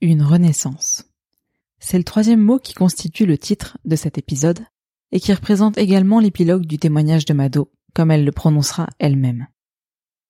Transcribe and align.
une 0.00 0.22
renaissance. 0.22 1.04
C'est 1.78 1.98
le 1.98 2.04
troisième 2.04 2.40
mot 2.40 2.58
qui 2.58 2.74
constitue 2.74 3.26
le 3.26 3.38
titre 3.38 3.78
de 3.84 3.96
cet 3.96 4.18
épisode 4.18 4.60
et 5.12 5.20
qui 5.20 5.32
représente 5.32 5.78
également 5.78 6.20
l'épilogue 6.20 6.66
du 6.66 6.78
témoignage 6.78 7.24
de 7.24 7.34
Mado, 7.34 7.72
comme 7.94 8.10
elle 8.10 8.24
le 8.24 8.32
prononcera 8.32 8.86
elle-même. 8.98 9.48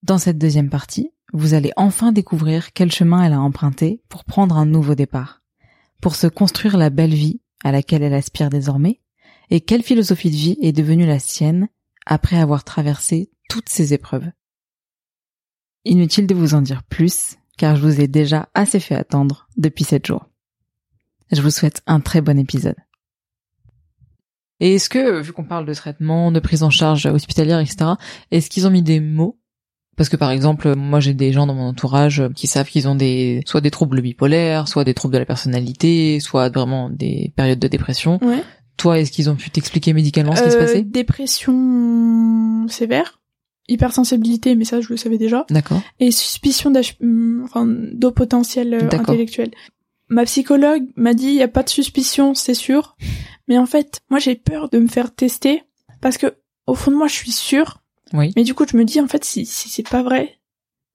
Dans 0.02 0.18
cette 0.18 0.38
deuxième 0.38 0.70
partie, 0.70 1.10
vous 1.32 1.54
allez 1.54 1.72
enfin 1.76 2.12
découvrir 2.12 2.72
quel 2.72 2.90
chemin 2.90 3.22
elle 3.22 3.32
a 3.32 3.40
emprunté 3.40 4.02
pour 4.08 4.24
prendre 4.24 4.56
un 4.56 4.66
nouveau 4.66 4.94
départ, 4.94 5.42
pour 6.00 6.14
se 6.14 6.26
construire 6.26 6.76
la 6.76 6.90
belle 6.90 7.14
vie 7.14 7.40
à 7.62 7.72
laquelle 7.72 8.02
elle 8.02 8.14
aspire 8.14 8.48
désormais, 8.48 9.00
et 9.50 9.60
quelle 9.60 9.82
philosophie 9.82 10.30
de 10.30 10.36
vie 10.36 10.56
est 10.62 10.72
devenue 10.72 11.06
la 11.06 11.18
sienne 11.18 11.68
après 12.06 12.38
avoir 12.38 12.64
traversé 12.64 13.30
toutes 13.48 13.68
ces 13.68 13.92
épreuves. 13.92 14.30
Inutile 15.84 16.26
de 16.26 16.34
vous 16.34 16.54
en 16.54 16.62
dire 16.62 16.82
plus, 16.82 17.36
car 17.60 17.76
je 17.76 17.82
vous 17.82 18.00
ai 18.00 18.08
déjà 18.08 18.48
assez 18.54 18.80
fait 18.80 18.94
attendre 18.94 19.46
depuis 19.58 19.84
sept 19.84 20.06
jours. 20.06 20.24
Je 21.30 21.42
vous 21.42 21.50
souhaite 21.50 21.82
un 21.86 22.00
très 22.00 22.22
bon 22.22 22.38
épisode. 22.38 22.74
Et 24.60 24.76
est-ce 24.76 24.88
que, 24.88 25.20
vu 25.20 25.34
qu'on 25.34 25.44
parle 25.44 25.66
de 25.66 25.74
traitement, 25.74 26.32
de 26.32 26.40
prise 26.40 26.62
en 26.62 26.70
charge 26.70 27.04
hospitalière, 27.04 27.60
etc., 27.60 27.90
est-ce 28.30 28.48
qu'ils 28.48 28.66
ont 28.66 28.70
mis 28.70 28.82
des 28.82 28.98
mots? 28.98 29.38
Parce 29.98 30.08
que 30.08 30.16
par 30.16 30.30
exemple, 30.30 30.74
moi 30.74 31.00
j'ai 31.00 31.12
des 31.12 31.34
gens 31.34 31.46
dans 31.46 31.52
mon 31.52 31.68
entourage 31.68 32.22
qui 32.34 32.46
savent 32.46 32.66
qu'ils 32.66 32.88
ont 32.88 32.94
des 32.94 33.42
soit 33.44 33.60
des 33.60 33.70
troubles 33.70 34.00
bipolaires, 34.00 34.66
soit 34.66 34.84
des 34.84 34.94
troubles 34.94 35.12
de 35.12 35.18
la 35.18 35.26
personnalité, 35.26 36.18
soit 36.18 36.48
vraiment 36.48 36.88
des 36.88 37.34
périodes 37.36 37.58
de 37.58 37.68
dépression. 37.68 38.18
Ouais. 38.22 38.42
Toi, 38.78 39.00
est-ce 39.00 39.12
qu'ils 39.12 39.28
ont 39.28 39.36
pu 39.36 39.50
t'expliquer 39.50 39.92
médicalement 39.92 40.34
ce 40.34 40.44
qui 40.44 40.50
se 40.50 40.56
Euh, 40.56 40.60
passait? 40.60 40.82
Dépression 40.82 42.66
sévère, 42.68 43.19
hypersensibilité, 43.70 44.54
mais 44.54 44.64
ça 44.64 44.80
je 44.80 44.88
le 44.88 44.96
savais 44.96 45.18
déjà, 45.18 45.46
D'accord. 45.50 45.80
et 46.00 46.10
suspicion 46.10 46.72
hum, 47.00 47.42
enfin, 47.44 47.66
d'eau 47.66 48.10
potentiel 48.10 48.74
euh, 48.74 48.88
intellectuel. 48.92 49.50
Ma 50.08 50.24
psychologue 50.24 50.86
m'a 50.96 51.14
dit 51.14 51.28
il 51.28 51.34
y 51.34 51.42
a 51.42 51.48
pas 51.48 51.62
de 51.62 51.68
suspicion, 51.68 52.34
c'est 52.34 52.54
sûr, 52.54 52.96
mais 53.48 53.58
en 53.58 53.66
fait, 53.66 54.00
moi 54.10 54.18
j'ai 54.18 54.34
peur 54.34 54.68
de 54.68 54.78
me 54.78 54.88
faire 54.88 55.14
tester 55.14 55.62
parce 56.00 56.18
que 56.18 56.34
au 56.66 56.74
fond 56.74 56.90
de 56.90 56.96
moi 56.96 57.06
je 57.06 57.14
suis 57.14 57.30
sûre, 57.32 57.80
Oui. 58.12 58.32
mais 58.36 58.42
du 58.42 58.54
coup 58.54 58.64
je 58.70 58.76
me 58.76 58.84
dis 58.84 59.00
en 59.00 59.06
fait 59.08 59.24
si, 59.24 59.46
si 59.46 59.68
c'est 59.68 59.88
pas 59.88 60.02
vrai, 60.02 60.38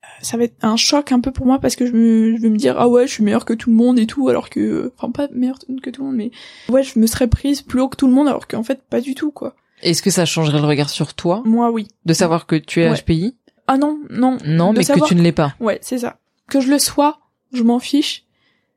euh, 0.03 0.07
ça 0.21 0.35
va 0.37 0.43
être 0.43 0.57
un 0.61 0.75
choc 0.75 1.11
un 1.13 1.19
peu 1.21 1.31
pour 1.31 1.45
moi 1.45 1.59
parce 1.59 1.75
que 1.77 1.85
je, 1.85 1.93
me, 1.93 2.35
je 2.35 2.41
vais 2.41 2.49
me 2.49 2.57
dire 2.57 2.75
ah 2.77 2.89
ouais 2.89 3.07
je 3.07 3.13
suis 3.13 3.23
meilleure 3.23 3.45
que 3.45 3.53
tout 3.53 3.69
le 3.69 3.75
monde 3.75 3.97
et 3.99 4.05
tout 4.05 4.27
alors 4.29 4.49
que 4.49 4.91
enfin 4.97 5.11
pas 5.11 5.27
meilleure 5.33 5.59
que 5.81 5.89
tout 5.89 6.01
le 6.01 6.07
monde 6.07 6.17
mais 6.17 6.31
ouais 6.69 6.83
je 6.83 6.99
me 6.99 7.07
serais 7.07 7.27
prise 7.27 7.61
plus 7.61 7.79
haut 7.81 7.87
que 7.89 7.95
tout 7.97 8.07
le 8.07 8.13
monde 8.13 8.27
alors 8.27 8.47
qu'en 8.47 8.63
fait 8.63 8.81
pas 8.89 8.99
du 9.01 9.15
tout 9.15 9.31
quoi. 9.31 9.55
Est-ce 9.81 10.01
que 10.01 10.09
ça 10.09 10.25
changerait 10.25 10.59
le 10.59 10.65
regard 10.67 10.89
sur 10.89 11.13
toi? 11.13 11.41
Moi 11.45 11.69
oui. 11.71 11.87
de 12.05 12.13
savoir 12.13 12.47
que 12.47 12.55
tu 12.55 12.81
es 12.81 12.89
Ouais. 12.89 12.95
HPI 12.97 13.35
Ah 13.67 13.77
non, 13.77 13.99
non. 14.09 14.37
Non, 14.45 14.73
De 14.73 14.79
mais 14.79 14.83
savoir- 14.83 15.07
que 15.09 15.13
tu 15.13 15.17
ne 15.19 15.23
l'es 15.23 15.31
pas. 15.31 15.55
Ouais, 15.59 15.79
c'est 15.81 15.97
ça. 15.99 16.19
Que 16.49 16.59
je 16.61 16.69
le 16.69 16.79
sois, 16.79 17.19
je 17.53 17.63
m'en 17.63 17.79
fiche. 17.79 18.23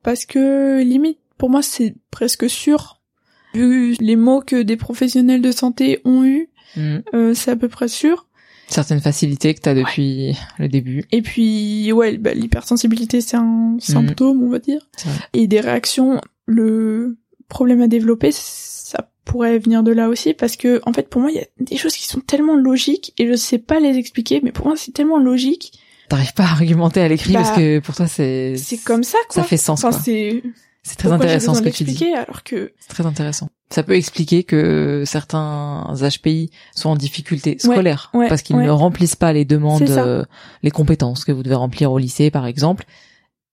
Parce 0.03 0.25
que, 0.27 0.81
limite, 0.83 1.19
pour 1.37 1.51
moi, 1.51 1.63
c'est 1.63 1.95
presque 2.11 2.49
sûr. 2.49 3.01
Vu 3.55 3.95
les 4.01 4.17
mots 4.17 4.41
que 4.41 4.63
des 4.63 4.77
professionnels 4.77 5.43
de 5.43 5.51
santé 5.53 6.01
ont 6.05 6.25
eu, 6.25 6.49
Hmm. 6.77 6.99
euh, 7.15 7.33
c'est 7.35 7.51
à 7.51 7.57
peu 7.57 7.69
près 7.69 7.89
sûr. 7.89 8.27
Certaines 8.69 9.01
facilités 9.01 9.55
que 9.55 9.61
tu 9.63 9.69
as 9.71 9.75
depuis 9.75 10.37
le 10.59 10.69
début. 10.69 11.05
Et 11.13 11.23
puis, 11.23 11.91
ouais, 11.93 12.19
bah, 12.19 12.35
l'hypersensibilité, 12.35 13.23
c'est 13.23 13.37
un 13.39 13.77
symptôme, 13.81 14.43
on 14.43 14.51
va 14.51 14.59
dire. 14.59 14.87
Et 15.33 15.47
des 15.47 15.61
réactions, 15.61 16.21
le 16.45 17.17
problème 17.49 17.81
à 17.81 17.89
développer, 17.89 18.31
pourrait 19.29 19.59
venir 19.59 19.83
de 19.85 19.93
là 19.93 20.09
aussi, 20.09 20.35
parce 20.35 20.57
que, 20.57 20.81
en 20.85 20.93
fait, 20.93 21.09
pour 21.09 21.21
moi, 21.21 21.31
il 21.31 21.37
y 21.37 21.41
a 21.41 21.47
des 21.61 21.77
choses 21.77 21.95
qui 21.95 22.07
sont 22.07 22.21
tellement 22.21 22.57
logiques, 22.57 23.13
et 23.19 23.29
je 23.29 23.35
sais 23.35 23.59
pas 23.59 23.79
les 23.79 23.97
expliquer, 23.97 24.41
mais 24.43 24.51
pour 24.53 24.67
moi, 24.67 24.75
c'est 24.77 24.93
tellement 24.93 25.19
logique. 25.19 25.79
T'arrives 26.09 26.33
pas 26.33 26.45
à 26.45 26.53
argumenter 26.53 27.01
à 27.03 27.09
l'écrit 27.09 27.35
Bah, 27.35 27.43
parce 27.43 27.55
que 27.57 27.81
pour 27.81 27.95
toi 27.95 28.07
c'est 28.07 28.57
C'est 28.57 28.79
comme 28.79 29.03
ça, 29.05 29.19
quoi. 29.29 29.43
ça 29.43 29.47
fait 29.47 29.59
sens 29.59 29.85
Enfin, 29.85 30.01
c'est 30.03 30.43
C'est 30.83 30.97
très 30.97 31.11
pourquoi 31.11 31.27
intéressant 31.27 31.53
ce 31.53 31.61
que 31.61 31.69
tu 31.69 31.85
dis. 31.85 32.03
alors 32.15 32.43
que 32.45 32.73
C'est 32.81 32.89
très 32.89 33.05
intéressant. 33.05 33.51
Ça 33.71 33.83
peut 33.83 33.95
expliquer 33.95 34.43
que 34.43 35.03
certains 35.05 35.85
HPI 36.01 36.51
sont 36.75 36.89
en 36.89 36.97
difficulté 36.97 37.59
scolaire 37.59 38.11
ouais, 38.15 38.27
parce 38.27 38.41
qu'ils 38.41 38.57
ouais. 38.57 38.65
ne 38.65 38.71
remplissent 38.71 39.17
pas 39.17 39.35
les 39.35 39.45
demandes, 39.45 39.83
euh, 39.91 40.25
les 40.63 40.71
compétences 40.71 41.27
que 41.27 41.33
vous 41.33 41.43
devez 41.43 41.57
remplir 41.57 41.93
au 41.93 41.99
lycée 41.99 42.31
par 42.31 42.47
exemple, 42.47 42.87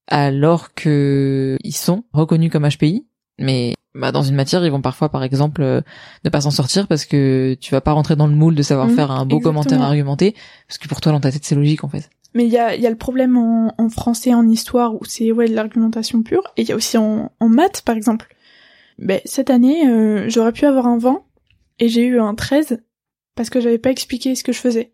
alors 0.08 0.74
que 0.74 1.58
ils 1.62 1.76
sont 1.76 2.06
reconnus 2.14 2.50
comme 2.54 2.66
HPI, 2.66 3.06
mais 3.38 3.74
bah, 3.96 4.12
dans 4.12 4.22
une 4.24 4.36
matière 4.36 4.64
ils 4.66 4.72
vont 4.72 4.82
parfois 4.82 5.10
par 5.10 5.24
exemple 5.24 5.62
euh, 5.64 5.82
ne 6.24 6.30
pas 6.30 6.42
s'en 6.42 6.52
sortir 6.52 6.88
parce 6.88 7.06
que 7.06 7.56
tu 7.60 7.72
vas 7.72 7.82
pas 7.82 7.94
rentrer 7.94 8.16
dans 8.16 8.28
le 8.28 8.36
moule 8.36 8.54
de 8.54 8.62
savoir 8.62 8.88
Mhm, 8.88 8.96
faire 8.96 9.10
un 9.12 9.26
beau 9.26 9.38
exactement. 9.38 9.64
commentaire 9.64 9.82
argumenté 9.82 10.36
parce 10.68 10.78
que 10.78 10.88
pour 10.88 11.02
toi 11.02 11.12
dans 11.12 11.20
ta 11.22 11.32
tête 11.32 11.46
c'est 11.46 11.56
logique 11.56 11.84
en 11.84 11.90
fait. 11.90 12.10
mais 12.34 12.46
il 12.46 12.52
y 12.52 12.58
a, 12.58 12.76
y 12.76 12.86
a 12.86 12.90
le 12.90 12.98
problème 12.98 13.38
en, 13.38 13.74
en 13.78 13.90
français, 13.90 14.34
en 14.34 14.48
histoire, 14.48 14.94
où 14.96 15.06
c'est 15.06 15.32
ouais 15.32 15.48
de 15.48 15.56
l'argumentation 15.56 16.22
pure, 16.22 16.44
et 16.58 16.64
il 16.64 16.68
y 16.68 16.72
a 16.74 16.76
aussi 16.76 16.98
en, 16.98 17.32
en 17.40 17.48
maths, 17.50 17.82
par 17.84 17.96
exemple. 17.96 18.28
Ben, 19.00 19.22
cette 19.26 19.50
année, 19.50 19.88
euh, 19.88 20.26
j'aurais 20.30 20.52
pu 20.52 20.66
avoir 20.66 20.86
un 20.88 20.98
20, 20.98 21.24
et 21.80 21.88
j'ai 21.88 22.04
eu 22.06 22.20
un 22.20 22.36
13, 22.36 22.82
parce 23.36 23.50
que 23.50 23.62
j'avais 23.62 23.78
pas 23.78 23.90
expliqué 23.92 24.36
ce 24.36 24.44
que 24.44 24.52
je 24.52 24.60
faisais. 24.60 24.92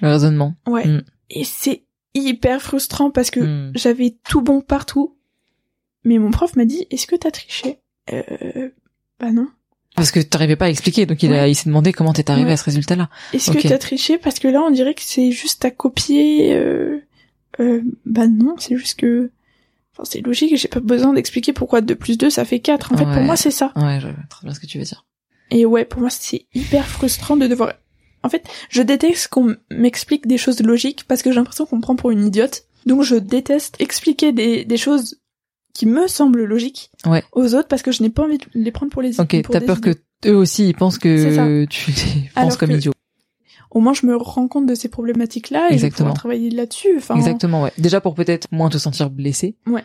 Le 0.00 0.08
raisonnement. 0.08 0.54
Ouais. 0.66 0.86
Mm. 0.86 1.02
Et 1.30 1.44
c'est 1.44 1.84
hyper 2.14 2.62
frustrant, 2.62 3.10
parce 3.10 3.30
que 3.30 3.40
Hmm. 3.40 3.72
j'avais 3.74 4.16
tout 4.28 4.40
bon 4.40 4.62
partout. 4.62 5.16
Mais 6.04 6.16
mon 6.18 6.30
prof 6.30 6.56
m'a 6.56 6.64
dit, 6.64 6.86
est-ce 6.90 7.06
que 7.06 7.16
t'as 7.16 7.30
triché? 7.30 7.80
Euh... 8.12 8.68
Bah 9.20 9.30
non. 9.32 9.48
Parce 9.96 10.12
que 10.12 10.20
t'arrivais 10.20 10.54
pas 10.56 10.66
à 10.66 10.70
expliquer, 10.70 11.06
donc 11.06 11.22
il, 11.22 11.32
a, 11.32 11.48
il 11.48 11.54
s'est 11.56 11.68
demandé 11.68 11.92
comment 11.92 12.12
t'es 12.12 12.30
arrivé 12.30 12.46
Ouais. 12.48 12.52
à 12.52 12.56
ce 12.56 12.64
résultat-là. 12.64 13.08
Est-ce 13.32 13.50
que 13.50 13.66
t'as 13.66 13.78
triché 13.78 14.16
Parce 14.18 14.38
que 14.38 14.46
là, 14.46 14.62
on 14.62 14.70
dirait 14.70 14.94
que 14.94 15.02
c'est 15.02 15.32
juste 15.32 15.64
à 15.64 15.70
copier. 15.70 16.54
Euh... 16.54 17.00
Euh, 17.60 17.82
bah 18.06 18.26
non, 18.28 18.54
c'est 18.58 18.76
juste 18.76 19.00
que. 19.00 19.30
Enfin, 19.94 20.04
c'est 20.08 20.20
logique. 20.20 20.56
J'ai 20.56 20.68
pas 20.68 20.78
besoin 20.80 21.12
d'expliquer 21.14 21.52
pourquoi 21.52 21.80
2 21.80 21.96
plus 21.96 22.16
2 22.16 22.30
ça 22.30 22.44
fait 22.44 22.60
4. 22.60 22.92
En 22.92 22.96
fait, 22.96 23.04
Ouais. 23.06 23.12
pour 23.14 23.22
moi, 23.22 23.36
c'est 23.36 23.50
ça. 23.50 23.72
Ouais, 23.74 23.98
je 24.00 24.06
vois 24.06 24.16
très 24.30 24.46
bien 24.46 24.54
ce 24.54 24.60
que 24.60 24.66
tu 24.66 24.78
veux 24.78 24.84
dire. 24.84 25.04
Et 25.50 25.64
ouais, 25.66 25.84
pour 25.84 26.00
moi, 26.00 26.10
c'est 26.10 26.46
hyper 26.54 26.86
frustrant 26.86 27.36
de 27.36 27.46
devoir. 27.48 27.72
En 28.22 28.28
fait, 28.28 28.44
je 28.68 28.82
déteste 28.82 29.28
qu'on 29.28 29.56
m'explique 29.70 30.26
des 30.28 30.38
choses 30.38 30.60
logiques 30.62 31.04
parce 31.08 31.22
que 31.22 31.30
j'ai 31.30 31.36
l'impression 31.36 31.66
qu'on 31.66 31.76
me 31.76 31.82
prend 31.82 31.96
pour 31.96 32.10
une 32.10 32.24
idiote. 32.26 32.64
Donc, 32.86 33.02
je 33.02 33.16
déteste 33.16 33.76
expliquer 33.80 34.30
des, 34.32 34.64
des 34.64 34.76
choses 34.76 35.18
qui 35.74 35.86
me 35.86 36.06
semblent 36.08 36.44
logiques 36.44 36.90
Ouais. 37.06 37.22
aux 37.32 37.54
autres 37.54 37.68
parce 37.68 37.82
que 37.82 37.92
je 37.92 38.02
n'ai 38.02 38.10
pas 38.10 38.24
envie 38.24 38.38
de 38.38 38.44
les 38.54 38.72
prendre 38.72 38.90
pour 38.92 39.02
les 39.02 39.20
Ok, 39.20 39.36
t'as 39.50 39.60
peur 39.60 39.78
idiots. 39.78 39.94
que 40.22 40.28
eux 40.28 40.34
aussi 40.36 40.68
ils 40.68 40.74
pensent 40.74 40.98
que 40.98 41.64
tu 41.66 41.90
les 41.92 42.30
penses 42.34 42.56
comme 42.56 42.70
idiots. 42.72 42.92
Au 43.70 43.80
moins, 43.80 43.92
je 43.92 44.06
me 44.06 44.16
rends 44.16 44.48
compte 44.48 44.64
de 44.66 44.74
ces 44.74 44.88
problématiques-là 44.88 45.66
et 45.66 45.74
je 45.74 45.80
vais 45.82 45.86
Exactement. 45.88 46.06
pouvoir 46.08 46.14
travailler 46.16 46.48
là-dessus. 46.50 46.96
Enfin, 46.96 47.16
Exactement, 47.16 47.62
ouais. 47.62 47.72
Déjà 47.76 48.00
pour 48.00 48.14
peut-être 48.14 48.48
moins 48.50 48.70
te 48.70 48.78
sentir 48.78 49.10
blessé. 49.10 49.56
Ouais. 49.66 49.84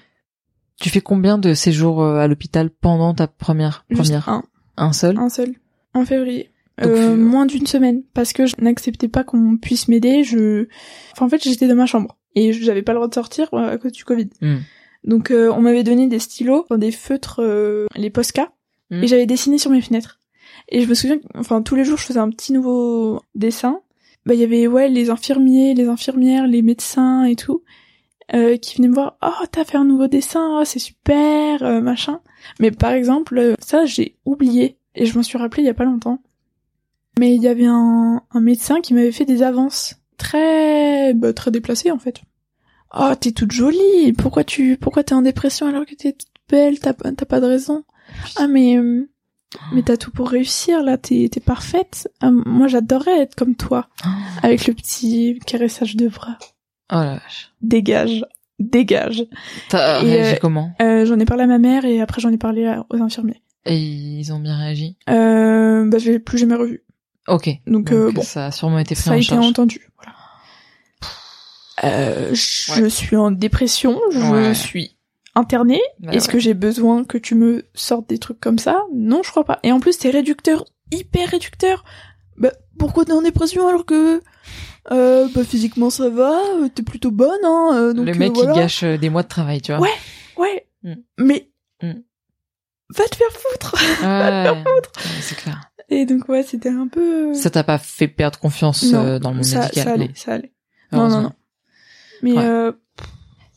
Tu 0.80 0.90
fais 0.90 1.02
combien 1.02 1.38
de 1.38 1.54
séjours 1.54 2.02
euh, 2.02 2.18
à 2.20 2.28
l'hôpital 2.28 2.70
pendant 2.70 3.14
ta 3.14 3.28
première 3.28 3.86
Juste 3.90 4.04
première? 4.04 4.30
un. 4.30 4.44
Un 4.78 4.94
seul? 4.94 5.18
Un 5.20 5.28
seul. 5.30 5.54
En 5.94 6.06
février. 6.06 6.50
Donc, 6.82 6.92
Euh, 6.92 7.12
euh, 7.12 7.16
moins 7.18 7.46
d'une 7.46 7.68
semaine. 7.68 8.04
Parce 8.14 8.32
que 8.32 8.46
je 8.48 8.56
n'acceptais 8.60 9.10
pas 9.10 9.24
qu'on 9.26 9.58
puisse 9.58 9.90
m'aider. 9.90 10.24
Je... 10.24 10.68
Enfin, 11.12 11.26
en 11.26 11.30
fait, 11.30 11.44
j'étais 11.44 11.68
dans 11.68 11.76
ma 11.76 11.86
chambre. 11.86 12.18
Et 12.36 12.54
j'avais 12.54 12.82
pas 12.84 12.94
le 12.94 13.00
droit 13.00 13.10
de 13.10 13.14
sortir 13.14 13.54
à 13.54 13.78
cause 13.78 13.92
du 13.92 14.06
Covid. 14.06 14.30
Hmm. 14.42 14.60
Donc, 15.04 15.32
euh, 15.32 15.52
on 15.52 15.62
m'avait 15.62 15.84
donné 15.84 16.08
des 16.08 16.20
stylos, 16.20 16.66
dans 16.70 16.78
des 16.78 16.92
feutres, 16.92 17.42
euh, 17.42 17.88
les 17.96 18.10
Posca. 18.10 18.52
Hmm. 18.90 19.04
Et 19.04 19.08
j'avais 19.08 19.26
dessiné 19.26 19.58
sur 19.58 19.72
mes 19.72 19.82
fenêtres. 19.82 20.20
Et 20.70 20.82
je 20.82 20.88
me 20.88 20.94
souviens, 20.94 21.20
enfin, 21.36 21.62
tous 21.62 21.76
les 21.76 21.84
jours, 21.86 21.98
je 21.98 22.06
faisais 22.06 22.20
un 22.20 22.30
petit 22.30 22.54
nouveau 22.54 23.22
dessin. 23.36 23.82
Bah, 24.26 24.34
il 24.34 24.40
y 24.40 24.44
avait, 24.44 24.68
ouais, 24.68 24.88
les 24.90 25.10
infirmiers, 25.10 25.74
les 25.74 25.88
infirmières, 25.88 26.48
les 26.48 26.62
médecins 26.62 27.26
et 27.26 27.36
tout. 27.36 27.64
euh, 28.34 28.58
qui 28.58 28.78
venaient 28.78 28.88
me 28.88 28.94
voir, 28.96 29.18
oh, 29.22 29.46
t'as 29.52 29.64
fait 29.66 29.78
un 29.78 29.86
nouveau 29.86 30.08
dessin, 30.08 30.60
oh, 30.60 30.66
c'est 30.66 30.80
super, 30.80 31.64
euh, 31.64 31.82
machin. 31.82 32.22
Mais 32.60 32.72
par 32.72 32.92
exemple, 32.92 33.38
euh, 33.38 33.56
ça, 33.60 33.86
j'ai 33.86 34.18
oublié. 34.26 34.78
Et 34.96 35.06
je 35.06 35.16
m'en 35.18 35.24
suis 35.24 35.38
rappelé 35.38 35.64
il 35.64 35.66
y 35.66 35.70
a 35.70 35.74
pas 35.74 35.86
longtemps. 35.86 36.20
Mais 37.20 37.36
il 37.36 37.42
y 37.42 37.48
avait 37.48 37.66
un, 37.68 38.22
un 38.32 38.40
médecin 38.40 38.82
qui 38.82 38.94
m'avait 38.94 39.12
fait 39.12 39.26
des 39.26 39.44
avances 39.44 39.96
très, 40.18 41.14
bah, 41.14 41.34
très 41.34 41.52
déplacées 41.52 41.92
en 41.92 42.00
fait. 42.00 42.22
Oh, 42.98 43.12
t'es 43.20 43.32
toute 43.32 43.52
jolie. 43.52 44.14
Pourquoi 44.18 44.44
tu, 44.44 44.78
pourquoi 44.78 45.04
t'es 45.04 45.14
en 45.16 45.22
dépression 45.24 45.68
alors 45.68 45.86
que 45.86 45.96
t'es 45.96 46.14
toute 46.14 46.28
belle? 46.50 46.80
T'as 46.80 46.94
pas, 46.94 47.12
t'as 47.12 47.26
pas 47.26 47.40
de 47.40 47.46
raison. 47.48 47.84
Ah 48.36 48.48
mais, 48.48 48.78
euh, 48.78 49.10
mais 49.74 49.82
t'as 49.82 49.98
tout 49.98 50.12
pour 50.12 50.30
réussir 50.30 50.84
là. 50.84 50.98
T'es, 50.98 51.28
t'es 51.32 51.40
parfaite. 51.40 52.10
Ah, 52.22 52.30
moi, 52.32 52.68
j'adorerais 52.68 53.20
être 53.22 53.36
comme 53.36 53.56
toi, 53.56 53.88
avec 54.44 54.68
le 54.68 54.74
petit 54.74 55.40
caressage 55.46 55.96
de 55.96 56.08
bras. 56.08 56.38
Oh 56.92 56.98
la 56.98 57.14
vache. 57.16 57.52
Dégage, 57.62 58.24
dégage. 58.60 59.26
T'as 59.70 60.00
réagi 60.00 60.36
euh, 60.36 60.38
comment? 60.40 60.74
Euh, 60.82 61.06
j'en 61.06 61.20
ai 61.20 61.26
parlé 61.26 61.44
à 61.44 61.48
ma 61.48 61.58
mère 61.58 61.86
et 61.86 62.02
après 62.02 62.22
j'en 62.22 62.30
ai 62.32 62.38
parlé 62.38 62.72
aux 62.90 62.98
infirmiers. 63.02 63.42
Et 63.66 63.78
ils 63.78 64.32
ont 64.34 64.40
bien 64.40 64.58
réagi? 64.58 64.98
Euh, 65.10 65.88
bah, 65.90 65.98
je 65.98 66.12
l'ai 66.12 66.20
plus 66.20 66.38
jamais 66.38 66.56
revu. 66.56 66.84
Ok. 67.30 67.48
Donc, 67.66 67.86
Donc, 67.86 67.92
euh, 67.94 68.12
bon. 68.12 68.22
ça 68.22 68.48
a 68.48 68.52
sûrement 68.52 68.78
été 68.80 68.94
pris 68.94 69.04
Ça 69.06 69.14
a 69.14 69.16
été 69.16 69.24
charge. 69.28 69.46
entendu. 69.48 69.90
Voilà. 69.96 70.12
Euh, 71.84 72.34
je 72.34 72.82
Ouais. 72.84 72.90
suis 72.90 73.16
en 73.16 73.32
dépression, 73.32 74.00
je 74.12 74.20
Ouais. 74.20 74.54
suis 74.54 74.96
internée. 75.36 75.82
Bah 76.00 76.14
Est-ce 76.14 76.28
ouais. 76.28 76.34
que 76.34 76.40
j'ai 76.40 76.54
besoin 76.54 77.04
que 77.04 77.18
tu 77.18 77.36
me 77.36 77.66
sortes 77.74 78.08
des 78.10 78.18
trucs 78.20 78.40
comme 78.40 78.60
ça? 78.60 78.84
Non, 78.94 79.22
je 79.24 79.32
crois 79.32 79.44
pas. 79.44 79.60
Et 79.64 79.72
en 79.72 79.80
plus, 79.80 79.98
c'est 80.00 80.10
réducteur, 80.10 80.66
hyper 80.92 81.30
réducteur. 81.30 81.84
Bah, 82.38 82.52
pourquoi 82.80 83.06
t'es 83.06 83.12
en 83.12 83.22
dépression 83.22 83.68
alors 83.68 83.86
que 83.86 84.22
euh, 84.92 85.28
bah, 85.34 85.44
physiquement 85.44 85.90
ça 85.90 86.10
va, 86.10 86.40
euh, 86.56 86.68
t'es 86.74 86.84
plutôt 86.84 87.12
bonne, 87.12 87.40
hein 87.44 87.72
euh, 87.76 87.94
donc, 87.94 88.06
Le 88.06 88.14
mec 88.16 88.34
voilà. 88.34 88.54
qui 88.54 88.60
gâche 88.60 88.84
des 88.84 89.10
mois 89.10 89.24
de 89.24 89.28
travail, 89.28 89.62
tu 89.62 89.72
vois. 89.72 89.82
Ouais. 89.82 89.90
Ouais. 90.38 90.68
Mm. 90.84 90.94
Mais 91.20 91.50
Mm. 91.82 91.92
va 92.96 93.04
te 93.06 93.16
faire 93.16 93.32
foutre. 93.32 93.76
Ouais, 94.02 94.50
ouais, 94.50 94.82
c'est 95.22 95.36
clair. 95.36 95.70
Et 95.90 96.06
donc 96.06 96.28
ouais, 96.30 96.44
c'était 96.44 96.70
un 96.70 96.88
peu. 96.88 97.34
Ça 97.34 97.50
t'a 97.50 97.64
pas 97.64 97.78
fait 97.78 98.08
perdre 98.08 98.40
confiance 98.40 98.84
Non, 98.92 99.20
dans 99.20 99.30
le 99.32 99.36
monde 99.38 99.46
ça, 99.46 99.60
médical 99.62 99.84
ça 99.84 99.92
allait, 99.92 100.08
non. 100.08 100.14
ça 100.16 100.34
allait. 100.34 100.54
Non, 100.92 101.08
non, 101.10 101.22
non. 101.24 101.32
Mais 102.24 102.32
Ouais. 102.34 102.44
euh, 102.44 102.72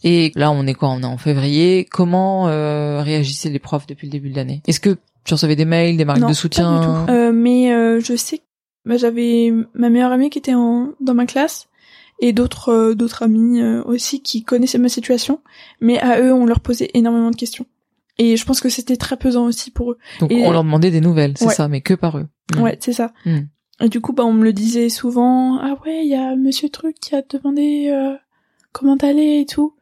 Et 0.04 0.30
là, 0.36 0.50
on 0.50 0.66
est 0.66 0.74
quoi? 0.74 0.90
On 0.90 1.00
est 1.00 1.04
en 1.06 1.16
février. 1.16 1.86
Comment 1.90 2.48
euh, 2.48 3.00
réagissaient 3.02 3.48
les 3.48 3.58
profs 3.58 3.86
depuis 3.86 4.06
le 4.06 4.12
début 4.12 4.28
de 4.30 4.36
l'année? 4.36 4.60
Est-ce 4.66 4.80
que 4.80 4.98
tu 5.24 5.32
recevais 5.34 5.56
des 5.56 5.64
mails, 5.64 5.96
des 5.96 6.04
marques 6.04 6.20
non, 6.20 6.26
de 6.26 6.32
pas 6.32 6.34
soutien? 6.34 6.80
du 6.80 6.86
tout. 6.86 7.12
Euh, 7.12 7.32
mais 7.32 7.72
euh, 7.72 7.98
je 8.00 8.14
sais 8.14 8.38
que 8.38 8.42
bah, 8.84 8.96
j'avais 8.98 9.52
ma 9.74 9.88
meilleure 9.88 10.12
amie 10.12 10.28
qui 10.30 10.38
était 10.38 10.54
en, 10.54 10.90
dans 11.00 11.14
ma 11.14 11.24
classe 11.26 11.68
et 12.20 12.32
d'autres 12.32 12.68
euh, 12.68 12.94
d'autres 12.94 13.22
amis 13.22 13.60
euh, 13.60 13.82
aussi 13.84 14.20
qui 14.22 14.44
connaissaient 14.44 14.78
ma 14.78 14.88
situation. 14.90 15.40
Mais 15.80 15.98
à 15.98 16.20
eux, 16.20 16.32
on 16.32 16.44
leur 16.46 16.60
posait 16.60 16.90
énormément 16.94 17.30
de 17.30 17.36
questions. 17.36 17.64
Et 18.19 18.36
je 18.36 18.44
pense 18.46 18.60
que 18.60 18.69
c'était 18.69 18.96
très 18.96 19.16
pesant 19.16 19.44
aussi 19.46 19.70
pour 19.70 19.92
eux. 19.92 19.98
Donc, 20.20 20.30
et- 20.30 20.44
on 20.46 20.50
leur 20.52 20.62
demandait 20.64 20.90
des 20.90 21.00
nouvelles, 21.00 21.34
c'est 21.36 21.46
Ouais. 21.46 21.54
ça, 21.54 21.69
mais 21.69 21.80
que 21.80 21.94
par 21.94 22.19
eux. 22.19 22.26
Mm. 22.56 22.60
Ouais, 22.62 22.76
c'est 22.80 22.92
ça. 22.92 23.12
Mm. 23.24 23.38
Et 23.82 23.88
du 23.90 24.00
coup, 24.00 24.12
bah, 24.14 24.24
on 24.24 24.32
me 24.32 24.44
le 24.44 24.52
disait 24.54 24.88
souvent. 24.88 25.58
Ah 25.58 25.76
ouais, 25.84 26.02
il 26.04 26.10
y 26.10 26.14
a 26.14 26.34
Monsieur 26.36 26.69
Truc 26.70 26.96
qui 27.00 27.14
a 27.14 27.22
demandé 27.22 27.88
euh, 27.90 28.14
comment 28.78 28.96
t'allais 28.96 29.40
et 29.43 29.46
tout. 29.46 29.75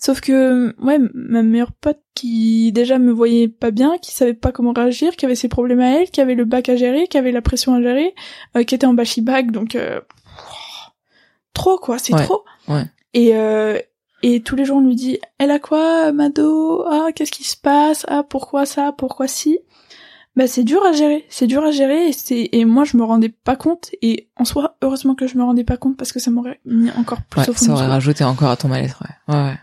Sauf 0.00 0.20
que, 0.20 0.74
ouais, 0.80 0.98
ma 1.12 1.42
meilleure 1.42 1.72
pote 1.72 2.00
qui 2.14 2.70
déjà 2.70 2.98
me 3.00 3.10
voyait 3.10 3.48
pas 3.48 3.72
bien, 3.72 3.98
qui 3.98 4.12
savait 4.14 4.32
pas 4.32 4.52
comment 4.52 4.72
réagir, 4.72 5.16
qui 5.16 5.24
avait 5.26 5.34
ses 5.34 5.48
problèmes 5.48 5.80
à 5.80 5.90
elle, 6.00 6.10
qui 6.10 6.20
avait 6.20 6.36
le 6.36 6.44
bac 6.44 6.68
à 6.68 6.76
gérer, 6.76 7.08
qui 7.08 7.18
avait 7.18 7.32
la 7.32 7.42
pression 7.42 7.74
à 7.74 7.82
gérer, 7.82 8.14
euh, 8.56 8.62
qui 8.62 8.76
était 8.76 8.86
en 8.86 8.94
bac, 8.94 9.50
donc 9.50 9.74
euh, 9.74 10.00
trop 11.52 11.78
quoi, 11.78 11.98
c'est 11.98 12.14
Ouais, 12.14 12.24
trop. 12.24 12.44
ouais. 12.68 12.84
Et 13.14 13.34
euh, 13.34 13.78
et 14.22 14.42
tous 14.42 14.54
les 14.56 14.64
jours 14.64 14.76
on 14.78 14.80
lui 14.86 14.94
dit, 14.94 15.18
elle 15.38 15.50
a 15.50 15.58
quoi, 15.58 16.12
Mado? 16.12 16.84
Ah, 16.88 17.08
qu'est-ce 17.14 17.32
qui 17.32 17.44
se 17.44 17.56
passe? 17.56 18.04
Ah, 18.08 18.22
pourquoi 18.22 18.66
ça? 18.66 18.92
Pourquoi 18.96 19.26
si? 19.28 19.58
Bah 20.38 20.46
c'est 20.46 20.62
dur 20.62 20.82
à 20.84 20.92
gérer, 20.92 21.24
c'est 21.28 21.46
dur 21.48 21.62
à 21.64 21.72
gérer 21.72 22.06
et 22.08 22.12
c'est 22.12 22.48
et 22.52 22.64
moi 22.64 22.84
je 22.84 22.96
me 22.96 23.02
rendais 23.02 23.28
pas 23.28 23.56
compte 23.56 23.90
et 24.02 24.28
en 24.36 24.44
soi 24.44 24.76
heureusement 24.82 25.14
que 25.16 25.26
je 25.26 25.36
me 25.36 25.42
rendais 25.42 25.64
pas 25.64 25.76
compte 25.76 25.96
parce 25.96 26.12
que 26.12 26.20
ça 26.20 26.30
m'aurait 26.30 26.60
mis 26.64 26.90
encore 26.92 27.22
plus 27.22 27.40
Ouais, 27.42 27.48
au 27.50 27.52
fond 27.52 27.64
ça 27.66 27.72
aurait 27.72 27.86
rajouté 27.88 28.22
encore 28.24 28.48
à 28.50 28.56
ton 28.56 28.68
mal-être. 28.68 29.02
Ouais. 29.28 29.34
ouais, 29.34 29.42
ouais. 29.50 29.58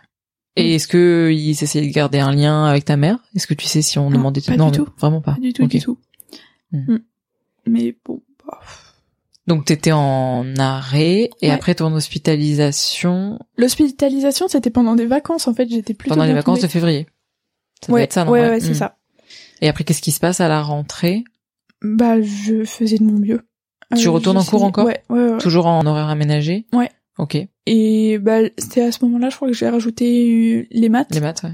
Et 0.57 0.75
est-ce 0.75 0.87
que 0.89 1.31
ils 1.33 1.51
essayaient 1.63 1.87
de 1.87 1.93
garder 1.93 2.19
un 2.19 2.31
lien 2.33 2.65
avec 2.65 2.83
ta 2.85 2.97
mère? 2.97 3.19
Est-ce 3.35 3.47
que 3.47 3.53
tu 3.53 3.65
sais 3.67 3.81
si 3.81 3.97
on 3.99 4.09
Non, 4.09 4.17
demandait 4.17 4.41
pas 4.41 4.55
non, 4.57 4.69
du 4.69 4.79
non, 4.79 4.85
tout. 4.85 4.91
vraiment 4.99 5.21
pas. 5.21 5.33
Pas 5.35 5.39
du 5.41 5.53
tout, 5.53 5.65
du 5.65 5.79
tout. 5.81 5.97
Hmm. 6.71 6.93
Mm. 6.93 6.99
Mais 7.67 7.95
bon, 8.05 8.21
bah, 8.45 8.59
Donc 9.47 9.65
t'étais 9.65 9.91
en 9.93 10.45
arrêt 10.57 11.29
et 11.41 11.47
Ouais. 11.47 11.51
après 11.51 11.75
ton 11.75 11.93
hospitalisation? 11.93 13.39
L'hospitalisation 13.57 14.47
c'était 14.47 14.69
pendant 14.69 14.95
des 14.95 15.05
vacances 15.05 15.47
en 15.47 15.53
fait, 15.53 15.69
j'étais 15.69 15.93
plutôt 15.93 16.15
pendant 16.15 16.25
les 16.27 16.33
vacances 16.33 16.61
de 16.61 16.67
février. 16.67 17.07
Ça 17.81 17.87
doit 17.87 17.95
Ouais, 17.95 18.03
être 18.03 18.13
ça, 18.13 18.25
non? 18.25 18.31
Ouais, 18.31 18.49
ouais, 18.49 18.59
c'est 18.59 18.71
Hmm. 18.71 18.73
ça. 18.75 18.97
Et 19.65 19.67
après 19.67 19.83
qu'est-ce 19.83 20.03
qui 20.03 20.11
se 20.11 20.19
passe 20.19 20.41
à 20.41 20.47
la 20.47 20.61
rentrée? 20.61 21.23
Bah 21.81 22.21
je 22.21 22.65
faisais 22.65 22.99
de 22.99 23.03
mon 23.03 23.17
mieux. 23.17 23.41
Tu 23.97 24.09
retournes 24.09 24.37
en 24.37 24.43
cours 24.43 24.61
encore? 24.61 24.85
Ouais, 24.85 25.03
ouais, 25.09 25.31
ouais. 25.31 25.37
Toujours 25.39 25.65
en 25.65 25.83
horaire 25.87 26.07
aménagé? 26.07 26.67
Ouais. 26.71 26.91
Ok. 27.17 27.35
Et 27.65 28.19
bah 28.19 28.41
c'était 28.59 28.83
à 28.83 28.91
ce 28.91 29.03
moment-là, 29.05 29.31
je 29.31 29.37
crois 29.37 29.47
que 29.47 29.55
j'ai 29.55 29.67
rajouté 29.67 30.59
euh, 30.59 30.67
les 30.69 30.89
maths. 30.89 31.11
Les 31.15 31.19
maths, 31.19 31.41
ouais. 31.41 31.53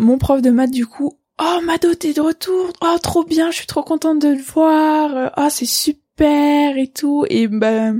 Mon 0.00 0.18
prof 0.18 0.42
de 0.42 0.50
maths, 0.50 0.72
du 0.72 0.86
coup, 0.86 1.20
oh 1.40 1.60
Mado, 1.62 1.94
t'es 1.94 2.14
de 2.14 2.20
retour, 2.20 2.72
oh 2.82 2.96
trop 3.00 3.22
bien, 3.22 3.52
je 3.52 3.58
suis 3.58 3.66
trop 3.68 3.84
contente 3.84 4.20
de 4.20 4.30
le 4.30 4.42
voir, 4.42 5.30
ah 5.36 5.48
c'est 5.48 5.66
super 5.66 6.76
et 6.76 6.88
tout, 6.88 7.26
et 7.30 7.46
bah 7.46 7.92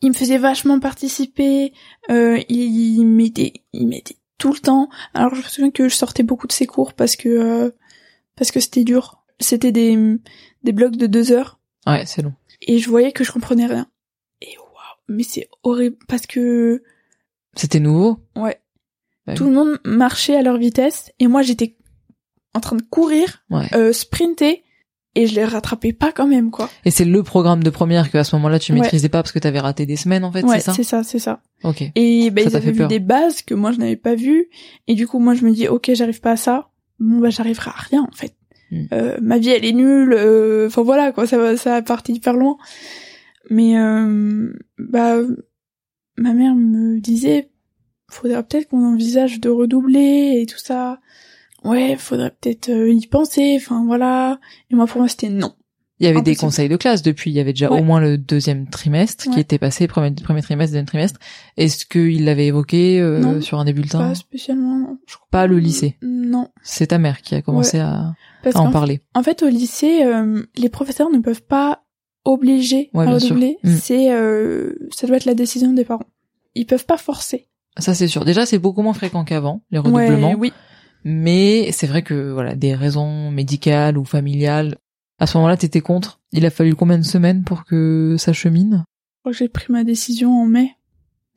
il 0.00 0.08
me 0.08 0.14
faisait 0.14 0.38
vachement 0.38 0.80
participer, 0.80 1.74
euh, 2.08 2.40
il, 2.48 2.96
il 3.00 3.04
m'aidait, 3.04 3.52
il 3.74 3.86
m'aidait 3.86 4.16
tout 4.38 4.54
le 4.54 4.60
temps. 4.60 4.88
Alors 5.12 5.34
je 5.34 5.42
me 5.42 5.46
souviens 5.46 5.70
que 5.70 5.90
je 5.90 5.94
sortais 5.94 6.22
beaucoup 6.22 6.46
de 6.46 6.52
ses 6.52 6.66
cours 6.66 6.94
parce 6.94 7.16
que 7.16 7.28
euh, 7.28 7.70
parce 8.38 8.50
que 8.50 8.60
c'était 8.60 8.84
dur. 8.84 9.24
C'était 9.40 9.72
des 9.72 9.96
des 10.64 10.72
blocs 10.72 10.96
de 10.96 11.06
deux 11.06 11.32
heures 11.32 11.58
Ouais, 11.86 12.04
c'est 12.06 12.22
long. 12.22 12.34
et 12.62 12.78
je 12.78 12.88
voyais 12.90 13.12
que 13.12 13.24
je 13.24 13.32
comprenais 13.32 13.66
rien. 13.66 13.86
Et 14.42 14.56
waouh, 14.58 14.96
mais 15.08 15.22
c'est 15.22 15.48
horrible 15.62 15.96
parce 16.08 16.26
que 16.26 16.82
C'était 17.54 17.80
nouveau? 17.80 18.18
Ouais, 18.36 18.60
Bah 19.26 19.34
tout 19.34 19.44
oui. 19.44 19.50
le 19.50 19.54
monde 19.56 19.78
marchait 19.84 20.36
à 20.36 20.42
leur 20.42 20.56
vitesse 20.58 21.12
et 21.18 21.26
moi 21.28 21.42
j'étais 21.42 21.76
en 22.54 22.60
train 22.60 22.76
de 22.76 22.82
courir 22.82 23.44
Ouais. 23.50 23.66
euh, 23.74 23.92
sprinter 23.92 24.64
et 25.14 25.26
je 25.26 25.34
les 25.34 25.44
rattrapais 25.44 25.92
pas 25.92 26.12
quand 26.12 26.26
même 26.26 26.50
quoi. 26.50 26.68
Et 26.84 26.90
c'est 26.90 27.04
le 27.04 27.22
programme 27.22 27.62
de 27.62 27.70
première 27.70 28.10
que 28.10 28.18
à 28.18 28.24
ce 28.24 28.34
moment-là 28.36 28.58
tu 28.58 28.72
Ouais. 28.72 28.80
maîtrisais 28.80 29.08
pas 29.08 29.22
parce 29.22 29.32
que 29.32 29.38
t'avais 29.38 29.60
raté 29.60 29.86
des 29.86 29.96
semaines 29.96 30.24
en 30.24 30.32
fait, 30.32 30.42
ouais, 30.44 30.56
c'est 30.58 30.64
ça? 30.66 30.72
c'est 30.74 30.84
ça, 30.84 31.02
c'est 31.04 31.18
ça. 31.18 31.42
Ok. 31.64 31.82
Et 31.94 32.30
ben 32.30 32.44
Ça 32.44 32.50
ils 32.50 32.56
avaient 32.56 32.66
fait 32.66 32.72
vu 32.72 32.78
peur. 32.78 32.88
des 32.88 33.00
bases 33.00 33.42
que 33.42 33.54
moi 33.54 33.72
je 33.72 33.78
n'avais 33.78 33.96
pas 33.96 34.14
vues 34.14 34.48
et 34.88 34.94
du 34.94 35.06
coup 35.06 35.18
moi 35.20 35.34
je 35.34 35.44
me 35.44 35.52
dis 35.52 35.68
OK, 35.68 35.90
j'arrive 35.94 36.20
pas 36.20 36.32
à 36.32 36.36
ça. 36.36 36.70
Bon 36.98 37.18
bah 37.18 37.30
j'arriverai 37.30 37.70
à 37.70 37.74
rien 37.74 38.02
en 38.02 38.14
fait. 38.14 38.34
Hmm. 38.70 38.84
Euh, 38.92 39.16
ma 39.22 39.38
vie 39.38 39.50
elle 39.50 39.64
est 39.64 39.72
nulle, 39.72 40.12
euh, 40.12 40.66
enfin 40.66 40.82
voilà 40.82 41.12
quoi, 41.12 41.26
ça 41.26 41.38
va 41.38 41.56
ça 41.56 41.76
a 41.76 41.82
parti 41.82 42.12
hyper 42.12 42.34
loin. 42.34 42.56
Mais 43.50 43.78
euh, 43.78 44.52
bah 44.78 45.16
ma 46.16 46.34
mère 46.34 46.54
me 46.54 46.98
disait 47.00 47.50
faudrait 48.10 48.42
peut-être 48.42 48.68
qu'on 48.68 48.84
envisage 48.84 49.40
de 49.40 49.50
redoubler 49.50 50.40
et 50.40 50.46
tout 50.46 50.58
ça. 50.58 51.00
Ouais, 51.64 51.96
faudrait 51.96 52.30
peut-être 52.40 52.68
euh, 52.70 52.92
y 52.92 53.06
penser, 53.06 53.54
enfin 53.60 53.84
voilà. 53.84 54.38
Et 54.70 54.74
moi 54.74 54.86
pour 54.86 55.00
moi 55.00 55.08
c'était 55.08 55.28
non. 55.28 55.54
Il 56.00 56.06
y 56.06 56.08
avait 56.08 56.22
des 56.22 56.36
conseils 56.36 56.68
de 56.68 56.76
classe 56.76 57.02
depuis, 57.02 57.30
il 57.30 57.34
y 57.34 57.40
avait 57.40 57.52
déjà 57.52 57.70
Ouais. 57.72 57.80
au 57.80 57.82
moins 57.82 58.00
le 58.00 58.16
deuxième 58.18 58.68
trimestre 58.68 59.28
qui 59.32 59.40
était 59.40 59.58
passé, 59.58 59.88
premier, 59.88 60.12
premier 60.12 60.42
trimestre, 60.42 60.70
deuxième 60.72 60.86
trimestre. 60.86 61.18
Est-ce 61.56 61.84
qu'il 61.86 62.24
l'avait 62.24 62.46
évoqué 62.46 63.00
euh, 63.00 63.18
Non. 63.18 63.40
sur 63.40 63.58
un 63.58 63.64
des 63.64 63.72
bulletins 63.72 64.08
Pas 64.10 64.14
spécialement. 64.14 64.78
non. 64.78 64.98
Je 65.06 65.14
crois- 65.16 65.26
Pas 65.30 65.46
le 65.48 65.58
lycée. 65.58 65.96
Non. 66.02 66.48
C'est 66.62 66.88
ta 66.88 66.98
mère 66.98 67.20
qui 67.22 67.34
a 67.34 67.42
commencé 67.42 67.78
à, 67.80 68.14
à 68.54 68.58
en 68.60 68.70
parler. 68.70 69.00
En 69.14 69.22
fait, 69.24 69.42
au 69.42 69.48
lycée, 69.48 70.04
euh, 70.04 70.44
les 70.56 70.68
professeurs 70.68 71.10
ne 71.10 71.18
peuvent 71.18 71.42
pas 71.42 71.82
obliger 72.24 72.90
à 72.94 73.04
redoubler. 73.10 73.56
Mm. 73.64 73.76
C'est, 73.76 74.12
euh, 74.12 74.74
ça 74.94 75.06
doit 75.06 75.16
être 75.16 75.24
la 75.24 75.34
décision 75.34 75.72
des 75.72 75.84
parents. 75.84 76.04
Ils 76.54 76.66
peuvent 76.66 76.86
pas 76.86 76.96
forcer. 76.98 77.46
Ça 77.78 77.94
c'est 77.94 78.08
sûr. 78.08 78.24
Déjà 78.24 78.44
c'est 78.46 78.58
beaucoup 78.58 78.82
moins 78.82 78.92
fréquent 78.92 79.24
qu'avant, 79.24 79.62
les 79.70 79.78
redoublements. 79.78 80.34
Oui. 80.38 80.52
Mais 81.04 81.70
c'est 81.72 81.86
vrai 81.86 82.02
que 82.02 82.32
voilà, 82.32 82.54
des 82.56 82.74
raisons 82.74 83.30
médicales 83.30 83.96
ou 83.96 84.04
familiales, 84.04 84.76
à 85.18 85.26
ce 85.26 85.36
moment-là 85.38 85.56
t'étais 85.56 85.80
contre. 85.80 86.20
Il 86.32 86.44
a 86.46 86.50
fallu 86.50 86.74
combien 86.74 86.98
de 86.98 87.02
semaines 87.04 87.44
pour 87.44 87.64
que 87.64 88.16
ça 88.18 88.32
chemine? 88.32 88.84
Que 89.24 89.32
j'ai 89.32 89.48
pris 89.48 89.66
ma 89.72 89.84
décision 89.84 90.32
en 90.42 90.46
mai. 90.46 90.72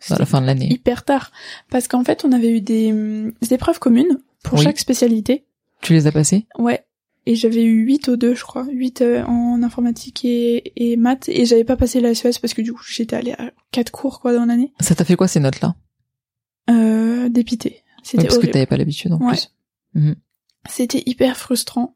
À 0.09 0.17
la 0.17 0.25
fin 0.25 0.41
de 0.41 0.45
l'année. 0.47 0.67
Hyper 0.71 1.03
tard. 1.05 1.31
Parce 1.69 1.87
qu'en 1.87 2.03
fait, 2.03 2.25
on 2.25 2.31
avait 2.31 2.49
eu 2.51 2.61
des, 2.61 2.91
hum, 2.91 3.33
des 3.41 3.53
épreuves 3.53 3.79
communes 3.79 4.19
pour 4.43 4.57
Oui. 4.57 4.63
chaque 4.63 4.79
spécialité. 4.79 5.45
Tu 5.81 5.93
les 5.93 6.07
as 6.07 6.11
passés 6.11 6.47
Ouais. 6.57 6.83
Et 7.27 7.35
j'avais 7.35 7.63
eu 7.63 7.83
8 7.85 8.09
aux 8.09 8.15
deux, 8.15 8.33
je 8.33 8.43
crois. 8.43 8.65
8 8.71 9.01
euh, 9.01 9.23
en 9.25 9.61
informatique 9.61 10.25
et, 10.25 10.73
et 10.75 10.97
maths. 10.97 11.29
Et 11.29 11.45
j'avais 11.45 11.63
pas 11.63 11.75
passé 11.77 11.99
la 12.01 12.15
SES 12.15 12.39
parce 12.41 12.55
que 12.55 12.63
du 12.63 12.73
coup, 12.73 12.81
j'étais 12.87 13.15
allée 13.15 13.33
à 13.33 13.51
quatre 13.71 13.91
cours, 13.91 14.19
quoi, 14.21 14.33
dans 14.33 14.45
l'année. 14.45 14.73
Ça 14.79 14.95
t'a 14.95 15.05
fait 15.05 15.15
quoi 15.15 15.27
ces 15.27 15.39
notes-là? 15.39 15.75
Euh, 16.69 17.29
dépité. 17.29 17.83
C'était 18.03 18.23
Parce 18.25 18.39
que 18.39 18.47
t'avais 18.47 18.65
pas 18.65 18.77
l'habitude 18.77 19.13
en 19.13 19.19
Ouais. 19.19 19.33
plus. 19.33 19.51
Mhm. 19.93 20.15
C'était 20.69 21.03
hyper 21.05 21.37
frustrant 21.37 21.95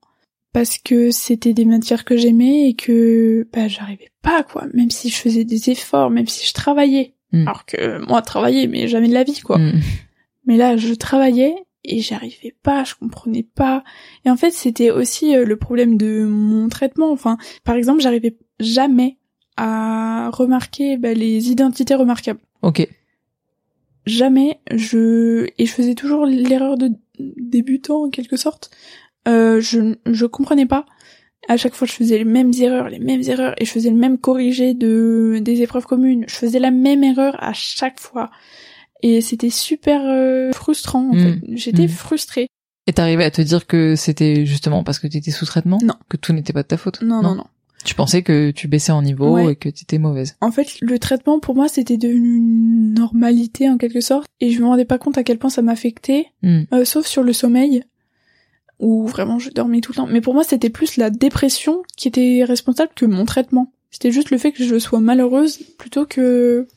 parce 0.56 0.78
que 0.78 1.12
c'était 1.12 1.52
des 1.54 1.66
matières 1.66 2.06
que 2.06 2.16
j'aimais 2.16 2.70
et 2.70 2.76
que 2.76 3.46
bah 3.52 3.68
j'arrivais 3.68 4.10
pas 4.22 4.42
quoi. 4.42 4.64
Même 4.74 4.90
si 4.90 5.10
je 5.10 5.18
faisais 5.18 5.44
des 5.44 5.70
efforts 5.70 6.10
même 6.10 6.28
si 6.28 6.48
je 6.48 6.54
travaillais. 6.54 7.14
Mm. 7.34 7.42
alors 7.42 7.66
que 7.66 8.08
moi 8.08 8.22
travailler 8.22 8.68
mais 8.68 8.88
jamais 8.88 9.10
de 9.10 9.14
la 9.14 9.26
vie 9.26 9.42
quoi. 9.42 9.58
Mhm. 9.58 9.82
mais 10.46 10.56
là 10.56 10.78
je 10.78 10.94
travaillais 10.94 11.56
et 11.84 12.00
j'arrivais 12.00 12.56
pas 12.64 12.86
je 12.86 12.96
comprenais 12.96 13.44
pas. 13.44 13.84
Et 14.24 14.30
en 14.30 14.38
fait 14.38 14.52
c'était 14.52 14.92
aussi 14.92 15.36
euh, 15.36 15.44
le 15.44 15.58
problème 15.58 15.98
de 15.98 16.24
mon 16.24 16.70
traitement. 16.70 17.12
Enfin 17.12 17.38
par 17.66 17.76
exemple 17.76 18.00
j'arrivais 18.00 18.38
jamais 18.62 19.18
à 19.58 20.30
remarquer 20.32 20.96
bah, 20.96 21.14
les 21.14 21.52
identités 21.52 21.96
remarquables. 21.96 22.40
Ok. 22.62 22.88
jamais. 24.06 24.62
Je 24.74 25.48
et 25.58 25.66
je 25.66 25.74
faisais 25.74 25.96
toujours 25.96 26.26
l'erreur 26.26 26.78
de 26.78 26.92
débutant 27.20 28.06
en 28.06 28.10
quelque 28.10 28.38
sorte 28.38 28.72
euh, 29.28 29.60
je 29.62 29.96
je 30.06 30.26
comprenais 30.26 30.66
pas 30.66 30.86
à 31.48 31.58
chaque 31.58 31.76
fois 31.76 31.88
je 31.88 31.94
faisais 31.94 32.18
les 32.18 32.26
mêmes 32.26 32.52
erreurs 32.60 32.90
les 32.90 33.00
mêmes 33.00 33.22
erreurs 33.28 33.54
et 33.62 33.66
je 33.66 33.72
faisais 33.72 33.90
le 33.90 33.96
même 33.98 34.18
corrigé 34.18 34.74
de 34.74 35.40
des 35.42 35.62
épreuves 35.62 35.86
communes 35.86 36.26
je 36.28 36.36
faisais 36.36 36.60
la 36.60 36.72
même 36.72 37.04
erreur 37.04 37.36
à 37.44 37.54
chaque 37.54 38.00
fois 38.00 38.32
et 39.04 39.22
c'était 39.22 39.50
super 39.52 40.02
euh, 40.06 40.52
frustrant 40.54 41.10
en 41.10 41.14
Mm. 41.16 41.20
fait 41.24 41.40
j'étais 41.54 41.86
Mm. 41.86 41.90
frustrée 41.90 42.48
Et 42.88 42.94
t'arrivais 42.94 43.24
à 43.26 43.32
te 43.32 43.42
dire 43.42 43.66
que 43.68 43.96
c'était 43.96 44.46
justement 44.46 44.84
parce 44.84 45.00
que 45.00 45.08
t'étais 45.08 45.32
sous 45.32 45.46
traitement 45.46 45.80
Non. 45.84 45.96
Que 46.10 46.18
tout 46.18 46.34
n'était 46.34 46.54
pas 46.54 46.62
de 46.64 46.68
ta 46.68 46.78
faute? 46.78 47.02
Non 47.02 47.22
non 47.24 47.34
non 47.36 47.46
Tu 47.84 47.94
pensais 47.96 48.22
que 48.24 48.52
tu 48.52 48.68
baissais 48.68 48.92
en 48.92 49.02
niveau 49.04 49.34
Ouais. 49.34 49.52
et 49.54 49.56
que 49.56 49.70
t'étais 49.70 49.98
mauvaise? 50.00 50.36
en 50.42 50.52
fait 50.52 50.70
le 50.82 50.98
traitement 51.00 51.40
pour 51.40 51.56
moi 51.56 51.68
c'était 51.68 51.98
devenu 51.98 52.38
une 52.38 52.94
normalité 52.94 53.70
en 53.70 53.78
quelque 53.78 54.02
sorte 54.02 54.26
et 54.40 54.50
je 54.52 54.62
me 54.62 54.66
rendais 54.68 54.86
pas 54.86 54.98
compte 54.98 55.18
à 55.18 55.24
quel 55.24 55.38
point 55.38 55.50
ça 55.52 55.62
m'affectait 55.62 56.28
Hmm. 56.42 56.64
Euh, 56.74 56.86
sauf 56.86 57.06
sur 57.08 57.22
le 57.24 57.34
sommeil 57.34 57.84
où 58.80 59.08
vraiment 59.08 59.40
je 59.40 59.50
dormais 59.50 59.82
tout 59.82 59.92
le 59.92 59.96
temps. 59.98 60.08
Mais 60.08 60.22
pour 60.22 60.34
moi, 60.34 60.44
c'était 60.44 60.70
plus 60.70 60.98
la 60.98 61.10
dépression 61.10 61.84
qui 61.96 62.08
était 62.08 62.44
responsable 62.46 62.92
que 62.96 63.06
mon 63.06 63.26
traitement. 63.26 63.72
C'était 63.92 64.12
juste 64.12 64.32
le 64.32 64.38
fait 64.38 64.52
que 64.52 64.64
je 64.66 64.78
sois 64.78 65.00
malheureuse 65.00 65.60
plutôt 65.78 66.06
que 66.06 66.68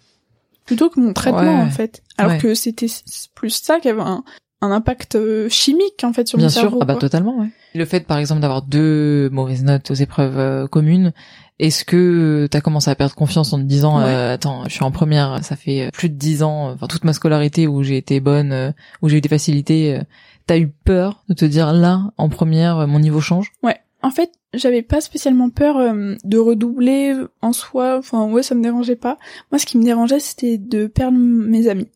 plutôt 0.65 0.91
que 0.91 1.01
mon 1.01 1.13
traitement 1.13 1.41
Ouais. 1.57 1.63
en 1.63 1.71
fait. 1.71 2.03
Alors 2.19 2.33
Ouais. 2.33 2.39
que 2.39 2.55
c'était 2.55 2.87
plus 3.35 3.51
ça 3.51 3.81
qui 3.81 3.89
avait 3.89 4.01
un 4.03 4.23
un 4.61 4.73
impact 4.73 5.15
euh, 5.15 5.49
chimique 5.49 6.03
en 6.03 6.13
fait 6.13 6.27
sur 6.27 6.37
Bien 6.37 6.47
mon 6.49 6.51
sûr, 6.53 6.63
cerveau. 6.63 6.79
ah 6.83 6.85
bah 6.85 6.95
quoi. 6.95 7.01
totalement, 7.03 7.39
ouais. 7.39 7.47
Le 7.77 7.85
fait, 7.85 8.01
par 8.01 8.19
exemple, 8.19 8.41
d'avoir 8.41 8.63
deux 8.63 9.29
mauvaises 9.31 9.63
notes 9.63 9.89
aux 9.93 9.95
épreuves 9.95 10.37
euh, 10.37 10.67
communes, 10.67 11.13
est-ce 11.61 11.85
que 11.85 12.49
t'as 12.51 12.61
commencé 12.61 12.91
à 12.91 12.97
perdre 12.97 13.15
confiance 13.15 13.53
en 13.53 13.59
te 13.59 13.63
disant, 13.63 13.99
Ouais. 13.99 14.05
euh, 14.09 14.35
attends, 14.35 14.65
je 14.65 14.71
suis 14.71 14.83
en 14.83 14.91
première, 14.91 15.45
ça 15.45 15.55
fait 15.55 15.91
plus 15.93 16.09
de 16.09 16.17
dix 16.17 16.43
ans, 16.43 16.73
enfin 16.73 16.89
toute 16.89 17.05
ma 17.05 17.13
scolarité 17.13 17.69
où 17.69 17.85
j'ai 17.85 17.99
été 17.99 18.19
bonne, 18.19 18.51
euh, 18.51 18.73
où 19.01 19.09
j'ai 19.09 19.19
eu 19.19 19.21
des 19.21 19.29
facilités, 19.29 19.95
euh, 19.97 20.03
t'as 20.49 20.59
eu 20.59 20.69
peur 20.69 21.23
de 21.29 21.35
te 21.35 21.45
dire 21.45 21.73
là, 21.73 22.11
en 22.17 22.29
première, 22.29 22.79
euh, 22.79 22.87
mon 22.87 22.99
niveau 22.99 23.21
change? 23.21 23.53
Ouais. 23.63 23.79
En 24.01 24.11
fait, 24.11 24.33
j'avais 24.55 24.83
pas 24.83 25.01
spécialement 25.01 25.51
peur 25.51 25.77
euh, 25.77 26.15
de 26.25 26.39
redoubler 26.39 27.15
en 27.43 27.53
soi. 27.53 27.99
Enfin, 27.99 28.31
ouais, 28.31 28.43
ça 28.43 28.55
me 28.55 28.63
dérangeait 28.63 28.97
pas. 28.97 29.19
Moi, 29.53 29.59
ce 29.59 29.67
qui 29.67 29.77
me 29.77 29.85
dérangeait, 29.85 30.21
c'était 30.21 30.57
de 30.57 30.87
perdre 30.87 31.19
mes 31.19 31.69
amis. 31.69 31.89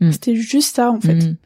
Hmm. 0.00 0.12
C'était 0.12 0.36
juste 0.36 0.76
ça, 0.76 0.92
en 0.92 1.00
fait. 1.00 1.14
Mm. 1.14 1.36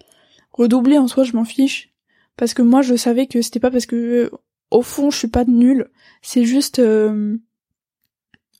Redoubler 0.52 0.99
en 0.99 1.08
soi, 1.08 1.25
je 1.25 1.34
m'en 1.34 1.44
fiche. 1.44 1.92
Parce 2.37 2.54
que 2.54 2.62
moi, 2.62 2.82
je 2.82 2.96
savais 2.96 3.26
que 3.26 3.40
c'était 3.40 3.61
pas 3.61 3.70
parce 3.70 3.87
que, 3.87 4.30
au 4.70 4.82
fond, 4.82 5.11
je 5.11 5.18
suis 5.18 5.28
pas 5.28 5.44
nulle. 5.44 5.90
C'est 6.22 6.44
juste 6.44 6.78
euh, 6.78 7.37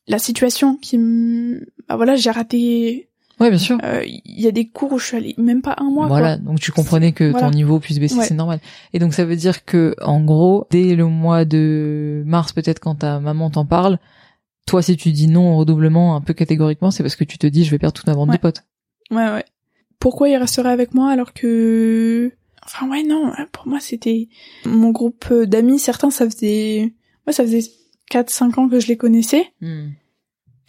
la 0.07 0.19
situation 0.19 0.77
qui 0.77 0.99
me... 0.99 1.67
Bah 1.89 1.97
voilà, 1.97 2.15
j'ai 2.15 2.31
raté... 2.31 3.11
Ouais, 3.43 3.51
bien 3.51 3.59
sûr. 3.59 3.79
euh, 3.83 4.03
Il 4.07 4.41
y 4.41 4.47
a 4.47 4.53
des 4.53 4.69
cours 4.69 4.93
où 4.93 4.99
je 4.99 5.07
suis 5.07 5.17
allée 5.17 5.35
même 5.37 5.61
pas 5.63 5.75
un 5.79 5.91
mois, 5.91 6.07
voilà, 6.07 6.37
donc 6.39 6.61
tu 6.61 6.73
comprenais 6.73 7.13
que 7.13 7.25
Voilà. 7.31 7.47
ton 7.49 7.53
niveau 7.55 7.79
puisse 7.81 7.99
baisser, 7.99 8.17
Ouais. 8.17 8.25
c'est 8.25 8.35
normal. 8.35 8.61
Et 8.93 8.99
donc 8.99 9.13
ça 9.15 9.25
veut 9.25 9.37
dire 9.37 9.65
que, 9.65 9.95
en 10.01 10.23
gros, 10.23 10.67
dès 10.71 10.95
le 10.95 11.07
mois 11.07 11.45
de 11.45 12.23
mars, 12.25 12.53
peut-être 12.53 12.79
quand 12.81 12.95
ta 12.97 13.21
maman 13.21 13.51
t'en 13.51 13.67
parle, 13.67 13.99
toi, 14.67 14.81
si 14.81 14.97
tu 14.97 15.11
dis 15.13 15.27
non 15.27 15.53
au 15.55 15.57
redoublement 15.59 16.15
un 16.17 16.21
peu 16.21 16.33
catégoriquement, 16.35 16.91
c'est 16.91 17.03
parce 17.03 17.17
que 17.17 17.25
tu 17.25 17.37
te 17.37 17.47
dis, 17.47 17.65
je 17.65 17.71
vais 17.73 17.79
perdre 17.79 17.95
toute 17.95 18.07
ma 18.07 18.15
bande 18.15 18.29
Ouais. 18.31 18.37
de 18.37 18.41
potes. 18.41 18.63
Ouais, 19.11 19.29
ouais. 19.31 19.45
Pourquoi 19.99 20.29
il 20.29 20.37
resterait 20.37 20.71
avec 20.71 20.95
moi 20.95 21.11
alors 21.11 21.33
que... 21.33 22.31
Enfin, 22.65 22.89
ouais, 22.89 23.03
non, 23.03 23.33
pour 23.51 23.67
moi, 23.67 23.81
c'était... 23.81 24.29
Mon 24.65 24.91
groupe 24.91 25.33
d'amis, 25.33 25.79
certains, 25.81 26.11
ça 26.11 26.31
faisait... 26.31 26.95
Moi, 27.27 27.33
ça 27.33 27.43
faisait 27.45 27.63
4-5 28.11 28.59
ans 28.61 28.69
que 28.69 28.79
je 28.79 28.87
les 28.87 28.97
connaissais. 28.97 29.53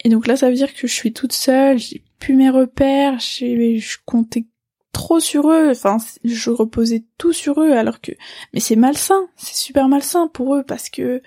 Et 0.04 0.08
donc 0.08 0.26
là, 0.26 0.36
ça 0.36 0.48
veut 0.50 0.56
dire 0.56 0.74
que 0.74 0.86
je 0.86 0.92
suis 0.92 1.12
toute 1.12 1.32
seule, 1.32 1.78
j'ai 1.78 2.02
plus 2.24 2.34
mes 2.34 2.48
repères, 2.50 3.20
je 3.20 3.96
comptais 4.06 4.46
trop 4.92 5.20
sur 5.20 5.50
eux, 5.50 5.70
enfin, 5.70 5.98
je 6.24 6.50
reposais 6.50 7.04
tout 7.18 7.32
sur 7.34 7.60
eux, 7.60 7.72
alors 7.72 8.00
que... 8.00 8.12
Mais 8.52 8.60
c'est 8.60 8.76
malsain, 8.76 9.28
c'est 9.36 9.56
super 9.56 9.88
malsain 9.88 10.28
pour 10.28 10.54
eux, 10.54 10.62
parce 10.62 10.88
que... 10.88 11.20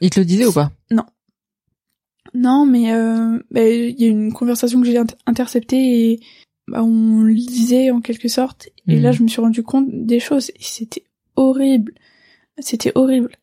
Il 0.00 0.10
te 0.10 0.20
le 0.20 0.26
disait 0.26 0.46
ou 0.46 0.52
pas? 0.52 0.70
Non, 2.34 2.66
mais 2.66 2.92
euh, 2.92 3.38
bah, 3.50 3.68
il 3.68 4.00
y 4.00 4.04
a 4.04 4.08
une 4.08 4.32
conversation 4.32 4.80
que 4.80 4.86
j'ai 4.86 4.98
int- 4.98 5.16
interceptée 5.26 6.10
et 6.12 6.20
bah, 6.68 6.82
on 6.82 7.22
le 7.22 7.34
disait 7.34 7.90
en 7.90 8.00
quelque 8.00 8.28
sorte. 8.28 8.68
Et 8.88 8.96
Mhm. 8.96 9.02
là, 9.02 9.12
je 9.12 9.22
me 9.22 9.28
suis 9.28 9.40
rendu 9.40 9.62
compte 9.62 9.88
des 9.90 10.20
choses 10.20 10.50
et 10.50 10.62
c'était 10.62 11.04
horrible. 11.36 11.94
C'était 12.58 12.92
horrible. 12.94 13.36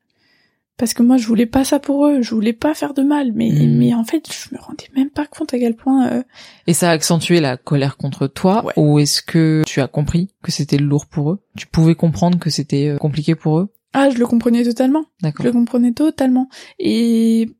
Parce 0.81 0.95
que 0.95 1.03
moi, 1.03 1.17
je 1.17 1.27
voulais 1.27 1.45
pas 1.45 1.63
ça 1.63 1.77
pour 1.79 2.07
eux. 2.07 2.23
Je 2.23 2.33
voulais 2.33 2.53
pas 2.53 2.73
faire 2.73 2.95
de 2.95 3.03
mal. 3.03 3.33
Mais, 3.35 3.51
Mhm. 3.51 3.77
mais 3.77 3.93
en 3.93 4.03
fait, 4.03 4.25
je 4.33 4.55
me 4.55 4.59
rendais 4.59 4.87
même 4.95 5.11
pas 5.11 5.27
compte 5.27 5.53
à 5.53 5.59
quel 5.59 5.75
point... 5.75 6.07
euh, 6.07 6.23
Et 6.65 6.73
ça 6.73 6.89
a 6.89 6.93
accentué 6.93 7.39
la 7.39 7.55
colère 7.55 7.97
contre 7.97 8.25
toi 8.25 8.65
Ouais. 8.65 8.73
Ou 8.77 8.97
est-ce 8.97 9.21
que 9.21 9.61
tu 9.67 9.79
as 9.79 9.87
compris 9.87 10.29
que 10.41 10.51
c'était 10.51 10.79
lourd 10.79 11.05
pour 11.05 11.31
eux? 11.33 11.39
Tu 11.55 11.67
pouvais 11.67 11.93
comprendre 11.93 12.39
que 12.39 12.49
c'était 12.49 12.87
euh, 12.87 12.97
compliqué 12.97 13.35
pour 13.35 13.59
eux? 13.59 13.69
Ah, 13.93 14.09
je 14.09 14.17
le 14.17 14.25
comprenais 14.25 14.63
totalement. 14.63 15.03
Je 15.19 15.27
D'accord. 15.27 15.45
le 15.45 15.51
comprenais 15.51 15.91
totalement. 15.91 16.49
Et 16.79 17.51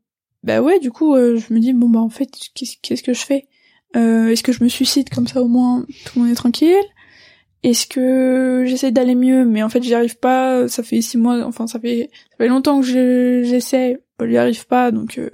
bah 0.42 0.60
ouais, 0.60 0.80
du 0.80 0.90
coup, 0.90 1.14
euh, 1.14 1.36
je 1.38 1.54
me 1.54 1.60
dis 1.60 1.72
bon 1.72 1.88
bah 1.88 2.00
en 2.00 2.08
fait, 2.08 2.28
qu'est-ce 2.56 2.74
qu'est-ce 2.82 3.04
que 3.04 3.14
je 3.14 3.24
fais? 3.24 3.46
Euh, 3.94 4.30
Est-ce 4.30 4.42
que 4.42 4.50
je 4.50 4.64
me 4.64 4.68
suicide 4.68 5.10
comme 5.10 5.28
ça 5.28 5.40
au 5.42 5.46
moins 5.48 5.86
tout 6.06 6.12
le 6.18 6.22
monde 6.22 6.32
est 6.32 6.34
tranquille? 6.34 6.74
Est-ce 7.62 7.86
que 7.86 8.64
j'essaie 8.66 8.90
d'aller 8.90 9.14
mieux? 9.14 9.44
Mais 9.44 9.62
en 9.62 9.68
fait 9.68 9.82
j'y 9.82 9.94
arrive 9.94 10.18
pas 10.18 10.66
Ça 10.68 10.82
fait 10.82 11.00
six 11.00 11.16
mois, 11.18 11.44
enfin 11.46 11.66
ça 11.66 11.78
fait 11.78 12.10
ça 12.30 12.36
fait 12.38 12.48
longtemps 12.48 12.80
que 12.80 12.86
je- 12.86 13.42
j'essaie, 13.44 14.00
bah, 14.18 14.26
j'y 14.28 14.36
arrive 14.36 14.66
pas 14.66 14.90
donc 14.90 15.18
euh, 15.18 15.30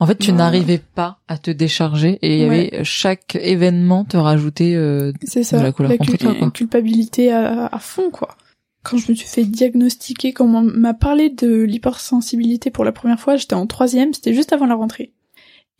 En 0.00 0.06
fait, 0.06 0.16
tu 0.18 0.32
Bah. 0.32 0.38
n'arrivais 0.38 0.78
pas 0.94 1.20
à 1.28 1.38
te 1.38 1.50
décharger 1.50 2.18
et 2.20 2.34
il 2.36 2.40
y 2.40 2.44
avait 2.44 2.84
chaque 2.84 3.36
événement 3.36 4.04
te 4.04 4.16
rajoutait 4.18 4.74
euh, 4.74 5.12
c'est 5.22 5.44
ça. 5.44 5.58
De 5.58 5.62
la 5.62 5.72
colère 5.72 5.96
contre 5.96 6.10
cul- 6.10 6.18
toi, 6.18 6.34
quoi. 6.34 6.50
culpabilité 6.50 7.32
à, 7.32 7.66
à 7.66 7.78
fond 7.78 8.10
quoi. 8.10 8.36
Quand 8.82 8.98
je 8.98 9.10
me 9.10 9.16
suis 9.16 9.26
fait 9.26 9.44
diagnostiquer, 9.44 10.34
quand 10.34 10.44
on 10.44 10.60
m'a 10.60 10.92
parlé 10.92 11.30
de 11.30 11.62
l'hypersensibilité 11.62 12.70
pour 12.70 12.84
la 12.84 12.92
première 12.92 13.18
fois, 13.18 13.36
j'étais 13.36 13.54
en 13.54 13.66
troisième, 13.66 14.12
c'était 14.12 14.34
juste 14.34 14.52
avant 14.52 14.66
la 14.66 14.74
rentrée. 14.74 15.14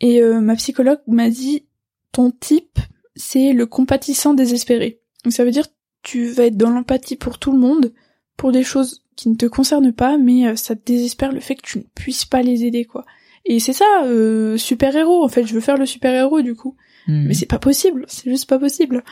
Et 0.01 0.23
euh, 0.23 0.39
ma 0.41 0.55
psychologue 0.55 0.97
m'a 1.05 1.29
dit, 1.29 1.65
ton 2.11 2.31
type, 2.31 2.79
c'est 3.15 3.53
le 3.53 3.67
compatissant 3.67 4.33
désespéré. 4.33 5.01
Donc 5.23 5.33
ça 5.33 5.45
veut 5.45 5.51
dire, 5.51 5.67
tu 6.05 6.27
vas 6.27 6.45
être 6.45 6.55
dans 6.55 6.69
l'empathie 6.69 7.15
pour 7.15 7.39
tout 7.39 7.51
le 7.51 7.57
monde, 7.57 7.91
pour 8.37 8.51
des 8.51 8.63
choses 8.63 9.03
qui 9.15 9.27
ne 9.27 9.35
te 9.35 9.47
concernent 9.47 9.91
pas, 9.91 10.17
mais 10.17 10.47
euh, 10.47 10.55
ça 10.55 10.75
te 10.75 10.85
désespère 10.85 11.31
le 11.31 11.39
fait 11.39 11.55
que 11.55 11.65
tu 11.67 11.79
ne 11.79 11.83
puisses 11.95 12.25
pas 12.25 12.43
les 12.43 12.63
aider, 12.63 12.85
quoi. 12.85 13.05
Et 13.43 13.59
c'est 13.59 13.73
ça, 13.73 14.03
euh, 14.03 14.55
super-héros, 14.55 15.23
en 15.23 15.27
fait, 15.27 15.45
je 15.45 15.53
veux 15.53 15.61
faire 15.61 15.77
le 15.77 15.85
super-héros, 15.85 16.41
du 16.41 16.55
coup. 16.55 16.75
hmm. 17.07 17.27
Mais 17.27 17.33
c'est 17.33 17.47
pas 17.47 17.59
possible, 17.59 18.05
c'est 18.07 18.29
juste 18.29 18.47
pas 18.47 18.59
possible. 18.59 19.03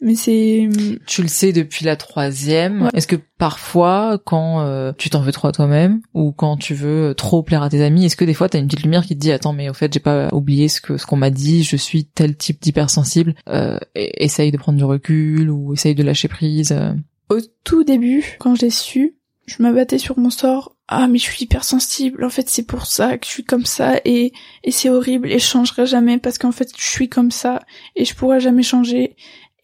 Mais 0.00 0.14
c'est... 0.14 0.68
Tu 1.06 1.22
le 1.22 1.28
sais 1.28 1.52
depuis 1.52 1.84
la 1.84 1.96
troisième. 1.96 2.82
Ouais. 2.82 2.90
Est-ce 2.92 3.06
que 3.06 3.16
parfois, 3.38 4.20
quand 4.24 4.60
euh, 4.60 4.92
tu 4.98 5.08
t'en 5.08 5.20
veux 5.20 5.32
trop 5.32 5.48
à 5.48 5.52
toi-même 5.52 6.00
ou 6.12 6.32
quand 6.32 6.56
tu 6.58 6.74
veux 6.74 7.14
trop 7.14 7.42
plaire 7.42 7.62
à 7.62 7.70
tes 7.70 7.82
amis, 7.82 8.04
est-ce 8.04 8.16
que 8.16 8.24
des 8.24 8.34
fois 8.34 8.48
t'as 8.48 8.58
une 8.58 8.66
petite 8.66 8.82
lumière 8.82 9.04
qui 9.04 9.14
te 9.14 9.20
dit 9.20 9.32
attends 9.32 9.52
mais 9.54 9.70
au 9.70 9.74
fait 9.74 9.92
j'ai 9.92 10.00
pas 10.00 10.28
oublié 10.32 10.68
ce 10.68 10.80
que 10.80 10.96
ce 10.98 11.06
qu'on 11.06 11.16
m'a 11.16 11.30
dit, 11.30 11.62
je 11.64 11.76
suis 11.76 12.04
tel 12.04 12.36
type 12.36 12.60
d'hypersensible, 12.60 13.34
euh, 13.48 13.78
essaye 13.94 14.50
de 14.50 14.58
prendre 14.58 14.76
du 14.78 14.84
recul 14.84 15.50
ou 15.50 15.72
essaye 15.72 15.94
de 15.94 16.02
lâcher 16.02 16.28
prise. 16.28 16.72
euh. 16.72 16.92
Au 17.30 17.38
tout 17.64 17.82
début, 17.82 18.36
quand 18.38 18.54
j'ai 18.54 18.70
su, 18.70 19.16
je 19.46 19.62
m'abattais 19.62 19.98
sur 19.98 20.18
mon 20.18 20.30
sort. 20.30 20.76
Ah, 20.88 21.08
mais 21.08 21.18
je 21.18 21.24
suis 21.24 21.44
hypersensible. 21.44 22.24
En 22.24 22.30
fait, 22.30 22.48
c'est 22.48 22.62
pour 22.62 22.86
ça 22.86 23.18
que 23.18 23.26
je 23.26 23.30
suis 23.32 23.44
comme 23.44 23.66
ça 23.66 24.00
et, 24.04 24.32
et 24.62 24.70
c'est 24.70 24.88
horrible 24.88 25.32
et 25.32 25.40
je 25.40 25.44
changerai 25.44 25.84
jamais 25.84 26.18
parce 26.18 26.38
qu'en 26.38 26.52
fait, 26.52 26.70
je 26.76 26.86
suis 26.86 27.08
comme 27.08 27.32
ça 27.32 27.60
et 27.96 28.04
je 28.04 28.14
pourrai 28.14 28.38
jamais 28.38 28.62
changer 28.62 29.16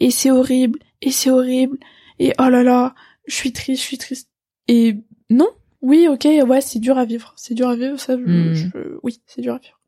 et 0.05 0.11
c'est 0.11 0.31
horrible 0.31 0.79
et 1.01 1.11
c'est 1.11 1.31
horrible 1.31 1.79
et 2.19 2.33
oh 2.39 2.49
là 2.49 2.63
là, 2.63 2.95
je 3.27 3.35
suis 3.35 3.53
triste, 3.53 3.81
je 3.83 3.87
suis 3.87 3.99
triste. 3.99 4.29
Et 4.69 4.97
non, 5.31 5.49
oui, 5.81 6.07
ok, 6.09 6.27
ouais, 6.47 6.61
c'est 6.61 6.79
dur 6.79 6.99
à 6.99 7.05
vivre. 7.05 7.33
C'est 7.37 7.55
dur 7.55 7.69
à 7.69 7.77
vivre, 7.77 7.99
ça, 7.99 8.17
je- 8.17 8.23
Hmm. 8.23 8.55
je- 8.55 8.99
oui, 9.03 9.21
c'est 9.27 9.41
dur 9.43 9.55
à 9.55 9.59
vivre. 9.59 9.79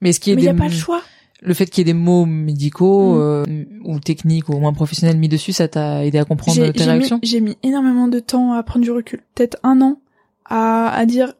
Mais 0.00 0.10
est-ce 0.10 0.20
qu'il 0.20 0.32
y 0.32 0.36
Mais 0.36 0.42
il 0.42 0.46
y 0.46 0.48
a 0.48 0.54
pas 0.54 0.64
le 0.68 0.70
choix. 0.70 1.02
le 1.40 1.54
fait 1.54 1.66
qu'il 1.66 1.78
y 1.78 1.82
ait 1.82 1.92
des 1.92 1.98
mots 1.98 2.24
médicaux 2.26 3.14
Mm. 3.14 3.20
euh, 3.20 3.64
ou 3.84 4.00
techniques 4.00 4.48
ou 4.48 4.54
au 4.54 4.58
moins 4.60 4.72
professionnels 4.72 5.18
mis 5.18 5.28
dessus, 5.28 5.52
ça 5.52 5.68
t'a 5.68 6.04
aidé 6.04 6.18
à 6.18 6.24
comprendre 6.24 6.58
tes 6.72 6.78
j'ai 6.78 6.84
mis, 6.86 6.90
réactions? 6.90 7.20
j'ai 7.22 7.40
mis 7.40 7.56
énormément 7.62 8.08
de 8.08 8.18
temps 8.18 8.52
à 8.54 8.62
prendre 8.64 8.84
du 8.84 8.90
recul. 8.90 9.20
Peut-être 9.34 9.56
un 9.62 9.80
an 9.80 10.00
à, 10.46 10.88
à 10.90 11.06
dire 11.06 11.34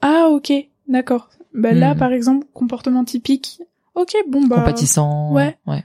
Ah 0.00 0.28
ok, 0.30 0.52
d'accord. 0.86 1.28
Bah 1.54 1.72
là 1.74 1.94
Hmm. 1.94 1.98
par 1.98 2.12
exemple, 2.12 2.46
comportement 2.54 3.04
typique. 3.04 3.60
Ok, 3.94 4.14
bon 4.28 4.46
bah 4.46 4.56
Compatissant. 4.56 5.32
ouais. 5.34 5.56
ouais. 5.66 5.84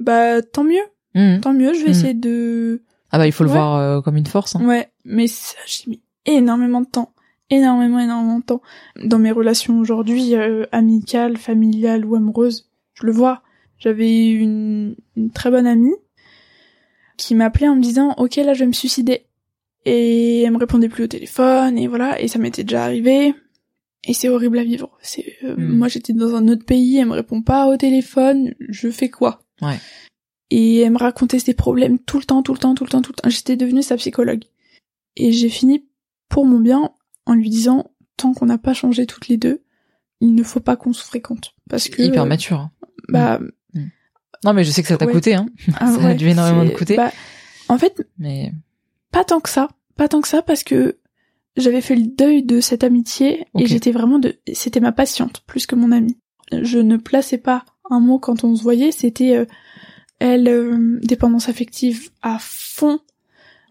Bah 0.00 0.42
tant 0.42 0.64
mieux, 0.64 0.82
Hmm. 1.14 1.40
tant 1.40 1.52
mieux, 1.52 1.72
je 1.74 1.80
vais 1.80 1.86
Hmm. 1.88 1.90
essayer 1.90 2.14
de 2.14 2.82
Ah 3.10 3.18
bah 3.18 3.26
il 3.26 3.32
faut 3.32 3.44
le 3.44 3.50
Ouais. 3.50 3.56
voir 3.56 3.76
euh, 3.76 4.00
comme 4.00 4.16
une 4.16 4.26
force. 4.26 4.56
hein. 4.56 4.64
Ouais, 4.66 4.90
mais 5.04 5.26
ça 5.26 5.56
j'ai 5.66 5.84
mis 5.90 6.02
énormément 6.26 6.80
de 6.80 6.86
temps. 6.86 7.12
Énormément, 7.50 7.98
énormément 7.98 8.40
de 8.40 8.44
temps. 8.44 8.60
Dans 9.02 9.18
mes 9.18 9.30
relations 9.32 9.78
aujourd'hui, 9.78 10.34
euh, 10.34 10.66
amicales, 10.70 11.38
familiales 11.38 12.04
ou 12.04 12.14
amoureuses, 12.14 12.68
je 12.92 13.06
le 13.06 13.12
vois. 13.12 13.42
J'avais 13.78 14.28
une, 14.28 14.96
une 15.16 15.30
très 15.30 15.50
bonne 15.50 15.66
amie 15.66 15.94
qui 17.16 17.34
m'appelait 17.34 17.68
en 17.68 17.76
me 17.76 17.80
disant 17.82 18.14
«Ok, 18.18 18.36
là, 18.36 18.54
je 18.54 18.60
vais 18.60 18.66
me 18.66 18.72
suicider.» 18.72 19.24
Et 19.86 20.42
elle 20.42 20.50
me 20.52 20.58
répondait 20.58 20.88
plus 20.90 21.04
au 21.04 21.06
téléphone, 21.06 21.78
et 21.78 21.86
voilà, 21.88 22.20
et 22.20 22.28
ça 22.28 22.38
m'était 22.38 22.64
déjà 22.64 22.84
arrivé. 22.84 23.34
Et 24.04 24.12
c'est 24.12 24.28
horrible 24.28 24.58
à 24.58 24.64
vivre. 24.64 24.90
C'est 25.00 25.36
euh, 25.44 25.56
Mm. 25.56 25.76
Moi, 25.78 25.88
j'étais 25.88 26.12
dans 26.12 26.34
un 26.34 26.48
autre 26.48 26.64
pays, 26.66 26.98
elle 26.98 27.06
me 27.06 27.12
répond 27.14 27.40
pas 27.42 27.66
au 27.66 27.76
téléphone, 27.76 28.54
je 28.68 28.90
fais 28.90 29.08
quoi? 29.08 29.40
Ouais. 29.62 29.78
Et 30.50 30.78
elle 30.80 30.92
me 30.92 30.98
racontait 30.98 31.38
ses 31.38 31.54
problèmes 31.54 31.98
tout 31.98 32.18
le 32.18 32.24
temps, 32.24 32.42
tout 32.42 32.52
le 32.54 32.58
temps, 32.58 32.74
tout 32.74 32.84
le 32.84 32.90
temps, 32.90 33.02
tout 33.02 33.12
le 33.16 33.22
temps. 33.22 33.28
J'étais 33.30 33.56
devenue 33.56 33.82
sa 33.82 33.96
psychologue. 33.96 34.44
Et 35.16 35.32
j'ai 35.32 35.48
fini 35.48 35.84
pour 36.28 36.46
mon 36.46 36.58
bien 36.60 36.90
en 37.26 37.34
lui 37.34 37.50
disant, 37.50 37.90
tant 38.16 38.32
qu'on 38.32 38.46
n'a 38.46 38.58
pas 38.58 38.72
changé 38.72 39.04
toutes 39.06 39.28
les 39.28 39.36
deux, 39.36 39.62
il 40.20 40.34
ne 40.34 40.42
faut 40.42 40.60
pas 40.60 40.76
qu'on 40.76 40.92
se 40.92 41.04
fréquente. 41.04 41.54
Parce 41.68 41.88
que, 41.88 42.00
Hyper 42.02 42.24
mature. 42.26 42.58
hein. 42.60 42.70
bah, 43.08 43.40
Non 44.44 44.52
mais 44.54 44.64
je 44.64 44.70
sais 44.70 44.82
que 44.82 44.88
ça 44.88 44.96
t'a 44.96 45.06
Ouais. 45.06 45.12
coûté 45.12 45.34
hein. 45.34 45.46
ah 45.78 45.92
Ça 46.00 46.08
a 46.08 46.14
dû 46.14 46.28
énormément 46.28 46.64
te 46.70 46.76
coûter. 46.76 46.96
bah, 46.96 47.12
en 47.68 47.76
fait, 47.78 48.06
Mais 48.18 48.52
pas 49.10 49.24
tant 49.24 49.40
que 49.40 49.48
ça. 49.50 49.68
Pas 49.96 50.08
tant 50.08 50.20
que 50.20 50.28
ça 50.28 50.42
parce 50.42 50.62
que 50.62 50.98
j'avais 51.56 51.80
fait 51.80 51.96
le 51.96 52.06
deuil 52.06 52.42
de 52.44 52.60
cette 52.60 52.84
amitié 52.84 53.46
et 53.58 53.66
j'étais 53.66 53.90
vraiment 53.90 54.18
de, 54.20 54.38
c'était 54.52 54.80
ma 54.80 54.92
patiente 54.92 55.42
plus 55.46 55.66
que 55.66 55.74
mon 55.74 55.90
amie. 55.92 56.16
Je 56.52 56.78
ne 56.78 56.96
plaçais 56.96 57.36
pas 57.38 57.64
un 57.90 58.00
mot 58.00 58.18
quand 58.18 58.44
on 58.44 58.54
se 58.54 58.62
voyait, 58.62 58.92
c'était 58.92 59.36
euh, 59.36 59.44
elle 60.18 60.48
euh, 60.48 60.98
dépendance 61.02 61.48
affective 61.48 62.10
à 62.22 62.38
fond. 62.40 63.00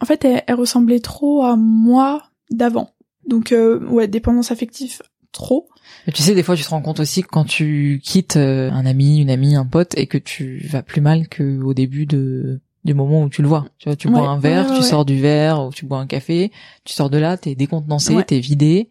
En 0.02 0.06
fait, 0.06 0.24
elle, 0.26 0.44
elle 0.48 0.56
ressemblait 0.56 1.00
trop 1.00 1.44
à 1.44 1.56
moi 1.56 2.24
d'avant. 2.52 2.94
Donc 3.28 3.52
euh, 3.52 3.86
ouais, 3.88 4.08
dépendance 4.08 4.52
affective 4.52 5.02
trop. 5.32 5.68
Mais 6.06 6.14
tu 6.14 6.24
sais, 6.24 6.36
des 6.36 6.44
fois, 6.44 6.56
tu 6.56 6.64
te 6.64 6.70
rends 6.70 6.82
compte 6.82 7.00
aussi 7.00 7.22
que 7.22 7.28
quand 7.28 7.46
tu 7.46 8.02
quittes 8.04 8.38
euh, 8.38 8.72
un 8.72 8.86
ami, 8.86 9.20
une 9.20 9.30
amie, 9.30 9.56
un 9.56 9.66
pote, 9.66 9.98
et 9.98 10.08
que 10.08 10.18
tu 10.18 10.66
vas 10.70 10.82
plus 10.82 11.02
mal 11.02 11.28
qu'au 11.30 11.74
début 11.74 12.06
de, 12.06 12.62
du 12.86 12.94
moment 12.94 13.24
où 13.24 13.30
tu 13.30 13.42
le 13.42 13.48
vois. 13.48 13.68
Tu 13.78 13.90
vois, 13.90 13.96
tu 13.96 14.08
Ouais, 14.08 14.14
bois 14.14 14.30
un 14.30 14.40
verre, 14.40 14.66
ouais, 14.66 14.72
ouais, 14.72 14.78
tu 14.78 14.84
sors 14.84 15.06
du 15.06 15.20
verre, 15.20 15.66
ou 15.66 15.72
tu 15.72 15.86
bois 15.86 16.00
un 16.00 16.08
café, 16.08 16.52
tu 16.86 16.94
sors 16.94 17.10
de 17.10 17.18
là, 17.18 17.38
t'es 17.38 17.56
décontenancé, 17.56 18.16
t'es 18.26 18.40
vidé. 18.40 18.90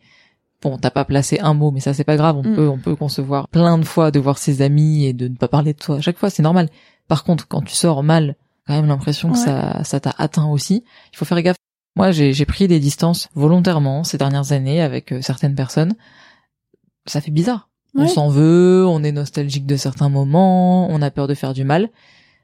Bon, 0.62 0.78
t'as 0.78 0.90
pas 0.90 1.04
placé 1.04 1.38
un 1.40 1.54
mot, 1.54 1.70
mais 1.70 1.80
ça 1.80 1.92
c'est 1.94 2.04
pas 2.04 2.16
grave. 2.16 2.36
On 2.36 2.42
Mm. 2.42 2.54
peut, 2.54 2.68
on 2.68 2.78
peut 2.78 2.96
concevoir 2.96 3.48
plein 3.48 3.78
de 3.78 3.84
fois 3.84 4.10
de 4.10 4.18
voir 4.18 4.38
ses 4.38 4.62
amis 4.62 5.04
et 5.04 5.12
de 5.12 5.28
ne 5.28 5.36
pas 5.36 5.48
parler 5.48 5.72
de 5.74 5.78
toi 5.78 5.96
à 5.96 6.00
chaque 6.00 6.18
fois, 6.18 6.30
c'est 6.30 6.42
normal. 6.42 6.68
Par 7.08 7.24
contre, 7.24 7.46
quand 7.46 7.62
tu 7.62 7.74
sors 7.74 8.02
mal, 8.02 8.36
quand 8.66 8.74
même 8.74 8.86
l'impression 8.86 9.30
que 9.30 9.38
ça, 9.38 9.84
ça 9.84 10.00
t'a 10.00 10.14
atteint 10.18 10.46
aussi. 10.46 10.82
Il 11.12 11.16
faut 11.16 11.24
faire 11.24 11.40
gaffe. 11.42 11.56
Moi, 11.94 12.10
j'ai, 12.10 12.44
pris 12.44 12.68
des 12.68 12.80
distances 12.80 13.28
volontairement 13.34 14.02
ces 14.04 14.18
dernières 14.18 14.52
années 14.52 14.82
avec 14.82 15.12
euh, 15.12 15.22
certaines 15.22 15.54
personnes. 15.54 15.94
Ça 17.06 17.20
fait 17.20 17.30
bizarre. 17.30 17.68
On 17.98 18.08
s'en 18.08 18.28
veut, 18.28 18.84
on 18.86 19.02
est 19.02 19.12
nostalgique 19.12 19.64
de 19.64 19.76
certains 19.76 20.10
moments, 20.10 20.86
on 20.90 21.00
a 21.00 21.10
peur 21.10 21.26
de 21.28 21.32
faire 21.34 21.54
du 21.54 21.64
mal, 21.64 21.88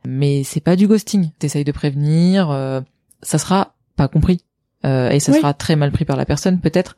mais 0.06 0.44
c'est 0.44 0.60
pas 0.62 0.76
du 0.76 0.86
ghosting. 0.86 1.30
T'essayes 1.38 1.64
de 1.64 1.72
prévenir, 1.72 2.50
euh, 2.50 2.80
ça 3.20 3.36
sera 3.36 3.74
pas 3.96 4.08
compris 4.08 4.40
euh, 4.86 5.10
et 5.10 5.20
ça 5.20 5.32
Oui. 5.32 5.38
sera 5.40 5.52
très 5.52 5.76
mal 5.76 5.92
pris 5.92 6.06
par 6.06 6.16
la 6.16 6.24
personne 6.24 6.58
peut-être, 6.58 6.96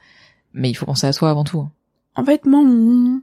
mais 0.55 0.71
il 0.71 0.75
faut 0.75 0.87
penser 0.87 1.07
à 1.07 1.13
soi 1.13 1.29
avant 1.31 1.45
tout. 1.45 1.61
hein. 1.61 1.71
En 2.17 2.25
fait, 2.25 2.47
moi, 2.47 2.61
on, 2.65 3.21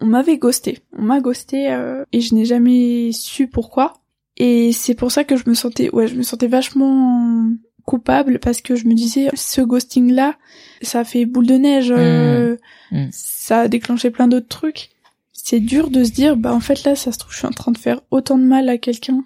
on 0.00 0.06
m'avait 0.06 0.38
ghosté. 0.38 0.80
On 0.98 1.02
m'a 1.02 1.20
ghosté 1.20 1.70
euh, 1.72 2.04
et 2.12 2.20
je 2.20 2.34
n'ai 2.34 2.44
jamais 2.46 3.10
su 3.12 3.46
pourquoi. 3.46 3.94
Et 4.38 4.72
c'est 4.72 4.94
pour 4.94 5.12
ça 5.12 5.24
que 5.24 5.36
je 5.36 5.44
me 5.46 5.54
sentais, 5.54 5.90
ouais, 5.94 6.08
je 6.08 6.14
me 6.16 6.22
sentais 6.22 6.46
vachement 6.48 7.48
coupable 7.84 8.38
parce 8.38 8.60
que 8.62 8.76
je 8.76 8.86
me 8.86 8.94
disais, 8.94 9.28
ce 9.34 9.60
ghosting-là, 9.60 10.36
ça 10.80 11.00
a 11.00 11.04
fait 11.04 11.26
boule 11.26 11.46
de 11.46 11.54
neige, 11.54 11.92
euh, 11.94 12.56
Mm. 12.90 13.08
ça 13.10 13.60
a 13.60 13.68
déclenché 13.68 14.10
plein 14.10 14.28
d'autres 14.28 14.48
trucs. 14.48 14.90
C'est 15.32 15.60
dur 15.60 15.90
de 15.90 16.04
se 16.04 16.10
dire, 16.12 16.36
bah 16.36 16.52
en 16.54 16.60
fait 16.60 16.84
là, 16.84 16.94
ça 16.94 17.10
se 17.12 17.18
trouve, 17.18 17.32
je 17.32 17.38
suis 17.38 17.46
en 17.46 17.50
train 17.52 17.72
de 17.72 17.78
faire 17.78 18.00
autant 18.10 18.36
de 18.38 18.44
mal 18.44 18.68
à 18.68 18.78
quelqu'un. 18.78 19.24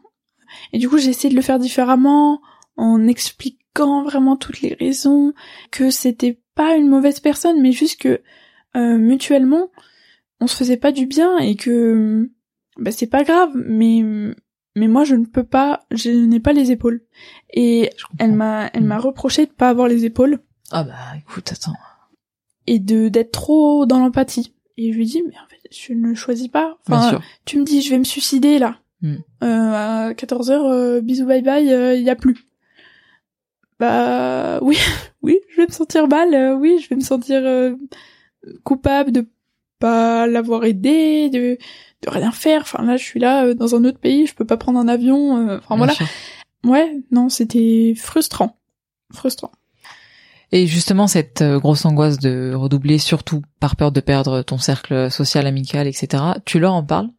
Et 0.72 0.78
du 0.78 0.88
coup, 0.88 0.98
j'ai 0.98 1.10
essayé 1.10 1.28
de 1.30 1.34
le 1.36 1.42
faire 1.42 1.58
différemment, 1.58 2.40
en 2.76 3.06
expliquant 3.08 4.04
vraiment 4.04 4.36
toutes 4.36 4.60
les 4.60 4.74
raisons, 4.74 5.34
que 5.70 5.90
c'était 5.90 6.38
pas 6.56 6.74
une 6.76 6.88
mauvaise 6.88 7.20
personne, 7.20 7.60
mais 7.62 7.70
juste 7.72 8.00
que 8.00 8.20
euh, 8.76 8.98
mutuellement, 8.98 9.70
on 10.40 10.46
se 10.48 10.56
faisait 10.56 10.76
pas 10.76 10.90
du 10.92 11.06
bien 11.06 11.38
et 11.38 11.54
que 11.54 12.28
bah 12.78 12.90
c'est 12.90 13.06
pas 13.06 13.22
grave, 13.24 13.50
mais 13.54 14.02
mais 14.74 14.88
moi 14.88 15.04
je 15.04 15.14
ne 15.14 15.24
peux 15.24 15.44
pas, 15.44 15.86
je 15.92 16.10
n'ai 16.10 16.40
pas 16.40 16.52
les 16.52 16.72
épaules. 16.72 17.00
Et 17.54 17.90
elle 18.18 18.32
m'a 18.32 18.68
elle 18.74 18.82
Mm. 18.82 18.86
m'a 18.88 18.98
reproché 18.98 19.46
de 19.46 19.52
pas 19.52 19.68
avoir 19.70 19.86
les 19.88 20.04
épaules 20.04 20.40
Ah 20.72 20.82
bah 20.84 20.94
écoute, 21.18 21.52
attends. 21.52 21.72
et 22.66 22.78
de 22.80 23.08
d'être 23.08 23.32
trop 23.32 23.86
dans 23.86 24.00
l'empathie. 24.00 24.52
Et 24.76 24.92
je 24.92 24.98
lui 24.98 25.06
dis 25.06 25.22
mais 25.22 25.34
en 25.38 25.48
fait 25.48 25.62
je 25.70 25.92
ne 25.94 26.14
choisis 26.14 26.48
pas. 26.48 26.76
Bien 26.88 26.98
Enfin, 26.98 27.08
sûr. 27.10 27.22
tu 27.46 27.58
me 27.58 27.64
dis 27.64 27.80
je 27.80 27.90
vais 27.90 27.98
me 27.98 28.04
suicider 28.04 28.58
là. 28.58 28.78
Mm. 29.02 29.14
Euh, 29.44 29.72
à 30.08 30.12
14h 30.14 31.00
bisous 31.00 31.26
bye 31.26 31.42
bye, 31.42 31.64
il 31.98 32.02
y 32.02 32.10
a 32.10 32.16
plus. 32.16 32.36
Bah 33.78 34.58
oui, 34.62 34.78
oui, 35.22 35.38
je 35.50 35.56
vais 35.56 35.66
me 35.66 35.72
sentir 35.72 36.08
mal, 36.08 36.34
euh, 36.34 36.54
oui, 36.54 36.78
je 36.82 36.88
vais 36.88 36.96
me 36.96 37.02
sentir 37.02 37.42
euh, 37.44 37.74
coupable 38.64 39.12
de 39.12 39.28
pas 39.78 40.26
l'avoir 40.26 40.64
aidé, 40.64 41.28
de 41.28 41.58
de 42.02 42.10
rien 42.10 42.32
faire. 42.32 42.62
Enfin 42.62 42.82
là, 42.82 42.96
je 42.96 43.04
suis 43.04 43.20
là 43.20 43.46
euh, 43.46 43.54
dans 43.54 43.74
un 43.74 43.84
autre 43.84 43.98
pays, 43.98 44.26
je 44.26 44.34
peux 44.34 44.44
pas 44.44 44.56
prendre 44.56 44.78
un 44.78 44.88
avion. 44.88 45.58
Enfin 45.58 45.76
voilà. 45.76 45.92
sûr. 45.92 46.06
Ouais, 46.64 46.96
non, 47.10 47.28
c'était 47.28 47.94
frustrant, 47.96 48.56
frustrant. 49.12 49.52
Et 50.52 50.66
justement, 50.66 51.06
cette 51.06 51.42
grosse 51.42 51.84
angoisse 51.84 52.18
de 52.18 52.54
redoubler, 52.54 52.98
surtout 52.98 53.42
par 53.60 53.76
peur 53.76 53.92
de 53.92 54.00
perdre 54.00 54.42
ton 54.42 54.58
cercle 54.58 55.10
social, 55.10 55.46
amical, 55.46 55.86
etc., 55.86 56.22
tu 56.44 56.58
leur 56.60 56.72
en 56.72 56.84
parles? 56.84 57.10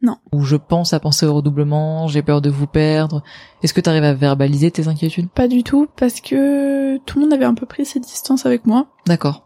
Non. 0.00 0.16
Ou 0.32 0.42
je 0.44 0.54
pense 0.56 0.92
à 0.92 1.00
penser 1.00 1.26
au 1.26 1.34
redoublement, 1.34 2.06
j'ai 2.06 2.22
peur 2.22 2.40
de 2.40 2.50
vous 2.50 2.66
perdre. 2.68 3.22
Est-ce 3.62 3.74
que 3.74 3.80
tu 3.80 3.90
arrives 3.90 4.04
à 4.04 4.14
verbaliser 4.14 4.70
tes 4.70 4.86
inquiétudes? 4.86 5.28
Pas 5.30 5.48
du 5.48 5.64
tout, 5.64 5.88
parce 5.96 6.20
que 6.20 6.98
tout 6.98 7.18
le 7.18 7.24
monde 7.24 7.32
avait 7.34 7.44
un 7.44 7.54
peu 7.54 7.66
pris 7.66 7.84
ses 7.84 7.98
distances 8.00 8.46
avec 8.46 8.64
moi. 8.66 8.86
D'accord. 9.06 9.44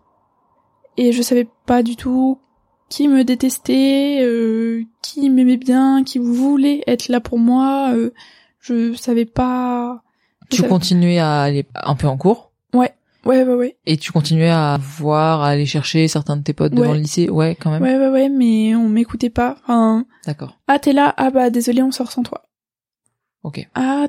et 0.98 1.12
je 1.12 1.22
savais 1.22 1.48
pas 1.64 1.82
du 1.82 1.96
tout 1.96 2.38
qui 2.90 3.08
me 3.08 3.24
détestait, 3.24 4.18
euh, 4.22 4.82
qui 5.00 5.30
m'aimait 5.30 5.56
bien, 5.56 6.04
qui 6.04 6.18
voulait 6.18 6.82
être 6.86 7.08
là 7.08 7.20
pour 7.20 7.38
moi. 7.38 7.92
euh, 7.94 8.12
je 8.60 8.92
savais 8.92 9.24
pas. 9.24 10.02
je 10.42 10.48
Tu 10.48 10.56
savais- 10.58 10.68
continuais 10.68 11.18
à 11.18 11.40
aller 11.40 11.66
un 11.74 11.94
peu 11.94 12.06
en 12.08 12.18
cours? 12.18 12.51
Ouais, 13.24 13.44
ouais, 13.44 13.54
ouais, 13.54 13.76
et 13.86 13.96
tu 13.96 14.10
continuais 14.12 14.50
à 14.50 14.78
voir, 14.80 15.42
à 15.42 15.48
aller 15.50 15.66
chercher 15.66 16.08
certains 16.08 16.36
de 16.36 16.42
tes 16.42 16.52
potes 16.52 16.72
devant 16.74 16.88
Ouais. 16.90 16.96
le 16.96 17.02
lycée? 17.02 17.30
Ouais, 17.30 17.54
quand 17.58 17.70
même. 17.70 17.82
Ouais, 17.82 17.96
ouais, 17.96 18.08
ouais, 18.08 18.28
mais 18.28 18.74
on 18.74 18.88
m'écoutait 18.88 19.30
pas. 19.30 19.56
Enfin, 19.62 20.04
D'accord. 20.26 20.58
ah 20.66 20.78
t'es 20.78 20.92
là, 20.92 21.14
ah 21.16 21.30
bah 21.30 21.50
désolé, 21.50 21.82
on 21.82 21.92
sort 21.92 22.10
sans 22.10 22.22
toi. 22.24 22.42
Ok. 23.44 23.68
Ah, 23.74 24.06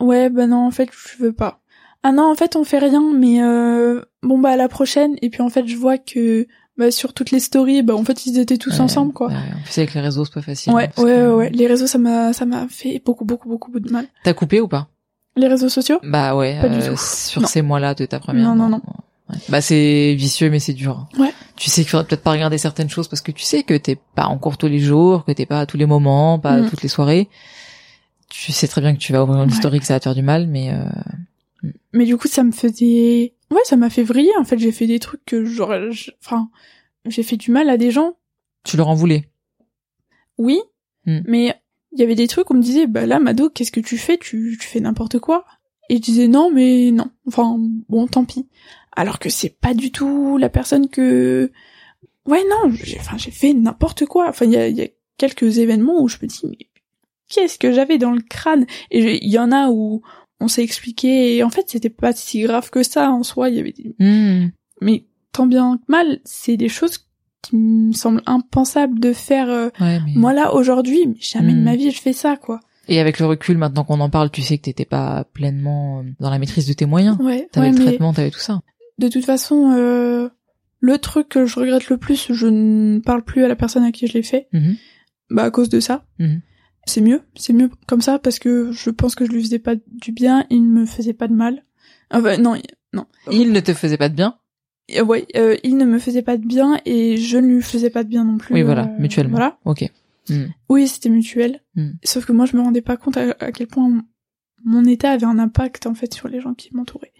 ouais, 0.00 0.30
bah 0.30 0.46
non, 0.46 0.66
en 0.66 0.70
fait, 0.70 0.88
je 0.92 1.22
veux 1.22 1.32
pas. 1.32 1.60
Ah 2.02 2.12
non, 2.12 2.30
en 2.30 2.34
fait, 2.34 2.56
on 2.56 2.64
fait 2.64 2.78
rien, 2.78 3.12
mais 3.14 3.42
euh, 3.42 4.00
bon 4.22 4.38
bah 4.38 4.50
à 4.50 4.56
la 4.56 4.68
prochaine. 4.68 5.16
Et 5.22 5.28
puis 5.30 5.42
en 5.42 5.50
fait, 5.50 5.66
je 5.66 5.76
vois 5.76 5.98
que 5.98 6.46
bah, 6.78 6.90
sur 6.90 7.12
toutes 7.12 7.30
les 7.30 7.40
stories, 7.40 7.82
bah 7.82 7.94
en 7.94 8.04
fait, 8.04 8.24
ils 8.26 8.38
étaient 8.38 8.56
tous 8.58 8.74
Ouais, 8.74 8.80
ensemble, 8.80 9.12
quoi. 9.12 9.28
ouais. 9.28 9.34
En 9.34 9.62
plus, 9.62 9.78
avec 9.78 9.92
les 9.94 10.00
réseaux, 10.00 10.24
c'est 10.24 10.32
pas 10.34 10.40
facile. 10.42 10.72
Ouais, 10.72 10.88
hein, 10.96 11.02
ouais, 11.02 11.10
que- 11.12 11.28
ouais, 11.28 11.34
ouais. 11.34 11.50
Les 11.50 11.66
réseaux, 11.66 11.86
ça 11.86 11.98
m'a, 11.98 12.32
ça 12.32 12.46
m'a 12.46 12.66
fait 12.68 13.02
beaucoup, 13.04 13.24
beaucoup, 13.24 13.48
beaucoup 13.48 13.78
de 13.78 13.90
mal. 13.92 14.06
T'as 14.24 14.32
coupé 14.32 14.60
ou 14.60 14.68
pas? 14.68 14.88
Les 15.36 15.46
réseaux 15.48 15.68
sociaux? 15.68 15.98
Bah 16.02 16.34
ouais, 16.36 16.60
Pas 16.60 16.68
du 16.68 16.80
euh, 16.80 16.90
tout. 16.90 16.96
sur 16.98 17.40
Non. 17.42 17.46
ces 17.48 17.62
mois-là 17.62 17.94
de 17.94 18.04
ta 18.06 18.18
première. 18.20 18.44
Non, 18.44 18.54
non, 18.56 18.68
non. 18.68 18.82
Ouais. 19.28 19.36
Bah 19.48 19.60
c'est 19.60 20.14
vicieux, 20.16 20.50
mais 20.50 20.58
c'est 20.58 20.72
dur. 20.72 21.06
Ouais. 21.18 21.32
Tu 21.56 21.70
sais 21.70 21.82
qu'il 21.82 21.90
faudrait 21.90 22.06
peut-être 22.06 22.22
pas 22.24 22.32
regarder 22.32 22.58
certaines 22.58 22.90
choses 22.90 23.06
parce 23.06 23.22
que 23.22 23.30
tu 23.30 23.44
sais 23.44 23.62
que 23.62 23.74
t'es 23.76 23.96
pas 24.16 24.26
en 24.26 24.38
cours 24.38 24.58
tous 24.58 24.66
les 24.66 24.80
jours, 24.80 25.24
que 25.24 25.30
t'es 25.32 25.46
pas 25.46 25.60
à 25.60 25.66
tous 25.66 25.76
les 25.76 25.86
moments, 25.86 26.38
pas 26.40 26.56
Mm. 26.62 26.68
toutes 26.70 26.82
les 26.82 26.88
soirées. 26.88 27.28
Tu 28.28 28.50
sais 28.52 28.66
très 28.68 28.80
bien 28.80 28.92
que 28.92 28.98
tu 28.98 29.12
vas 29.12 29.22
ouvrir 29.22 29.42
une 29.42 29.50
Ouais. 29.50 29.56
story 29.56 29.78
que 29.80 29.86
ça 29.86 29.94
va 29.94 30.00
te 30.00 30.04
faire 30.04 30.14
du 30.16 30.22
mal, 30.22 30.46
mais 30.48 30.72
euh, 30.72 31.68
Mais 31.92 32.06
du 32.06 32.16
coup, 32.16 32.26
ça 32.26 32.42
me 32.42 32.50
faisait, 32.52 33.34
ouais, 33.50 33.60
ça 33.64 33.76
m'a 33.76 33.90
fait 33.90 34.02
vriller. 34.02 34.30
En 34.40 34.44
fait, 34.44 34.58
j'ai 34.58 34.72
fait 34.72 34.86
des 34.86 34.98
trucs 34.98 35.24
que 35.26 35.44
j'aurais, 35.44 35.80
enfin, 36.24 36.48
j'ai 37.06 37.22
fait 37.22 37.36
du 37.36 37.50
mal 37.52 37.68
à 37.70 37.76
des 37.76 37.90
gens. 37.92 38.14
tu 38.64 38.76
leur 38.76 38.88
en 38.88 38.94
voulais? 38.94 39.28
Oui, 40.38 40.60
Mm. 41.06 41.20
mais 41.26 41.60
il 41.92 42.00
y 42.00 42.02
avait 42.02 42.14
des 42.14 42.28
trucs 42.28 42.50
où 42.50 42.54
on 42.54 42.56
me 42.56 42.62
disait, 42.62 42.86
bah 42.86 43.06
là, 43.06 43.18
Mado, 43.18 43.50
qu'est-ce 43.50 43.72
que 43.72 43.80
tu 43.80 43.98
fais? 43.98 44.18
Tu, 44.18 44.56
tu 44.60 44.66
fais 44.66 44.80
n'importe 44.80 45.18
quoi. 45.18 45.44
Et 45.88 45.96
je 45.96 46.00
disais 46.00 46.28
non, 46.28 46.50
mais 46.50 46.90
non. 46.92 47.10
Enfin, 47.26 47.56
bon, 47.88 48.06
tant 48.06 48.24
pis. 48.24 48.48
Alors 48.92 49.18
que 49.18 49.28
c'est 49.28 49.60
pas 49.60 49.74
du 49.74 49.90
tout 49.90 50.38
la 50.38 50.48
personne 50.48 50.88
que. 50.88 51.50
Ouais, 52.26 52.42
non. 52.48 52.72
J'ai, 52.72 52.98
enfin, 53.00 53.18
j'ai 53.18 53.32
fait 53.32 53.52
n'importe 53.52 54.06
quoi. 54.06 54.28
Enfin, 54.28 54.46
il 54.46 54.52
y 54.52 54.56
a, 54.56 54.68
il 54.68 54.76
y 54.76 54.82
a 54.82 54.88
quelques 55.18 55.58
événements 55.58 56.00
où 56.00 56.08
je 56.08 56.18
me 56.22 56.28
dis, 56.28 56.42
mais 56.44 56.68
qu'est-ce 57.28 57.58
que 57.58 57.72
j'avais 57.72 57.98
dans 57.98 58.12
le 58.12 58.22
crâne? 58.22 58.66
Et 58.90 59.24
il 59.24 59.30
y 59.30 59.38
en 59.38 59.50
a 59.50 59.68
où 59.70 60.02
on 60.38 60.46
s'est 60.46 60.62
expliqué. 60.62 61.36
Et 61.36 61.42
en 61.42 61.50
fait, 61.50 61.68
c'était 61.68 61.90
pas 61.90 62.12
si 62.12 62.42
grave 62.42 62.70
que 62.70 62.84
ça 62.84 63.10
en 63.10 63.24
soi. 63.24 63.50
Il 63.50 63.56
y 63.56 63.60
avait 63.60 63.72
des... 63.72 63.94
Hmm. 63.98 64.50
mais 64.80 65.06
tant 65.32 65.46
bien 65.46 65.78
que 65.78 65.84
mal, 65.88 66.20
c'est 66.24 66.56
des 66.56 66.68
choses 66.68 67.09
qui 67.42 67.56
me 67.56 67.92
semblent 67.92 68.22
impensables 68.26 68.98
de 69.00 69.12
faire. 69.12 69.48
euh, 69.48 69.68
Ouais, 69.80 70.00
mais... 70.04 70.12
moi 70.14 70.32
là 70.32 70.54
aujourd'hui, 70.54 71.06
mais 71.06 71.16
jamais 71.20 71.52
de 71.54 71.58
Mm. 71.60 71.64
ma 71.64 71.76
vie 71.76 71.90
je 71.90 72.00
fais 72.00 72.12
ça 72.12 72.36
quoi. 72.36 72.60
Et 72.88 72.98
avec 72.98 73.18
le 73.20 73.26
recul, 73.26 73.56
maintenant 73.56 73.84
qu'on 73.84 74.00
en 74.00 74.10
parle, 74.10 74.30
tu 74.30 74.42
sais 74.42 74.58
que 74.58 74.62
t'étais 74.64 74.84
pas 74.84 75.24
pleinement 75.32 76.04
dans 76.18 76.30
la 76.30 76.38
maîtrise 76.38 76.66
de 76.66 76.72
tes 76.72 76.86
moyens. 76.86 77.16
Ouais, 77.20 77.48
T'avais 77.52 77.68
ouais 77.70 77.72
le 77.78 77.84
traitement, 77.84 78.12
t'avais 78.12 78.30
tout 78.30 78.40
ça. 78.40 78.60
de 78.98 79.08
toute 79.08 79.24
façon, 79.24 79.72
euh, 79.76 80.28
le 80.80 80.98
truc 80.98 81.28
que 81.28 81.46
je 81.46 81.60
regrette 81.60 81.88
le 81.88 81.98
plus, 81.98 82.32
je 82.32 82.46
ne 82.48 82.98
parle 82.98 83.22
plus 83.22 83.44
à 83.44 83.48
la 83.48 83.54
personne 83.56 83.84
à 83.84 83.92
qui 83.92 84.06
je 84.08 84.14
l'ai 84.14 84.22
fait, 84.22 84.48
Mhm. 84.52 84.76
bah 85.30 85.44
à 85.44 85.50
cause 85.50 85.68
de 85.68 85.78
ça. 85.80 86.04
Mhm. 86.18 86.40
C'est 86.86 87.02
mieux, 87.02 87.22
c'est 87.36 87.52
mieux 87.52 87.70
comme 87.86 88.00
ça 88.00 88.18
parce 88.18 88.38
que 88.40 88.72
je 88.72 88.90
pense 88.90 89.14
que 89.14 89.24
je 89.24 89.30
lui 89.30 89.42
faisais 89.42 89.58
pas 89.60 89.74
du 89.76 90.10
bien, 90.12 90.44
il 90.50 90.62
ne 90.62 90.80
me 90.80 90.86
faisait 90.86 91.12
pas 91.12 91.28
de 91.28 91.34
mal. 91.34 91.64
Enfin 92.10 92.38
non, 92.38 92.56
non. 92.92 93.04
Il 93.30 93.52
ne 93.52 93.60
te 93.60 93.72
faisait 93.74 93.98
pas 93.98 94.08
de 94.08 94.14
bien. 94.16 94.36
Euh, 94.96 95.04
ouais, 95.04 95.26
euh, 95.36 95.56
il 95.62 95.76
ne 95.76 95.84
me 95.84 95.98
faisait 95.98 96.22
pas 96.22 96.36
de 96.36 96.44
bien 96.46 96.78
et 96.84 97.16
je 97.16 97.38
ne 97.38 97.46
lui 97.46 97.62
faisais 97.62 97.90
pas 97.90 98.02
de 98.04 98.08
bien 98.08 98.24
non 98.24 98.38
plus. 98.38 98.54
Oui, 98.54 98.62
voilà, 98.62 98.84
euh, 98.84 99.00
mutuellement. 99.00 99.32
Voilà. 99.36 99.58
Ok. 99.64 99.88
Hmm. 100.28 100.46
Oui, 100.68 100.86
c'était 100.88 101.08
mutuel. 101.08 101.60
Mm. 101.74 101.90
Sauf 102.04 102.24
que 102.26 102.32
moi, 102.32 102.46
je 102.46 102.56
me 102.56 102.62
rendais 102.62 102.82
pas 102.82 102.96
compte 102.96 103.16
à, 103.16 103.34
à 103.40 103.52
quel 103.52 103.66
point 103.66 103.90
mon- 104.64 104.84
état 104.84 105.10
avait 105.12 105.26
un 105.26 105.38
impact 105.38 105.86
en 105.86 105.94
fait 105.94 106.12
sur 106.14 106.28
les 106.28 106.40
gens 106.40 106.54
qui 106.54 106.74
m'entouraient. 106.74 107.12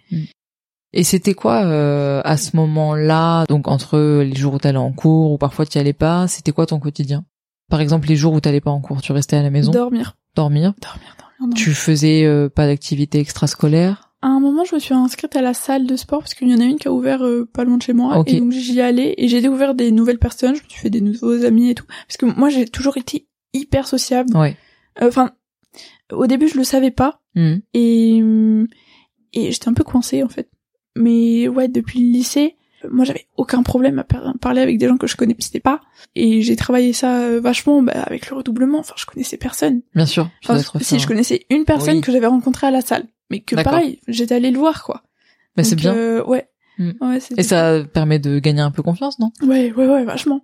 Et 0.93 1.03
c'était 1.03 1.33
quoi 1.33 1.63
euh, 1.63 2.21
à 2.25 2.35
ce 2.37 2.55
moment-là, 2.57 3.45
donc 3.47 3.67
entre 3.69 4.21
les 4.21 4.35
jours 4.35 4.55
où 4.55 4.57
t'allais 4.59 4.77
en 4.77 4.91
cours 4.91 5.31
ou 5.31 5.37
parfois 5.37 5.65
tu 5.65 5.77
allais 5.77 5.93
pas, 5.93 6.27
c'était 6.27 6.51
quoi 6.51 6.65
ton 6.65 6.79
quotidien? 6.79 7.23
Par 7.69 7.79
exemple, 7.79 8.09
les 8.09 8.17
jours 8.17 8.33
où 8.33 8.41
t'allais 8.41 8.59
pas 8.59 8.71
en 8.71 8.81
cours, 8.81 9.01
tu 9.01 9.13
restais 9.13 9.37
à 9.37 9.41
la 9.41 9.49
maison, 9.49 9.71
Dormir, 9.71 10.17
dormir? 10.35 10.73
dormir, 10.75 11.15
dormir. 11.17 11.35
dormir. 11.39 11.55
Tu 11.55 11.71
faisais 11.73 12.25
euh, 12.25 12.49
pas 12.49 12.65
d'activité 12.67 13.19
extrascolaire? 13.19 14.10
À 14.23 14.27
un 14.27 14.39
moment, 14.39 14.63
je 14.65 14.75
me 14.75 14.79
suis 14.79 14.93
inscrite 14.93 15.35
à 15.35 15.41
la 15.41 15.53
salle 15.53 15.87
de 15.87 15.95
sport 15.95 16.19
parce 16.19 16.33
qu'il 16.35 16.47
y 16.49 16.53
en 16.53 16.59
a 16.59 16.63
une 16.65 16.77
qui 16.77 16.87
a 16.87 16.91
ouvert 16.93 17.23
euh, 17.25 17.49
pas 17.51 17.63
loin 17.63 17.77
de 17.77 17.81
chez 17.81 17.93
moi. 17.93 18.19
Ok. 18.19 18.29
Et 18.31 18.39
donc 18.39 18.51
j'y 18.51 18.79
allais 18.79 19.15
et 19.17 19.27
j'ai 19.27 19.41
découvert 19.41 19.73
des 19.73 19.91
nouvelles 19.91 20.19
personnes, 20.19 20.55
je 20.55 20.63
me 20.63 20.69
suis 20.69 20.79
fait 20.79 20.89
des 20.91 21.01
nouveaux 21.01 21.43
amis 21.43 21.71
et 21.71 21.75
tout. 21.75 21.85
Parce 22.07 22.17
que 22.17 22.25
moi, 22.27 22.49
j'ai 22.49 22.67
toujours 22.67 22.97
été 22.97 23.27
hyper 23.53 23.87
sociable. 23.87 24.35
Ouais. 24.37 24.55
Euh, 25.01 25.07
Enfin, 25.07 25.31
au 26.11 26.27
début, 26.27 26.47
je 26.47 26.57
le 26.57 26.63
savais 26.63 26.91
pas. 26.91 27.21
Hmm. 27.35 27.55
Et, 27.73 28.19
hum, 28.21 28.67
et 29.33 29.51
j'étais 29.51 29.69
un 29.69 29.73
peu 29.73 29.83
coincée 29.83 30.21
en 30.23 30.29
fait. 30.29 30.49
Mais 30.95 31.47
ouais, 31.47 31.67
depuis 31.67 31.99
le 32.01 32.11
lycée, 32.11 32.57
Moi, 32.89 33.05
j'avais 33.05 33.27
aucun 33.37 33.61
problème 33.63 33.99
à 33.99 34.03
par- 34.03 34.33
parler 34.41 34.59
avec 34.61 34.77
des 34.79 34.87
gens 34.87 34.97
que 34.97 35.05
je 35.07 35.15
connaissais 35.15 35.59
pas. 35.59 35.81
Et 36.15 36.41
j'ai 36.41 36.55
travaillé 36.55 36.93
ça 36.93 37.19
euh, 37.21 37.39
vachement 37.39 37.81
bah, 37.83 37.93
avec 38.05 38.27
le 38.29 38.35
redoublement. 38.35 38.79
Enfin, 38.79 38.95
je 38.97 39.05
connaissais 39.05 39.37
personne. 39.37 39.81
Bien 39.95 40.07
sûr. 40.07 40.29
Enfin, 40.43 40.57
si, 40.81 40.97
je 40.99 41.07
connaissais 41.07 41.45
une 41.51 41.63
personne 41.63 41.97
Oui. 41.97 42.01
que 42.01 42.11
j'avais 42.11 42.25
rencontrée 42.27 42.65
à 42.67 42.71
la 42.71 42.81
salle. 42.81 43.05
Mais 43.31 43.39
que 43.39 43.55
pareil, 43.55 43.99
j'étais 44.07 44.35
allée 44.35 44.51
le 44.51 44.59
voir, 44.59 44.83
quoi. 44.83 45.03
Mais 45.57 45.63
c'est 45.63 45.75
bien. 45.75 45.95
euh, 45.95 46.23
ouais. 46.25 46.47
Mm. 46.77 46.91
ouais 47.01 47.19
c'était 47.19 47.41
Et 47.41 47.43
ça 47.43 47.83
permet 47.93 48.19
de 48.19 48.39
gagner 48.39 48.61
un 48.61 48.71
peu 48.71 48.83
confiance, 48.83 49.17
non? 49.19 49.31
Ouais, 49.41 49.71
ouais, 49.71 49.87
ouais, 49.87 50.03
vachement. 50.03 50.43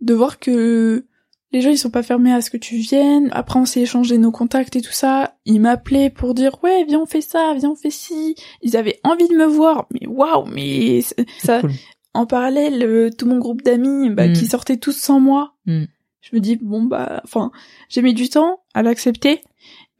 De 0.00 0.14
voir 0.14 0.38
que 0.38 1.06
les 1.52 1.60
gens, 1.60 1.70
ils 1.70 1.78
sont 1.78 1.90
pas 1.90 2.04
fermés 2.04 2.32
à 2.32 2.40
ce 2.40 2.50
que 2.50 2.56
tu 2.56 2.76
viennes. 2.76 3.28
Après, 3.32 3.58
on 3.58 3.64
s'est 3.64 3.80
échangé 3.80 4.16
nos 4.18 4.30
contacts 4.30 4.76
et 4.76 4.80
tout 4.80 4.92
ça. 4.92 5.34
Ils 5.44 5.60
m'appelaient 5.60 6.08
pour 6.10 6.34
dire, 6.34 6.62
ouais, 6.62 6.84
viens, 6.84 7.00
on 7.00 7.06
fait 7.06 7.20
ça, 7.20 7.54
viens, 7.58 7.70
on 7.70 7.74
fait 7.76 7.90
ci. 7.90 8.36
Ils 8.62 8.76
avaient 8.76 9.00
envie 9.02 9.26
de 9.28 9.34
me 9.34 9.46
voir. 9.46 9.86
Mais 9.92 10.06
waouh, 10.06 10.46
mais 10.46 11.00
ça, 11.42 11.60
Cool. 11.60 11.72
en 12.14 12.26
parallèle, 12.26 12.80
euh, 12.84 13.10
tout 13.10 13.26
mon 13.26 13.38
groupe 13.38 13.62
d'amis, 13.62 14.10
bah, 14.10 14.28
Mm. 14.28 14.32
qui 14.34 14.46
sortaient 14.46 14.76
tous 14.76 14.96
sans 14.96 15.18
moi. 15.18 15.54
Mm. 15.66 15.84
Je 16.20 16.36
me 16.36 16.40
dis, 16.40 16.56
bon, 16.60 16.82
bah, 16.84 17.20
enfin, 17.24 17.50
j'ai 17.88 18.02
mis 18.02 18.14
du 18.14 18.28
temps 18.28 18.60
à 18.74 18.82
l'accepter. 18.84 19.40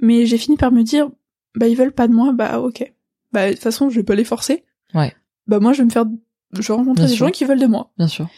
Mais 0.02 0.26
j'ai 0.26 0.38
fini 0.38 0.56
par 0.56 0.70
me 0.72 0.82
dire, 0.82 1.10
bah, 1.54 1.68
ils 1.68 1.76
veulent 1.76 1.92
pas 1.92 2.08
de 2.08 2.12
moi, 2.12 2.32
bah, 2.32 2.60
ok. 2.60 2.92
Bah, 3.32 3.48
de 3.48 3.52
toute 3.54 3.62
façon, 3.62 3.90
je 3.90 3.96
vais 3.96 4.02
pas 4.04 4.14
les 4.14 4.24
forcer. 4.24 4.64
Ouais. 4.94 5.14
Bah, 5.46 5.60
moi, 5.60 5.72
je 5.72 5.78
vais 5.78 5.84
me 5.84 5.90
faire, 5.90 6.04
je 6.52 6.60
vais 6.66 6.74
rencontrer 6.74 7.04
Bien 7.04 7.10
des 7.10 7.16
sûr. 7.16 7.26
gens 7.26 7.32
qui 7.32 7.44
veulent 7.44 7.60
de 7.60 7.66
moi. 7.66 7.90
Bien 7.98 8.08
sûr. 8.08 8.28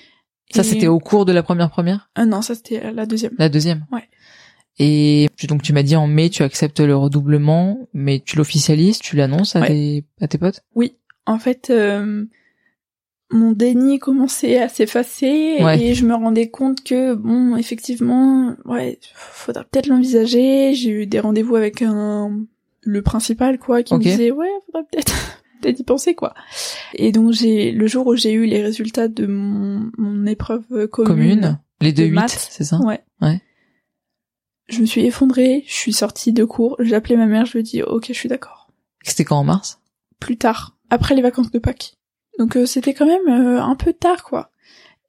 Ça, 0.50 0.62
c'était 0.62 0.86
au 0.86 0.98
cours 0.98 1.24
de 1.24 1.32
la 1.32 1.42
première 1.42 1.70
première? 1.70 2.10
Ah 2.14 2.26
non, 2.26 2.42
ça 2.42 2.54
c'était 2.54 2.92
la 2.92 3.06
deuxième. 3.06 3.32
La 3.38 3.48
deuxième 3.48 3.86
Ouais. 3.90 4.06
Et 4.78 5.28
donc 5.48 5.62
tu 5.62 5.72
m'as 5.72 5.82
dit 5.82 5.96
en 5.96 6.06
mai, 6.06 6.28
tu 6.28 6.42
acceptes 6.42 6.80
le 6.80 6.94
redoublement, 6.96 7.88
mais 7.94 8.20
tu 8.20 8.36
l'officialises, 8.36 8.98
tu 8.98 9.16
l'annonces 9.16 9.56
à, 9.56 9.60
Ouais. 9.60 9.68
tes, 9.68 10.04
à 10.20 10.28
tes 10.28 10.36
potes? 10.38 10.62
En 11.24 11.38
fait, 11.38 11.70
euh, 11.70 12.24
mon 13.30 13.52
déni 13.52 13.98
commençait 13.98 14.58
à 14.58 14.68
s'effacer 14.68 15.56
Ouais. 15.62 15.80
et 15.80 15.94
je 15.94 16.04
me 16.04 16.14
rendais 16.14 16.50
compte 16.50 16.82
que 16.84 17.14
bon, 17.14 17.56
effectivement, 17.56 18.54
ouais, 18.66 18.98
faudra 19.14 19.64
peut-être 19.64 19.86
l'envisager. 19.86 20.74
J'ai 20.74 20.90
eu 20.90 21.06
des 21.06 21.20
rendez-vous 21.20 21.56
avec 21.56 21.80
un 21.80 22.44
le 22.82 23.02
principal 23.02 23.58
quoi 23.58 23.82
qui 23.82 23.94
me 23.94 24.00
disait 24.00 24.30
ouais, 24.30 24.50
faudra 24.66 24.82
peut-être 24.84 25.14
peut-être 25.60 25.80
y 25.80 25.84
penser 25.84 26.14
quoi. 26.14 26.34
Et 26.94 27.12
donc 27.12 27.32
j'ai 27.32 27.72
le 27.72 27.86
jour 27.86 28.06
où 28.06 28.16
j'ai 28.16 28.32
eu 28.32 28.46
les 28.46 28.62
résultats 28.62 29.08
de 29.08 29.26
mon, 29.26 29.90
mon 29.96 30.26
épreuve 30.26 30.88
commune, 30.88 31.40
Commune 31.40 31.60
Les 31.80 31.92
deux 31.92 32.08
de 32.08 32.08
huit, 32.08 32.28
c'est 32.28 32.64
ça? 32.64 32.78
Ouais. 32.78 33.02
Ouais. 33.20 33.40
Je 34.68 34.80
me 34.80 34.86
suis 34.86 35.04
effondrée, 35.04 35.64
je 35.66 35.74
suis 35.74 35.92
sortie 35.92 36.32
de 36.32 36.44
cours, 36.44 36.76
j'ai 36.80 36.94
appelé 36.94 37.16
ma 37.16 37.26
mère, 37.26 37.46
je 37.46 37.52
lui 37.52 37.60
ai 37.60 37.62
dit 37.62 37.82
OK, 37.82 38.06
je 38.08 38.12
suis 38.12 38.28
d'accord. 38.28 38.70
C'était 39.02 39.24
quand 39.24 39.38
en 39.38 39.44
mars? 39.44 39.80
Plus 40.20 40.36
tard, 40.36 40.76
après 40.90 41.14
les 41.14 41.22
vacances 41.22 41.50
de 41.50 41.58
Pâques. 41.58 41.94
Donc 42.38 42.56
euh, 42.56 42.66
c'était 42.66 42.94
quand 42.94 43.06
même 43.06 43.28
euh, 43.28 43.62
un 43.62 43.74
peu 43.74 43.92
tard, 43.92 44.22
quoi. 44.24 44.51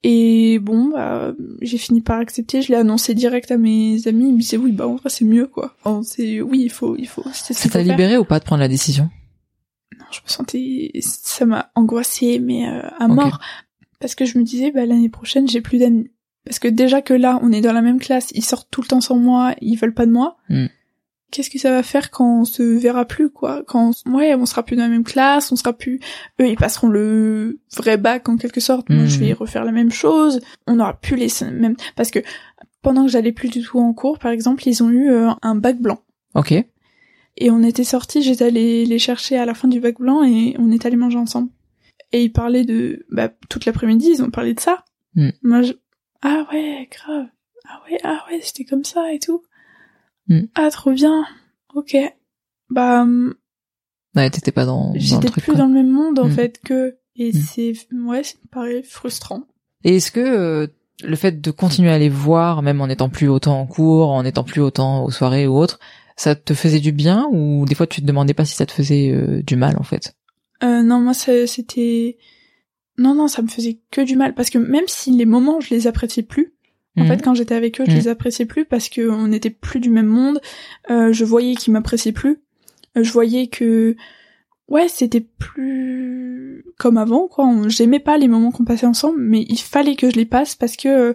Et 0.06 0.58
bon, 0.58 0.90
bah, 0.90 1.32
j'ai 1.62 1.78
fini 1.78 2.02
par 2.02 2.20
accepter. 2.20 2.60
Je 2.60 2.68
l'ai 2.68 2.78
annoncé 2.78 3.14
direct 3.14 3.50
à 3.50 3.56
mes 3.56 4.06
amis. 4.06 4.28
Ils 4.28 4.34
me 4.34 4.38
disaient 4.38 4.58
oui, 4.58 4.70
bah 4.70 4.86
en 4.86 4.96
vrai 4.96 5.08
c'est 5.08 5.24
mieux, 5.24 5.46
quoi. 5.46 5.74
Enfin, 5.82 6.02
c'est 6.04 6.42
oui, 6.42 6.60
il 6.62 6.70
faut, 6.70 6.94
il 6.96 7.08
faut. 7.08 7.24
Ça 7.32 7.68
t'a 7.70 7.82
libéré 7.82 8.18
ou 8.18 8.24
pas 8.24 8.38
de 8.38 8.44
prendre 8.44 8.60
la 8.60 8.68
décision? 8.68 9.08
Non, 9.98 10.04
je 10.10 10.20
me 10.20 10.28
sentais, 10.28 10.92
ça 11.00 11.46
m'a 11.46 11.70
angoissée, 11.74 12.38
mais 12.38 12.68
euh, 12.68 12.82
à 12.98 13.08
mort, 13.08 13.40
parce 13.98 14.14
que 14.14 14.26
je 14.26 14.36
me 14.38 14.44
disais 14.44 14.72
bah 14.72 14.84
l'année 14.84 15.08
prochaine 15.08 15.48
j'ai 15.48 15.62
plus 15.62 15.78
d'amis. 15.78 16.10
Parce 16.44 16.58
que 16.58 16.68
déjà 16.68 17.00
que 17.00 17.14
là, 17.14 17.38
on 17.42 17.52
est 17.52 17.62
dans 17.62 17.72
la 17.72 17.80
même 17.80 17.98
classe, 17.98 18.30
ils 18.34 18.44
sortent 18.44 18.68
tout 18.70 18.82
le 18.82 18.86
temps 18.86 19.00
sans 19.00 19.16
moi, 19.16 19.54
ils 19.62 19.76
veulent 19.76 19.94
pas 19.94 20.04
de 20.04 20.12
moi. 20.12 20.36
Hmm. 20.50 20.66
Qu'est-ce 21.34 21.50
que 21.50 21.58
ça 21.58 21.70
va 21.72 21.82
faire 21.82 22.12
quand 22.12 22.42
on 22.42 22.44
se 22.44 22.62
verra 22.62 23.04
plus, 23.06 23.28
quoi 23.28 23.64
Quand 23.66 23.90
ouais, 24.06 24.36
on 24.36 24.46
sera 24.46 24.62
plus 24.62 24.76
dans 24.76 24.84
la 24.84 24.88
même 24.88 25.02
classe, 25.02 25.50
on 25.50 25.56
sera 25.56 25.72
plus. 25.72 25.98
Eux, 26.40 26.46
ils 26.48 26.56
passeront 26.56 26.86
le 26.86 27.58
vrai 27.76 27.96
bac 27.96 28.28
en 28.28 28.36
quelque 28.36 28.60
sorte. 28.60 28.88
Moi, 28.88 29.02
Hmm. 29.02 29.06
je 29.08 29.18
vais 29.18 29.32
refaire 29.32 29.64
la 29.64 29.72
même 29.72 29.90
chose. 29.90 30.40
On 30.68 30.76
n'aura 30.76 30.94
plus 30.94 31.16
les 31.16 31.26
mêmes. 31.50 31.74
Parce 31.96 32.12
que 32.12 32.20
pendant 32.82 33.04
que 33.04 33.10
j'allais 33.10 33.32
plus 33.32 33.48
du 33.48 33.62
tout 33.62 33.80
en 33.80 33.92
cours, 33.94 34.20
par 34.20 34.30
exemple, 34.30 34.62
ils 34.68 34.80
ont 34.84 34.90
eu 34.90 35.10
euh, 35.10 35.30
un 35.42 35.56
bac 35.56 35.80
blanc. 35.80 35.98
Ok. 36.36 36.52
Et 36.52 37.50
on 37.50 37.64
était 37.64 37.82
sortis, 37.82 38.22
j'étais 38.22 38.44
allée 38.44 38.86
les 38.86 38.98
chercher 39.00 39.36
à 39.36 39.44
la 39.44 39.54
fin 39.54 39.66
du 39.66 39.80
bac 39.80 39.98
blanc 39.98 40.22
et 40.22 40.54
on 40.60 40.70
est 40.70 40.86
allés 40.86 40.94
manger 40.96 41.18
ensemble. 41.18 41.50
Et 42.12 42.22
ils 42.22 42.32
parlaient 42.32 42.64
de, 42.64 43.04
bah, 43.10 43.28
toute 43.48 43.64
l'après-midi, 43.66 44.10
ils 44.14 44.22
ont 44.22 44.30
parlé 44.30 44.54
de 44.54 44.60
ça. 44.60 44.84
Hmm. 45.16 45.30
Moi, 45.42 45.62
je, 45.62 45.72
ah 46.22 46.46
ouais, 46.52 46.88
grave. 46.92 47.26
Ah 47.68 47.80
ouais, 47.90 47.98
ah 48.04 48.22
ouais, 48.30 48.38
c'était 48.40 48.64
comme 48.64 48.84
ça 48.84 49.12
et 49.12 49.18
tout. 49.18 49.42
Hmm. 50.28 50.42
Ah, 50.54 50.70
trop 50.70 50.92
bien. 50.92 51.24
Ok. 51.74 51.96
Bah, 52.70 53.02
hum, 53.02 53.34
Ouais, 54.16 54.30
t'étais 54.30 54.52
pas 54.52 54.64
dans, 54.64 54.92
j'étais 54.94 55.28
plus 55.30 55.42
quoi. 55.46 55.54
dans 55.56 55.66
le 55.66 55.74
même 55.74 55.90
monde, 55.90 56.18
en 56.20 56.28
Hmm. 56.28 56.30
fait, 56.30 56.60
que, 56.64 56.96
et 57.16 57.32
Hmm. 57.32 57.40
c'est, 57.40 57.72
ouais, 57.92 58.22
ça 58.22 58.34
me 58.44 58.48
paraît 58.48 58.82
frustrant. 58.82 59.42
Et 59.82 59.96
est-ce 59.96 60.10
que 60.12 60.20
euh, 60.20 60.66
le 61.02 61.16
fait 61.16 61.40
de 61.40 61.50
continuer 61.50 61.90
à 61.90 61.98
les 61.98 62.08
voir, 62.08 62.62
même 62.62 62.80
en 62.80 62.88
étant 62.88 63.08
plus 63.08 63.28
autant 63.28 63.60
en 63.60 63.66
cours, 63.66 64.10
en 64.10 64.24
étant 64.24 64.44
plus 64.44 64.60
autant 64.60 65.04
aux 65.04 65.10
soirées 65.10 65.46
ou 65.48 65.56
autres, 65.56 65.78
ça 66.16 66.36
te 66.36 66.54
faisait 66.54 66.78
du 66.80 66.92
bien 66.92 67.28
ou 67.32 67.64
des 67.66 67.74
fois 67.74 67.88
tu 67.88 68.00
te 68.00 68.06
demandais 68.06 68.34
pas 68.34 68.44
si 68.44 68.54
ça 68.54 68.66
te 68.66 68.72
faisait 68.72 69.10
euh, 69.10 69.42
du 69.42 69.56
mal 69.56 69.76
en 69.78 69.82
fait? 69.82 70.14
Euh, 70.62 70.82
non, 70.82 71.00
moi, 71.00 71.12
ça- 71.12 71.46
c'était, 71.48 72.16
non, 72.96 73.14
non, 73.16 73.26
ça 73.26 73.42
me 73.42 73.48
faisait 73.48 73.80
que 73.90 74.00
du 74.00 74.14
mal, 74.16 74.34
parce 74.34 74.48
que 74.48 74.58
même 74.58 74.86
si 74.86 75.10
les 75.10 75.26
moments, 75.26 75.60
je 75.60 75.74
les 75.74 75.86
appréciais 75.88 76.22
plus, 76.22 76.54
En 76.96 77.02
Mhm. 77.02 77.08
fait, 77.08 77.22
quand 77.22 77.34
j'étais 77.34 77.54
avec 77.54 77.80
eux, 77.80 77.84
je 77.86 77.90
Mhm. 77.90 77.96
les 77.98 78.08
appréciais 78.08 78.46
plus 78.46 78.64
parce 78.64 78.88
que 78.88 79.08
on 79.10 79.26
n'était 79.28 79.50
plus 79.50 79.80
du 79.80 79.90
même 79.90 80.06
monde. 80.06 80.40
Euh, 80.90 81.12
je 81.12 81.24
voyais 81.24 81.54
qu'ils 81.56 81.72
m'appréciaient 81.72 82.12
plus. 82.12 82.38
Euh, 82.96 83.02
je 83.02 83.12
voyais 83.12 83.48
que, 83.48 83.96
ouais, 84.68 84.86
c'était 84.88 85.26
plus 85.74 86.64
comme 86.78 86.96
avant, 86.98 87.28
quoi. 87.28 87.50
J'aimais 87.68 88.00
pas 88.00 88.18
les 88.18 88.28
moments 88.28 88.50
qu'on 88.50 88.64
passait 88.64 88.86
ensemble, 88.86 89.20
mais 89.20 89.44
il 89.48 89.58
fallait 89.58 89.96
que 89.96 90.10
je 90.10 90.16
les 90.16 90.24
passe 90.26 90.54
parce 90.54 90.76
que 90.76 91.14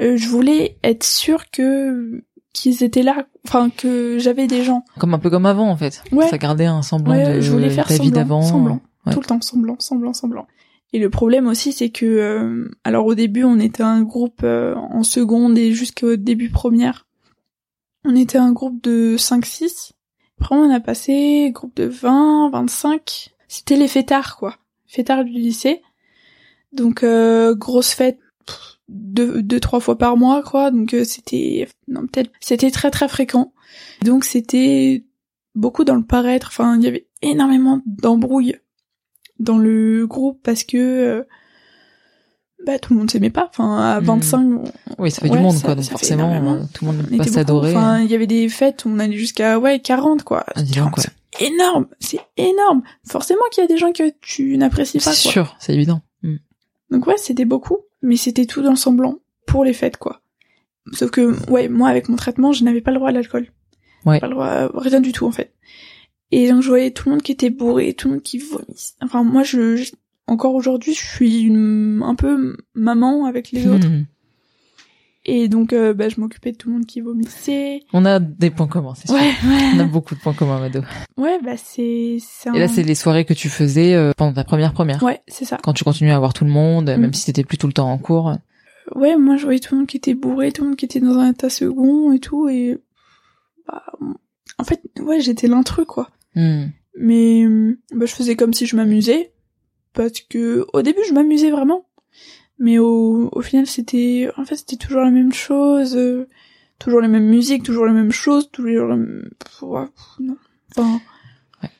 euh, 0.00 0.16
je 0.16 0.28
voulais 0.28 0.76
être 0.82 1.04
sûre 1.04 1.50
que 1.50 2.22
qu'ils 2.52 2.82
étaient 2.84 3.02
là, 3.02 3.26
enfin 3.46 3.68
que 3.70 4.18
j'avais 4.18 4.46
des 4.46 4.62
gens. 4.62 4.84
Comme 4.98 5.12
un 5.14 5.18
peu 5.18 5.28
comme 5.30 5.46
avant 5.46 5.68
en 5.68 5.76
fait. 5.76 6.02
Ouais. 6.12 6.28
Ça 6.28 6.38
gardait 6.38 6.66
un 6.66 6.82
semblant 6.82 7.14
Ouais, 7.14 7.36
de 7.36 7.40
je 7.40 7.50
voulais 7.50 7.70
faire 7.70 7.86
ta 7.88 7.94
vie 7.98 8.10
d'avant. 8.12 8.42
semblant. 8.42 8.80
Ouais. 9.06 9.12
Tout 9.12 9.20
le 9.20 9.26
temps, 9.26 9.40
semblant, 9.40 9.76
semblant, 9.80 10.12
semblant. 10.12 10.46
Et 10.94 11.00
le 11.00 11.10
problème 11.10 11.48
aussi, 11.48 11.72
c'est 11.72 11.90
que, 11.90 12.06
euh, 12.06 12.70
alors 12.84 13.06
au 13.06 13.16
début, 13.16 13.42
on 13.42 13.58
était 13.58 13.82
un 13.82 14.02
groupe 14.02 14.42
euh, 14.44 14.76
en 14.76 15.02
seconde 15.02 15.58
et 15.58 15.72
jusqu'au 15.72 16.14
début 16.14 16.50
première. 16.50 17.08
On 18.04 18.14
était 18.14 18.38
un 18.38 18.52
groupe 18.52 18.80
de 18.80 19.16
5-6. 19.18 19.90
Après, 20.38 20.54
on 20.54 20.70
a 20.70 20.78
passé 20.78 21.50
groupe 21.52 21.74
de 21.74 21.86
20, 21.86 22.50
25. 22.50 23.34
C'était 23.48 23.74
les 23.74 23.88
fêtards, 23.88 24.36
quoi. 24.36 24.58
Fêtards 24.86 25.24
du 25.24 25.32
lycée. 25.32 25.82
Donc, 26.72 27.02
euh, 27.02 27.56
grosse 27.56 27.92
fête, 27.92 28.20
deux, 28.88 29.42
deux, 29.42 29.58
trois 29.58 29.80
fois 29.80 29.98
par 29.98 30.16
mois, 30.16 30.44
quoi. 30.44 30.70
Donc, 30.70 30.94
euh, 30.94 31.02
c'était, 31.02 31.66
non, 31.88 32.02
peut-être, 32.06 32.30
c'était 32.38 32.70
très, 32.70 32.92
très 32.92 33.08
fréquent. 33.08 33.52
Donc, 34.04 34.24
c'était 34.24 35.04
beaucoup 35.56 35.82
dans 35.82 35.96
le 35.96 36.04
paraître. 36.04 36.50
Enfin, 36.52 36.76
il 36.76 36.84
y 36.84 36.86
avait 36.86 37.08
énormément 37.20 37.82
d'embrouilles 37.84 38.58
dans 39.44 39.58
le 39.58 40.06
groupe 40.06 40.40
parce 40.42 40.64
que 40.64 40.76
euh, 40.78 41.22
bah 42.66 42.78
tout 42.78 42.94
le 42.94 42.98
monde 42.98 43.10
s'aimait 43.10 43.30
pas. 43.30 43.48
Enfin, 43.50 43.76
à 43.96 44.00
Hmm. 44.00 44.04
25, 44.04 44.38
on, 44.40 44.64
Oui, 44.98 45.10
ça 45.10 45.20
fait 45.20 45.30
Ouais, 45.30 45.36
du 45.36 45.42
monde 45.42 45.54
ça- 45.56 45.66
quoi, 45.66 45.74
donc 45.74 45.84
forcément 45.84 46.58
tout 46.72 46.84
le 46.86 46.92
monde 46.92 47.18
pas 47.18 47.24
s'adorer. 47.24 47.76
Enfin, 47.76 48.00
il 48.00 48.10
y 48.10 48.14
avait 48.14 48.26
des 48.26 48.48
fêtes 48.48 48.84
où 48.84 48.88
on 48.88 48.98
allait 48.98 49.16
jusqu'à 49.16 49.58
ouais 49.58 49.80
40 49.80 50.22
quoi. 50.22 50.44
Ah, 50.54 50.62
dis 50.62 50.72
donc, 50.72 50.96
ouais. 50.96 51.04
C'est 51.38 51.46
énorme, 51.46 51.86
c'est 52.00 52.20
énorme. 52.36 52.82
Forcément 53.08 53.40
qu'il 53.52 53.62
y 53.62 53.64
a 53.64 53.68
des 53.68 53.76
gens 53.76 53.92
que 53.92 54.10
tu 54.20 54.56
n'apprécies 54.56 54.98
pas. 54.98 55.12
C'est 55.12 55.22
Quoi. 55.24 55.32
sûr, 55.32 55.56
c'est 55.58 55.74
évident. 55.74 56.00
Mm. 56.22 56.36
Donc 56.90 57.06
ouais, 57.06 57.16
c'était 57.18 57.44
beaucoup, 57.44 57.78
mais 58.02 58.16
c'était 58.16 58.46
tout 58.46 58.62
dans 58.62 58.70
le 58.70 58.76
semblant 58.76 59.16
pour 59.46 59.64
les 59.64 59.72
fêtes 59.72 59.96
quoi. 59.96 60.20
Sauf 60.92 61.10
que 61.10 61.34
ouais, 61.50 61.68
moi 61.68 61.88
avec 61.88 62.08
mon 62.08 62.16
traitement, 62.16 62.52
je 62.52 62.62
n'avais 62.64 62.80
pas 62.80 62.92
le 62.92 62.98
droit 62.98 63.08
à 63.08 63.12
l'alcool. 63.12 63.48
Ouais. 64.06 64.20
Pas 64.20 64.26
le 64.28 64.34
droit 64.34 64.46
à 64.46 64.68
rien 64.74 65.00
du 65.00 65.12
tout 65.12 65.26
en 65.26 65.32
fait. 65.32 65.52
Et 66.36 66.48
donc 66.48 66.62
je 66.62 66.68
voyais 66.68 66.90
tout 66.90 67.08
le 67.08 67.12
monde 67.14 67.22
qui 67.22 67.32
était 67.32 67.50
bourré, 67.50 67.92
tout 67.94 68.08
le 68.08 68.14
monde 68.14 68.22
qui 68.22 68.38
vomissait. 68.38 68.94
Enfin 69.02 69.22
moi 69.22 69.42
je, 69.44 69.76
je- 69.76 69.92
encore 70.26 70.54
aujourd'hui, 70.54 70.94
je 70.94 71.04
suis 71.04 71.42
une- 71.42 72.02
un 72.04 72.14
peu 72.14 72.56
maman 72.74 73.26
avec 73.26 73.52
les 73.52 73.66
autres. 73.68 73.88
Mhm. 73.88 74.06
Et 75.26 75.48
donc 75.48 75.72
euh, 75.72 75.94
bah, 75.94 76.08
je 76.10 76.20
m'occupais 76.20 76.52
de 76.52 76.56
tout 76.58 76.68
le 76.68 76.74
monde 76.74 76.86
qui 76.86 77.00
vomissait. 77.00 77.82
On 77.94 78.04
a 78.04 78.18
des 78.20 78.50
points 78.50 78.66
communs, 78.66 78.94
c'est 78.94 79.06
sûr. 79.08 79.16
Ouais, 79.16 79.32
On 79.74 79.78
a 79.78 79.84
beaucoup 79.84 80.14
de 80.14 80.20
points 80.20 80.34
communs, 80.34 80.58
Mado. 80.60 80.80
Ouais, 81.16 81.38
bah 81.42 81.56
c'est 81.56 82.18
Et 82.54 82.58
là, 82.58 82.68
c'est 82.68 82.82
les 82.82 82.94
soirées 82.94 83.24
que 83.24 83.32
tu 83.32 83.48
faisais 83.48 83.94
euh, 83.94 84.12
pendant 84.16 84.34
ta 84.34 84.44
première 84.44 84.72
première. 84.74 85.02
Ouais, 85.02 85.22
c'est 85.28 85.44
ça. 85.46 85.58
Quand 85.62 85.72
tu 85.72 85.82
continuais 85.84 86.12
à 86.12 86.18
voir 86.18 86.34
tout 86.34 86.44
le 86.44 86.50
monde, 86.50 86.90
Mm. 86.90 87.00
même 87.00 87.14
si 87.14 87.24
t'étais 87.26 87.44
plus 87.44 87.56
tout 87.58 87.66
le 87.68 87.72
temps 87.72 87.90
en 87.90 87.96
cours. 87.98 88.34
Ouais, 88.94 89.16
moi 89.16 89.36
je 89.38 89.44
voyais 89.44 89.60
tout 89.60 89.74
le 89.74 89.78
monde 89.80 89.88
qui 89.88 89.96
était 89.96 90.14
bourré, 90.14 90.52
tout 90.52 90.62
le 90.62 90.68
monde 90.70 90.76
qui 90.76 90.84
était 90.84 91.00
dans 91.00 91.16
un 91.18 91.30
état 91.30 91.48
second 91.48 92.12
et 92.12 92.18
tout 92.18 92.48
et 92.50 92.78
bah, 93.66 93.82
en 94.58 94.64
fait, 94.64 94.82
ouais, 95.00 95.20
j'étais 95.20 95.46
l'intrus 95.48 95.86
quoi. 95.86 96.10
Mm. 96.34 96.66
Mais 96.98 97.44
euh, 97.44 97.78
bah, 97.92 98.06
je 98.06 98.14
faisais 98.14 98.36
comme 98.36 98.54
si 98.54 98.66
je 98.66 98.76
m'amusais 98.76 99.32
parce 99.92 100.20
que 100.20 100.66
au 100.72 100.82
début 100.82 101.00
je 101.08 101.12
m'amusais 101.12 101.50
vraiment, 101.50 101.86
mais 102.58 102.78
au, 102.78 103.28
au 103.32 103.40
final 103.42 103.66
c'était 103.66 104.28
en 104.36 104.44
fait 104.44 104.56
c'était 104.56 104.76
toujours 104.76 105.02
la 105.02 105.10
même 105.10 105.32
chose, 105.32 105.96
euh, 105.96 106.28
toujours 106.78 107.00
les 107.00 107.08
mêmes 107.08 107.28
musiques, 107.28 107.62
toujours 107.62 107.86
les 107.86 107.92
mêmes 107.92 108.12
choses, 108.12 108.50
toujours 108.50 108.90
ouais, 108.90 109.86
pff, 109.86 110.20
non. 110.20 110.36
Enfin, 110.76 111.00
Ouais. 111.62 111.70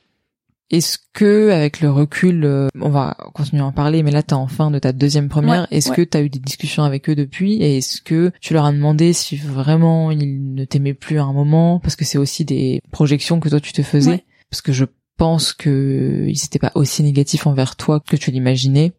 Est-ce 0.70 0.98
que, 1.12 1.50
avec 1.50 1.80
le 1.80 1.90
recul, 1.90 2.44
euh, 2.44 2.68
on 2.80 2.88
va 2.88 3.16
continuer 3.34 3.62
à 3.62 3.66
en 3.66 3.72
parler, 3.72 4.02
mais 4.02 4.10
là 4.10 4.22
t'es 4.22 4.32
en 4.32 4.48
fin 4.48 4.70
de 4.70 4.78
ta 4.78 4.92
deuxième 4.92 5.28
première. 5.28 5.62
Ouais, 5.62 5.76
est-ce 5.76 5.92
que 5.92 6.02
t'as 6.02 6.22
eu 6.22 6.28
des 6.30 6.38
discussions 6.40 6.82
avec 6.82 7.08
eux 7.08 7.14
depuis? 7.14 7.62
Et 7.62 7.78
est-ce 7.78 8.00
que 8.00 8.32
tu 8.40 8.54
leur 8.54 8.64
as 8.64 8.72
demandé 8.72 9.12
si 9.12 9.36
vraiment 9.36 10.10
ils 10.10 10.54
ne 10.54 10.64
t'aimaient 10.64 10.94
plus 10.94 11.18
à 11.18 11.24
un 11.24 11.32
moment? 11.32 11.78
Parce 11.80 11.94
que 11.96 12.04
c'est 12.04 12.18
aussi 12.18 12.44
des 12.44 12.80
projections 12.90 13.38
que 13.40 13.48
toi 13.48 13.60
tu 13.60 13.72
te 13.72 13.82
faisais. 13.82 14.24
Parce 14.54 14.62
que 14.62 14.72
je 14.72 14.84
pense 15.16 15.52
que 15.52 16.26
ils 16.28 16.44
étaient 16.44 16.60
pas 16.60 16.70
aussi 16.76 17.02
négatifs 17.02 17.44
envers 17.48 17.74
toi 17.74 17.98
que 17.98 18.14
tu 18.14 18.30
l'imaginais 18.30 18.92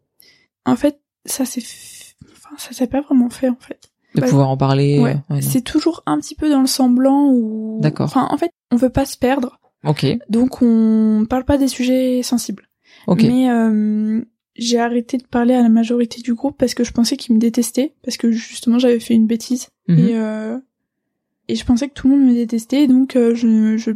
En 0.66 0.76
fait, 0.76 1.00
ça 1.26 1.46
s'est, 1.46 1.62
f- 1.62 2.14
enfin, 2.34 2.56
ça 2.58 2.74
s'est 2.74 2.88
pas 2.88 3.00
vraiment 3.00 3.30
fait 3.30 3.48
en 3.48 3.56
fait. 3.56 3.80
de 4.16 4.20
Bah, 4.20 4.28
pouvoir 4.28 4.50
en 4.50 4.58
parler. 4.58 5.00
Ouais. 5.00 5.16
euh, 5.32 5.36
ouais, 5.36 5.42
c'est 5.42 5.62
toujours 5.62 6.04
un 6.08 6.20
petit 6.20 6.36
peu 6.36 6.50
dans 6.50 6.60
le 6.60 6.68
semblant 6.68 7.32
ou. 7.32 7.80
D'accord. 7.82 8.08
Enfin, 8.08 8.28
en 8.30 8.38
fait, 8.38 8.52
on 8.72 8.76
veut 8.76 8.90
pas 8.90 9.06
se 9.06 9.18
perdre, 9.18 9.62
Ok, 9.86 10.06
donc 10.28 10.62
on 10.62 11.26
parle 11.30 11.46
pas 11.46 11.58
des 11.58 11.70
sujets 11.70 12.22
sensibles. 12.22 12.68
ok, 13.08 13.24
Mais 13.24 13.50
euh, 13.50 14.22
j'ai 14.58 14.80
arrêté 14.80 15.18
de 15.18 15.26
parler 15.26 15.54
à 15.54 15.62
la 15.62 15.70
majorité 15.70 16.22
du 16.22 16.34
groupe 16.34 16.58
parce 16.58 16.74
que 16.74 16.84
je 16.84 16.92
pensais 16.92 17.16
qu'ils 17.16 17.34
me 17.36 17.40
détestaient, 17.40 17.94
parce 18.04 18.18
que 18.18 18.30
justement 18.30 18.78
j'avais 18.78 19.00
fait 19.00 19.14
une 19.14 19.28
bêtise 19.28 19.70
Mhm. 19.88 20.00
et 20.00 20.18
euh, 20.18 20.58
et 21.48 21.56
je 21.56 21.64
pensais 21.64 21.88
que 21.88 21.94
tout 21.94 22.10
le 22.10 22.18
monde 22.18 22.28
me 22.28 22.34
détestait, 22.34 22.88
donc 22.88 23.16
euh, 23.16 23.34
je 23.36 23.78
je 23.78 23.92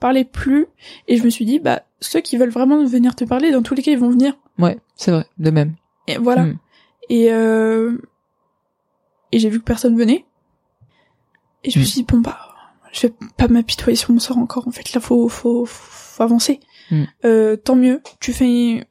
parlais 0.00 0.24
plus 0.24 0.66
et 1.08 1.16
je 1.16 1.24
me 1.24 1.30
suis 1.30 1.44
dit 1.44 1.58
bah 1.58 1.82
ceux 2.00 2.20
qui 2.20 2.36
veulent 2.36 2.50
vraiment 2.50 2.84
venir 2.84 3.14
te 3.16 3.24
parler, 3.24 3.50
dans 3.50 3.62
tous 3.62 3.74
les 3.74 3.82
cas 3.82 3.90
ils 3.92 3.98
vont 3.98 4.10
venir. 4.10 4.36
ouais, 4.58 4.78
c'est 4.96 5.10
vrai, 5.10 5.26
de 5.38 5.50
même. 5.50 5.74
Et 6.06 6.16
voilà. 6.18 6.44
Mhm. 6.44 6.58
Et 7.10 7.32
euh, 7.32 7.98
et 9.32 9.38
j'ai 9.38 9.48
vu 9.50 9.58
que 9.60 9.64
personne 9.64 9.96
venait 9.96 10.24
et 11.64 11.70
je 11.70 11.78
me 11.78 11.82
Mhm. 11.84 11.88
suis 11.88 12.00
dit 12.02 12.06
bon 12.10 12.18
bah 12.20 12.38
je 12.92 13.06
vais 13.06 13.12
pas 13.36 13.48
m'apitoyer 13.48 13.96
sur 13.96 14.12
mon 14.12 14.18
sort 14.20 14.38
encore. 14.38 14.66
En 14.66 14.70
fait 14.70 14.92
là 14.94 15.00
faut 15.00 15.28
faut 15.28 15.64
faut 15.66 16.22
avancer. 16.22 16.60
Mm. 16.90 17.04
Euh, 17.26 17.56
tant 17.56 17.76
mieux. 17.76 18.00
Tu 18.20 18.32
fais 18.32 18.46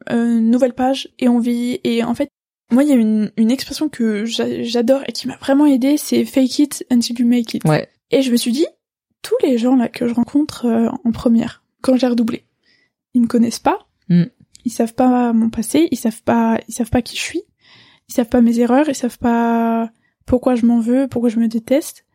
une 0.09 0.51
nouvelle 0.51 0.73
page 0.73 1.09
et 1.19 1.27
on 1.27 1.39
vit. 1.39 1.79
Et 1.83 2.03
en 2.03 2.13
fait, 2.13 2.29
moi, 2.71 2.83
il 2.83 2.89
y 2.89 2.91
a 2.91 2.95
une, 2.95 3.31
une 3.37 3.49
expression 3.49 3.89
que 3.89 4.23
j'a- 4.23 4.61
j'adore 4.61 5.01
et 5.07 5.11
qui 5.13 5.27
m'a 5.27 5.35
vraiment 5.37 5.65
aidé, 5.65 5.97
c'est 5.97 6.23
fake 6.23 6.59
it 6.59 6.85
until 6.91 7.19
you 7.19 7.27
make 7.27 7.55
it. 7.55 7.63
Ouais, 7.65 7.89
Et 8.11 8.21
je 8.21 8.31
me 8.31 8.37
suis 8.37 8.51
dit, 8.51 8.67
tous 9.21 9.35
les 9.43 9.57
gens 9.57 9.75
là 9.75 9.87
que 9.89 10.07
je 10.07 10.13
rencontre 10.13 10.65
euh, 10.65 10.89
en 11.03 11.11
première, 11.11 11.63
quand 11.81 11.95
j'ai 11.97 12.07
redoublé, 12.07 12.45
ils 13.13 13.21
me 13.21 13.27
connaissent 13.27 13.59
pas, 13.59 13.79
Mm. 14.09 14.23
ils 14.63 14.71
savent 14.71 14.93
pas 14.93 15.33
mon 15.33 15.49
passé, 15.49 15.89
ils 15.91 15.97
savent 15.97 16.23
pas, 16.23 16.59
ils 16.69 16.73
savent 16.73 16.89
pas 16.89 17.01
qui 17.01 17.17
je 17.17 17.21
suis, 17.21 17.41
ils 18.07 18.13
savent 18.13 18.29
pas 18.29 18.39
mes 18.41 18.59
erreurs, 18.59 18.87
ils 18.87 18.95
savent 18.95 19.17
pas 19.19 19.91
pourquoi 20.25 20.55
je 20.55 20.65
m'en 20.65 20.79
veux, 20.79 21.07
pourquoi 21.09 21.29
je 21.29 21.39
me 21.39 21.47
déteste. 21.49 22.05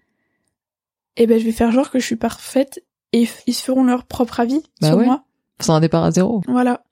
Et 1.16 1.26
ben, 1.26 1.38
je 1.38 1.44
vais 1.44 1.52
faire 1.52 1.70
genre 1.72 1.90
que 1.90 1.98
je 1.98 2.06
suis 2.06 2.16
parfaite 2.16 2.82
et 3.12 3.28
ils 3.46 3.52
se 3.54 3.62
feront 3.62 3.84
leur 3.84 4.04
propre 4.06 4.40
avis 4.40 4.62
Bah 4.80 4.88
sur 4.88 4.96
ouais. 4.96 5.04
moi. 5.04 5.24
c'est 5.60 5.70
un 5.70 5.80
départ 5.80 6.02
à 6.04 6.10
zéro. 6.10 6.40
Voilà. 6.48 6.82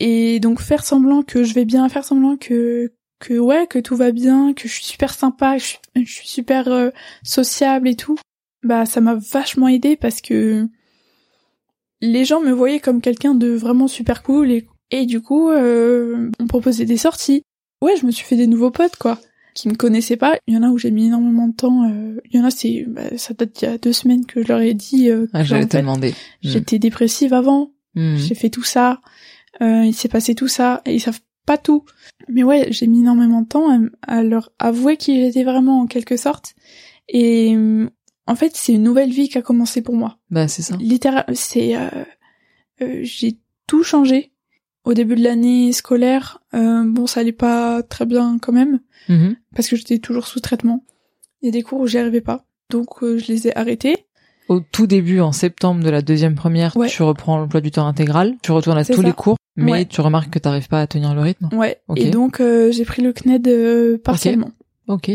Et 0.00 0.38
donc 0.40 0.60
faire 0.60 0.84
semblant 0.84 1.22
que 1.22 1.42
je 1.44 1.54
vais 1.54 1.64
bien, 1.64 1.88
faire 1.88 2.04
semblant 2.04 2.36
que 2.36 2.92
que 3.20 3.38
ouais, 3.38 3.66
que 3.66 3.78
tout 3.78 3.96
va 3.96 4.12
bien, 4.12 4.54
que 4.54 4.66
je 4.68 4.72
suis 4.74 4.84
super 4.84 5.12
sympa, 5.14 5.54
que 5.56 5.62
je 5.62 5.66
suis, 5.66 5.78
je 6.06 6.12
suis 6.12 6.28
super 6.28 6.68
euh, 6.68 6.90
sociable 7.22 7.88
et 7.88 7.96
tout. 7.96 8.18
Bah 8.62 8.84
ça 8.86 9.00
m'a 9.00 9.14
vachement 9.14 9.68
aidé 9.68 9.96
parce 9.96 10.20
que 10.20 10.68
les 12.00 12.24
gens 12.24 12.40
me 12.40 12.52
voyaient 12.52 12.80
comme 12.80 13.00
quelqu'un 13.00 13.34
de 13.34 13.48
vraiment 13.50 13.88
super 13.88 14.22
cool 14.22 14.50
et 14.50 14.66
et 14.90 15.06
du 15.06 15.20
coup 15.20 15.50
euh, 15.50 16.30
on 16.40 16.46
proposait 16.46 16.84
des 16.84 16.96
sorties. 16.96 17.42
Ouais, 17.82 17.96
je 17.96 18.04
me 18.06 18.10
suis 18.10 18.24
fait 18.26 18.36
des 18.36 18.46
nouveaux 18.46 18.70
potes 18.70 18.96
quoi 18.96 19.18
qui 19.54 19.68
me 19.68 19.74
connaissaient 19.74 20.16
pas. 20.16 20.38
Il 20.46 20.54
y 20.54 20.56
en 20.56 20.62
a 20.62 20.68
où 20.68 20.78
j'ai 20.78 20.90
mis 20.92 21.06
énormément 21.06 21.48
de 21.48 21.54
temps. 21.54 21.84
euh, 21.90 22.20
il 22.30 22.38
y 22.38 22.40
en 22.40 22.44
a 22.44 22.50
c'est 22.50 22.84
bah, 22.86 23.16
ça 23.18 23.34
date 23.34 23.52
d'il 23.58 23.68
y 23.68 23.72
a 23.72 23.78
deux 23.78 23.92
semaines 23.92 24.24
que 24.26 24.42
je 24.42 24.48
leur 24.48 24.60
ai 24.60 24.74
dit 24.74 25.10
euh, 25.10 25.26
Ah, 25.32 25.42
j'allais 25.42 25.64
en 25.64 25.68
te 25.68 25.72
fait, 25.76 25.80
demander. 25.82 26.10
Mm. 26.10 26.14
j'étais 26.42 26.78
dépressive 26.78 27.32
avant 27.34 27.72
Mm. 27.96 28.14
j'ai 28.18 28.36
fait 28.36 28.50
tout 28.50 28.62
ça, 28.62 29.00
euh, 29.60 29.84
il 29.84 29.92
s'est 29.94 30.08
passé 30.08 30.36
tout 30.36 30.46
ça, 30.46 30.80
et 30.86 30.94
ils 30.94 31.00
savent 31.00 31.18
pas 31.44 31.58
tout. 31.58 31.84
Mais 32.28 32.44
ouais, 32.44 32.68
j'ai 32.70 32.86
mis 32.86 33.00
énormément 33.00 33.42
de 33.42 33.48
temps 33.48 33.68
à, 33.68 33.78
à 34.06 34.22
leur 34.22 34.52
avouer 34.60 34.96
qui 34.96 35.20
j'étais 35.20 35.42
vraiment 35.42 35.80
en 35.80 35.86
quelque 35.88 36.16
sorte. 36.16 36.54
Et 37.08 37.56
en 38.30 38.34
fait, 38.36 38.52
c'est 38.54 38.72
une 38.72 38.82
nouvelle 38.82 39.10
vie 39.10 39.28
qui 39.28 39.38
a 39.38 39.42
commencé 39.42 39.82
pour 39.82 39.94
moi. 39.96 40.18
Bah 40.30 40.48
c'est 40.48 40.62
ça. 40.62 40.76
Littéral, 40.76 41.24
c'est 41.34 41.76
euh, 41.76 41.88
euh, 42.82 43.00
j'ai 43.02 43.38
tout 43.66 43.82
changé. 43.82 44.32
Au 44.84 44.94
début 44.94 45.14
de 45.16 45.22
l'année 45.22 45.72
scolaire, 45.72 46.38
euh, 46.54 46.84
bon, 46.86 47.06
ça 47.06 47.20
allait 47.20 47.32
pas 47.32 47.82
très 47.82 48.06
bien 48.06 48.38
quand 48.40 48.52
même 48.52 48.80
Mhm. 49.08 49.36
parce 49.54 49.68
que 49.68 49.76
j'étais 49.76 49.98
toujours 49.98 50.26
sous 50.26 50.40
traitement. 50.40 50.84
Il 51.42 51.46
y 51.46 51.48
a 51.48 51.52
des 51.52 51.62
cours 51.62 51.80
où 51.80 51.86
j'y 51.86 51.98
arrivais 51.98 52.20
pas, 52.22 52.44
donc 52.70 52.88
je 53.02 53.26
les 53.30 53.48
ai 53.48 53.56
arrêtés. 53.56 54.06
Au 54.48 54.60
tout 54.60 54.86
début, 54.86 55.20
en 55.20 55.32
septembre 55.32 55.82
de 55.84 55.90
la 55.90 56.02
deuxième 56.02 56.34
première, 56.34 56.76
Ouais. 56.76 56.88
tu 56.88 57.02
reprends 57.02 57.36
l'emploi 57.38 57.60
du 57.60 57.70
temps 57.70 57.86
intégral, 57.86 58.36
tu 58.42 58.52
retournes 58.52 58.78
à 58.78 58.84
C'est 58.84 58.94
tous 58.94 59.02
ça. 59.02 59.06
les 59.06 59.12
cours, 59.12 59.36
mais 59.56 59.72
Ouais. 59.72 59.84
tu 59.84 60.00
remarques 60.00 60.30
que 60.30 60.38
t'arrives 60.38 60.68
pas 60.68 60.80
à 60.80 60.86
tenir 60.86 61.14
le 61.14 61.20
rythme. 61.20 61.48
Ouais. 61.52 61.80
Ok. 61.88 61.98
Et 62.00 62.10
donc 62.10 62.40
j'ai 62.40 62.84
pris 62.84 63.02
le 63.02 63.12
CNED 63.12 63.98
partiellement. 64.02 64.50
Ok. 64.88 65.10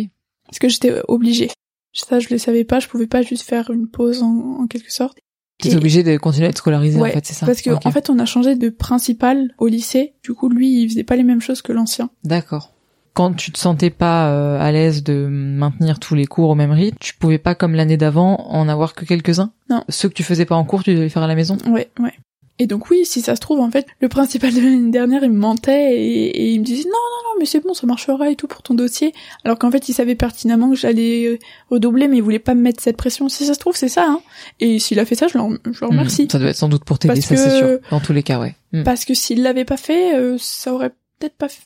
parce 0.45 0.60
que 0.60 0.69
j'étais 0.69 0.93
obligée. 1.08 1.49
Ça, 1.95 2.19
je 2.19 2.27
le 2.29 2.38
savais 2.38 2.63
pas, 2.63 2.79
je 2.79 2.88
pouvais 2.88 3.08
pas 3.08 3.21
juste 3.21 3.43
faire 3.43 3.71
une 3.71 3.88
pause 3.88 4.21
en, 4.21 4.58
en 4.62 4.67
quelque 4.67 4.91
sorte. 4.91 5.17
Tu 5.60 5.69
es 5.69 5.75
obligé 5.75 6.03
de 6.03 6.17
continuer 6.17 6.47
à 6.47 6.49
être 6.49 6.58
scolarisé 6.58 6.99
Ouais, 6.99 7.12
en 7.12 7.13
fait, 7.13 7.25
c'est 7.25 7.34
ça 7.34 7.45
Parce 7.45 7.62
que 7.62 7.69
en 7.69 7.91
fait, 7.91 8.10
on 8.10 8.19
a 8.19 8.25
changé 8.25 8.55
de 8.55 8.69
principal 8.69 9.53
au 9.58 9.67
lycée. 9.67 10.13
Du 10.23 10.34
coup, 10.34 10.49
lui, 10.49 10.81
il 10.81 10.89
faisait 10.89 11.05
pas 11.05 11.15
les 11.15 11.23
mêmes 11.23 11.41
choses 11.41 11.62
que 11.62 11.71
l'ancien. 11.71 12.10
D'accord. 12.23 12.73
Quand 13.13 13.34
tu 13.34 13.51
te 13.53 13.58
sentais 13.58 13.89
pas 13.91 14.29
euh, 14.29 14.60
à 14.60 14.73
l'aise 14.73 15.01
de 15.01 15.27
maintenir 15.29 15.99
tous 15.99 16.15
les 16.15 16.25
cours 16.25 16.49
au 16.49 16.55
même 16.55 16.71
rythme, 16.71 16.97
tu 16.99 17.15
pouvais 17.15 17.38
pas 17.38 17.55
comme 17.55 17.73
l'année 17.73 17.95
d'avant 17.95 18.45
en 18.49 18.67
avoir 18.67 18.93
que 18.93 19.05
quelques-uns? 19.05 19.53
Non. 19.69 19.86
Ceux 19.88 20.10
que 20.10 20.13
tu 20.13 20.23
faisais 20.23 20.43
pas 20.43 20.55
en 20.55 20.65
cours, 20.65 20.84
tu 20.84 20.91
devais 20.91 21.03
les 21.03 21.10
faire 21.10 21.23
à 21.23 21.27
la 21.27 21.36
maison? 21.36 21.58
Ouais, 21.67 21.89
ouais. 21.99 22.13
Et 22.57 22.67
donc 22.67 22.89
oui, 22.89 23.03
si 23.05 23.19
ça 23.21 23.35
se 23.35 23.41
trouve, 23.41 23.59
en 23.59 23.69
fait, 23.69 23.85
le 23.99 24.07
principal 24.07 24.53
de 24.53 24.61
l'année 24.61 24.89
dernière, 24.91 25.23
il 25.25 25.31
me 25.31 25.37
mentait 25.37 25.97
et, 25.97 26.25
et 26.27 26.49
il 26.51 26.59
me 26.61 26.65
disait 26.65 26.83
non, 26.85 26.89
non, 26.91 27.29
non, 27.33 27.39
mais 27.39 27.45
c'est 27.45 27.59
bon, 27.59 27.73
ça 27.73 27.85
marchera 27.85 28.29
et 28.29 28.35
tout 28.37 28.47
pour 28.47 28.61
ton 28.61 28.73
dossier. 28.75 29.13
Alors 29.43 29.59
qu'en 29.59 29.69
fait, 29.71 29.89
il 29.89 29.93
savait 29.93 30.15
pertinemment 30.15 30.69
que 30.69 30.75
j'allais 30.77 31.25
euh, 31.25 31.37
redoubler, 31.69 32.07
mais 32.07 32.17
il 32.17 32.23
voulait 32.23 32.39
pas 32.39 32.53
me 32.55 32.61
mettre 32.61 32.81
cette 32.81 32.95
pression. 32.95 33.27
Si 33.27 33.45
ça 33.45 33.53
se 33.55 33.59
trouve, 33.59 33.75
c'est 33.75 33.89
ça. 33.89 34.05
Hein. 34.07 34.21
Et 34.61 34.79
s'il 34.79 34.99
a 34.99 35.05
fait 35.05 35.15
ça, 35.15 35.27
je 35.27 35.37
le, 35.37 35.59
je 35.73 35.81
le 35.81 35.87
remercie. 35.87 36.23
Hmm, 36.25 36.29
Ça 36.29 36.39
doit 36.39 36.49
être 36.49 36.55
sans 36.55 36.69
doute 36.69 36.85
pour 36.85 36.97
t'aider, 36.97 37.19
ça 37.19 37.35
c'est 37.35 37.57
sûr. 37.57 37.79
Dans 37.91 37.99
tous 37.99 38.13
les 38.13 38.23
cas, 38.23 38.39
ouais. 38.39 38.55
Hmm. 38.71 38.83
Parce 38.83 39.03
que 39.03 39.13
s'il 39.13 39.43
l'avait 39.43 39.65
pas 39.65 39.75
fait, 39.77 40.15
euh, 40.15 40.37
ça 40.39 40.73
aurait 40.73 40.91
peut-être 41.19 41.35
pas 41.35 41.49
fait. 41.49 41.63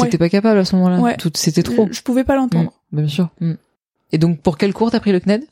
T'étais 0.00 0.18
pas 0.18 0.28
capable 0.28 0.58
à 0.58 0.64
ce 0.66 0.76
moment-là 0.76 1.00
Ouais. 1.00 1.16
C'était 1.34 1.62
trop. 1.62 1.88
Je 1.90 2.02
pouvais 2.02 2.24
pas 2.24 2.36
l'entendre. 2.36 2.72
Hmm, 2.92 2.96
Bien 2.98 3.08
sûr. 3.08 3.30
Hmm. 3.40 3.54
Et 4.12 4.18
donc, 4.18 4.40
pour 4.42 4.58
quel 4.58 4.74
cours 4.74 4.90
t'as 4.90 5.00
pris 5.00 5.12
le 5.12 5.20
CNED 5.20 5.44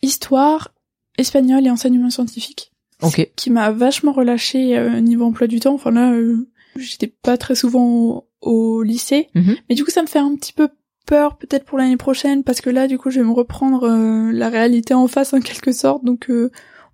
histoire, 0.00 0.72
espagnol 1.18 1.66
et 1.66 1.70
enseignement 1.70 2.10
scientifique. 2.10 2.71
Ok. 3.02 3.30
Qui 3.36 3.50
m'a 3.50 3.70
vachement 3.70 4.12
relâché 4.12 4.76
euh, 4.78 5.00
niveau 5.00 5.24
emploi 5.24 5.46
du 5.46 5.60
temps. 5.60 5.74
Enfin 5.74 5.90
là, 5.90 6.12
euh, 6.12 6.48
j'étais 6.76 7.06
pas 7.08 7.36
très 7.36 7.54
souvent 7.54 7.86
au, 7.86 8.28
au 8.40 8.82
lycée. 8.82 9.28
Mhm. 9.34 9.56
Mais 9.68 9.74
du 9.74 9.84
coup, 9.84 9.90
ça 9.90 10.02
me 10.02 10.06
fait 10.06 10.18
un 10.18 10.34
petit 10.36 10.52
peu 10.52 10.68
peur 11.06 11.36
peut-être 11.36 11.64
pour 11.64 11.78
l'année 11.78 11.96
prochaine 11.96 12.44
parce 12.44 12.60
que 12.60 12.70
là, 12.70 12.86
du 12.88 12.96
coup, 12.98 13.10
je 13.10 13.20
vais 13.20 13.26
me 13.26 13.32
reprendre 13.32 13.84
euh, 13.88 14.30
la 14.32 14.48
réalité 14.48 14.94
en 14.94 15.08
face 15.08 15.32
en 15.32 15.40
quelque 15.40 15.72
sorte. 15.72 16.04
Donc, 16.04 16.30
euh, 16.30 16.50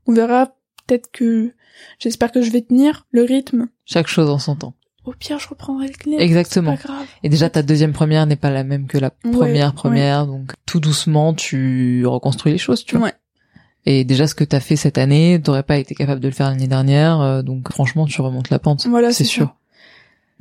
on 0.07 0.13
verra 0.15 0.55
peut-être 0.87 1.11
que 1.13 1.53
j'espère 1.99 2.33
que 2.33 2.41
je 2.43 2.51
vais 2.51 2.63
tenir 2.63 3.07
le 3.11 3.23
rythme. 3.23 3.69
Chaque 3.85 4.09
chose 4.09 4.31
en 4.31 4.39
son 4.39 4.57
temps. 4.57 4.75
Au 5.05 5.13
pire, 5.13 5.39
je 5.39 5.49
reprendrai 5.49 5.87
le 5.89 5.95
CNED. 5.95 6.21
Exactement. 6.21 6.77
Pas 6.77 6.83
grave. 6.83 7.07
Et 7.23 7.29
déjà, 7.31 7.49
ta 7.49 7.63
deuxième 7.63 7.93
première 7.93 8.27
n'est 8.27 8.37
pas 8.37 8.51
la 8.51 8.63
même 8.65 8.87
que 8.87 8.99
la 8.99 9.11
Ouais, 9.25 9.31
première 9.31 9.69
ouais. 9.69 9.75
première, 9.75 10.27
donc 10.27 10.53
tout 10.67 10.81
doucement, 10.81 11.33
tu 11.33 12.05
reconstruis 12.05 12.53
les 12.53 12.59
choses, 12.59 12.85
tu 12.85 12.97
vois. 12.97 13.07
Ouais. 13.07 13.15
Et 13.87 14.05
déjà, 14.05 14.27
ce 14.27 14.35
que 14.35 14.45
t'as 14.45 14.61
fait 14.61 14.77
cette 14.77 14.99
année, 14.99 15.41
t'aurais 15.43 15.63
pas 15.63 15.79
été 15.79 15.95
capable 15.95 16.21
de 16.21 16.29
le 16.29 16.35
faire 16.35 16.49
l'année 16.51 16.67
dernière, 16.69 17.21
euh, 17.21 17.43
donc 17.43 17.73
franchement, 17.73 18.07
tu 18.07 18.21
remontes 18.21 18.51
la 18.51 18.59
pente. 18.59 18.87
Voilà, 18.87 19.13
c'est 19.13 19.25
sûr. 19.25 19.55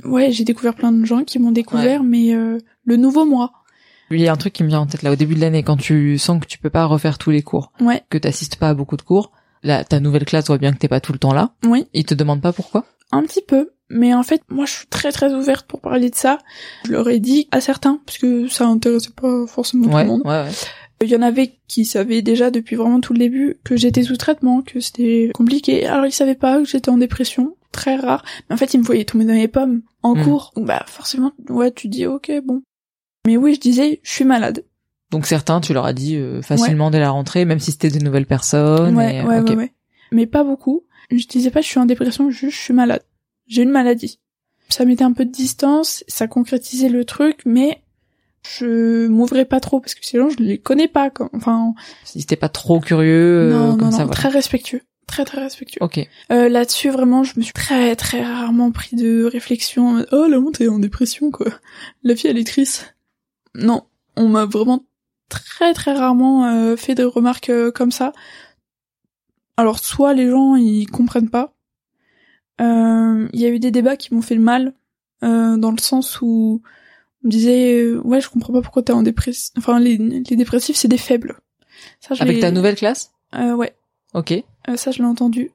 ça. 0.04 0.08
Ouais, 0.10 0.32
j'ai 0.32 0.44
découvert 0.44 0.76
plein 0.76 0.92
de 0.92 1.06
gens 1.06 1.24
qui 1.24 1.40
m'ont 1.40 1.52
découvert, 1.52 2.04
mais 2.04 2.34
euh, 2.36 2.60
le 2.86 2.98
nouveau 2.98 3.26
moi. 3.26 3.52
Il 4.12 4.20
y 4.22 4.28
a 4.28 4.32
un 4.34 4.38
truc 4.38 4.54
qui 4.54 4.64
me 4.64 4.70
vient 4.70 4.82
en 4.82 4.86
tête 4.86 5.02
là, 5.02 5.12
au 5.12 5.16
début 5.16 5.36
de 5.36 5.42
l'année, 5.42 5.64
quand 5.64 5.78
tu 5.78 6.18
sens 6.18 6.40
que 6.40 6.46
tu 6.46 6.60
peux 6.60 6.70
pas 6.70 6.86
refaire 6.86 7.18
tous 7.18 7.32
les 7.32 7.42
cours, 7.42 7.72
Ouais, 7.82 8.04
que 8.10 8.18
t'assistes 8.18 8.58
pas 8.58 8.70
à 8.70 8.74
beaucoup 8.74 8.96
de 8.98 9.02
cours, 9.02 9.32
là, 9.64 9.84
ta 9.84 10.00
nouvelle 10.00 10.26
classe 10.26 10.48
voit 10.48 10.58
bien 10.58 10.72
que 10.72 10.78
t'es 10.78 10.88
pas 10.88 11.00
tout 11.02 11.14
le 11.14 11.20
temps 11.20 11.34
là. 11.34 11.52
oui. 11.66 11.88
Ils 11.94 12.06
te 12.06 12.14
demandent 12.14 12.42
pas 12.42 12.54
pourquoi? 12.54 12.86
Un 13.12 13.24
petit 13.24 13.42
peu, 13.42 13.72
mais 13.90 14.14
en 14.14 14.24
fait, 14.24 14.42
moi, 14.50 14.66
je 14.66 14.72
suis 14.74 14.88
très 14.88 15.12
très 15.12 15.34
ouverte 15.34 15.66
pour 15.68 15.82
parler 15.82 16.10
de 16.10 16.16
ça. 16.16 16.38
Je 16.86 16.92
leur 16.92 17.08
ai 17.10 17.20
dit 17.20 17.48
à 17.52 17.60
certains, 17.62 18.00
parce 18.06 18.18
que 18.18 18.48
ça 18.48 18.66
intéressait 18.68 19.10
pas 19.20 19.46
forcément 19.48 19.90
tout 19.90 19.98
le 19.98 20.06
monde. 20.06 20.22
ouais, 20.26 20.44
ouais. 20.44 20.52
Il 21.04 21.10
y 21.10 21.16
en 21.16 21.22
avait 21.22 21.60
qui 21.68 21.86
savaient 21.86 22.22
déjà 22.24 22.50
depuis 22.50 22.76
vraiment 22.76 23.00
tout 23.02 23.14
le 23.14 23.20
début 23.20 23.58
que 23.64 23.78
j'étais 23.78 24.02
sous 24.04 24.18
traitement, 24.18 24.62
que 24.64 24.80
c'était 24.80 25.30
compliqué. 25.34 25.86
Alors 25.86 26.06
ils 26.08 26.12
savaient 26.12 26.34
pas 26.36 26.58
que 26.60 26.66
j'étais 26.66 26.90
en 26.90 26.98
dépression, 26.98 27.56
très 27.72 27.96
rare. 27.98 28.26
Mais 28.50 28.56
en 28.56 28.58
fait, 28.58 28.74
ils 28.74 28.80
me 28.80 28.84
voyaient 28.84 29.06
tomber 29.06 29.26
dans 29.26 29.34
les 29.34 29.48
pommes 29.48 29.82
en 30.02 30.16
Mm. 30.16 30.24
cours. 30.24 30.52
Donc 30.56 30.66
bah 30.66 30.84
forcément, 30.88 31.34
ouais, 31.50 31.72
tu 31.72 31.88
dis 31.88 32.06
ok, 32.08 32.32
bon. 32.44 32.64
Mais 33.28 33.38
oui, 33.38 33.54
je 33.56 33.60
disais, 33.60 34.00
je 34.04 34.12
suis 34.12 34.26
malade. 34.26 34.64
Donc 35.12 35.26
certains, 35.28 35.62
tu 35.62 35.74
leur 35.74 35.86
as 35.86 35.94
dit 35.94 36.16
euh, 36.16 36.42
facilement 36.42 36.90
dès 36.92 37.00
la 37.00 37.12
rentrée, 37.12 37.46
même 37.46 37.60
si 37.60 37.72
c'était 37.72 37.90
des 37.90 38.00
nouvelles 38.00 38.26
personnes. 38.26 38.96
ouais, 38.98 39.18
et, 39.18 39.22
ouais, 39.24 39.40
ok. 39.40 39.50
ouais, 39.50 39.56
ouais. 39.56 39.74
Mais 40.12 40.26
pas 40.26 40.44
beaucoup. 40.44 40.84
Je 41.12 41.26
disais 41.28 41.52
pas 41.52 41.62
je 41.62 41.68
suis 41.68 41.80
en 41.80 41.86
dépression, 41.86 42.30
juste 42.32 42.58
je 42.58 42.62
suis 42.62 42.74
malade. 42.74 43.04
J'ai 43.48 43.62
une 43.62 43.70
maladie. 43.70 44.20
Ça 44.70 44.84
mettait 44.84 45.04
un 45.06 45.14
peu 45.14 45.24
de 45.26 45.32
distance, 45.32 46.04
ça 46.10 46.28
concrétisait 46.28 46.90
le 46.90 47.06
truc, 47.06 47.42
mais 47.46 47.82
je 48.58 49.08
m'ouvrais 49.08 49.46
pas 49.46 49.60
trop 49.60 49.80
parce 49.80 49.96
que 49.96 50.06
ces 50.06 50.18
gens 50.18 50.30
je 50.30 50.38
les 50.44 50.58
connais 50.58 50.88
pas. 50.88 51.10
Quoi. 51.10 51.30
Enfin, 51.34 51.74
Si 52.04 52.26
t'es 52.26 52.36
pas 52.36 52.50
trop 52.50 52.80
curieux, 52.80 53.52
euh, 53.52 53.52
non, 53.52 53.72
comme 53.78 53.86
non, 53.86 53.92
ça, 53.92 53.98
non, 54.00 54.06
voilà. 54.06 54.16
très 54.16 54.30
respectueux. 54.30 54.82
très 55.08 55.26
très 55.26 55.42
respectueux. 55.42 55.80
Ok. 55.82 56.00
Euh, 56.32 56.50
Là-dessus, 56.50 56.90
vraiment, 56.90 57.24
je 57.24 57.34
me 57.38 57.42
suis 57.44 57.54
très 57.54 57.96
très 57.96 58.24
rarement 58.24 58.72
pris 58.72 58.96
de 58.96 59.24
réflexion. 59.26 60.06
Oh, 60.12 60.28
la 60.28 60.38
honte 60.40 60.60
est 60.62 60.68
en 60.68 60.80
dépression, 60.80 61.32
quoi. 61.32 61.48
La 62.04 62.16
fille, 62.16 62.30
elle 62.30 62.38
est 62.38 62.48
triste. 62.48 62.96
Non, 63.56 63.84
on 64.16 64.28
m'a 64.28 64.46
vraiment 64.46 64.84
très 65.30 65.74
très 65.74 65.94
rarement 65.94 66.46
euh, 66.46 66.76
fait 66.78 66.96
des 66.96 67.04
remarques 67.04 67.50
euh, 67.50 67.72
comme 67.72 67.92
ça. 67.92 68.14
Alors, 69.58 69.80
soit 69.80 70.14
les 70.14 70.30
gens, 70.30 70.56
ils 70.56 70.86
comprennent 70.88 71.30
pas. 71.30 71.54
Euh, 72.62 73.28
Il 73.34 73.40
y 73.40 73.46
a 73.46 73.50
eu 73.50 73.60
des 73.60 73.72
débats 73.72 73.98
qui 73.98 74.14
m'ont 74.14 74.22
fait 74.22 74.36
le 74.36 74.42
mal, 74.42 74.74
euh, 75.24 75.58
dans 75.58 75.72
le 75.72 75.80
sens 75.80 76.20
où 76.22 76.62
me 77.28 77.32
disait, 77.32 77.74
euh, 77.82 78.02
ouais, 78.04 78.20
je 78.22 78.30
comprends 78.30 78.54
pas 78.54 78.62
pourquoi 78.62 78.82
t'es 78.84 78.94
en 78.94 79.04
dépression. 79.04 79.54
Enfin, 79.58 79.80
les, 79.80 79.98
les 79.98 80.36
dépressifs, 80.36 80.76
c'est 80.76 80.88
des 80.88 80.98
faibles. 80.98 81.40
Ça, 82.00 82.16
je 82.16 82.22
Avec 82.22 82.40
ta 82.40 82.52
nouvelle 82.52 82.76
classe 82.76 83.12
Euh, 83.36 83.54
ouais. 83.56 83.74
Ok. 84.14 84.32
Euh, 84.32 84.76
ça, 84.78 84.92
je 84.92 84.98
l'ai 85.00 85.06
entendu. 85.06 85.52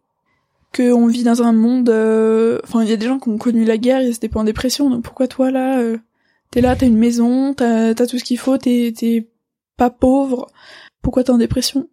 Que 0.72 0.92
on 0.92 1.06
vit 1.06 1.22
dans 1.24 1.42
un 1.42 1.52
monde. 1.52 1.90
euh, 1.90 2.58
Enfin, 2.64 2.82
il 2.82 2.88
y 2.88 2.92
a 2.92 2.96
des 2.96 3.06
gens 3.06 3.18
qui 3.18 3.28
ont 3.28 3.36
connu 3.38 3.64
la 3.64 3.76
guerre, 3.76 4.00
ils 4.02 4.14
étaient 4.14 4.28
pas 4.28 4.40
en 4.40 4.44
dépression. 4.44 4.88
Donc 4.88 5.02
pourquoi 5.04 5.28
toi 5.28 5.50
là, 5.50 5.78
euh, 5.80 5.98
t'es 6.50 6.60
là, 6.62 6.76
t'as 6.76 6.86
une 6.86 6.96
maison, 6.96 7.52
t'as 7.54 7.88
as 7.90 8.06
tout 8.06 8.18
ce 8.18 8.24
qu'il 8.24 8.38
faut, 8.38 8.56
t'es 8.56 8.92
t'es 8.96 9.28
pas 9.76 9.90
pauvre. 9.90 10.48
Pourquoi 11.02 11.24
t'es 11.24 11.30
en 11.30 11.38
dépression? 11.38 11.88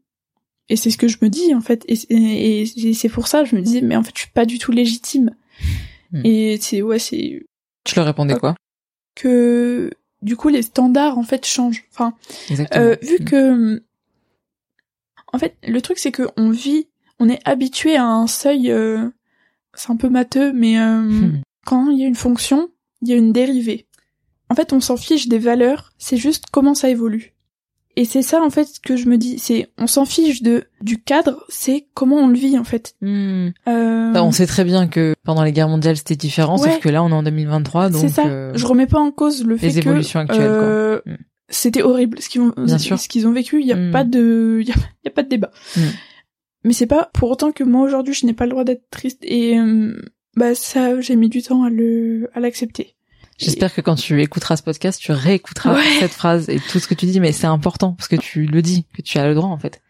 Et 0.69 0.75
c'est 0.75 0.91
ce 0.91 0.97
que 0.97 1.07
je 1.07 1.17
me 1.21 1.29
dis 1.29 1.53
en 1.55 1.61
fait. 1.61 1.83
Et, 1.87 1.95
c'est- 1.95 2.07
et, 2.11 2.61
et 2.61 2.93
c'est 2.93 3.09
pour 3.09 3.27
ça, 3.27 3.43
je 3.43 3.55
me 3.55 3.61
dis, 3.61 3.81
mais 3.81 3.95
en 3.97 4.03
fait, 4.03 4.11
je 4.15 4.21
suis 4.21 4.31
pas 4.31 4.45
du 4.45 4.59
tout 4.59 4.71
légitime. 4.71 5.31
Hmm. 6.13 6.21
Et 6.25 6.57
c'est 6.61 6.81
ouais, 6.81 6.99
c'est 6.99 7.45
Tu 7.83 7.95
leur 7.95 8.05
répondais 8.05 8.35
quoi? 8.35 8.55
Que 9.19 9.91
du 10.21 10.35
coup 10.35 10.49
les 10.49 10.61
standards 10.61 11.17
en 11.17 11.23
fait 11.23 11.45
changent. 11.45 11.83
Enfin, 11.91 12.13
euh, 12.75 12.95
vu 13.01 13.19
que, 13.19 13.81
en 15.33 15.37
fait, 15.37 15.55
le 15.63 15.81
truc 15.81 15.99
c'est 15.99 16.11
que 16.11 16.27
on 16.37 16.49
vit, 16.49 16.87
on 17.19 17.29
est 17.29 17.41
habitué 17.45 17.95
à 17.95 18.05
un 18.05 18.27
seuil, 18.27 18.71
euh, 18.71 19.09
c'est 19.73 19.91
un 19.91 19.97
peu 19.97 20.09
matheux, 20.09 20.53
mais 20.53 20.79
euh, 20.79 21.01
Hmm. 21.01 21.41
quand 21.65 21.89
il 21.89 21.99
y 21.99 22.03
a 22.03 22.07
une 22.07 22.15
fonction, 22.15 22.69
il 23.01 23.09
y 23.09 23.13
a 23.13 23.15
une 23.15 23.33
dérivée. 23.33 23.85
En 24.49 24.55
fait, 24.55 24.73
on 24.73 24.79
s'en 24.79 24.97
fiche 24.97 25.27
des 25.27 25.37
valeurs, 25.37 25.91
c'est 25.97 26.17
juste 26.17 26.45
comment 26.51 26.73
ça 26.73 26.89
évolue. 26.89 27.33
Et 27.95 28.05
c'est 28.05 28.21
ça 28.21 28.41
en 28.41 28.49
fait 28.49 28.67
que 28.85 28.95
je 28.95 29.09
me 29.09 29.17
dis, 29.17 29.39
c'est 29.39 29.69
on 29.77 29.87
s'en 29.87 30.05
fiche 30.05 30.41
de 30.41 30.63
du 30.81 31.01
cadre, 31.01 31.43
c'est 31.49 31.87
comment 31.93 32.17
on 32.17 32.27
le 32.27 32.35
vit 32.37 32.57
en 32.57 32.63
fait. 32.63 32.95
Hmm. 33.01 33.49
Euh, 33.67 34.11
Bah, 34.13 34.23
on 34.23 34.31
sait 34.31 34.45
très 34.45 34.63
bien 34.63 34.87
que 34.87 35.15
pendant 35.25 35.43
les 35.43 35.51
guerres 35.51 35.67
mondiales 35.69 35.97
c'était 35.97 36.15
différent, 36.15 36.57
Ouais. 36.59 36.69
sauf 36.71 36.79
que 36.79 36.87
là 36.89 37.03
on 37.03 37.09
est 37.09 37.13
en 37.13 37.23
2023, 37.23 37.89
donc 37.89 38.01
c'est 38.01 38.09
ça. 38.09 38.25
euh, 38.27 38.51
Je 38.55 38.65
remets 38.65 38.87
pas 38.87 38.99
en 38.99 39.11
cause 39.11 39.43
le 39.43 39.57
fait 39.57 39.67
les 39.69 39.73
que 39.73 39.79
évolutions 39.89 40.19
actuelles, 40.21 40.37
quoi. 40.37 40.45
euh, 40.47 41.01
Mm. 41.05 41.15
c'était 41.49 41.81
horrible 41.81 42.21
ce 42.21 42.29
qu'ils 42.29 42.41
ont 42.41 42.53
Bien 42.57 42.77
sûr. 42.77 42.97
ce 42.99 43.09
qu'ils 43.09 43.27
ont 43.27 43.33
vécu. 43.33 43.59
Il 43.59 43.67
y 43.67 43.73
a 43.73 43.75
Mm. 43.75 43.91
pas 43.91 44.03
de 44.05 44.59
il 44.61 44.67
y 44.67 44.71
a, 44.71 44.75
il 44.75 45.05
y 45.05 45.07
a 45.07 45.11
pas 45.11 45.23
de 45.23 45.29
débat. 45.29 45.51
Mm. 45.75 45.81
Mais 46.65 46.73
c'est 46.73 46.87
pas 46.87 47.09
pour 47.13 47.31
autant 47.31 47.51
que 47.51 47.63
moi 47.63 47.81
aujourd'hui 47.85 48.13
je 48.13 48.25
n'ai 48.25 48.33
pas 48.33 48.45
le 48.45 48.51
droit 48.51 48.63
d'être 48.63 48.89
triste 48.91 49.19
et 49.23 49.57
euh, 49.57 49.93
bah 50.37 50.55
ça 50.55 51.01
j'ai 51.01 51.15
mis 51.15 51.27
du 51.29 51.41
temps 51.41 51.63
à 51.63 51.69
le 51.69 52.29
à 52.33 52.39
l'accepter. 52.39 52.95
J'espère 53.39 53.73
que 53.73 53.81
quand 53.81 53.95
tu 53.95 54.21
écouteras 54.21 54.57
ce 54.57 54.63
podcast, 54.63 54.99
tu 55.01 55.11
réécouteras 55.11 55.73
Ouais. 55.75 55.83
cette 55.99 56.11
phrase 56.11 56.49
et 56.49 56.59
tout 56.59 56.79
ce 56.79 56.87
que 56.87 56.93
tu 56.93 57.05
dis, 57.05 57.19
mais 57.19 57.31
c'est 57.31 57.47
important 57.47 57.93
parce 57.93 58.07
que 58.07 58.15
tu 58.17 58.45
le 58.45 58.61
dis, 58.61 58.85
que 58.95 59.01
tu 59.01 59.17
as 59.17 59.27
le 59.27 59.33
droit 59.35 59.49
en 59.49 59.57
fait. 59.57 59.81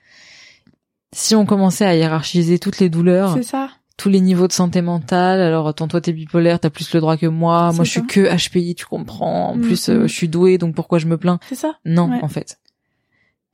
Si 1.14 1.34
on 1.36 1.46
commençait 1.46 1.86
à 1.86 1.96
hiérarchiser 1.96 2.60
toutes 2.60 2.80
les 2.80 2.90
douleurs, 2.90 3.34
C'est 3.34 3.44
ça. 3.44 3.70
tous 3.98 4.10
les 4.10 4.22
niveaux 4.22 4.48
de 4.48 4.54
santé 4.54 4.82
mentale, 4.84 5.42
alors 5.42 5.68
attends 5.68 5.88
toi 5.88 6.00
t'es 6.02 6.14
bipolaire, 6.14 6.60
t'as 6.60 6.70
plus 6.70 6.94
le 6.94 7.00
droit 7.00 7.18
que 7.18 7.26
moi, 7.26 7.72
moi 7.74 7.84
je 7.84 7.90
suis 7.90 8.06
que 8.06 8.30
HPI, 8.36 8.76
tu 8.76 8.86
comprends, 8.86 9.50
en 9.50 9.56
Mm, 9.56 9.62
plus 9.62 9.90
mm. 9.90 9.92
euh, 9.92 10.08
je 10.08 10.14
suis 10.14 10.28
douée 10.30 10.58
donc 10.60 10.76
pourquoi 10.76 11.00
je 11.00 11.08
me 11.08 11.18
plains? 11.18 11.40
C'est 11.50 11.56
ça. 11.56 11.74
Non 11.86 12.10
Ouais. 12.12 12.20
en 12.22 12.28
fait. 12.28 12.60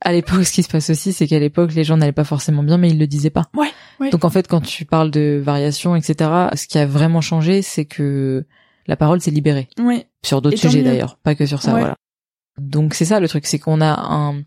À 0.02 0.12
l'époque, 0.12 0.44
ce 0.44 0.52
qui 0.52 0.62
se 0.62 0.68
passe 0.68 0.90
aussi, 0.90 1.14
c'est 1.14 1.26
qu'à 1.26 1.38
l'époque, 1.38 1.72
les 1.72 1.82
gens 1.82 1.96
n'allaient 1.96 2.12
pas 2.12 2.22
forcément 2.24 2.62
bien, 2.62 2.76
mais 2.76 2.90
ils 2.90 2.98
le 2.98 3.06
disaient 3.06 3.30
pas. 3.30 3.46
Ouais, 3.54 3.70
ouais. 3.98 4.10
Donc 4.10 4.26
en 4.26 4.30
fait, 4.30 4.46
quand 4.46 4.60
tu 4.60 4.84
parles 4.84 5.10
de 5.10 5.40
variation, 5.42 5.96
etc., 5.96 6.30
ce 6.54 6.66
qui 6.66 6.76
a 6.76 6.84
vraiment 6.84 7.22
changé, 7.22 7.62
c'est 7.62 7.86
que 7.86 8.44
la 8.86 8.96
parole 8.96 9.20
s'est 9.20 9.30
libérée 9.30 9.68
sur 10.24 10.40
d'autres 10.42 10.56
sujets 10.58 10.82
d'ailleurs, 10.82 11.16
pas 11.22 11.34
que 11.34 11.46
sur 11.46 11.62
ça, 11.62 11.72
Ouais. 11.74 11.80
voilà. 11.80 11.96
Donc 12.58 12.94
c'est 12.94 13.04
ça 13.04 13.20
le 13.20 13.28
truc, 13.28 13.46
c'est 13.46 13.58
qu'on 13.58 13.80
a 13.80 13.92
un 13.92 14.42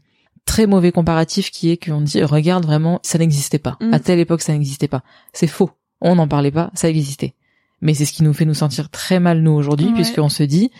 très 0.45 0.65
mauvais 0.65 0.91
comparatif 0.91 1.51
qui 1.51 1.69
est 1.69 1.77
qu'on 1.77 2.01
dit 2.01 2.23
regarde 2.23 2.65
vraiment 2.65 2.99
ça 3.03 3.17
n'existait 3.19 3.59
pas. 3.59 3.77
Mm. 3.81 3.93
À 3.93 3.99
telle 3.99 4.19
époque 4.19 4.41
ça 4.41 4.53
n'existait 4.53 4.87
pas. 4.87 5.03
C'est 5.33 5.47
faux. 5.47 5.69
On 6.01 6.15
n'en 6.15 6.27
parlait 6.27 6.51
pas, 6.51 6.71
ça 6.73 6.89
existait. 6.89 7.35
Mais 7.81 7.93
c'est 7.93 8.05
ce 8.05 8.13
qui 8.13 8.23
nous 8.23 8.33
fait 8.33 8.45
nous 8.45 8.53
sentir 8.53 8.89
très 8.89 9.19
mal 9.19 9.41
nous 9.41 9.51
aujourd'hui 9.51 9.87
Ouais. 9.87 9.93
puisqu'on 9.93 10.29
se 10.29 10.43
dit 10.43 10.71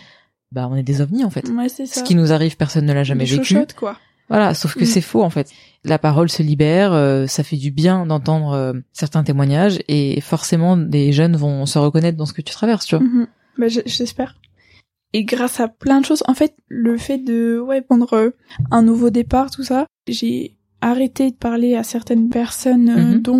bah 0.52 0.66
on 0.70 0.74
est 0.76 0.82
des 0.82 1.00
ovnis 1.00 1.24
en 1.24 1.30
fait. 1.30 1.48
Ouais, 1.50 1.68
c'est 1.68 1.86
ça. 1.86 2.00
Ce 2.00 2.04
qui 2.04 2.14
nous 2.16 2.32
arrive 2.32 2.56
personne 2.56 2.84
ne 2.86 2.92
l'a 2.92 3.04
jamais 3.04 3.24
vécu. 3.24 3.56
quoi. 3.76 3.96
Voilà, 4.28 4.54
sauf 4.54 4.74
que 4.74 4.82
Mm. 4.84 4.86
c'est 4.86 5.00
faux 5.00 5.22
en 5.22 5.30
fait. 5.30 5.50
La 5.84 5.98
parole 5.98 6.28
se 6.30 6.42
libère, 6.42 6.92
euh, 6.92 7.26
ça 7.26 7.42
fait 7.44 7.56
du 7.56 7.70
bien 7.70 8.06
d'entendre 8.06 8.52
euh, 8.52 8.72
certains 8.92 9.22
témoignages 9.24 9.78
et 9.88 10.20
forcément 10.20 10.76
des 10.76 11.12
jeunes 11.12 11.36
vont 11.36 11.66
se 11.66 11.78
reconnaître 11.78 12.16
dans 12.16 12.26
ce 12.26 12.32
que 12.32 12.42
tu 12.42 12.52
traverses, 12.52 12.86
tu 12.86 12.96
vois. 12.96 13.04
Mhm. 13.04 13.26
Bah, 13.60 13.68
j'espère. 13.68 14.36
Et 15.12 15.24
grâce 15.24 15.60
à 15.60 15.68
plein 15.68 16.00
de 16.00 16.06
choses, 16.06 16.22
en 16.28 16.34
fait, 16.34 16.54
le 16.68 16.96
fait 16.96 17.18
de 17.18 17.58
ouais 17.58 17.80
prendre 17.82 18.12
euh, 18.14 18.30
un 18.70 18.82
nouveau 18.82 19.10
départ, 19.10 19.50
tout 19.50 19.64
ça, 19.64 19.86
j'ai 20.08 20.56
arrêté 20.80 21.30
de 21.30 21.36
parler 21.36 21.74
à 21.74 21.82
certaines 21.82 22.28
personnes, 22.30 22.88
euh, 22.88 23.14
Mhm. 23.16 23.18
dont 23.22 23.36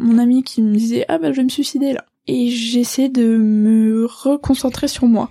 mon 0.00 0.18
ami 0.18 0.42
qui 0.42 0.60
me 0.62 0.74
disait 0.74 1.04
ah 1.08 1.18
bah 1.18 1.30
je 1.32 1.36
vais 1.36 1.44
me 1.44 1.48
suicider 1.50 1.92
là. 1.92 2.04
Et 2.26 2.48
j'essaie 2.48 3.08
de 3.08 3.36
me 3.36 4.06
reconcentrer 4.06 4.88
sur 4.88 5.06
moi 5.06 5.30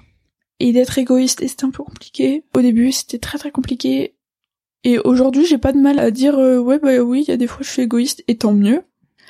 et 0.60 0.72
d'être 0.74 0.98
égoïste. 0.98 1.42
Et 1.42 1.48
c'était 1.48 1.66
un 1.66 1.72
peu 1.72 1.84
compliqué. 1.84 2.44
Au 2.56 2.62
début, 2.62 2.92
c'était 2.92 3.20
très 3.20 3.38
très 3.38 3.52
compliqué. 3.52 4.16
Et 4.84 5.00
aujourd'hui, 5.00 5.46
j'ai 5.46 5.58
pas 5.58 5.74
de 5.74 5.80
mal 5.80 6.00
à 6.00 6.12
dire 6.12 6.38
euh, 6.40 6.60
ouais 6.60 6.80
bah 6.80 6.98
oui, 7.00 7.24
il 7.28 7.30
y 7.30 7.34
a 7.34 7.38
des 7.38 7.48
fois 7.48 7.60
je 7.62 7.70
suis 7.70 7.82
égoïste 7.82 8.24
et 8.28 8.38
tant 8.38 8.54
mieux 8.54 8.84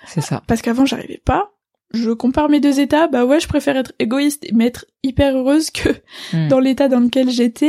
C'est 0.06 0.22
ça. 0.22 0.44
parce 0.46 0.62
qu'avant 0.62 0.86
j'arrivais 0.86 1.22
pas. 1.24 1.52
Je 1.94 2.12
compare 2.12 2.50
mes 2.50 2.60
deux 2.60 2.80
états, 2.80 3.08
bah 3.08 3.26
ouais, 3.26 3.40
je 3.40 3.48
préfère 3.48 3.76
être 3.78 3.94
égoïste 4.00 4.46
mais 4.54 4.68
être 4.68 4.86
hyper 5.04 5.36
heureuse 5.36 5.72
que 5.72 5.90
Mm. 6.34 6.48
dans 6.50 6.60
l'état 6.60 6.88
dans 6.88 7.00
lequel 7.00 7.30
j'étais 7.30 7.66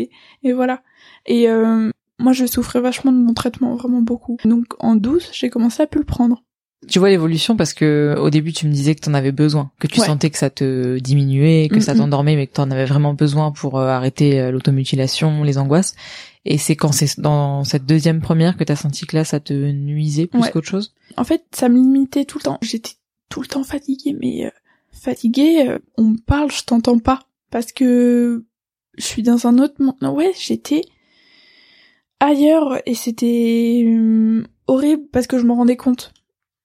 et, 0.00 0.10
et 0.44 0.52
voilà. 0.52 0.82
Et 1.26 1.48
euh, 1.48 1.90
moi 2.18 2.32
je 2.32 2.46
souffrais 2.46 2.80
vachement 2.80 3.10
de 3.12 3.16
mon 3.18 3.34
traitement, 3.34 3.74
vraiment 3.74 4.02
beaucoup. 4.02 4.36
Donc 4.44 4.66
en 4.78 4.94
douce, 4.94 5.30
j'ai 5.32 5.50
commencé 5.50 5.82
à 5.82 5.86
plus 5.86 5.98
le 6.00 6.04
prendre. 6.06 6.42
Tu 6.86 6.98
vois 6.98 7.08
l'évolution 7.08 7.56
parce 7.56 7.72
que 7.72 8.14
au 8.20 8.28
début 8.28 8.52
tu 8.52 8.66
me 8.66 8.72
disais 8.72 8.94
que 8.94 9.00
t'en 9.00 9.14
avais 9.14 9.32
besoin, 9.32 9.70
que 9.80 9.86
tu 9.86 10.00
Ouais. 10.00 10.06
sentais 10.06 10.28
que 10.28 10.36
ça 10.36 10.50
te 10.50 10.98
diminuait, 10.98 11.68
que 11.70 11.76
Mm, 11.78 11.80
ça 11.80 11.94
mm. 11.94 11.98
t'endormait, 11.98 12.36
mais 12.36 12.46
que 12.46 12.52
t'en 12.52 12.70
avais 12.70 12.84
vraiment 12.84 13.14
besoin 13.14 13.52
pour 13.52 13.78
euh, 13.78 13.88
arrêter 13.88 14.38
euh, 14.38 14.50
l'automutilation, 14.50 15.42
les 15.44 15.56
angoisses. 15.58 15.94
Et 16.44 16.58
c'est 16.58 16.76
quand 16.76 16.92
c'est 16.92 17.18
dans 17.18 17.64
cette 17.64 17.86
deuxième 17.86 18.20
première 18.20 18.56
que 18.58 18.64
t'as 18.64 18.76
senti 18.76 19.06
que 19.06 19.16
là 19.16 19.24
ça 19.24 19.40
te 19.40 19.54
nuisait 19.54 20.26
plus 20.26 20.40
Ouais. 20.40 20.50
qu'autre 20.50 20.68
chose? 20.68 20.94
En 21.16 21.24
fait, 21.24 21.42
ça 21.52 21.70
me 21.70 21.76
limitait 21.76 22.26
tout 22.26 22.36
le 22.38 22.42
temps. 22.44 22.58
J'étais 22.60 22.92
tout 23.28 23.40
le 23.40 23.46
temps 23.46 23.64
fatiguée, 23.64 24.16
mais 24.20 24.46
euh, 24.46 24.50
fatiguée, 24.92 25.68
euh, 25.68 25.78
on 25.96 26.04
me 26.04 26.18
parle, 26.18 26.50
je 26.52 26.62
t'entends 26.64 26.98
pas. 26.98 27.20
Parce 27.50 27.72
que 27.72 28.44
je 28.96 29.04
suis 29.04 29.22
dans 29.22 29.46
un 29.46 29.58
autre 29.58 29.80
monde. 29.82 29.96
Ouais, 30.16 30.32
j'étais 30.38 30.82
ailleurs 32.20 32.78
et 32.86 32.94
c'était 32.94 33.84
euh, 33.86 34.44
horrible 34.66 35.04
parce 35.12 35.26
que 35.26 35.38
je 35.38 35.44
m'en 35.46 35.54
rendais 35.56 35.76
compte. 35.76 36.12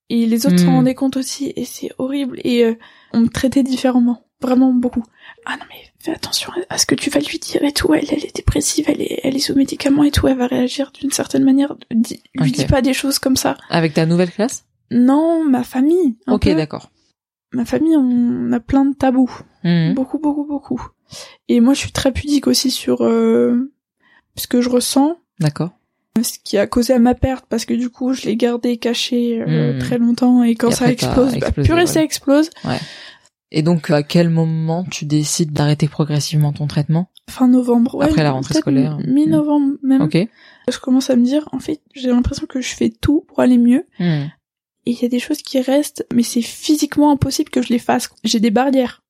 Et 0.09 0.25
les 0.25 0.47
autres 0.47 0.57
s'en 0.59 0.71
Hmm. 0.71 0.75
rendaient 0.77 0.95
compte 0.95 1.17
aussi 1.17 1.53
et 1.55 1.65
c'est 1.65 1.91
horrible. 1.99 2.39
Et 2.43 2.63
euh, 2.65 2.75
on 3.13 3.21
me 3.21 3.27
traitait 3.27 3.63
différemment. 3.63 4.25
Vraiment 4.41 4.71
beaucoup. 4.73 5.03
Ah 5.45 5.57
non 5.57 5.65
mais 5.69 5.75
fais 5.99 6.11
attention 6.13 6.51
à 6.69 6.77
ce 6.77 6.85
que 6.85 6.95
tu 6.95 7.09
vas 7.09 7.19
lui 7.19 7.39
dire 7.39 7.61
et 7.63 7.73
tout. 7.73 7.93
Elle, 7.93 8.05
elle 8.09 8.23
est 8.23 8.35
dépressive, 8.35 8.85
elle 8.87 9.01
est, 9.01 9.19
elle 9.23 9.35
est 9.35 9.39
sous 9.39 9.53
médicaments 9.53 10.03
et 10.05 10.11
tout. 10.11 10.27
Elle 10.27 10.37
va 10.37 10.47
réagir 10.47 10.91
d'une 10.93 11.11
certaine 11.11 11.43
manière. 11.43 11.75
Dis, 11.93 12.21
lui 12.35 12.51
dis 12.51 12.65
pas 12.65 12.81
des 12.81 12.93
choses 12.93 13.19
comme 13.19 13.35
ça. 13.35 13.57
Avec 13.69 13.93
ta 13.93 14.05
nouvelle 14.05 14.31
classe? 14.31 14.63
Non, 14.91 15.43
ma 15.45 15.63
famille. 15.63 16.17
un 16.27 16.33
Ok, 16.33 16.43
peu. 16.45 16.55
d'accord. 16.55 16.91
Ma 17.53 17.65
famille, 17.65 17.95
on 17.97 18.51
a 18.51 18.59
plein 18.59 18.85
de 18.85 18.93
tabous. 18.95 19.31
Mhm. 19.63 19.93
Beaucoup, 19.95 20.19
beaucoup, 20.19 20.45
beaucoup. 20.45 20.81
Et 21.47 21.59
moi, 21.59 21.73
je 21.73 21.79
suis 21.79 21.91
très 21.91 22.11
pudique 22.11 22.45
aussi 22.47 22.69
sur 22.71 23.03
euh, 23.03 23.71
ce 24.35 24.47
que 24.47 24.61
je 24.61 24.69
ressens, 24.69 25.17
D'accord. 25.39 25.71
ce 26.21 26.37
qui 26.43 26.57
a 26.59 26.67
causé 26.67 26.93
à 26.93 26.99
ma 26.99 27.15
perte, 27.15 27.45
parce 27.49 27.65
que 27.65 27.73
du 27.73 27.89
coup, 27.89 28.13
je 28.13 28.25
l'ai 28.25 28.35
gardé 28.35 28.77
caché 28.77 29.41
euh, 29.41 29.73
Hmm. 29.75 29.79
très 29.79 29.97
longtemps, 29.97 30.43
et 30.43 30.53
quand 30.55 30.69
Et 30.69 30.73
ça 30.73 30.91
explose, 30.91 31.35
bah, 31.39 31.51
purée, 31.51 31.87
ça 31.87 32.03
explose. 32.03 32.49
Et 33.51 33.63
donc 33.63 33.89
à 33.89 34.03
quel 34.03 34.29
moment 34.29 34.83
tu 34.83 35.05
décides 35.05 35.51
d'arrêter 35.51 35.87
progressivement 35.87 36.53
ton 36.53 36.67
traitement? 36.67 37.09
Fin 37.31 37.47
novembre. 37.47 37.95
Ouais, 37.95 38.05
Après 38.05 38.21
la 38.21 38.31
rentrée 38.31 38.53
scolaire. 38.53 38.99
Mi-novembre 39.07 39.77
même. 39.81 40.03
Ok. 40.03 40.17
Je 40.71 40.77
commence 40.79 41.09
à 41.09 41.15
me 41.15 41.23
dire, 41.25 41.49
en 41.51 41.57
fait, 41.59 41.81
j'ai 41.95 42.09
l'impression 42.09 42.45
que 42.45 42.61
je 42.61 42.75
fais 42.75 42.89
tout 42.91 43.25
pour 43.27 43.39
aller 43.39 43.57
mieux. 43.57 43.87
Mhm. 43.99 44.29
Et 44.89 44.93
il 44.93 45.01
y 45.03 45.05
a 45.05 45.09
des 45.09 45.19
choses 45.19 45.43
qui 45.43 45.61
restent, 45.61 46.03
mais 46.11 46.23
c'est 46.23 46.41
physiquement 46.41 47.11
impossible 47.11 47.51
que 47.51 47.61
je 47.61 47.69
les 47.69 47.77
fasse. 47.77 48.09
J'ai 48.23 48.39
des 48.39 48.49
barrières. 48.49 49.03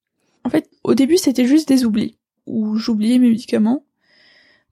En 0.43 0.49
fait, 0.49 0.69
au 0.83 0.93
début, 0.93 1.15
c'était 1.15 1.45
juste 1.45 1.69
des 1.69 1.85
oublis. 1.85 2.17
Où 2.47 2.75
j'oubliais 2.75 3.17
mes 3.17 3.29
médicaments. 3.29 3.85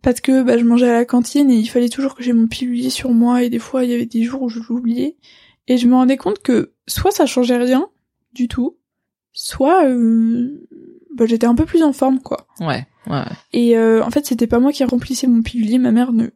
Parce 0.01 0.20
que 0.20 0.43
bah, 0.43 0.58
je 0.58 0.66
mangeais 0.66 0.89
à 0.89 0.93
la 0.93 1.05
cantine 1.05 1.49
et 1.49 1.55
il 1.55 1.68
fallait 1.68 1.88
toujours 1.88 2.14
que 2.14 2.24
j'ai 2.24 2.34
mon 2.34 2.47
pilulier 2.47 2.89
sur 2.89 3.12
moi. 3.12 3.41
Et 3.41 3.49
des 3.49 3.58
fois, 3.58 3.86
il 3.86 3.89
y 3.89 3.93
avait 3.93 4.05
des 4.05 4.24
jours 4.24 4.41
où 4.41 4.49
je 4.49 4.60
l'oubliais. 4.68 5.16
Et 5.70 5.78
je 5.78 5.88
me 5.88 5.95
rendais 5.95 6.18
compte 6.18 6.39
que 6.39 6.74
soit 6.88 7.12
ça 7.12 7.26
changeait 7.26 7.55
rien 7.55 7.88
du 8.34 8.49
tout, 8.49 8.76
soit 9.32 9.86
euh, 9.86 10.68
bah, 11.16 11.26
j'étais 11.26 11.47
un 11.47 11.55
peu 11.55 11.64
plus 11.64 11.84
en 11.84 11.93
forme, 11.93 12.20
quoi. 12.20 12.47
Ouais. 12.60 12.86
Ouais. 13.10 13.24
Et 13.53 13.78
euh, 13.78 14.03
en 14.03 14.10
fait, 14.10 14.26
c'était 14.26 14.45
pas 14.45 14.60
moi 14.60 14.74
qui 14.74 14.84
remplissais 14.84 15.28
mon 15.28 15.41
pilulier. 15.41 15.78
Ma 15.78 15.91
mère 15.93 16.12
ne... 16.12 16.28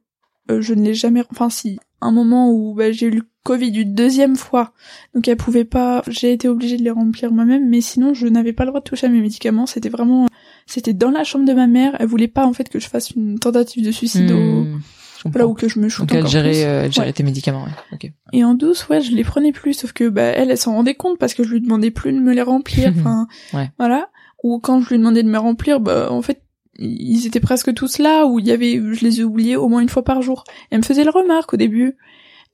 euh, 0.49 0.61
je 0.61 0.73
ne 0.73 0.81
l'ai 0.81 0.93
jamais... 0.93 1.25
Enfin, 1.29 1.49
si... 1.49 1.77
un 2.01 2.11
moment 2.11 2.51
où 2.51 2.73
bah, 2.73 2.91
j'ai 2.91 3.07
eu 3.07 3.11
le 3.11 3.21
Covid 3.43 3.69
une 3.69 3.93
deuxième 3.95 4.35
fois, 4.35 4.73
donc 5.15 5.27
elle 5.27 5.37
pouvait 5.37 5.65
pas, 5.65 6.03
j'ai 6.07 6.31
été 6.33 6.47
obligée 6.47 6.77
de 6.77 6.83
les 6.83 6.91
remplir 6.91 7.31
moi-même, 7.31 7.67
mais 7.69 7.81
sinon 7.81 8.13
je 8.13 8.27
n'avais 8.27 8.53
pas 8.53 8.63
le 8.65 8.69
droit 8.69 8.79
de 8.81 8.85
toucher 8.85 9.07
à 9.07 9.09
mes 9.09 9.19
médicaments, 9.21 9.65
c'était 9.65 9.89
vraiment, 9.89 10.27
c'était 10.67 10.93
dans 10.93 11.09
la 11.09 11.23
chambre 11.23 11.45
de 11.45 11.53
ma 11.53 11.65
mère, 11.67 11.95
elle 11.99 12.07
voulait 12.07 12.27
pas 12.27 12.45
en 12.45 12.53
fait 12.53 12.69
que 12.69 12.79
je 12.79 12.87
fasse 12.87 13.11
une 13.11 13.39
tentative 13.39 13.83
de 13.83 13.91
suicide 13.91 14.31
au, 14.31 14.35
Hmm, 14.65 14.79
voilà, 15.25 15.47
ou 15.47 15.53
que 15.53 15.67
je 15.67 15.79
me 15.79 15.87
shoot 15.89 16.01
Donc 16.07 16.13
elle 16.13 16.19
encore 16.21 16.31
gérait, 16.31 16.49
plus. 16.51 16.61
euh, 16.63 16.81
elle 16.85 16.91
gérait 16.93 17.07
Ouais. 17.07 17.13
tes 17.13 17.23
médicaments. 17.23 17.65
Ouais. 17.91 18.13
Et 18.33 18.43
en 18.43 18.53
douce, 18.55 18.87
ouais, 18.89 19.01
je 19.01 19.11
les 19.11 19.23
prenais 19.23 19.51
plus, 19.51 19.73
sauf 19.73 19.91
que 19.93 20.09
bah 20.09 20.21
elle, 20.23 20.49
elle 20.51 20.57
s'en 20.57 20.73
rendait 20.73 20.95
compte 20.95 21.17
parce 21.19 21.33
que 21.35 21.43
je 21.43 21.49
lui 21.51 21.61
demandais 21.61 21.91
plus 21.91 22.11
de 22.11 22.19
me 22.19 22.33
les 22.33 22.41
remplir, 22.41 22.91
enfin, 22.97 23.27
Ouais. 23.53 23.69
voilà. 23.77 24.07
Ou 24.43 24.59
quand 24.59 24.81
je 24.81 24.89
lui 24.89 24.97
demandais 24.97 25.21
de 25.23 25.29
me 25.29 25.37
remplir, 25.37 25.79
bah 25.79 26.11
en 26.11 26.21
fait, 26.23 26.41
ils 26.81 27.27
étaient 27.27 27.39
presque 27.39 27.73
tous 27.73 27.97
là, 27.99 28.25
ou 28.25 28.39
il 28.39 28.47
y 28.47 28.51
avait, 28.51 28.73
je 28.93 29.03
les 29.05 29.21
ai 29.21 29.23
oubliés 29.23 29.55
au 29.55 29.67
moins 29.67 29.81
une 29.81 29.89
fois 29.89 30.03
par 30.03 30.21
jour. 30.21 30.43
Elle 30.69 30.79
me 30.79 30.83
faisait 30.83 31.03
la 31.03 31.11
remarque 31.11 31.53
au 31.53 31.57
début, 31.57 31.97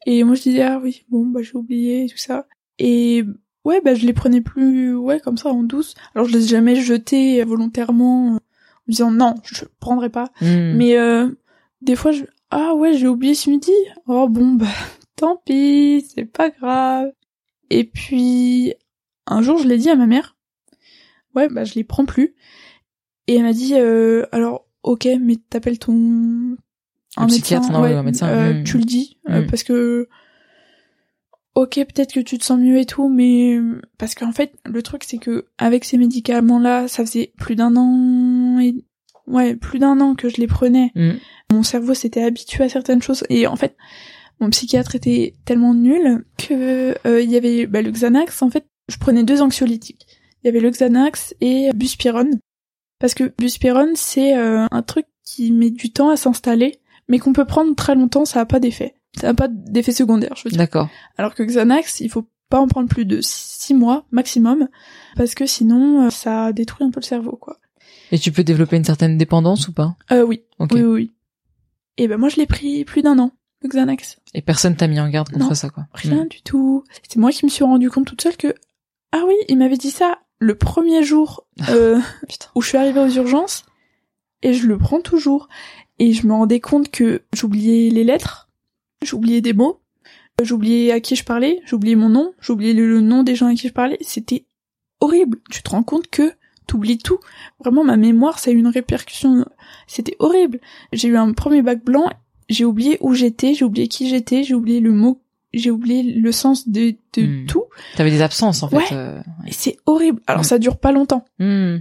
et 0.05 0.23
moi 0.23 0.35
je 0.35 0.43
disais 0.43 0.61
ah 0.61 0.79
oui, 0.83 1.05
bon 1.09 1.25
bah 1.25 1.41
j'ai 1.41 1.55
oublié 1.55 2.05
et 2.05 2.09
tout 2.09 2.17
ça. 2.17 2.47
Et 2.79 3.23
ouais, 3.65 3.81
bah 3.81 3.95
je 3.95 4.05
les 4.05 4.13
prenais 4.13 4.41
plus, 4.41 4.95
ouais, 4.95 5.19
comme 5.19 5.37
ça 5.37 5.49
en 5.49 5.63
douce. 5.63 5.95
Alors 6.15 6.27
je 6.27 6.33
les 6.33 6.45
ai 6.45 6.47
jamais 6.47 6.75
jetés 6.75 7.43
volontairement, 7.43 8.27
en 8.27 8.33
me 8.33 8.91
disant 8.91 9.11
non, 9.11 9.35
je 9.43 9.65
prendrai 9.79 10.09
pas. 10.09 10.31
Hmm. 10.41 10.73
Mais 10.75 10.97
euh, 10.97 11.29
des 11.81 11.95
fois, 11.95 12.11
je... 12.11 12.23
ah 12.49 12.75
ouais, 12.75 12.93
j'ai 12.93 13.07
oublié 13.07 13.35
ce 13.35 13.49
midi. 13.49 13.73
Oh 14.07 14.27
bon, 14.29 14.53
bah 14.53 14.67
tant 15.15 15.41
pis, 15.45 16.05
c'est 16.13 16.25
pas 16.25 16.49
grave. 16.49 17.11
Et 17.69 17.83
puis 17.83 18.73
un 19.25 19.41
jour, 19.41 19.57
je 19.57 19.67
l'ai 19.67 19.77
dit 19.77 19.89
à 19.89 19.95
ma 19.95 20.07
mère. 20.07 20.37
Ouais, 21.35 21.49
bah 21.49 21.65
je 21.65 21.75
les 21.75 21.83
prends 21.83 22.05
plus. 22.05 22.33
Et 23.27 23.35
elle 23.35 23.43
m'a 23.43 23.53
dit, 23.53 23.73
euh, 23.75 24.25
alors 24.31 24.65
ok, 24.83 25.07
mais 25.19 25.35
t'appelles 25.49 25.79
ton 25.79 26.55
Un 27.17 27.27
psychiatre, 27.27 27.71
non, 27.71 27.81
ouais, 27.81 27.93
un 27.93 28.03
médecin, 28.03 28.27
euh, 28.27 28.63
tu 28.63 28.77
le 28.77 28.85
dis 28.85 29.17
euh, 29.29 29.45
parce 29.47 29.63
que 29.63 30.07
ok, 31.55 31.75
peut-être 31.75 32.13
que 32.13 32.19
tu 32.19 32.37
te 32.37 32.45
sens 32.45 32.59
mieux 32.59 32.79
et 32.79 32.85
tout, 32.85 33.09
mais 33.09 33.59
parce 33.97 34.15
qu'en 34.15 34.31
fait, 34.31 34.53
le 34.65 34.81
truc 34.81 35.03
c'est 35.03 35.17
que 35.17 35.47
avec 35.57 35.83
ces 35.83 35.97
médicaments-là, 35.97 36.87
ça 36.87 37.05
faisait 37.05 37.33
plus 37.37 37.55
d'un 37.55 37.75
an 37.75 38.59
et 38.59 38.75
ouais, 39.27 39.55
plus 39.55 39.79
d'un 39.79 39.99
an 39.99 40.15
que 40.15 40.29
je 40.29 40.37
les 40.37 40.47
prenais. 40.47 40.91
Hmm. 40.95 41.15
Mon 41.51 41.63
cerveau 41.63 41.93
s'était 41.93 42.23
habitué 42.23 42.63
à 42.63 42.69
certaines 42.69 43.01
choses 43.01 43.23
et 43.29 43.45
en 43.47 43.55
fait, 43.55 43.75
mon 44.39 44.49
psychiatre 44.51 44.95
était 44.95 45.33
tellement 45.45 45.73
nul 45.73 46.25
que 46.37 46.95
euh, 47.07 47.21
il 47.21 47.29
y 47.29 47.35
avait 47.35 47.65
bah, 47.65 47.81
le 47.81 47.91
Xanax. 47.91 48.41
En 48.41 48.49
fait, 48.49 48.65
je 48.87 48.97
prenais 48.97 49.23
deux 49.23 49.41
anxiolytiques. 49.41 50.05
Il 50.43 50.47
y 50.47 50.49
avait 50.49 50.59
le 50.59 50.69
Xanax 50.69 51.35
et 51.41 51.71
Buspirone 51.73 52.39
parce 52.99 53.13
que 53.13 53.33
Buspirone 53.37 53.95
c'est 53.95 54.37
euh, 54.37 54.65
un 54.71 54.81
truc 54.81 55.05
qui 55.23 55.51
met 55.51 55.69
du 55.71 55.91
temps 55.91 56.09
à 56.09 56.17
s'installer, 56.17 56.79
mais 57.07 57.19
qu'on 57.19 57.33
peut 57.33 57.45
prendre 57.45 57.75
très 57.75 57.95
longtemps, 57.95 58.25
ça 58.25 58.41
a 58.41 58.45
pas 58.45 58.59
d'effet. 58.59 58.95
Ça 59.19 59.29
a 59.29 59.33
pas 59.33 59.47
d'effet 59.49 59.91
secondaire, 59.91 60.33
je 60.35 60.43
veux 60.45 60.49
dire. 60.51 60.57
D'accord. 60.59 60.89
Alors 61.17 61.33
que 61.35 61.43
Xanax, 61.43 62.01
il 62.01 62.09
faut 62.09 62.27
pas 62.49 62.59
en 62.59 62.67
prendre 62.67 62.87
plus 62.87 63.05
de 63.05 63.19
six 63.21 63.73
mois 63.73 64.05
maximum, 64.11 64.67
parce 65.15 65.35
que 65.35 65.45
sinon, 65.45 66.05
euh, 66.05 66.09
ça 66.09 66.53
détruit 66.53 66.85
un 66.87 66.91
peu 66.91 66.99
le 67.01 67.05
cerveau, 67.05 67.35
quoi. 67.35 67.57
Et 68.11 68.19
tu 68.19 68.31
peux 68.31 68.43
développer 68.43 68.77
une 68.77 68.85
certaine 68.85 69.17
dépendance 69.17 69.67
ou 69.67 69.73
pas? 69.73 69.95
Euh, 70.11 70.23
oui. 70.23 70.43
Ok. 70.59 70.71
Oui, 70.73 70.81
oui, 70.81 70.87
oui. 70.93 71.11
Et 71.97 72.07
ben 72.07 72.17
moi, 72.17 72.29
je 72.29 72.37
l'ai 72.37 72.45
pris 72.45 72.85
plus 72.85 73.01
d'un 73.01 73.17
an, 73.19 73.31
le 73.63 73.69
Xanax. 73.69 74.17
Et 74.33 74.41
personne 74.41 74.75
t'a 74.75 74.87
mis 74.87 74.99
en 74.99 75.09
garde 75.09 75.29
contre 75.29 75.49
Non. 75.49 75.53
ça, 75.55 75.69
quoi. 75.69 75.87
Rien 75.93 76.23
Hmm. 76.23 76.27
du 76.29 76.41
tout. 76.41 76.83
C'est 77.09 77.17
moi 77.19 77.31
qui 77.31 77.43
me 77.45 77.49
suis 77.49 77.63
rendu 77.65 77.89
compte 77.89 78.05
toute 78.07 78.21
seule 78.21 78.37
que, 78.37 78.53
ah 79.11 79.23
oui, 79.27 79.33
il 79.49 79.57
m'avait 79.57 79.77
dit 79.77 79.91
ça 79.91 80.19
le 80.39 80.55
premier 80.55 81.03
jour 81.03 81.45
euh, 81.69 81.99
Putain. 82.27 82.47
où 82.55 82.61
je 82.61 82.69
suis 82.69 82.77
arrivée 82.77 82.99
aux 82.99 83.09
urgences, 83.09 83.65
et 84.41 84.53
je 84.53 84.67
le 84.67 84.77
prends 84.77 85.01
toujours. 85.01 85.49
Et 85.99 86.13
je 86.13 86.27
me 86.27 86.33
rendais 86.33 86.59
compte 86.59 86.91
que 86.91 87.23
j'oubliais 87.33 87.89
les 87.89 88.03
lettres, 88.03 88.49
j'oubliais 89.03 89.41
des 89.41 89.53
mots, 89.53 89.81
euh, 90.39 90.45
j'oubliais 90.45 90.91
à 90.91 90.99
qui 90.99 91.15
je 91.15 91.23
parlais, 91.23 91.59
j'oubliais 91.65 91.95
mon 91.95 92.09
nom, 92.09 92.33
j'oubliais 92.39 92.73
le, 92.73 92.87
le 92.87 93.01
nom 93.01 93.23
des 93.23 93.33
gens 93.33 93.47
à 93.47 93.55
qui 93.55 93.67
je 93.67 93.73
parlais. 93.73 93.97
C'était 94.01 94.45
horrible. 94.99 95.39
Tu 95.49 95.63
te 95.63 95.69
rends 95.71 95.83
compte 95.83 96.07
que 96.07 96.33
t'oublies 96.67 96.99
tout. 96.99 97.19
Vraiment, 97.59 97.83
ma 97.83 97.97
mémoire, 97.97 98.37
ça 98.37 98.51
a 98.51 98.53
eu 98.53 98.57
une 98.57 98.67
répercussion. 98.67 99.45
C'était 99.87 100.15
horrible. 100.19 100.59
J'ai 100.93 101.07
eu 101.07 101.17
un 101.17 101.33
premier 101.33 101.63
bac 101.63 101.83
blanc, 101.83 102.09
j'ai 102.49 102.65
oublié 102.65 102.97
où 103.01 103.13
j'étais, 103.13 103.53
j'ai 103.53 103.65
oublié 103.65 103.87
qui 103.87 104.07
j'étais, 104.09 104.43
j'ai 104.43 104.53
oublié 104.53 104.79
le 104.79 104.91
mot, 104.91 105.21
j'ai 105.53 105.71
oublié 105.71 106.03
le 106.03 106.31
sens 106.31 106.67
de, 106.67 106.95
de 107.15 107.21
Hmm. 107.21 107.45
tout. 107.47 107.63
T'avais 107.95 108.11
des 108.11 108.21
absences, 108.21 108.63
en 108.63 108.69
fait. 108.69 108.75
Ouais. 108.77 108.83
euh, 108.91 109.19
Et 109.47 109.51
c'est 109.53 109.77
horrible. 109.85 110.21
Alors 110.27 110.41
Mm. 110.41 110.45
ça 110.45 110.59
dure 110.59 110.77
pas 110.77 110.91
longtemps. 110.91 111.25
hmm. 111.39 111.77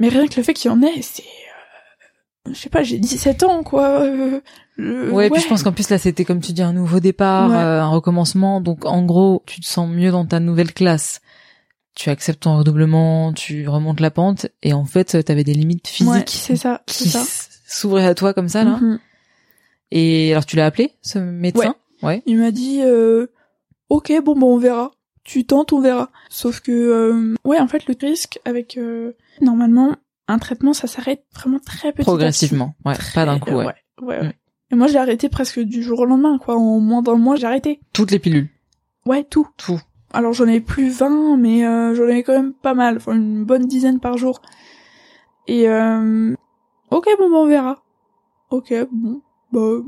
Mais 0.00 0.08
rien 0.08 0.26
que 0.26 0.36
le 0.36 0.42
fait 0.42 0.54
qu'il 0.54 0.70
y 0.70 0.74
en 0.74 0.82
ait, 0.82 1.02
c'est... 1.02 1.22
euh, 1.22 2.50
Je 2.52 2.54
sais 2.58 2.68
pas, 2.68 2.82
j'ai 2.82 2.98
17 2.98 3.42
ans, 3.44 3.62
quoi. 3.62 4.00
euh, 4.02 4.40
le- 4.76 5.12
Ouais, 5.12 5.30
puis 5.30 5.40
je 5.40 5.46
pense 5.48 5.62
qu'en 5.62 5.72
plus 5.72 5.88
là 5.88 5.98
c'était 5.98 6.24
comme 6.24 6.40
tu 6.40 6.52
dis 6.52 6.62
un 6.62 6.72
nouveau 6.72 6.98
départ, 7.00 7.48
Ouais. 7.50 7.56
euh, 7.56 7.82
un 7.82 7.88
recommencement. 7.88 8.60
Donc 8.60 8.84
en 8.86 9.02
gros, 9.04 9.42
tu 9.46 9.60
te 9.60 9.66
sens 9.66 9.88
mieux 9.88 10.10
dans 10.10 10.26
ta 10.26 10.40
nouvelle 10.40 10.72
classe. 10.72 11.20
Tu 11.94 12.10
acceptes 12.10 12.42
ton 12.42 12.58
redoublement, 12.58 13.32
tu 13.32 13.68
remontes 13.68 14.00
la 14.00 14.10
pente 14.10 14.48
et 14.64 14.72
en 14.72 14.84
fait 14.84 15.22
t'avais 15.24 15.44
des 15.44 15.54
limites 15.54 15.86
Ouais, 15.86 15.92
physiques 16.24 16.30
c'est 16.30 16.56
ça, 16.56 16.82
qui 16.86 17.08
s'ouvraient 17.68 18.06
à 18.06 18.14
toi 18.16 18.34
comme 18.34 18.48
ça 18.48 18.64
là. 18.64 18.78
Mhm. 18.80 18.98
Et 19.92 20.32
alors 20.32 20.44
tu 20.44 20.56
l'as 20.56 20.66
appelé 20.66 20.90
ce 21.02 21.18
médecin? 21.20 21.76
Ouais. 22.04 22.22
Il 22.26 22.38
m'a 22.38 22.50
dit, 22.50 22.80
euh, 22.82 23.26
ok, 23.88 24.12
bon, 24.22 24.36
bon, 24.36 24.54
on 24.54 24.58
verra. 24.58 24.90
Tu 25.24 25.44
tentes, 25.46 25.72
on 25.72 25.80
verra. 25.80 26.10
Sauf 26.28 26.60
que, 26.60 26.70
euh, 26.72 27.34
ouais, 27.44 27.58
en 27.58 27.66
fait, 27.68 27.86
le 27.86 27.94
risque 28.00 28.38
avec, 28.44 28.76
euh, 28.76 29.12
normalement, 29.40 29.96
un 30.28 30.38
traitement, 30.38 30.72
ça 30.74 30.86
s'arrête 30.86 31.24
vraiment 31.34 31.58
très 31.58 31.92
petit. 31.92 32.02
à 32.02 32.04
Progressivement, 32.04 32.74
ouais, 32.84 32.94
pas 33.14 33.24
d'un 33.24 33.38
coup, 33.38 33.50
ouais. 33.52 33.64
Ouais, 33.66 33.74
ouais, 34.02 34.18
Mm. 34.22 34.26
ouais. 34.26 34.38
Et 34.72 34.74
moi, 34.76 34.86
j'ai 34.86 34.98
arrêté 34.98 35.28
presque 35.28 35.60
du 35.60 35.82
jour 35.82 36.00
au 36.00 36.04
lendemain, 36.04 36.38
quoi. 36.38 36.56
En 36.56 36.78
moins 36.80 37.00
d'un 37.02 37.16
mois, 37.16 37.36
j'ai 37.36 37.46
arrêté. 37.46 37.80
Toutes 37.92 38.10
les 38.10 38.18
pilules, 38.18 38.48
Ouais, 39.06 39.24
tout. 39.24 39.46
tout. 39.56 39.80
Alors, 40.12 40.32
j'en 40.32 40.44
avais 40.44 40.60
plus 40.60 40.88
20, 40.90 41.36
mais 41.36 41.66
euh, 41.66 41.94
j'en 41.94 42.04
avais 42.04 42.22
quand 42.22 42.32
même 42.34 42.52
pas 42.54 42.74
mal. 42.74 42.96
Enfin, 42.96 43.14
une 43.14 43.44
bonne 43.44 43.66
dizaine 43.66 44.00
par 44.00 44.16
jour. 44.18 44.40
Et, 45.46 45.68
euh, 45.68 46.34
ok, 46.90 47.06
bon, 47.18 47.30
bon, 47.30 47.44
on 47.44 47.46
verra. 47.46 47.82
Ok, 48.50 48.72
bon, 48.92 49.20
bah, 49.52 49.78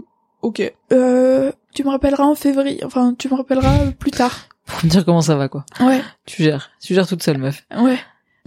ok. 0.43 0.75
Euh, 0.93 1.53
tu 1.77 1.85
me 1.85 1.91
rappelleras 1.91 2.25
en 2.25 2.35
février. 2.35 2.83
Enfin, 2.85 3.15
tu 3.17 3.29
me 3.29 3.35
rappelleras 3.35 3.93
plus 3.93 4.11
tard. 4.11 4.49
Pour 4.67 4.85
me 4.85 4.91
dire 4.91 5.05
comment 5.05 5.21
ça 5.23 5.37
va 5.37 5.49
quoi. 5.49 5.65
Ouais, 5.81 6.01
Tu 6.25 6.43
gères, 6.43 6.71
tu 6.81 6.95
gères 6.95 7.07
toute 7.07 7.23
seule 7.23 7.39
meuf. 7.39 7.65
ouais. 7.77 7.99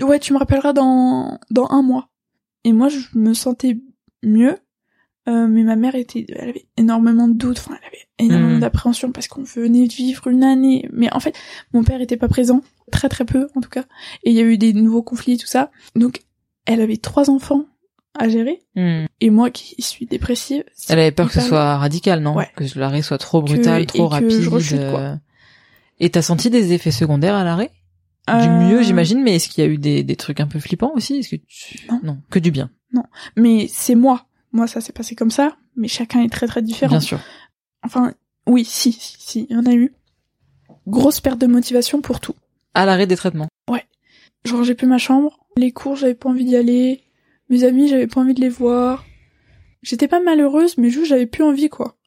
Ouais, 0.01 0.19
tu 0.19 0.31
me 0.33 0.37
rappelleras 0.39 0.71
dans, 0.73 1.39
dans 1.51 1.67
un 1.71 1.81
mois. 1.81 2.07
Et 2.63 2.71
moi, 2.73 2.87
je 2.89 2.99
me 3.15 3.33
sentais 3.33 3.77
mieux. 4.23 4.57
Euh, 5.27 5.45
mais 5.47 5.63
ma 5.63 5.75
mère 5.75 5.93
était, 5.95 6.25
elle 6.29 6.49
avait 6.49 6.65
énormément 6.77 7.27
de 7.27 7.33
doutes, 7.33 7.59
enfin, 7.59 7.77
elle 7.81 7.87
avait 7.87 8.07
énormément 8.17 8.53
Mhm. 8.55 8.59
d'appréhension 8.61 9.11
parce 9.11 9.27
qu'on 9.27 9.43
venait 9.43 9.87
de 9.87 9.93
vivre 9.93 10.27
une 10.27 10.43
année. 10.43 10.89
Mais 10.93 11.13
en 11.13 11.19
fait, 11.19 11.35
mon 11.73 11.83
père 11.83 11.99
était 12.01 12.17
pas 12.17 12.29
présent, 12.29 12.61
très 12.91 13.09
très 13.09 13.25
peu 13.25 13.47
en 13.55 13.61
tout 13.61 13.69
cas. 13.69 13.83
Et 14.23 14.31
il 14.31 14.35
y 14.35 14.39
a 14.39 14.43
eu 14.43 14.57
des 14.57 14.71
nouveaux 14.73 15.03
conflits, 15.03 15.37
tout 15.37 15.45
ça. 15.47 15.69
Donc, 15.95 16.21
elle 16.65 16.81
avait 16.81 16.97
trois 16.97 17.29
enfants 17.29 17.65
à 18.17 18.27
gérer. 18.29 18.61
Hmm. 18.75 19.05
Et 19.21 19.29
moi 19.29 19.49
qui 19.51 19.81
suis 19.81 20.05
dépressive. 20.05 20.63
Elle 20.89 20.99
avait 20.99 21.11
peur 21.11 21.27
que 21.27 21.33
ce 21.33 21.41
soit 21.41 21.77
radical, 21.77 22.21
non 22.21 22.35
Ouais. 22.35 22.49
Que 22.55 22.63
l'arrêt 22.77 23.01
soit 23.01 23.17
trop 23.17 23.41
brutal, 23.41 23.81
et 23.83 23.85
trop 23.85 24.07
que 24.07 24.13
rapide. 24.13 24.41
je 24.41 24.49
rechute, 24.49 24.79
quoi. 24.89 24.99
euh. 24.99 25.15
Et 25.99 26.09
t'as 26.09 26.21
senti 26.21 26.49
des 26.49 26.73
effets 26.73 26.91
secondaires 26.91 27.35
à 27.35 27.43
l'arrêt? 27.43 27.71
Du 28.27 28.33
Euh, 28.33 28.59
mieux, 28.69 28.81
j'imagine, 28.83 29.21
mais 29.23 29.35
est-ce 29.35 29.49
qu'il 29.49 29.63
y 29.63 29.67
a 29.67 29.69
eu 29.69 29.77
des, 29.77 30.03
des 30.03 30.15
trucs 30.15 30.39
un 30.39 30.47
peu 30.47 30.59
flippants 30.59 30.91
aussi? 30.95 31.17
Est-ce 31.17 31.29
que 31.29 31.41
tu... 31.47 31.87
Non. 32.03 32.19
que 32.29 32.39
du 32.39 32.51
bien, 32.51 32.69
Mais 33.35 33.67
c'est 33.71 33.95
moi. 33.95 34.25
Moi, 34.51 34.67
ça 34.67 34.81
s'est 34.81 34.93
passé 34.93 35.15
comme 35.15 35.31
ça. 35.31 35.55
Mais 35.75 35.87
chacun 35.87 36.21
est 36.21 36.29
très 36.29 36.47
très 36.47 36.61
différent. 36.61 36.91
bien 36.91 36.99
sûr. 36.99 37.19
Enfin, 37.83 38.13
oui, 38.47 38.65
si, 38.65 38.91
si, 38.91 39.15
si, 39.19 39.47
il 39.49 39.55
y 39.55 39.59
en 39.59 39.65
a 39.65 39.73
eu. 39.73 39.93
Grosse 40.87 41.21
perte 41.21 41.39
de 41.39 41.47
motivation 41.47 42.01
pour 42.01 42.19
tout. 42.19 42.35
À 42.73 42.85
l'arrêt 42.85 43.07
des 43.07 43.15
traitements. 43.15 43.47
Je 44.45 44.55
rangeais 44.55 44.73
plus 44.73 44.87
ma 44.87 44.97
chambre. 44.97 45.37
Les 45.57 45.73
cours, 45.73 45.97
j'avais 45.97 46.15
pas 46.15 46.29
envie 46.29 46.45
d'y 46.45 46.55
aller. 46.55 47.01
Mes 47.49 47.63
amis, 47.63 47.87
j'avais 47.87 48.07
pas 48.07 48.21
envie 48.21 48.33
de 48.33 48.41
les 48.41 48.49
voir. 48.49 49.05
J'étais 49.81 50.07
pas 50.07 50.19
malheureuse, 50.19 50.77
mais 50.77 50.89
juste 50.89 51.05
j'avais 51.07 51.25
plus 51.25 51.43
envie, 51.43 51.69
quoi. 51.69 51.97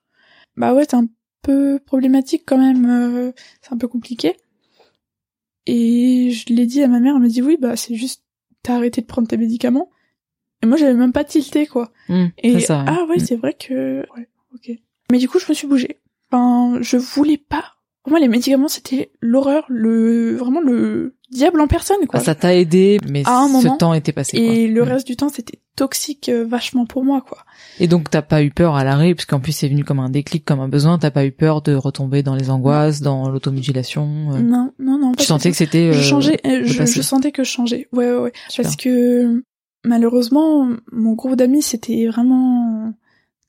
Bah 0.56 0.74
ouais, 0.74 0.84
c'est 0.88 0.96
un 0.96 1.08
peu 1.42 1.80
problématique 1.84 2.42
quand 2.46 2.58
même. 2.58 2.86
euh, 2.88 3.32
c'est 3.60 3.72
un 3.72 3.78
peu 3.78 3.88
compliqué. 3.88 4.36
Et 5.66 6.30
je 6.30 6.52
l'ai 6.52 6.66
dit 6.66 6.82
à 6.82 6.88
ma 6.88 7.00
mère, 7.00 7.14
elle 7.16 7.22
m'a 7.22 7.28
dit 7.28 7.42
oui, 7.42 7.56
bah 7.58 7.76
c'est 7.76 7.94
juste, 7.94 8.24
t'as 8.62 8.76
arrêté 8.76 9.00
de 9.00 9.06
prendre 9.06 9.28
tes 9.28 9.36
médicaments. 9.36 9.90
Et 10.62 10.66
moi, 10.66 10.76
j'avais 10.76 10.94
même 10.94 11.12
pas 11.12 11.24
tilté, 11.24 11.66
quoi. 11.66 11.92
Hmm, 12.08 12.26
Et 12.38 12.60
ça. 12.60 12.84
ah 12.86 13.04
ouais, 13.08 13.16
Hmm. 13.16 13.24
c'est 13.24 13.36
vrai 13.36 13.54
que 13.54 14.00
ouais, 14.16 14.28
ok. 14.54 14.70
Mais 15.10 15.18
du 15.18 15.28
coup, 15.28 15.38
je 15.38 15.46
me 15.48 15.54
suis 15.54 15.66
bougée. 15.66 15.98
Enfin, 16.30 16.78
je 16.82 16.96
voulais 16.96 17.36
pas. 17.38 17.71
Pour 18.02 18.10
moi, 18.10 18.20
les 18.20 18.28
médicaments, 18.28 18.68
c'était 18.68 19.12
l'horreur, 19.20 19.64
le 19.68 20.34
vraiment 20.36 20.60
le 20.60 21.14
diable 21.30 21.60
en 21.60 21.66
personne, 21.68 22.04
quoi. 22.08 22.18
Ah, 22.20 22.24
ça 22.24 22.34
t'a 22.34 22.54
aidé, 22.54 22.98
mais 23.08 23.22
À 23.26 23.38
un 23.42 23.46
ce 23.48 23.52
moment, 23.52 23.76
temps 23.76 23.94
était 23.94 24.12
passé. 24.12 24.36
Et 24.38 24.46
quoi. 24.66 24.74
le 24.74 24.82
Hmm. 24.84 24.88
reste 24.88 25.06
du 25.06 25.16
temps, 25.16 25.28
c'était 25.28 25.60
toxique 25.76 26.28
euh, 26.28 26.44
vachement 26.44 26.84
pour 26.84 27.04
moi, 27.04 27.20
quoi. 27.26 27.38
Et 27.80 27.86
donc 27.86 28.10
t'as 28.10 28.20
pas 28.22 28.42
eu 28.42 28.50
peur 28.50 28.74
à 28.74 28.82
l'arrêt, 28.84 29.14
puisqu'en 29.14 29.38
plus 29.40 29.52
c'est 29.52 29.68
venu 29.68 29.84
comme 29.84 30.00
un 30.00 30.10
déclic, 30.10 30.44
comme 30.44 30.60
un 30.60 30.68
besoin. 30.68 30.98
T'as 30.98 31.10
pas 31.12 31.24
eu 31.24 31.30
peur 31.32 31.62
de 31.62 31.74
retomber 31.74 32.22
dans 32.22 32.34
les 32.34 32.50
angoisses, 32.50 33.00
dans 33.00 33.28
l'automutilation. 33.30 34.32
euh? 34.34 34.40
Non, 34.40 34.72
non, 34.80 34.98
non. 34.98 35.12
Tu 35.12 35.24
sentais 35.24 35.50
que 35.52 35.56
c'était. 35.56 35.88
euh, 35.90 35.92
je 35.92 36.02
changeais, 36.02 36.40
euh, 36.44 36.60
de 36.60 36.64
je, 36.64 37.02
sentais 37.02 37.30
que 37.32 37.44
je 37.44 37.50
changeais. 37.50 37.88
Ouais, 37.92 38.10
ouais, 38.10 38.18
ouais. 38.18 38.32
Parce 38.56 38.76
que 38.76 39.42
malheureusement, 39.84 40.68
mon 40.92 41.12
groupe 41.14 41.36
d'amis, 41.36 41.62
c'était 41.62 42.06
vraiment 42.08 42.92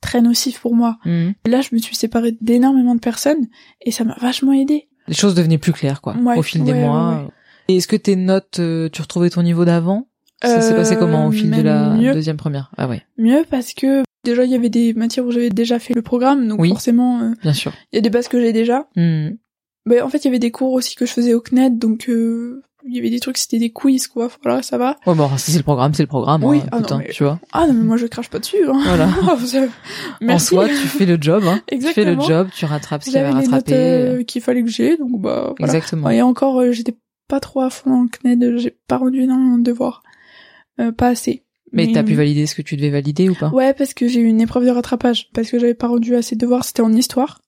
très 0.03 0.21
nocif 0.21 0.59
pour 0.59 0.75
moi. 0.75 0.97
Hmm. 1.05 1.31
Là, 1.47 1.61
je 1.61 1.69
me 1.73 1.79
suis 1.79 1.95
séparée 1.95 2.37
d'énormément 2.41 2.93
de 2.93 2.99
personnes 2.99 3.47
et 3.81 3.89
ça 3.91 4.03
m'a 4.03 4.15
vachement 4.21 4.53
aidé. 4.53 4.87
Les 5.07 5.15
choses 5.15 5.33
devenaient 5.33 5.57
plus 5.57 5.73
claires, 5.73 5.99
quoi, 6.01 6.15
Ouais, 6.17 6.37
au 6.37 6.43
fil 6.43 6.63
des 6.63 6.73
mois. 6.73 7.15
ouais. 7.23 7.27
Et 7.69 7.77
est-ce 7.77 7.87
que 7.87 7.95
tes 7.95 8.15
notes, 8.15 8.59
euh, 8.59 8.89
tu 8.89 9.01
retrouvais 9.01 9.29
ton 9.29 9.41
niveau 9.41 9.65
d'avant? 9.65 10.07
Ça 10.43 10.59
s'est 10.61 10.75
passé 10.75 10.95
Euh, 10.95 10.99
comment 10.99 11.25
au 11.27 11.31
fil 11.31 11.49
de 11.49 11.61
la 11.61 11.89
mieux. 11.91 12.13
deuxième 12.13 12.35
première? 12.37 12.69
Ah 12.77 12.87
ouais, 12.89 13.01
Mieux 13.17 13.43
parce 13.49 13.73
que 13.73 14.03
déjà 14.25 14.43
il 14.43 14.51
y 14.51 14.55
avait 14.55 14.69
des 14.69 14.93
matières 14.93 15.25
où 15.25 15.31
j'avais 15.31 15.49
déjà 15.49 15.79
fait 15.79 15.93
le 15.93 16.01
programme, 16.01 16.47
donc 16.49 16.59
Oui. 16.59 16.67
forcément 16.69 17.21
euh, 17.21 17.31
bien 17.41 17.53
sûr. 17.53 17.71
il 17.91 17.95
y 17.95 17.99
a 17.99 18.01
des 18.01 18.09
bases 18.09 18.27
que 18.27 18.39
j'ai 18.41 18.51
déjà. 18.51 18.87
Mais 19.85 20.01
en 20.01 20.09
fait 20.09 20.19
il 20.19 20.25
y 20.25 20.27
avait 20.27 20.39
des 20.39 20.51
cours 20.51 20.73
aussi 20.73 20.95
que 20.95 21.05
je 21.05 21.11
faisais 21.13 21.33
au 21.33 21.39
CNED, 21.41 21.77
donc 21.79 22.09
euh, 22.09 22.61
il 22.87 22.95
y 22.95 22.99
avait 22.99 23.09
des 23.09 23.19
trucs, 23.19 23.37
c'était 23.37 23.59
des 23.59 23.69
quiz 23.71 24.07
quoi. 24.07 24.29
Voilà, 24.43 24.61
ça 24.61 24.77
va. 24.77 24.97
Ouais, 25.05 25.15
bon, 25.15 25.29
si 25.37 25.51
c'est 25.51 25.57
le 25.57 25.63
programme, 25.63 25.93
c'est 25.93 26.03
le 26.03 26.07
programme. 26.07 26.43
Oui, 26.43 26.59
hein, 26.59 26.69
ah 26.71 26.79
non, 26.81 26.97
mais- 26.99 27.09
tu 27.09 27.23
vois. 27.23 27.39
Ah 27.51 27.65
non 27.67 27.73
mais 27.73 27.83
moi 27.83 27.97
je 27.97 28.05
crache 28.07 28.29
pas 28.29 28.39
dessus. 28.39 28.57
Hein. 28.67 28.81
Voilà. 28.85 29.07
Merci. 30.21 30.55
En 30.55 30.57
soi, 30.57 30.67
tu 30.69 30.75
fais 30.75 31.05
le 31.05 31.17
job. 31.19 31.43
Hein. 31.45 31.61
Tu 31.71 31.79
fais 31.81 32.03
le 32.03 32.11
Exactement. 32.13 32.21
job, 32.21 32.47
tu 32.55 32.65
rattrapes 32.65 33.03
ce 33.03 33.09
qu'il 33.09 33.15
y 33.15 33.19
avait 33.19 33.29
à 33.29 33.33
rattraper. 33.35 33.73
euh, 33.73 34.23
qu'il 34.23 34.41
fallait 34.41 34.63
que 34.63 34.69
j'ai, 34.69 34.97
donc 34.97 35.21
bah 35.21 35.53
voilà. 35.57 35.73
Exactement. 35.73 36.09
Et 36.09 36.21
encore, 36.21 36.59
euh, 36.59 36.71
j'étais 36.71 36.95
pas 37.27 37.39
trop 37.39 37.61
à 37.61 37.69
fond 37.69 37.89
dans 37.89 38.01
le 38.03 38.09
CNED, 38.09 38.57
j'ai 38.57 38.77
pas 38.87 38.97
rendu 38.97 39.21
énormément 39.21 39.57
de 39.57 39.63
devoirs. 39.63 40.03
Euh, 40.79 40.91
pas 40.91 41.07
assez. 41.07 41.43
Mais 41.71 41.91
t'as 41.91 42.03
pu 42.03 42.13
valider 42.13 42.45
ce 42.45 42.53
que 42.53 42.61
tu 42.61 42.75
devais 42.77 42.91
valider 42.91 43.29
ou 43.29 43.33
pas? 43.33 43.49
Ouais, 43.49 43.73
parce 43.73 43.95
que 43.95 44.07
j'ai 44.07 44.19
eu 44.19 44.25
une 44.25 44.41
épreuve 44.41 44.65
de 44.65 44.69
rattrapage, 44.69 45.29
parce 45.33 45.49
que 45.49 45.57
j'avais 45.57 45.73
pas 45.73 45.87
rendu 45.87 46.15
assez 46.15 46.35
de 46.35 46.41
devoirs, 46.41 46.63
c'était 46.65 46.81
en 46.83 46.93
histoire. 46.93 47.41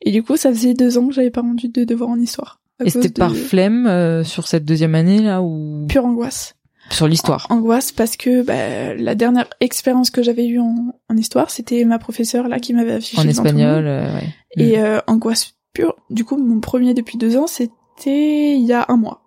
Et 0.00 0.10
du 0.10 0.22
coup, 0.22 0.36
ça 0.38 0.48
faisait 0.50 0.72
deux 0.74 0.96
ans 0.96 1.08
que 1.08 1.12
j'avais 1.14 1.30
pas 1.30 1.42
rendu 1.42 1.68
de 1.68 1.84
devoirs 1.84 2.08
en 2.10 2.18
histoire. 2.18 2.60
Et 2.84 2.90
c'était 2.90 3.08
de 3.08 3.14
par 3.14 3.34
flemme 3.34 3.86
euh, 3.86 4.24
sur 4.24 4.46
cette 4.46 4.64
deuxième 4.64 4.94
année 4.94 5.20
là 5.20 5.42
ou? 5.42 5.86
Pure 5.88 6.04
angoisse. 6.06 6.54
sur 6.90 7.08
l'histoire 7.08 7.46
Angoisse 7.50 7.92
parce 7.92 8.16
que 8.16 8.42
bah, 8.42 8.94
la 8.94 9.14
dernière 9.14 9.48
expérience 9.60 10.10
que 10.10 10.22
j'avais 10.22 10.46
eue 10.46 10.58
en, 10.60 10.94
en 11.10 11.16
histoire, 11.16 11.50
c'était 11.50 11.84
ma 11.84 11.98
professeure 11.98 12.48
là 12.48 12.58
qui 12.60 12.72
m'avait 12.74 12.92
affiché 12.94 13.18
en 13.18 13.24
devant 13.24 13.32
tout 13.32 13.42
le 13.42 13.48
espagnol 13.48 13.84
monde. 13.84 13.92
euh, 13.92 14.14
ouais. 14.14 14.34
Et 14.56 14.76
Mm. 14.78 14.80
euh, 14.84 15.00
angoisse 15.06 15.54
pure. 15.72 15.94
Du 16.10 16.24
coup, 16.24 16.36
mon 16.36 16.60
premier 16.60 16.94
depuis 16.94 17.18
deux 17.18 17.36
ans, 17.36 17.46
c'était 17.46 18.56
il 18.56 18.64
y 18.64 18.72
a 18.72 18.86
un 18.88 18.96
mois. 18.96 19.22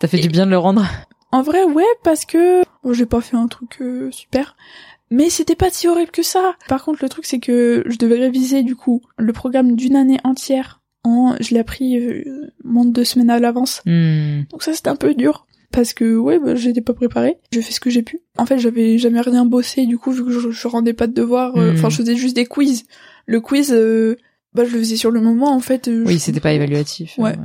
T'as 0.00 0.08
fait 0.08 0.18
du 0.18 0.28
bien 0.28 0.46
de 0.46 0.50
le 0.50 0.58
rendre? 0.58 0.84
En 1.32 1.42
vrai, 1.42 1.64
ouais, 1.64 1.84
parce 2.04 2.24
que 2.24 2.62
bon, 2.84 2.92
j'ai 2.92 3.06
pas 3.06 3.20
fait 3.20 3.36
un 3.36 3.46
truc 3.48 3.78
euh, 3.80 4.10
super, 4.10 4.56
mais 5.10 5.30
c'était 5.30 5.54
pas 5.56 5.70
si 5.70 5.88
horrible 5.88 6.10
que 6.10 6.22
ça. 6.22 6.54
Par 6.68 6.84
contre, 6.84 6.98
le 7.02 7.08
truc 7.08 7.24
c'est 7.26 7.38
que 7.38 7.82
je 7.86 7.96
devais 7.96 8.18
réviser 8.18 8.62
du 8.62 8.76
coup 8.76 9.00
le 9.18 9.32
programme 9.32 9.74
d'une 9.76 9.96
année 9.96 10.18
entière. 10.24 10.80
En, 11.04 11.34
je 11.40 11.52
l'ai 11.54 11.58
appris 11.60 11.98
euh, 11.98 12.22
moins 12.62 12.84
de 12.84 12.92
deux 12.92 13.04
semaines 13.04 13.30
à 13.30 13.38
l'avance, 13.40 13.82
Hmm. 13.86 14.42
donc 14.50 14.62
ça 14.62 14.72
c'était 14.72 14.88
un 14.90 14.96
peu 14.96 15.14
dur 15.14 15.46
parce 15.72 15.94
que 15.94 16.16
ouais, 16.16 16.38
bah, 16.38 16.54
j'étais 16.54 16.80
pas 16.82 16.92
préparée. 16.94 17.38
J'ai 17.50 17.62
fait 17.62 17.72
ce 17.72 17.80
que 17.80 17.90
j'ai 17.90 18.02
pu. 18.02 18.20
En 18.36 18.44
fait, 18.46 18.58
j'avais 18.58 18.98
jamais 18.98 19.20
rien 19.20 19.44
bossé 19.46 19.86
du 19.86 19.98
coup 19.98 20.12
vu 20.12 20.22
que 20.24 20.30
je, 20.30 20.50
je 20.50 20.68
rendais 20.68 20.92
pas 20.92 21.06
de 21.06 21.14
devoirs. 21.14 21.56
euh, 21.56 21.72
Mm. 21.72 21.74
Enfin, 21.76 21.88
je 21.90 21.96
faisais 21.96 22.14
juste 22.14 22.36
des 22.36 22.44
quiz. 22.46 22.84
Le 23.26 23.40
quiz, 23.40 23.72
euh, 23.72 24.16
bah 24.54 24.64
je 24.66 24.72
le 24.72 24.78
faisais 24.80 24.96
sur 24.96 25.10
le 25.10 25.20
moment 25.20 25.50
en 25.52 25.60
fait. 25.60 25.88
euh, 25.88 26.04
Oui, 26.06 26.14
je- 26.14 26.18
c'était 26.18 26.40
pas 26.40 26.52
évaluatif. 26.52 27.14
Ouais. 27.18 27.32
euh, 27.32 27.42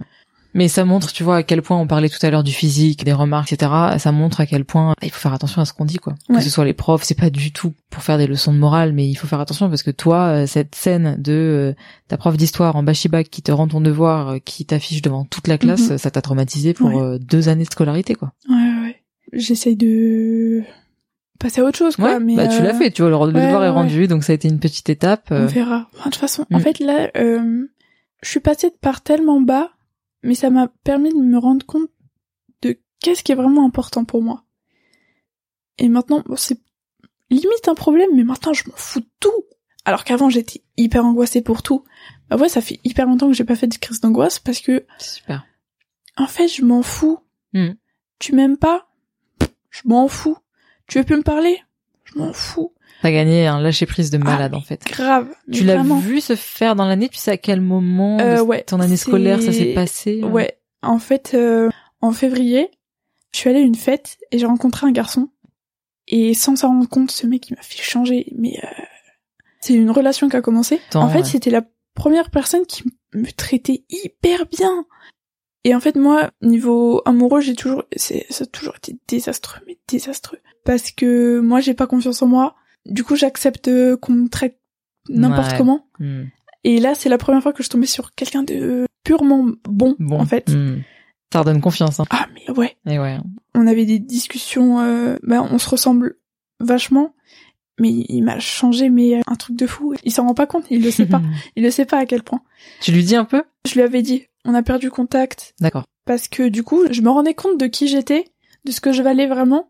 Mais 0.57 0.67
ça 0.67 0.83
montre, 0.85 1.13
tu 1.13 1.23
vois, 1.23 1.37
à 1.37 1.43
quel 1.43 1.61
point 1.61 1.77
on 1.77 1.85
parlait 1.87 2.09
tout 2.09 2.17
à 2.25 2.29
l'heure 2.31 2.43
du 2.43 2.51
physique, 2.51 3.03
des 3.05 3.13
remarques, 3.13 3.53
etc. 3.53 3.71
Ça 3.99 4.11
montre 4.11 4.41
à 4.41 4.45
quel 4.47 4.65
point 4.65 4.93
il 5.03 5.11
faut 5.11 5.19
faire 5.19 5.33
attention 5.33 5.61
à 5.61 5.65
ce 5.65 5.71
qu'on 5.71 5.85
dit, 5.85 5.97
quoi. 5.99 6.15
Ouais. 6.29 6.37
Que 6.37 6.41
ce 6.43 6.49
soit 6.49 6.65
les 6.65 6.73
profs, 6.73 7.03
c'est 7.03 7.13
pas 7.17 7.29
du 7.29 7.51
tout 7.53 7.73
pour 7.91 8.01
faire 8.01 8.17
des 8.17 8.25
leçons 8.27 8.51
de 8.53 8.57
morale, 8.57 8.91
mais 8.91 9.07
il 9.07 9.13
faut 9.15 9.27
faire 9.27 9.39
attention 9.39 9.69
parce 9.69 9.83
que 9.83 9.91
toi, 9.91 10.23
euh, 10.29 10.47
cette 10.47 10.73
scène 10.75 11.15
de 11.21 11.31
euh, 11.31 11.73
ta 12.07 12.17
prof 12.17 12.35
d'histoire 12.35 12.75
en 12.75 12.81
bachibac 12.83 13.25
qui 13.25 13.41
te 13.43 13.51
rend 13.51 13.67
ton 13.67 13.81
devoir, 13.81 14.29
euh, 14.29 14.37
qui 14.39 14.65
t'affiche 14.65 15.01
devant 15.03 15.25
toute 15.25 15.47
la 15.47 15.57
classe, 15.59 15.87
Mhm. 15.89 15.91
euh, 15.93 15.97
ça 15.99 16.09
t'a 16.11 16.21
traumatisé 16.21 16.73
pour 16.73 16.91
Ouais. 16.93 17.19
deux 17.19 17.49
années 17.49 17.63
de 17.65 17.69
scolarité, 17.71 18.15
quoi. 18.15 18.33
Ouais, 18.49 18.55
ouais. 18.55 18.95
J'essaye 19.33 19.75
de 19.75 20.63
passer 21.39 21.61
à 21.61 21.65
autre 21.65 21.77
chose, 21.77 21.95
quoi. 21.97 22.13
Ouais, 22.13 22.19
mais 22.19 22.35
bah 22.35 22.47
tu 22.47 22.63
l'as 22.63 22.73
fait, 22.73 22.89
tu 22.89 23.03
vois, 23.03 23.11
le, 23.11 23.17
ouais, 23.17 23.45
devoir 23.45 23.63
est 23.63 23.69
rendu, 23.69 24.07
donc 24.07 24.23
ça 24.23 24.31
a 24.31 24.35
été 24.35 24.47
une 24.47 24.59
petite 24.59 24.89
étape. 24.89 25.27
On 25.29 25.45
verra. 25.45 25.87
Enfin, 25.93 26.09
de 26.09 26.13
toute 26.13 26.15
façon, 26.15 26.45
Mm. 26.49 26.55
en 26.55 26.59
fait, 26.59 26.79
là, 26.79 27.11
euh, 27.15 27.67
je 28.23 28.29
suis 28.29 28.39
passée 28.39 28.71
par 28.81 29.01
tellement 29.01 29.39
bas, 29.39 29.69
mais 30.23 30.35
ça 30.35 30.49
m'a 30.49 30.67
permis 30.83 31.13
de 31.13 31.19
me 31.19 31.37
rendre 31.37 31.65
compte 31.65 31.89
de 32.61 32.79
qu'est-ce 32.99 33.23
qui 33.23 33.31
est 33.31 33.35
vraiment 33.35 33.65
important 33.65 34.05
pour 34.05 34.21
moi. 34.21 34.43
Et 35.77 35.89
maintenant, 35.89 36.23
bon, 36.25 36.35
c'est 36.35 36.59
limite 37.29 37.67
un 37.67 37.75
problème, 37.75 38.09
mais 38.15 38.23
maintenant, 38.23 38.53
je 38.53 38.67
m'en 38.69 38.75
fous 38.75 39.01
de 39.01 39.09
tout. 39.19 39.45
Alors 39.85 40.03
qu'avant, 40.03 40.29
j'étais 40.29 40.63
hyper 40.75 41.05
angoissée 41.05 41.41
pour 41.41 41.63
tout. 41.63 41.85
Bah 42.29 42.35
ouais, 42.35 42.49
ça 42.49 42.61
fait 42.61 42.79
hyper 42.83 43.05
longtemps 43.05 43.27
que 43.27 43.33
j'ai 43.33 43.45
pas 43.45 43.55
fait 43.55 43.67
de 43.67 43.77
crise 43.77 44.01
d'angoisse 44.01 44.39
parce 44.39 44.59
que, 44.59 44.85
Super. 44.97 45.45
en 46.17 46.27
fait, 46.27 46.47
je 46.47 46.65
m'en 46.65 46.81
fous. 46.81 47.19
Mm. 47.53 47.71
Tu 48.19 48.35
m'aimes 48.35 48.57
pas? 48.57 48.89
Je 49.69 49.81
m'en 49.85 50.07
fous. 50.07 50.37
Tu 50.87 50.97
veux 50.97 51.05
plus 51.05 51.17
me 51.17 51.23
parler? 51.23 51.61
Je 52.03 52.17
m'en 52.17 52.33
fous. 52.33 52.73
T'as 53.01 53.11
gagné 53.11 53.47
un 53.47 53.59
lâcher 53.61 53.85
prise 53.85 54.09
de 54.09 54.17
malade, 54.17 54.51
Ah, 54.55 54.57
en 54.57 54.61
fait. 54.61 54.83
Grave. 54.85 55.27
Tu 55.51 55.63
l'as 55.63 55.83
vu 55.83 56.21
se 56.21 56.35
faire 56.35 56.75
dans 56.75 56.85
l'année, 56.85 57.09
tu 57.09 57.17
sais 57.17 57.31
à 57.31 57.37
quel 57.37 57.61
moment 57.61 58.17
de 58.17 58.23
Euh, 58.23 58.41
ouais, 58.43 58.63
ton 58.63 58.79
année 58.79 58.97
scolaire 58.97 59.41
ça 59.41 59.51
s'est 59.51 59.73
passé 59.73 60.21
euh? 60.23 60.27
Ouais. 60.27 60.59
En 60.81 60.99
fait, 60.99 61.31
euh, 61.33 61.69
en 62.01 62.11
février, 62.11 62.69
je 63.33 63.39
suis 63.39 63.49
allée 63.49 63.59
à 63.59 63.63
une 63.63 63.75
fête 63.75 64.17
et 64.31 64.39
j'ai 64.39 64.45
rencontré 64.45 64.87
un 64.87 64.91
garçon. 64.91 65.29
Et 66.07 66.33
sans 66.33 66.55
s'en 66.55 66.69
rendre 66.69 66.89
compte, 66.89 67.11
ce 67.11 67.27
mec, 67.27 67.49
il 67.49 67.55
m'a 67.55 67.61
fait 67.61 67.81
changer. 67.81 68.31
Mais 68.37 68.59
euh, 68.63 68.67
c'est 69.59 69.73
une 69.73 69.91
relation 69.91 70.29
qui 70.29 70.35
a 70.35 70.41
commencé. 70.41 70.79
En 70.95 71.09
fait, 71.09 71.19
ouais. 71.19 71.25
c'était 71.25 71.49
la 71.49 71.63
première 71.93 72.29
personne 72.31 72.65
qui 72.65 72.83
me 73.13 73.29
traitait 73.31 73.83
hyper 73.89 74.45
bien. 74.45 74.85
Et 75.63 75.75
en 75.75 75.79
fait, 75.81 75.95
moi, 75.95 76.31
niveau 76.41 77.01
amoureux, 77.05 77.41
j'ai 77.41 77.55
toujours, 77.55 77.83
c'est, 77.95 78.25
ça 78.29 78.45
a 78.45 78.47
toujours 78.47 78.75
été 78.77 78.97
désastreux, 79.07 79.59
mais 79.67 79.77
désastreux. 79.87 80.39
Parce 80.63 80.91
que 80.91 81.39
moi, 81.39 81.59
j'ai 81.59 81.73
pas 81.73 81.87
confiance 81.87 82.21
en 82.21 82.27
moi. 82.27 82.55
Du 82.87 83.03
coup, 83.03 83.15
j'accepte 83.15 83.69
qu'on 84.01 84.13
me 84.13 84.27
traite 84.29 84.59
n'importe 85.09 85.51
Ouais. 85.51 85.57
comment. 85.57 85.87
Hmm. 85.99 86.23
Et 86.63 86.79
là, 86.79 86.93
c'est 86.95 87.09
la 87.09 87.17
première 87.17 87.41
fois 87.41 87.53
que 87.53 87.63
je 87.63 87.69
tombais 87.69 87.85
sur 87.85 88.13
quelqu'un 88.13 88.43
de 88.43 88.85
purement 89.03 89.45
bon, 89.69 89.95
Bon, 89.99 90.19
en 90.19 90.25
fait. 90.25 90.49
hmm. 90.49 90.81
ça 91.31 91.39
redonne 91.39 91.61
confiance. 91.61 91.99
Hein. 91.99 92.05
Ah, 92.09 92.27
mais 92.33 92.51
ouais. 92.57 92.75
Et 92.85 92.99
ouais. 92.99 93.17
On 93.55 93.67
avait 93.67 93.85
des 93.85 93.99
discussions, 93.99 94.79
euh, 94.81 95.17
bah, 95.23 95.41
on 95.49 95.57
se 95.59 95.69
ressemble 95.69 96.15
vachement. 96.59 97.13
Mais 97.79 97.89
il 97.91 98.23
m'a 98.23 98.39
changé, 98.39 98.89
mais 98.89 99.17
euh, 99.17 99.21
un 99.27 99.35
truc 99.35 99.55
de 99.55 99.67
fou. 99.67 99.93
Il 100.03 100.11
s'en 100.11 100.25
rend 100.25 100.33
pas 100.33 100.47
compte, 100.47 100.65
il 100.71 100.81
le 100.83 100.89
sait 100.89 101.05
pas. 101.05 101.21
Il 101.55 101.63
le 101.63 101.69
sait 101.69 101.85
pas 101.85 101.99
à 101.99 102.05
quel 102.07 102.23
point. 102.23 102.41
tu 102.81 102.91
lui 102.91 103.03
dis 103.03 103.15
un 103.15 103.23
peu? 103.25 103.43
Je 103.67 103.75
lui 103.75 103.81
avais 103.81 104.01
dit, 104.01 104.23
on 104.45 104.55
a 104.55 104.63
perdu 104.63 104.89
contact. 104.89 105.53
D'accord. 105.61 105.85
Parce 106.05 106.27
que 106.27 106.49
du 106.49 106.63
coup, 106.63 106.81
je 106.89 107.01
me 107.01 107.09
rendais 107.09 107.35
compte 107.35 107.59
de 107.59 107.67
qui 107.67 107.87
j'étais, 107.87 108.25
de 108.65 108.71
ce 108.71 108.81
que 108.81 108.91
je 108.93 109.03
valais 109.03 109.27
vraiment. 109.27 109.69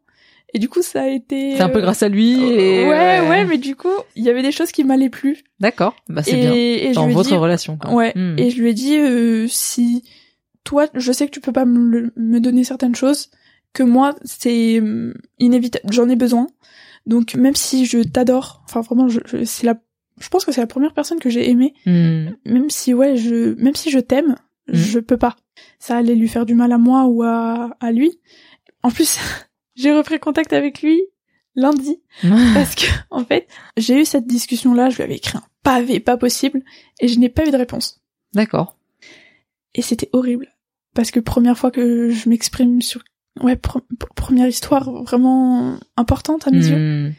Et 0.53 0.59
du 0.59 0.69
coup, 0.69 0.81
ça 0.81 1.01
a 1.03 1.07
été... 1.09 1.55
C'est 1.57 1.61
un 1.61 1.69
peu 1.69 1.79
euh, 1.79 1.81
grâce 1.81 2.03
à 2.03 2.09
lui. 2.09 2.33
Et 2.41 2.85
Ouais, 2.85 3.27
ouais, 3.29 3.45
mais 3.45 3.57
du 3.57 3.75
coup, 3.75 3.89
il 4.15 4.23
y 4.23 4.29
avait 4.29 4.41
des 4.41 4.51
choses 4.53 4.71
qui 4.71 4.83
m'allaient 4.83 5.09
plus. 5.09 5.43
D'accord. 5.59 5.95
Bah 6.07 6.23
c'est 6.23 6.35
bien. 6.37 6.53
et 6.53 6.87
je 6.89 6.93
Dans 6.95 7.05
lui 7.05 7.11
ai 7.11 7.15
votre 7.15 7.29
dit, 7.29 7.35
relation. 7.35 7.77
Quoi. 7.77 7.93
Ouais. 7.93 8.13
Hmm. 8.15 8.35
Et 8.37 8.49
je 8.49 8.61
lui 8.61 8.69
ai 8.69 8.73
dit 8.73 8.97
euh, 8.97 9.45
si 9.49 10.03
toi, 10.63 10.87
je 10.93 11.11
sais 11.11 11.25
que 11.25 11.31
tu 11.31 11.41
peux 11.41 11.51
pas 11.51 11.65
me, 11.65 12.11
me 12.15 12.39
donner 12.39 12.63
certaines 12.63 12.95
choses, 12.95 13.29
que 13.73 13.83
moi 13.83 14.15
c'est 14.23 14.79
hum, 14.79 15.13
inévitable, 15.39 15.91
j'en 15.93 16.07
ai 16.09 16.15
besoin. 16.15 16.47
Donc 17.05 17.35
même 17.35 17.55
si 17.55 17.85
je 17.85 17.99
t'adore, 17.99 18.61
enfin 18.65 18.81
vraiment, 18.81 19.07
je, 19.09 19.19
je- 19.25 19.43
c'est 19.45 19.65
la, 19.65 19.75
je 20.19 20.27
pense 20.29 20.43
que 20.45 20.51
c'est 20.51 20.61
la 20.61 20.67
première 20.67 20.93
personne 20.93 21.19
que 21.19 21.29
j'ai 21.29 21.49
aimée. 21.49 21.73
Hmm. 21.85 22.29
Même 22.45 22.69
si 22.69 22.93
ouais, 22.93 23.17
je, 23.17 23.53
même 23.61 23.75
si 23.75 23.91
je 23.91 23.99
t'aime, 23.99 24.35
Mhm. 24.69 24.75
je 24.75 24.99
peux 24.99 25.15
pas. 25.17 25.35
Ça 25.79 25.95
allait 25.97 26.15
lui 26.15 26.27
faire 26.27 26.45
du 26.45 26.53
mal 26.55 26.71
à 26.73 26.77
moi 26.77 27.05
ou 27.05 27.23
à, 27.23 27.69
à 27.79 27.91
lui. 27.93 28.19
En 28.83 28.91
plus, 28.91 29.17
j'ai 29.77 29.93
repris 29.93 30.19
contact 30.19 30.53
avec 30.53 30.81
lui 30.81 31.01
lundi 31.55 31.99
parce 32.53 32.75
que 32.75 32.85
en 33.09 33.23
fait, 33.25 33.47
j'ai 33.77 34.01
eu 34.01 34.05
cette 34.05 34.27
discussion 34.27 34.73
là, 34.73 34.89
je 34.89 34.97
lui 34.97 35.03
avais 35.03 35.15
écrit 35.15 35.37
un 35.37 35.43
pavé 35.63 35.99
pas 35.99 36.17
possible 36.17 36.61
et 36.99 37.07
je 37.07 37.19
n'ai 37.19 37.29
pas 37.29 37.45
eu 37.47 37.51
de 37.51 37.57
réponse. 37.57 38.01
D'accord. 38.33 38.77
Et 39.73 39.81
c'était 39.81 40.09
horrible. 40.13 40.47
Parce 40.93 41.11
que 41.11 41.19
première 41.19 41.57
fois 41.57 41.71
que 41.71 42.09
je 42.09 42.27
m'exprime 42.29 42.81
sur... 42.81 43.03
Ouais, 43.41 43.53
pre- 43.55 43.81
pre- 43.99 44.13
première 44.15 44.47
histoire 44.47 44.91
vraiment 45.03 45.77
importante 45.95 46.47
à 46.47 46.51
mes 46.51 46.65
yeux. 46.67 46.77
Hmm. 47.09 47.13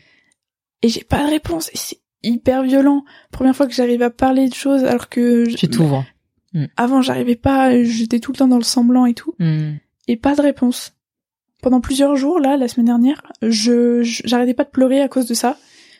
Et 0.82 0.88
j'ai 0.88 1.04
pas 1.04 1.24
de 1.24 1.30
réponse. 1.30 1.68
Et 1.72 1.76
c'est 1.76 2.00
hyper 2.24 2.64
violent. 2.64 3.04
Première 3.30 3.54
fois 3.54 3.66
que 3.68 3.72
j'arrive 3.72 4.02
à 4.02 4.10
parler 4.10 4.48
de 4.48 4.54
choses 4.54 4.82
alors 4.84 5.08
que... 5.08 5.48
je- 5.48 5.56
Tu 5.56 5.68
t'ouvres. 5.68 6.04
Avant, 6.76 7.02
j'arrivais 7.02 7.36
pas, 7.36 7.80
j'étais 7.84 8.18
tout 8.18 8.32
le 8.32 8.38
temps 8.38 8.48
dans 8.48 8.56
le 8.58 8.64
semblant 8.64 9.06
et 9.06 9.14
tout. 9.14 9.34
Hmm. 9.38 9.74
Et 10.08 10.16
pas 10.16 10.34
de 10.34 10.40
réponse. 10.42 10.94
Pendant 11.62 11.80
plusieurs 11.80 12.16
jours, 12.16 12.38
là, 12.38 12.56
la 12.56 12.68
semaine 12.68 12.86
dernière, 12.86 13.22
je, 13.42 14.02
j'arrêtais 14.02 14.54
pas 14.54 14.64
de 14.64 14.70
pleurer 14.70 15.00
à 15.00 15.08
cause 15.08 15.26
de 15.26 15.34
ça. 15.34 15.56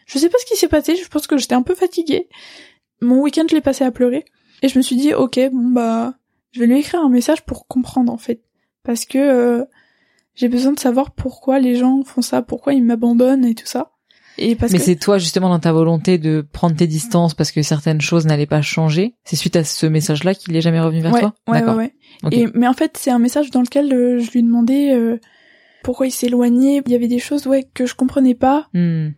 Je 0.07 0.19
sais 0.19 0.29
pas 0.29 0.39
ce 0.41 0.47
qui 0.47 0.57
s'est 0.59 0.69
passé, 0.69 0.97
je 0.97 1.09
pense 1.09 1.27
que 1.27 1.37
j'étais 1.37 1.55
un 1.55 1.63
peu 1.63 1.75
fatiguée. 1.75 2.29
Mon 3.01 3.21
week-end, 3.23 3.45
je 3.49 3.55
l'ai 3.55 3.61
passé 3.61 3.85
à 3.85 3.91
pleurer. 3.91 4.25
Et 4.63 4.69
je 4.69 4.79
me 4.79 4.83
suis 4.83 4.97
dit, 4.97 5.15
ok, 5.15 5.39
bon 5.53 5.71
bah, 5.71 6.15
je 6.53 6.61
vais 6.61 6.67
lui 6.67 6.79
écrire 6.79 7.01
un 7.01 7.09
message 7.09 7.43
pour 7.43 7.67
comprendre, 7.67 8.13
en 8.13 8.19
fait. 8.19 8.43
Parce 8.85 9.05
que 9.05 9.19
euh, 9.19 9.65
j'ai 10.35 10.49
besoin 10.49 10.73
de 10.73 10.79
savoir 10.79 11.11
pourquoi 11.11 11.59
les 11.59 11.75
gens 11.75 12.03
font 12.05 12.23
ça, 12.23 12.43
pourquoi 12.43 12.73
ils 12.73 12.83
m'abandonnent 12.83 13.45
et 13.45 13.55
tout 13.55 13.67
ça. 13.67 13.93
Et 14.39 14.55
parce 14.55 14.71
Mais 14.71 14.79
que... 14.79 14.85
c'est 14.85 14.97
toi 14.97 15.19
justement 15.19 15.49
dans 15.49 15.59
ta 15.59 15.73
volonté 15.73 16.17
de 16.17 16.47
prendre 16.53 16.77
tes 16.77 16.87
distances 16.87 17.35
parce 17.35 17.51
que 17.51 17.63
certaines 17.63 18.01
choses 18.01 18.25
n'allaient 18.25 18.47
pas 18.47 18.63
changer. 18.63 19.17
C'est 19.25 19.35
suite 19.35 19.57
à 19.57 19.65
ce 19.65 19.85
message-là 19.85 20.35
qu'il 20.35 20.55
est 20.57 20.61
jamais 20.61 20.81
revenu 20.81 21.01
vers 21.01 21.13
ouais, 21.13 21.21
toi? 21.21 21.35
ouais, 21.49 21.55
ouais, 21.55 21.61
D'accord. 21.61 21.77
ouais. 21.77 21.93
Et, 22.31 22.47
mais 22.55 22.69
en 22.69 22.73
fait, 22.73 22.97
c'est 22.97 23.11
un 23.11 23.19
message 23.19 23.51
dans 23.51 23.63
lequel 23.63 23.93
euh, 23.93 24.21
je 24.21 24.31
lui 24.31 24.45
demandais 24.45 24.93
euh, 24.95 25.19
pourquoi 25.89 26.07
il 26.07 26.11
s'éloignait. 26.11 26.83
Il 26.85 26.93
y 26.93 26.95
avait 26.95 27.09
des 27.09 27.19
choses 27.19 27.47
ouais 27.47 27.67
que 27.73 27.87
je 27.87 27.95
comprenais 27.95 28.35
pas. 28.35 28.69
Hmm. 28.75 29.09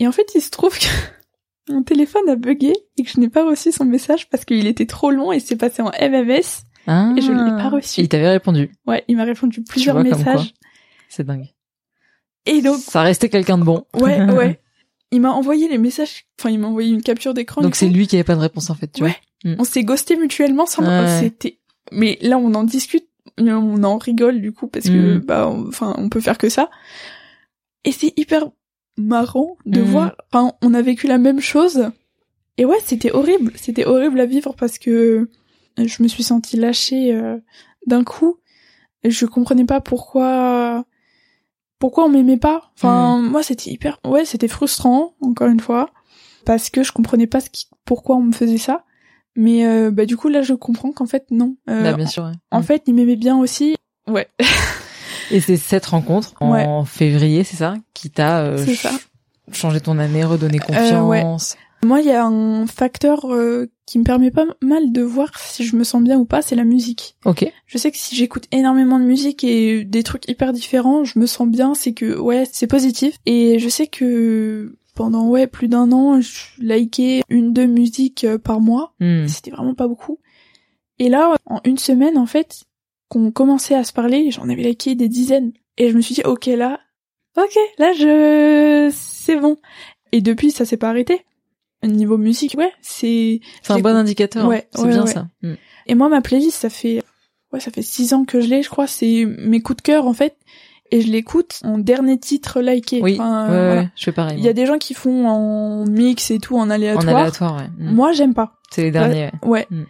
Et 0.00 0.06
en 0.06 0.12
fait, 0.12 0.26
il 0.34 0.42
se 0.42 0.50
trouve 0.50 0.78
que 0.78 0.84
mon 1.72 1.82
téléphone 1.82 2.28
a 2.28 2.36
bugué 2.36 2.74
et 2.98 3.04
que 3.04 3.08
je 3.10 3.18
n'ai 3.18 3.30
pas 3.30 3.42
reçu 3.48 3.72
son 3.72 3.86
message 3.86 4.28
parce 4.28 4.44
qu'il 4.44 4.66
était 4.66 4.84
trop 4.84 5.10
long 5.10 5.32
et 5.32 5.40
c'est 5.40 5.56
passé 5.56 5.80
en 5.80 5.90
MMS 5.98 6.42
Ah. 6.86 7.14
et 7.16 7.22
je 7.22 7.32
ne 7.32 7.42
l'ai 7.42 7.56
pas 7.62 7.70
reçu. 7.70 8.00
Et 8.00 8.04
il 8.04 8.08
t'avait 8.10 8.28
répondu. 8.28 8.70
Ouais, 8.86 9.02
il 9.08 9.16
m'a 9.16 9.24
répondu 9.24 9.62
plusieurs 9.62 9.94
vois, 9.94 10.04
messages. 10.04 10.52
C'est 11.08 11.24
dingue. 11.26 11.46
Et 12.44 12.60
donc, 12.60 12.76
Ça 12.80 13.00
restait 13.00 13.30
quelqu'un 13.30 13.56
de 13.56 13.64
bon. 13.64 13.86
ouais, 13.98 14.20
ouais. 14.30 14.60
Il 15.12 15.22
m'a 15.22 15.30
envoyé 15.32 15.68
les 15.68 15.78
messages, 15.78 16.26
enfin, 16.38 16.50
il 16.50 16.58
m'a 16.58 16.68
envoyé 16.68 16.92
une 16.92 17.02
capture 17.02 17.32
d'écran. 17.32 17.62
Donc 17.62 17.76
c'est 17.76 17.88
lui 17.88 18.06
qui 18.06 18.16
avait 18.16 18.24
pas 18.24 18.36
de 18.36 18.40
réponse 18.40 18.68
en 18.68 18.74
fait, 18.74 18.92
tu 18.92 19.02
Ouais. 19.04 19.16
vois. 19.44 19.54
On 19.58 19.64
s'est 19.64 19.84
ghosté 19.84 20.16
mutuellement 20.16 20.66
sans, 20.66 20.82
Ouais. 20.86 21.18
c'était, 21.20 21.58
mais 21.92 22.18
là, 22.20 22.36
on 22.36 22.52
en 22.54 22.62
discute, 22.64 23.06
on 23.48 23.82
en 23.84 23.98
rigole, 23.98 24.40
du 24.40 24.52
coup, 24.52 24.66
parce 24.68 24.88
que, 24.88 25.16
Mm. 25.16 25.20
bah, 25.20 25.48
enfin, 25.68 25.94
on 25.98 26.08
peut 26.08 26.20
faire 26.20 26.38
que 26.38 26.48
ça. 26.48 26.70
Et 27.84 27.92
c'est 27.92 28.12
hyper 28.18 28.50
marrant 28.96 29.56
de 29.66 29.80
Mm. 29.80 29.84
voir, 29.84 30.12
enfin, 30.32 30.52
on 30.62 30.74
a 30.74 30.82
vécu 30.82 31.06
la 31.06 31.18
même 31.18 31.40
chose. 31.40 31.90
Et 32.58 32.64
ouais, 32.64 32.78
c'était 32.84 33.12
horrible. 33.12 33.52
C'était 33.56 33.86
horrible 33.86 34.20
à 34.20 34.26
vivre 34.26 34.54
parce 34.54 34.78
que 34.78 35.28
je 35.78 36.02
me 36.02 36.08
suis 36.08 36.22
sentie 36.22 36.56
lâchée 36.56 37.14
euh, 37.14 37.38
d'un 37.86 38.04
coup. 38.04 38.36
Je 39.04 39.24
comprenais 39.24 39.64
pas 39.64 39.80
pourquoi 39.80 40.84
pourquoi 41.78 42.04
on 42.04 42.08
m'aimait 42.10 42.36
pas. 42.36 42.70
Enfin, 42.76 43.16
moi 43.22 43.42
c'était 43.42 43.70
hyper 43.70 43.98
ouais, 44.04 44.26
c'était 44.26 44.48
frustrant 44.48 45.14
encore 45.22 45.48
une 45.48 45.60
fois 45.60 45.88
parce 46.44 46.68
que 46.68 46.82
je 46.82 46.92
comprenais 46.92 47.26
pas 47.26 47.40
ce 47.40 47.48
qui 47.48 47.66
pourquoi 47.86 48.16
on 48.16 48.22
me 48.24 48.32
faisait 48.32 48.58
ça. 48.58 48.84
Mais 49.36 49.66
euh, 49.66 49.90
bah 49.90 50.06
du 50.06 50.16
coup 50.16 50.28
là 50.28 50.42
je 50.42 50.54
comprends 50.54 50.92
qu'en 50.92 51.06
fait 51.06 51.26
non. 51.30 51.56
Euh, 51.68 51.82
Bah, 51.84 51.92
bien 51.94 52.06
sûr. 52.06 52.24
ouais. 52.24 52.32
En 52.50 52.60
Mm. 52.60 52.64
fait, 52.64 52.82
il 52.86 52.94
m'aimait 52.94 53.16
bien 53.16 53.38
aussi. 53.38 53.76
Ouais, 54.08 54.28
Et 55.30 55.40
c'est 55.40 55.56
cette 55.56 55.86
rencontre 55.86 56.34
en 56.40 56.84
février, 56.84 57.44
c'est 57.44 57.56
ça, 57.56 57.74
qui 57.94 58.10
t'a 58.10 58.40
euh, 58.40 58.64
ch- 58.66 58.86
changé 59.52 59.80
ton 59.80 59.98
année, 59.98 60.24
redonné 60.24 60.58
Euh, 60.58 61.02
ouais. 61.04 61.20
confiance? 61.22 61.56
Moi, 61.82 62.00
il 62.00 62.06
y 62.08 62.10
a 62.12 62.26
un 62.26 62.66
facteur 62.66 63.32
euh, 63.32 63.70
qui 63.86 63.98
me 63.98 64.04
permet 64.04 64.30
pas 64.30 64.44
mal 64.60 64.92
de 64.92 65.00
voir 65.02 65.30
si 65.38 65.64
je 65.64 65.76
me 65.76 65.84
sens 65.84 66.02
bien 66.02 66.18
ou 66.18 66.24
pas, 66.26 66.42
c'est 66.42 66.56
la 66.56 66.64
musique. 66.64 67.16
Ok. 67.24 67.50
Je 67.66 67.78
sais 67.78 67.90
que 67.90 67.96
si 67.96 68.14
j'écoute 68.16 68.44
énormément 68.52 68.98
de 68.98 69.04
musique 69.04 69.44
et 69.44 69.84
des 69.84 70.02
trucs 70.02 70.28
hyper 70.28 70.52
différents, 70.52 71.04
je 71.04 71.18
me 71.18 71.24
sens 71.26 71.48
bien, 71.48 71.74
c'est 71.74 71.92
que 71.94 72.18
ouais, 72.18 72.44
c'est 72.52 72.66
positif. 72.66 73.16
Et 73.24 73.58
je 73.60 73.68
sais 73.70 73.86
que 73.86 74.76
pendant 74.94 75.28
ouais 75.28 75.46
plus 75.46 75.68
d'un 75.68 75.92
an, 75.92 76.20
je 76.20 76.44
likais 76.58 77.22
une 77.28 77.52
deux 77.52 77.66
musiques 77.66 78.24
euh, 78.24 78.38
par 78.38 78.60
mois. 78.60 78.94
Hmm. 79.00 79.26
C'était 79.26 79.50
vraiment 79.50 79.74
pas 79.74 79.88
beaucoup. 79.88 80.18
Et 80.98 81.08
là, 81.08 81.34
en 81.46 81.60
une 81.64 81.78
semaine, 81.78 82.18
en 82.18 82.26
fait, 82.26 82.64
qu'on 83.08 83.30
commençait 83.30 83.74
à 83.74 83.84
se 83.84 83.92
parler, 83.92 84.30
j'en 84.30 84.48
avais 84.48 84.62
liké 84.62 84.94
des 84.94 85.08
dizaines. 85.08 85.52
Et 85.78 85.90
je 85.90 85.96
me 85.96 86.00
suis 86.02 86.14
dit, 86.14 86.22
ok, 86.24 86.46
là, 86.46 86.80
ok, 87.36 87.58
là, 87.78 87.92
je, 87.94 88.90
c'est 88.94 89.36
bon. 89.36 89.56
Et 90.12 90.20
depuis, 90.20 90.50
ça 90.50 90.64
s'est 90.64 90.76
pas 90.76 90.90
arrêté. 90.90 91.24
Niveau 91.82 92.18
musique, 92.18 92.54
ouais, 92.58 92.72
c'est, 92.82 93.40
C'est 93.62 93.72
un 93.72 93.78
bon 93.78 93.96
indicateur. 93.96 94.46
Ouais, 94.46 94.68
c'est 94.74 94.82
ouais, 94.82 94.88
bien 94.88 95.04
ouais. 95.04 95.12
ça. 95.12 95.28
Hmm. 95.42 95.54
et 95.86 95.94
moi, 95.94 96.10
ma 96.10 96.20
playlist, 96.20 96.58
ça 96.58 96.68
fait, 96.68 97.02
ouais, 97.52 97.60
ça 97.60 97.70
fait 97.70 97.80
six 97.80 98.12
ans 98.12 98.26
que 98.26 98.42
je 98.42 98.48
l'ai, 98.48 98.62
je 98.62 98.68
crois. 98.68 98.86
C'est 98.86 99.24
mes 99.24 99.62
coups 99.62 99.78
de 99.78 99.82
cœur, 99.82 100.06
en 100.06 100.12
fait. 100.12 100.36
Et 100.92 101.00
je 101.02 101.08
l'écoute 101.10 101.60
en 101.64 101.78
dernier 101.78 102.18
titre 102.18 102.60
liké. 102.60 103.00
Oui. 103.02 103.14
Enfin, 103.20 103.42
ouais, 103.44 103.48
voilà. 103.48 103.80
ouais, 103.82 103.88
je 103.96 104.04
fais 104.04 104.12
pareil. 104.12 104.36
Il 104.38 104.44
y 104.44 104.48
a 104.48 104.52
des 104.52 104.66
gens 104.66 104.78
qui 104.78 104.94
font 104.94 105.26
en 105.28 105.84
mix 105.86 106.30
et 106.30 106.38
tout, 106.40 106.56
en 106.56 106.68
aléatoire. 106.70 107.14
en 107.14 107.16
aléatoire, 107.18 107.56
ouais. 107.56 107.68
Hmm. 107.78 107.94
Moi, 107.94 108.12
j'aime 108.12 108.34
pas. 108.34 108.54
C'est 108.70 108.82
les 108.82 108.90
derniers. 108.90 109.30
ouais. 109.42 109.48
Ouais. 109.48 109.66
Mm. 109.70 109.82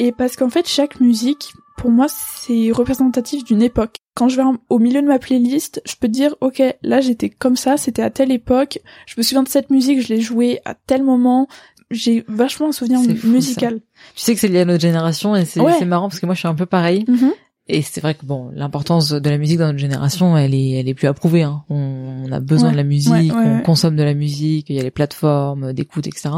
Et 0.00 0.12
parce 0.12 0.36
qu'en 0.36 0.48
fait, 0.48 0.66
chaque 0.68 1.00
musique, 1.00 1.52
pour 1.76 1.90
moi, 1.90 2.06
c'est 2.08 2.70
représentatif 2.72 3.44
d'une 3.44 3.62
époque. 3.62 3.96
Quand 4.14 4.28
je 4.28 4.36
vais 4.36 4.42
au 4.68 4.78
milieu 4.78 5.02
de 5.02 5.06
ma 5.06 5.18
playlist, 5.18 5.82
je 5.86 5.94
peux 6.00 6.08
dire, 6.08 6.34
ok, 6.40 6.62
là 6.82 7.00
j'étais 7.00 7.28
comme 7.30 7.56
ça, 7.56 7.76
c'était 7.76 8.02
à 8.02 8.10
telle 8.10 8.30
époque, 8.32 8.78
je 9.06 9.14
me 9.16 9.22
souviens 9.22 9.42
de 9.42 9.48
cette 9.48 9.70
musique, 9.70 10.00
je 10.00 10.08
l'ai 10.08 10.20
jouée 10.20 10.60
à 10.64 10.74
tel 10.74 11.02
moment, 11.04 11.46
j'ai 11.90 12.24
vachement 12.28 12.68
un 12.68 12.72
souvenir 12.72 13.00
fou, 13.00 13.26
musical. 13.28 13.80
Tu 14.14 14.22
sais 14.22 14.34
que 14.34 14.40
c'est 14.40 14.48
lié 14.48 14.60
à 14.60 14.64
notre 14.64 14.80
génération 14.82 15.34
et 15.36 15.44
c'est 15.44 15.60
Ouais. 15.60 15.84
marrant 15.84 16.08
parce 16.08 16.20
que 16.20 16.26
moi 16.26 16.34
je 16.34 16.40
suis 16.40 16.48
un 16.48 16.54
peu 16.54 16.66
pareil. 16.66 17.04
Mhm. 17.08 17.32
Et 17.70 17.82
c'est 17.82 18.00
vrai 18.00 18.14
que 18.14 18.24
bon, 18.24 18.50
l'importance 18.54 19.10
de 19.10 19.30
la 19.30 19.36
musique 19.36 19.58
dans 19.58 19.66
notre 19.66 19.78
génération, 19.78 20.36
elle 20.38 20.54
est, 20.54 20.70
elle 20.80 20.88
est 20.88 20.94
plus 20.94 21.06
approuvée. 21.08 21.42
Hein. 21.42 21.64
On, 21.68 22.24
on 22.26 22.32
a 22.32 22.40
besoin 22.40 22.68
Ouais, 22.68 22.72
de 22.72 22.76
la 22.78 22.84
musique, 22.84 23.12
ouais, 23.12 23.30
ouais, 23.30 23.56
on 23.60 23.62
consomme 23.62 23.94
de 23.96 24.02
la 24.02 24.14
musique, 24.14 24.70
il 24.70 24.76
y 24.76 24.80
a 24.80 24.82
les 24.82 24.90
plateformes 24.90 25.72
d'écoute, 25.74 26.06
etc. 26.06 26.30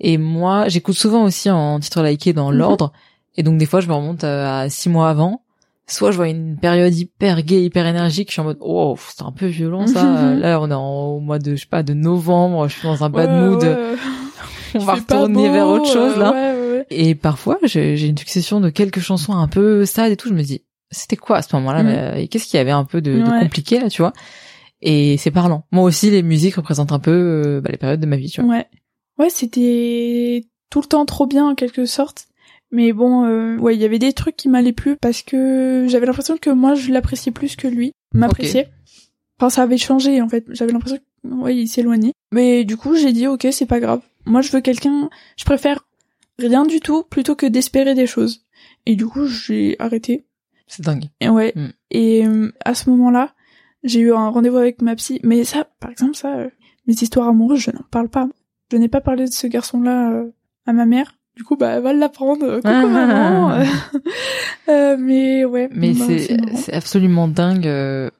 Et 0.00 0.18
moi, 0.18 0.68
j'écoute 0.68 0.96
souvent 0.96 1.22
aussi 1.24 1.48
en 1.50 1.78
titre 1.78 2.02
liké 2.02 2.32
dans 2.32 2.50
Mhm. 2.50 2.56
l'ordre. 2.58 2.92
Et 3.36 3.42
donc 3.44 3.58
des 3.58 3.66
fois, 3.66 3.80
je 3.80 3.86
me 3.88 3.94
remonte 3.94 4.24
euh, 4.24 4.62
à 4.62 4.68
six 4.68 4.88
mois 4.88 5.08
avant. 5.10 5.42
Soit 5.86 6.10
je 6.12 6.16
vois 6.16 6.28
une 6.28 6.56
période 6.56 6.94
hyper 6.94 7.42
gay, 7.42 7.62
hyper 7.62 7.86
énergique, 7.86 8.28
je 8.28 8.32
suis 8.32 8.40
en 8.40 8.44
mode 8.44 8.56
oh 8.60 8.96
c'est 8.98 9.22
un 9.22 9.32
peu 9.32 9.46
violent 9.46 9.86
ça. 9.86 10.34
Là 10.34 10.58
on 10.60 10.70
est 10.70 10.74
en, 10.74 11.04
au 11.08 11.20
mois 11.20 11.38
de 11.38 11.54
je 11.56 11.60
sais 11.60 11.66
pas 11.68 11.82
de 11.82 11.92
novembre, 11.92 12.66
je 12.68 12.78
suis 12.78 12.88
dans 12.88 13.04
un 13.04 13.10
bad 13.10 13.30
mood. 13.30 13.62
On 14.76 14.78
va 14.80 14.94
retourner 14.94 15.46
beau, 15.46 15.52
vers 15.52 15.66
autre 15.68 15.86
chose 15.92 16.14
euh, 16.16 16.18
là. 16.18 16.84
Et 16.90 17.14
parfois, 17.14 17.58
j'ai 17.62 17.96
j'ai 17.96 18.08
une 18.08 18.18
succession 18.18 18.60
de 18.60 18.70
quelques 18.70 18.98
chansons 19.00 19.32
un 19.34 19.46
peu 19.46 19.84
sad 19.84 20.10
et 20.10 20.16
tout. 20.16 20.28
Je 20.28 20.34
me 20.34 20.42
dis, 20.42 20.62
c'était 20.94 21.16
quoi 21.16 21.36
à 21.38 21.42
ce 21.42 21.54
moment-là 21.56 21.82
mais, 21.82 22.22
Et 22.24 22.28
qu'est-ce 22.28 22.46
qu'il 22.46 22.56
y 22.56 22.60
avait 22.60 22.70
un 22.70 22.84
peu 22.84 23.00
de, 23.02 23.18
de 23.18 23.30
Ouais. 23.30 23.40
compliqué 23.40 23.78
là, 23.80 23.90
tu 23.90 24.00
vois? 24.02 24.12
Et 24.80 25.16
c'est 25.16 25.30
parlant. 25.30 25.64
Moi 25.72 25.84
aussi, 25.84 26.10
les 26.10 26.22
musiques 26.22 26.56
représentent 26.56 26.92
un 26.92 26.98
peu 26.98 27.10
euh, 27.10 27.60
bah, 27.60 27.70
les 27.72 27.78
périodes 27.78 28.00
de 28.00 28.06
ma 28.06 28.16
vie, 28.16 28.28
tu 28.30 28.40
vois. 28.42 28.50
Ouais. 28.50 28.66
Ouais, 29.18 29.30
c'était 29.30 30.44
tout 30.70 30.80
le 30.80 30.86
temps 30.86 31.04
trop 31.06 31.26
bien 31.26 31.46
en 31.46 31.54
quelque 31.54 31.84
sorte. 31.86 32.26
Mais 32.70 32.92
bon, 32.92 33.24
euh, 33.24 33.56
ouais, 33.58 33.76
il 33.76 33.80
y 33.80 33.84
avait 33.84 33.98
des 34.00 34.12
trucs 34.12 34.36
qui 34.36 34.48
m'allaient 34.48 34.72
plus 34.72 34.96
parce 34.96 35.22
que 35.22 35.86
j'avais 35.88 36.06
l'impression 36.06 36.36
que 36.36 36.50
moi 36.50 36.74
je 36.74 36.90
l'appréciais 36.90 37.30
plus 37.30 37.54
que 37.54 37.68
lui 37.68 37.92
m'appréciait. 38.14 38.68
Enfin, 39.38 39.50
ça 39.50 39.62
avait 39.62 39.78
changé 39.78 40.20
en 40.20 40.28
fait. 40.28 40.44
J'avais 40.50 40.72
l'impression 40.72 40.98
que 40.98 41.28
ouais, 41.28 41.56
il 41.56 41.68
s'éloignait. 41.68 42.12
Mais 42.32 42.64
du 42.64 42.76
coup, 42.76 42.96
j'ai 42.96 43.12
dit 43.12 43.26
ok, 43.28 43.46
c'est 43.52 43.66
pas 43.66 43.78
grave. 43.80 44.00
Moi, 44.26 44.40
je 44.40 44.50
veux 44.50 44.60
quelqu'un. 44.60 45.08
Je 45.36 45.44
préfère 45.44 45.86
rien 46.38 46.66
du 46.66 46.80
tout 46.80 47.04
plutôt 47.04 47.36
que 47.36 47.46
d'espérer 47.46 47.94
des 47.94 48.06
choses. 48.08 48.44
Et 48.86 48.96
du 48.96 49.06
coup, 49.06 49.26
j'ai 49.26 49.76
arrêté. 49.78 50.26
C'est 50.66 50.84
dingue. 50.84 51.04
Et 51.20 51.28
ouais. 51.28 51.52
Mm. 51.56 51.66
Et 51.90 52.26
euh, 52.26 52.52
à 52.64 52.74
ce 52.74 52.88
moment-là, 52.90 53.30
j'ai 53.82 54.00
eu 54.00 54.12
un 54.14 54.28
rendez-vous 54.28 54.56
avec 54.56 54.80
ma 54.82 54.94
psy. 54.96 55.20
Mais 55.22 55.44
ça, 55.44 55.66
par 55.80 55.90
exemple, 55.90 56.14
ça, 56.16 56.34
euh, 56.36 56.48
mes 56.86 56.94
histoires 56.94 57.28
amoureuses, 57.28 57.60
je 57.60 57.70
n'en 57.70 57.84
parle 57.90 58.08
pas. 58.08 58.28
Je 58.72 58.76
n'ai 58.78 58.88
pas 58.88 59.00
parlé 59.00 59.24
de 59.26 59.30
ce 59.32 59.46
garçon-là 59.46 60.10
euh, 60.10 60.30
à 60.66 60.72
ma 60.72 60.86
mère. 60.86 61.14
Du 61.36 61.44
coup, 61.44 61.56
bah, 61.56 61.72
elle 61.76 61.82
va 61.82 61.92
l'apprendre. 61.92 62.46
Coucou 62.56 62.68
Ah. 62.68 62.86
maman. 62.86 63.64
Euh, 64.68 64.96
mais 64.98 65.44
ouais. 65.44 65.68
Mais 65.72 65.92
bah, 65.92 66.04
c'est 66.56 66.72
absolument 66.72 67.28
dingue. 67.28 67.66
euh, 67.66 68.10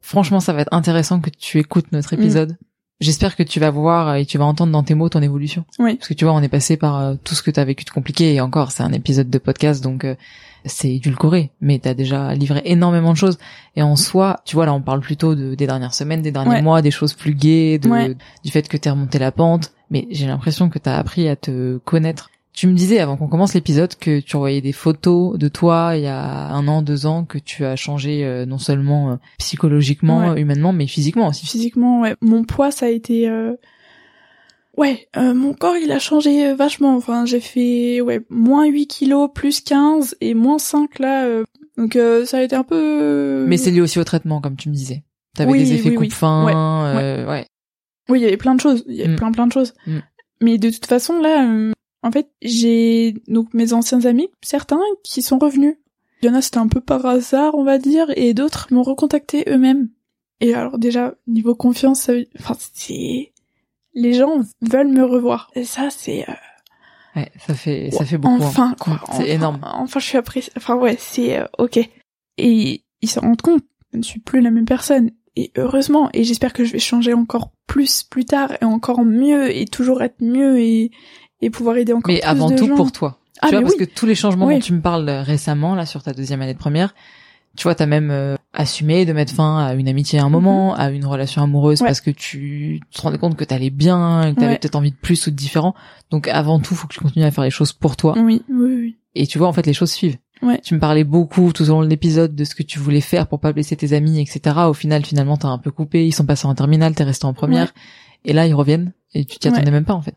Franchement, 0.00 0.40
ça 0.40 0.52
va 0.52 0.62
être 0.62 0.74
intéressant 0.74 1.20
que 1.20 1.30
tu 1.30 1.58
écoutes 1.60 1.92
notre 1.92 2.16
Mm. 2.16 2.18
épisode. 2.20 2.56
J'espère 3.00 3.36
que 3.36 3.44
tu 3.44 3.60
vas 3.60 3.70
voir 3.70 4.16
et 4.16 4.26
tu 4.26 4.36
vas 4.38 4.44
entendre 4.44 4.72
dans 4.72 4.82
tes 4.82 4.94
mots 4.94 5.08
ton 5.08 5.22
évolution. 5.22 5.64
Oui. 5.78 5.94
Parce 5.96 6.08
que 6.08 6.14
tu 6.14 6.24
vois, 6.24 6.34
on 6.34 6.42
est 6.42 6.48
passé 6.48 6.76
par 6.76 6.98
euh, 6.98 7.14
tout 7.22 7.34
ce 7.36 7.42
que 7.42 7.52
tu 7.52 7.60
as 7.60 7.64
vécu 7.64 7.84
de 7.84 7.90
compliqué 7.90 8.34
et 8.34 8.40
encore, 8.40 8.72
c'est 8.72 8.82
un 8.82 8.92
épisode 8.92 9.30
de 9.30 9.38
podcast, 9.38 9.82
donc 9.82 10.04
euh, 10.04 10.16
c'est 10.64 10.92
édulcoré. 10.94 11.50
Mais 11.60 11.78
tu 11.78 11.88
as 11.88 11.94
déjà 11.94 12.34
livré 12.34 12.62
énormément 12.64 13.12
de 13.12 13.16
choses. 13.16 13.38
Et 13.76 13.82
en 13.82 13.96
soi, 13.96 14.40
tu 14.44 14.54
vois, 14.56 14.66
là, 14.66 14.74
on 14.74 14.80
parle 14.80 15.00
plutôt 15.00 15.34
de, 15.34 15.54
des 15.54 15.66
dernières 15.66 15.94
semaines, 15.94 16.22
des 16.22 16.32
derniers 16.32 16.50
Ouais. 16.50 16.62
mois, 16.62 16.82
des 16.82 16.90
choses 16.90 17.14
plus 17.14 17.34
gaies, 17.34 17.78
de, 17.78 17.88
Ouais. 17.88 18.14
du 18.44 18.50
fait 18.50 18.68
que 18.68 18.76
tu 18.76 18.88
remonté 18.90 19.18
la 19.18 19.32
pente. 19.32 19.72
Mais 19.90 20.06
j'ai 20.10 20.26
l'impression 20.26 20.68
que 20.68 20.78
tu 20.78 20.88
as 20.88 20.96
appris 20.96 21.28
à 21.28 21.36
te 21.36 21.78
connaître. 21.78 22.30
Tu 22.54 22.66
me 22.66 22.74
disais 22.74 22.98
avant 22.98 23.16
qu'on 23.16 23.28
commence 23.28 23.54
l'épisode 23.54 23.94
que 23.94 24.20
tu 24.20 24.36
envoyais 24.36 24.60
des 24.60 24.72
photos 24.72 25.38
de 25.38 25.48
toi 25.48 25.92
il 25.96 26.02
y 26.02 26.06
a 26.06 26.48
un 26.52 26.68
an, 26.68 26.82
deux 26.82 27.06
ans, 27.06 27.24
que 27.24 27.38
tu 27.38 27.64
as 27.64 27.76
changé 27.76 28.24
euh, 28.26 28.44
non 28.44 28.58
seulement 28.58 29.12
euh, 29.12 29.16
psychologiquement, 29.38 30.32
Ouais. 30.32 30.40
humainement, 30.40 30.72
mais 30.72 30.86
physiquement 30.86 31.28
aussi. 31.28 31.46
Physiquement, 31.46 32.00
ouais. 32.02 32.14
Mon 32.20 32.44
poids, 32.44 32.70
ça 32.70 32.86
a 32.86 32.88
été... 32.90 33.28
euh, 33.28 33.54
Ouais, 34.76 35.06
euh, 35.16 35.34
mon 35.34 35.52
corps, 35.52 35.76
il 35.76 35.92
a 35.92 35.98
changé 35.98 36.46
euh, 36.46 36.54
vachement. 36.54 36.96
Enfin, 36.96 37.26
j'ai 37.26 37.40
fait 37.40 38.00
ouais 38.00 38.20
moins 38.30 38.66
8 38.66 38.86
kilos, 38.86 39.28
plus 39.34 39.60
15 39.60 40.16
et 40.20 40.34
moins 40.34 40.58
5 40.58 40.98
là. 40.98 41.24
euh, 41.26 41.44
Donc 41.76 41.96
euh, 41.96 42.24
ça 42.24 42.38
a 42.38 42.42
été 42.42 42.56
un 42.56 42.64
peu... 42.64 43.44
Mais 43.46 43.58
c'est 43.58 43.70
lié 43.70 43.80
aussi 43.82 43.98
au 43.98 44.04
traitement, 44.04 44.40
comme 44.40 44.56
tu 44.56 44.68
me 44.70 44.74
disais. 44.74 45.02
T'avais 45.36 45.50
Oui, 45.52 45.58
des 45.58 45.72
effets 45.74 45.90
oui, 45.90 45.96
oui. 45.98 46.08
coupe-fin, 46.08 46.48
euh, 46.96 47.28
ouais. 47.28 47.46
Oui, 48.08 48.20
il 48.20 48.22
y 48.22 48.26
avait 48.26 48.36
plein 48.36 48.54
de 48.54 48.60
choses. 48.60 48.84
Il 48.88 48.94
y 48.94 49.02
avait 49.02 49.12
Mm. 49.12 49.16
plein 49.16 49.32
plein 49.32 49.46
de 49.46 49.52
choses. 49.52 49.74
Mm. 49.86 49.98
Mais 50.40 50.58
de 50.58 50.70
toute 50.70 50.86
façon, 50.86 51.20
là, 51.20 51.46
euh, 51.50 51.72
en 52.02 52.10
fait, 52.10 52.28
j'ai 52.42 53.14
donc 53.28 53.52
mes 53.54 53.72
anciens 53.74 54.04
amis, 54.06 54.28
certains 54.42 54.80
qui 55.04 55.22
sont 55.22 55.38
revenus. 55.38 55.76
Il 56.22 56.26
y 56.26 56.30
en 56.30 56.34
a, 56.34 56.40
c'était 56.42 56.58
un 56.58 56.68
peu 56.68 56.80
par 56.80 57.04
hasard, 57.06 57.54
on 57.54 57.64
va 57.64 57.78
dire, 57.78 58.06
et 58.16 58.32
d'autres 58.34 58.68
m'ont 58.70 58.82
recontacté 58.82 59.44
eux-mêmes. 59.48 59.88
Et 60.40 60.54
alors 60.54 60.78
déjà, 60.78 61.14
niveau 61.26 61.54
confiance, 61.54 62.00
ça 62.02 62.12
enfin, 62.40 62.54
c'est... 62.74 63.31
Les 63.94 64.12
gens 64.14 64.40
veulent 64.60 64.88
me 64.92 65.04
revoir. 65.04 65.50
Et 65.54 65.64
ça, 65.64 65.88
c'est... 65.90 66.28
euh, 66.28 66.32
Ouais, 67.14 67.30
ça 67.46 67.52
fait, 67.54 67.90
ça 67.90 68.06
fait 68.06 68.16
beaucoup. 68.16 68.34
hein. 68.42 68.46
Enfin, 68.46 68.74
quoi. 68.80 68.94
Mm, 68.94 68.98
C'est 69.08 69.12
Enfin, 69.14 69.24
énorme. 69.24 69.60
Enfin, 69.62 70.00
je 70.00 70.04
suis 70.06 70.16
appréciée. 70.18 70.50
Enfin, 70.56 70.76
ouais, 70.76 70.96
c'est 70.98 71.38
euh, 71.38 71.44
ok. 71.58 71.78
Et 72.38 72.84
ils 73.02 73.08
se 73.10 73.20
rendent 73.20 73.42
compte, 73.42 73.62
je 73.92 73.98
ne 73.98 74.02
suis 74.02 74.20
plus 74.20 74.40
la 74.40 74.50
même 74.50 74.64
personne. 74.64 75.10
Et 75.36 75.50
heureusement, 75.58 76.08
et 76.14 76.24
j'espère 76.24 76.52
que 76.54 76.64
je 76.64 76.72
vais 76.72 76.78
changer 76.78 77.12
encore 77.12 77.50
plus 77.66 78.02
plus 78.02 78.24
tard 78.24 78.52
et 78.60 78.64
encore 78.64 79.02
mieux 79.04 79.54
et 79.54 79.66
toujours 79.66 80.02
être 80.02 80.20
mieux 80.22 80.58
et 80.60 80.90
et 81.42 81.50
pouvoir 81.50 81.76
aider 81.76 81.92
encore 81.92 82.12
Mais 82.12 82.20
plus 82.20 82.26
avant 82.28 82.50
de 82.50 82.56
tout 82.56 82.66
gens. 82.68 82.76
pour 82.76 82.92
toi. 82.92 83.18
Ah, 83.40 83.48
tu 83.48 83.52
vois, 83.54 83.60
mais 83.60 83.64
parce 83.64 83.76
oui. 83.78 83.86
que 83.86 83.92
tous 83.92 84.06
les 84.06 84.14
changements 84.14 84.46
Oui. 84.46 84.54
dont 84.54 84.60
tu 84.60 84.72
me 84.72 84.80
parles 84.80 85.08
récemment, 85.10 85.74
là, 85.74 85.84
sur 85.84 86.02
ta 86.02 86.12
deuxième 86.12 86.40
année 86.42 86.54
de 86.54 86.58
première, 86.58 86.94
Tu 87.56 87.64
vois, 87.64 87.74
t'as 87.74 87.86
même 87.86 88.10
euh, 88.10 88.36
assumé 88.54 89.04
de 89.04 89.12
mettre 89.12 89.34
fin 89.34 89.58
à 89.64 89.74
une 89.74 89.86
amitié 89.88 90.18
à 90.18 90.24
un 90.24 90.30
moment, 90.30 90.74
à 90.74 90.90
une 90.90 91.04
relation 91.04 91.42
amoureuse 91.42 91.82
Ouais. 91.82 91.86
parce 91.88 92.00
que 92.00 92.10
tu 92.10 92.80
te 92.90 93.00
rendais 93.02 93.18
compte 93.18 93.36
que 93.36 93.44
t'allais 93.44 93.68
bien, 93.70 94.32
que 94.34 94.40
t'avais 94.40 94.52
Ouais. 94.54 94.58
peut-être 94.58 94.74
envie 94.76 94.90
de 94.90 94.96
plus 94.96 95.26
ou 95.26 95.30
de 95.30 95.36
différent. 95.36 95.74
Donc 96.10 96.28
avant 96.28 96.60
tout, 96.60 96.74
faut 96.74 96.86
que 96.88 96.94
tu 96.94 97.00
continues 97.00 97.24
à 97.26 97.30
faire 97.30 97.44
les 97.44 97.50
choses 97.50 97.72
pour 97.74 97.96
toi. 97.96 98.14
Oui, 98.16 98.42
oui, 98.48 98.74
oui. 98.80 98.96
Et 99.14 99.26
tu 99.26 99.36
vois, 99.38 99.48
en 99.48 99.52
fait, 99.52 99.66
les 99.66 99.74
choses 99.74 99.92
suivent. 99.92 100.16
Ouais. 100.40 100.58
Tu 100.60 100.74
me 100.74 100.80
parlais 100.80 101.04
beaucoup 101.04 101.52
tout 101.52 101.62
au 101.64 101.66
long 101.74 101.82
de 101.82 101.88
l'épisode 101.88 102.34
de 102.34 102.44
ce 102.44 102.54
que 102.54 102.62
tu 102.62 102.78
voulais 102.78 103.02
faire 103.02 103.26
pour 103.28 103.38
pas 103.38 103.52
blesser 103.52 103.76
tes 103.76 103.92
amis, 103.92 104.18
etc. 104.20 104.56
Au 104.66 104.72
final, 104.74 105.04
finalement, 105.04 105.36
t'as 105.36 105.48
un 105.48 105.58
peu 105.58 105.70
coupé. 105.70 106.06
Ils 106.06 106.12
sont 106.12 106.24
passés 106.26 106.46
en 106.46 106.54
terminale, 106.54 106.94
t'es 106.94 107.04
resté 107.04 107.26
en 107.26 107.34
première. 107.34 107.72
Et 108.24 108.32
là, 108.32 108.46
ils 108.46 108.54
reviennent. 108.54 108.92
Et 109.14 109.24
tu 109.26 109.38
t'y 109.38 109.48
attendais 109.48 109.70
même 109.70 109.84
pas, 109.84 109.92
en 109.94 110.00
fait. 110.02 110.14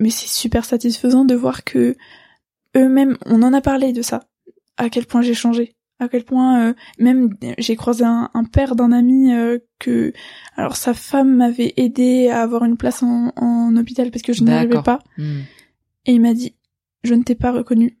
Mais 0.00 0.10
c'est 0.10 0.28
super 0.28 0.64
satisfaisant 0.64 1.24
de 1.26 1.34
voir 1.34 1.64
que 1.64 1.96
eux-mêmes, 2.76 3.16
on 3.26 3.42
en 3.42 3.52
a 3.52 3.60
parlé 3.60 3.92
de 3.92 4.00
ça, 4.02 4.24
à 4.78 4.88
quel 4.88 5.06
point 5.06 5.22
j'ai 5.22 5.34
changé, 5.34 5.74
à 6.00 6.08
quel 6.08 6.24
point 6.24 6.68
euh, 6.68 6.74
même 6.98 7.34
euh, 7.42 7.54
j'ai 7.58 7.74
croisé 7.76 8.04
un, 8.04 8.30
un 8.34 8.44
père 8.44 8.76
d'un 8.76 8.92
ami 8.92 9.32
euh, 9.34 9.58
que, 9.78 10.12
alors 10.56 10.76
sa 10.76 10.94
femme 10.94 11.34
m'avait 11.36 11.74
aidé 11.76 12.28
à 12.28 12.42
avoir 12.42 12.64
une 12.64 12.76
place 12.76 13.02
en, 13.02 13.32
en 13.36 13.76
hôpital 13.76 14.10
parce 14.10 14.22
que 14.22 14.32
je 14.32 14.42
n'arrivais 14.44 14.74
pas, 14.82 15.00
Hmm. 15.16 15.40
et 16.06 16.12
il 16.12 16.20
m'a 16.20 16.34
dit, 16.34 16.54
je 17.04 17.14
ne 17.14 17.22
t'ai 17.22 17.34
pas 17.34 17.52
reconnu. 17.52 17.98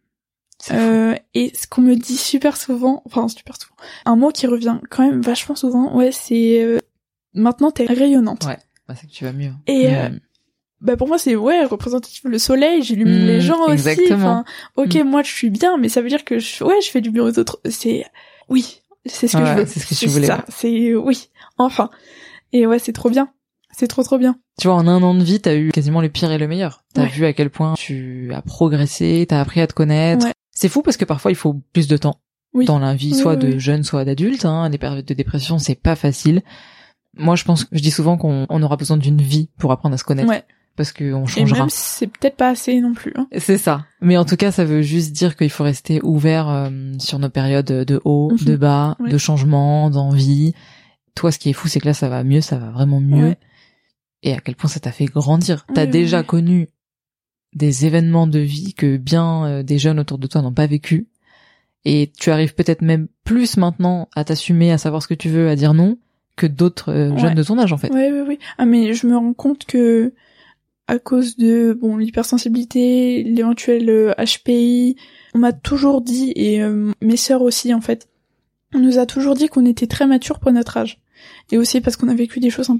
Euh, 0.72 1.14
et 1.34 1.52
ce 1.54 1.66
qu'on 1.68 1.82
me 1.82 1.94
dit 1.94 2.16
super 2.16 2.56
souvent, 2.56 3.02
enfin 3.06 3.28
super 3.28 3.56
souvent, 3.60 3.76
un 4.04 4.16
mot 4.16 4.30
qui 4.30 4.46
revient 4.48 4.78
quand 4.90 5.04
même 5.08 5.20
vachement 5.22 5.54
souvent, 5.54 5.94
ouais, 5.96 6.10
c'est 6.10 6.62
euh, 6.64 6.78
maintenant 7.32 7.70
t'es 7.70 7.86
rayonnante. 7.86 8.44
Ouais. 8.44 8.58
Bah, 8.88 8.94
c'est 8.96 9.06
que 9.06 9.12
tu 9.12 9.24
vas 9.24 9.32
mieux. 9.32 9.52
Et, 9.66 9.88
Hmm. 9.88 10.18
Bah 10.80 10.96
pour 10.96 11.08
moi 11.08 11.18
c'est 11.18 11.34
ouais 11.34 11.64
représentatif 11.64 12.22
le 12.24 12.38
soleil, 12.38 12.82
j'illumine 12.82 13.24
Mm, 13.24 13.26
les 13.26 13.40
gens 13.40 13.60
aussi. 13.64 13.72
exactement. 13.72 14.16
Enfin, 14.16 14.44
ok 14.76 14.94
moi 15.04 15.22
je 15.22 15.30
suis 15.32 15.50
bien, 15.50 15.76
mais 15.76 15.88
ça 15.88 16.00
veut 16.02 16.08
dire 16.08 16.24
que 16.24 16.38
je, 16.38 16.62
ouais 16.62 16.80
je 16.84 16.90
fais 16.90 17.00
du 17.00 17.10
bien 17.10 17.24
aux 17.24 17.38
autres. 17.38 17.60
C'est 17.68 18.04
oui, 18.48 18.80
c'est 19.04 19.26
ce 19.26 19.36
que 19.36 19.42
Ouais, 19.42 19.48
je 19.54 19.58
veux. 19.60 19.66
c'est 19.66 19.80
ce 19.80 19.88
que 19.88 19.94
tu 19.94 20.06
voulais. 20.06 20.28
C'est 20.48 20.94
oui, 20.94 21.28
enfin. 21.56 21.90
Et 22.52 22.66
ouais 22.66 22.78
c'est 22.78 22.92
trop 22.92 23.10
bien, 23.10 23.28
c'est 23.72 23.88
trop 23.88 24.02
trop 24.04 24.18
bien. 24.18 24.38
Tu 24.60 24.68
vois, 24.68 24.76
en 24.76 24.86
un 24.88 25.02
an 25.02 25.14
de 25.14 25.22
vie, 25.24 25.40
t'as 25.40 25.54
eu 25.56 25.70
quasiment 25.70 26.00
le 26.00 26.08
pire 26.08 26.30
et 26.32 26.38
le 26.38 26.46
meilleur. 26.48 26.84
T'as 26.94 27.02
Ouais. 27.02 27.08
vu 27.08 27.24
à 27.26 27.32
quel 27.32 27.50
point 27.50 27.74
tu 27.74 28.32
as 28.32 28.42
progressé, 28.42 29.26
t'as 29.28 29.40
appris 29.40 29.60
à 29.60 29.66
te 29.66 29.74
connaître. 29.74 30.26
Ouais. 30.26 30.32
C'est 30.52 30.68
fou 30.68 30.82
parce 30.82 30.96
que 30.96 31.04
parfois 31.04 31.30
il 31.32 31.36
faut 31.36 31.54
plus 31.72 31.88
de 31.88 31.96
temps 31.96 32.20
Oui. 32.54 32.64
dans 32.66 32.78
la 32.78 32.94
vie, 32.94 33.14
soit 33.14 33.34
oui, 33.34 33.38
de 33.40 33.46
oui. 33.54 33.60
jeune, 33.60 33.82
soit 33.84 34.04
d'adulte. 34.04 34.44
Hein. 34.44 34.68
Les 34.68 34.78
périodes 34.78 35.04
de 35.04 35.14
dépression, 35.14 35.58
c'est 35.58 35.74
pas 35.76 35.94
facile. 35.96 36.42
Moi, 37.16 37.34
je 37.36 37.44
pense, 37.44 37.66
je 37.72 37.80
dis 37.80 37.90
souvent 37.90 38.16
qu'on 38.16 38.46
on 38.48 38.62
aura 38.62 38.76
besoin 38.76 38.96
d'une 38.96 39.20
vie 39.20 39.48
pour 39.58 39.72
apprendre 39.72 39.94
à 39.94 39.98
se 39.98 40.04
connaître, 40.04 40.28
Ouais. 40.28 40.44
Parce 40.78 40.92
qu'on 40.94 41.24
Et 41.24 41.26
changera. 41.26 41.58
même 41.58 41.68
si 41.68 41.80
c'est 41.98 42.06
peut-être 42.06 42.36
pas 42.36 42.48
assez 42.48 42.80
non 42.80 42.94
plus. 42.94 43.12
Hein. 43.16 43.26
C'est 43.36 43.58
ça. 43.58 43.84
Mais 44.00 44.16
en 44.16 44.24
tout 44.24 44.36
cas, 44.36 44.50
ça 44.50 44.64
veut 44.64 44.80
juste 44.80 45.12
dire 45.12 45.36
qu'il 45.36 45.50
faut 45.50 45.64
rester 45.64 46.00
ouvert 46.02 46.48
euh, 46.48 46.70
sur 46.98 47.18
nos 47.18 47.28
périodes 47.28 47.66
de 47.66 48.00
haut, 48.06 48.30
Mhm. 48.32 48.46
de 48.46 48.56
bas, 48.56 48.96
de 49.06 49.18
changement, 49.18 49.90
d'envie. 49.90 50.54
Toi, 51.14 51.30
ce 51.32 51.38
qui 51.38 51.50
est 51.50 51.52
fou, 51.52 51.68
c'est 51.68 51.80
que 51.80 51.86
là, 51.88 51.92
ça 51.94 52.08
va 52.08 52.24
mieux, 52.24 52.40
ça 52.40 52.56
va 52.56 52.70
vraiment 52.70 53.00
mieux. 53.00 53.28
Ouais. 53.28 53.38
Et 54.22 54.32
à 54.32 54.38
quel 54.40 54.54
point 54.56 54.70
ça 54.70 54.80
t'a 54.80 54.92
fait 54.92 55.04
grandir. 55.04 55.66
T'as 55.74 55.84
Oui, 55.84 55.90
déjà 55.90 56.20
oui. 56.20 56.26
connu 56.26 56.68
des 57.54 57.84
événements 57.86 58.26
de 58.26 58.38
vie 58.38 58.72
que 58.74 58.96
bien 58.96 59.44
euh, 59.46 59.62
des 59.62 59.78
jeunes 59.78 59.98
autour 60.00 60.18
de 60.18 60.26
toi 60.26 60.40
n'ont 60.42 60.52
pas 60.54 60.66
vécu. 60.66 61.08
Et 61.84 62.12
tu 62.18 62.30
arrives 62.30 62.54
peut-être 62.54 62.82
même 62.82 63.08
plus 63.24 63.56
maintenant 63.56 64.08
à 64.14 64.24
t'assumer, 64.24 64.72
à 64.72 64.78
savoir 64.78 65.02
ce 65.02 65.08
que 65.08 65.14
tu 65.14 65.28
veux, 65.28 65.48
à 65.48 65.56
dire 65.56 65.74
non, 65.74 65.96
que 66.36 66.46
d'autres 66.46 66.92
euh, 66.92 67.10
Ouais. 67.10 67.18
jeunes 67.18 67.34
de 67.34 67.42
ton 67.42 67.58
âge, 67.58 67.72
en 67.72 67.78
fait. 67.78 67.90
Ouais 67.92 68.12
ouais 68.12 68.22
oui. 68.28 68.38
Ah 68.58 68.64
mais 68.66 68.92
je 68.92 69.06
me 69.06 69.16
rends 69.16 69.32
compte 69.32 69.64
que 69.64 70.12
à 70.88 70.98
cause 70.98 71.36
de 71.36 71.76
bon 71.78 71.96
l'hypersensibilité, 71.96 73.22
l'éventuel 73.22 73.88
euh, 73.88 74.14
HPI, 74.14 74.96
on 75.34 75.38
m'a 75.38 75.52
toujours 75.52 76.00
dit 76.00 76.32
et 76.34 76.62
euh, 76.62 76.92
mes 77.00 77.16
sœurs 77.16 77.42
aussi 77.42 77.72
en 77.72 77.80
fait, 77.80 78.08
on 78.74 78.80
nous 78.80 78.98
a 78.98 79.06
toujours 79.06 79.34
dit 79.34 79.48
qu'on 79.48 79.66
était 79.66 79.86
très 79.86 80.06
mature 80.06 80.40
pour 80.40 80.50
notre 80.50 80.76
âge. 80.76 81.00
Et 81.52 81.58
aussi 81.58 81.80
parce 81.80 81.96
qu'on 81.96 82.08
a 82.08 82.14
vécu 82.14 82.40
des 82.40 82.50
choses 82.50 82.70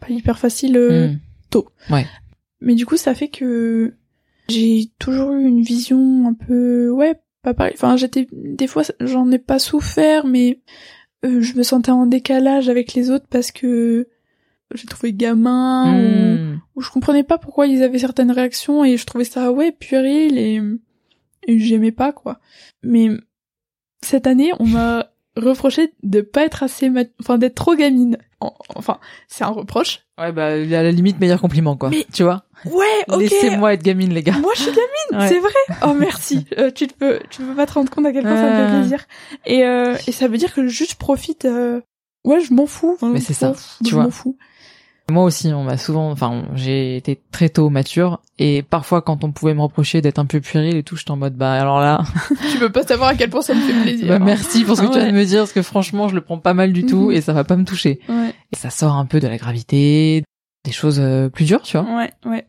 pas 0.00 0.08
hyper 0.10 0.38
faciles 0.38 0.76
euh, 0.76 1.08
Hmm. 1.88 2.02
Mais 2.60 2.74
du 2.74 2.86
coup, 2.86 2.96
ça 2.96 3.14
fait 3.14 3.28
que 3.28 3.94
j'ai 4.48 4.90
toujours 4.98 5.32
eu 5.32 5.44
une 5.44 5.62
vision 5.62 6.26
un 6.26 6.34
peu, 6.34 6.90
ouais, 6.90 7.14
pas 7.42 7.54
pareil. 7.54 7.74
Enfin, 7.76 7.96
j'étais, 7.96 8.26
des 8.32 8.66
fois, 8.66 8.82
j'en 9.00 9.30
ai 9.30 9.38
pas 9.38 9.58
souffert, 9.58 10.26
mais 10.26 10.60
euh, 11.24 11.40
je 11.40 11.54
me 11.56 11.62
sentais 11.62 11.90
en 11.90 12.06
décalage 12.06 12.68
avec 12.68 12.94
les 12.94 13.10
autres 13.10 13.26
parce 13.30 13.52
que 13.52 14.08
j'ai 14.74 14.86
trouvé 14.86 15.12
gamin 15.12 15.92
ou, 15.94 15.98
Hmm. 15.98 16.60
ou 16.76 16.80
je 16.82 16.90
comprenais 16.90 17.22
pas 17.24 17.38
pourquoi 17.38 17.66
ils 17.66 17.82
avaient 17.82 17.98
certaines 17.98 18.30
réactions 18.30 18.84
et 18.84 18.96
je 18.96 19.04
trouvais 19.06 19.24
ça, 19.24 19.52
ouais, 19.52 19.72
puéril 19.72 20.38
et, 20.38 20.60
et 21.46 21.58
j'aimais 21.58 21.92
pas, 21.92 22.12
quoi. 22.12 22.38
Mais 22.82 23.08
cette 24.02 24.26
année, 24.26 24.50
on 24.58 24.66
m'a 24.66 25.06
reproché 25.36 25.92
de 26.02 26.20
pas 26.20 26.44
être 26.44 26.62
assez, 26.62 26.90
mat- 26.90 27.10
enfin, 27.20 27.38
d'être 27.38 27.54
trop 27.56 27.74
gamine. 27.74 28.16
En- 28.40 28.54
Enfin, 28.76 28.98
c'est 29.28 29.44
un 29.44 29.48
reproche. 29.48 30.00
Ouais, 30.18 30.32
bah, 30.32 30.46
à 30.48 30.56
la 30.56 30.90
limite, 30.92 31.18
meilleur 31.20 31.40
compliment, 31.40 31.76
quoi. 31.76 31.90
Mais- 31.90 32.06
Tu 32.12 32.22
vois? 32.22 32.44
Ouais, 32.66 32.84
ok. 33.08 33.20
Laissez-moi 33.20 33.74
être 33.74 33.82
gamine, 33.82 34.12
les 34.12 34.22
gars. 34.22 34.38
Moi, 34.38 34.52
je 34.56 34.62
suis 34.62 34.70
gamine, 34.72 35.22
Ouais. 35.22 35.28
c'est 35.28 35.38
vrai. 35.40 35.78
Oh 35.86 35.94
merci. 35.94 36.46
Euh, 36.58 36.70
tu 36.70 36.86
te 36.86 36.94
peux, 36.94 37.20
tu 37.30 37.42
peux 37.42 37.54
pas 37.54 37.66
te 37.66 37.72
rendre 37.72 37.90
compte 37.90 38.06
à 38.06 38.12
quel 38.12 38.22
point 38.22 38.36
ça 38.36 38.42
me 38.50 38.56
fait 38.66 38.72
Ouais. 38.72 38.80
plaisir. 38.80 39.06
Et 39.46 39.64
euh, 39.64 39.96
et 40.06 40.12
ça 40.12 40.28
veut 40.28 40.38
dire 40.38 40.52
que 40.54 40.66
juste 40.66 40.92
je 40.92 40.96
profite. 40.96 41.44
euh, 41.46 41.80
Ouais, 42.24 42.40
je 42.40 42.54
m'en 42.54 42.66
fous. 42.66 42.92
Enfin, 42.94 43.10
Mais 43.10 43.20
c'est 43.20 43.34
je 43.34 43.38
ça, 43.38 43.52
tu 43.84 43.90
je 43.90 43.94
vois. 43.94 44.04
m'en 44.04 44.10
fous. 44.10 44.36
Moi 45.10 45.22
aussi, 45.24 45.48
on 45.52 45.64
m'a 45.64 45.76
souvent, 45.76 46.10
enfin, 46.10 46.44
j'ai 46.54 46.96
été 46.96 47.20
très 47.30 47.50
tôt 47.50 47.68
mature, 47.68 48.22
et 48.38 48.62
parfois, 48.62 49.02
quand 49.02 49.22
on 49.22 49.32
pouvait 49.32 49.52
me 49.52 49.60
reprocher 49.60 50.00
d'être 50.00 50.18
un 50.18 50.24
peu 50.24 50.40
puéril 50.40 50.76
et 50.76 50.82
tout, 50.82 50.96
j'étais 50.96 51.10
en 51.10 51.16
mode, 51.16 51.34
bah, 51.34 51.52
alors 51.52 51.78
là, 51.80 52.02
tu 52.50 52.58
peux 52.58 52.72
pas 52.72 52.84
savoir 52.84 53.10
à 53.10 53.14
quel 53.14 53.28
point 53.28 53.42
ça 53.42 53.52
me 53.54 53.60
fait 53.60 53.82
plaisir. 53.82 54.08
bah, 54.08 54.18
merci 54.18 54.64
pour 54.64 54.76
ce 54.76 54.80
que 54.82 54.86
tu 54.86 54.98
viens 54.98 55.12
de 55.12 55.16
me 55.16 55.24
dire, 55.26 55.40
parce 55.40 55.52
que 55.52 55.60
franchement, 55.60 56.08
je 56.08 56.14
le 56.14 56.22
prends 56.22 56.38
pas 56.38 56.54
mal 56.54 56.72
du 56.72 56.86
tout, 56.86 57.10
Mhm. 57.10 57.12
et 57.16 57.20
ça 57.20 57.34
va 57.34 57.44
pas 57.44 57.56
me 57.56 57.64
toucher. 57.64 58.00
Ouais, 58.08 58.32
Et 58.52 58.56
ça 58.56 58.70
sort 58.70 58.94
un 58.94 59.04
peu 59.04 59.20
de 59.20 59.28
la 59.28 59.36
gravité, 59.36 60.24
des 60.64 60.72
choses 60.72 60.98
euh, 61.00 61.28
plus 61.28 61.44
dures, 61.44 61.60
tu 61.62 61.76
vois. 61.76 61.86
ouais, 61.96 62.10
ouais. 62.24 62.46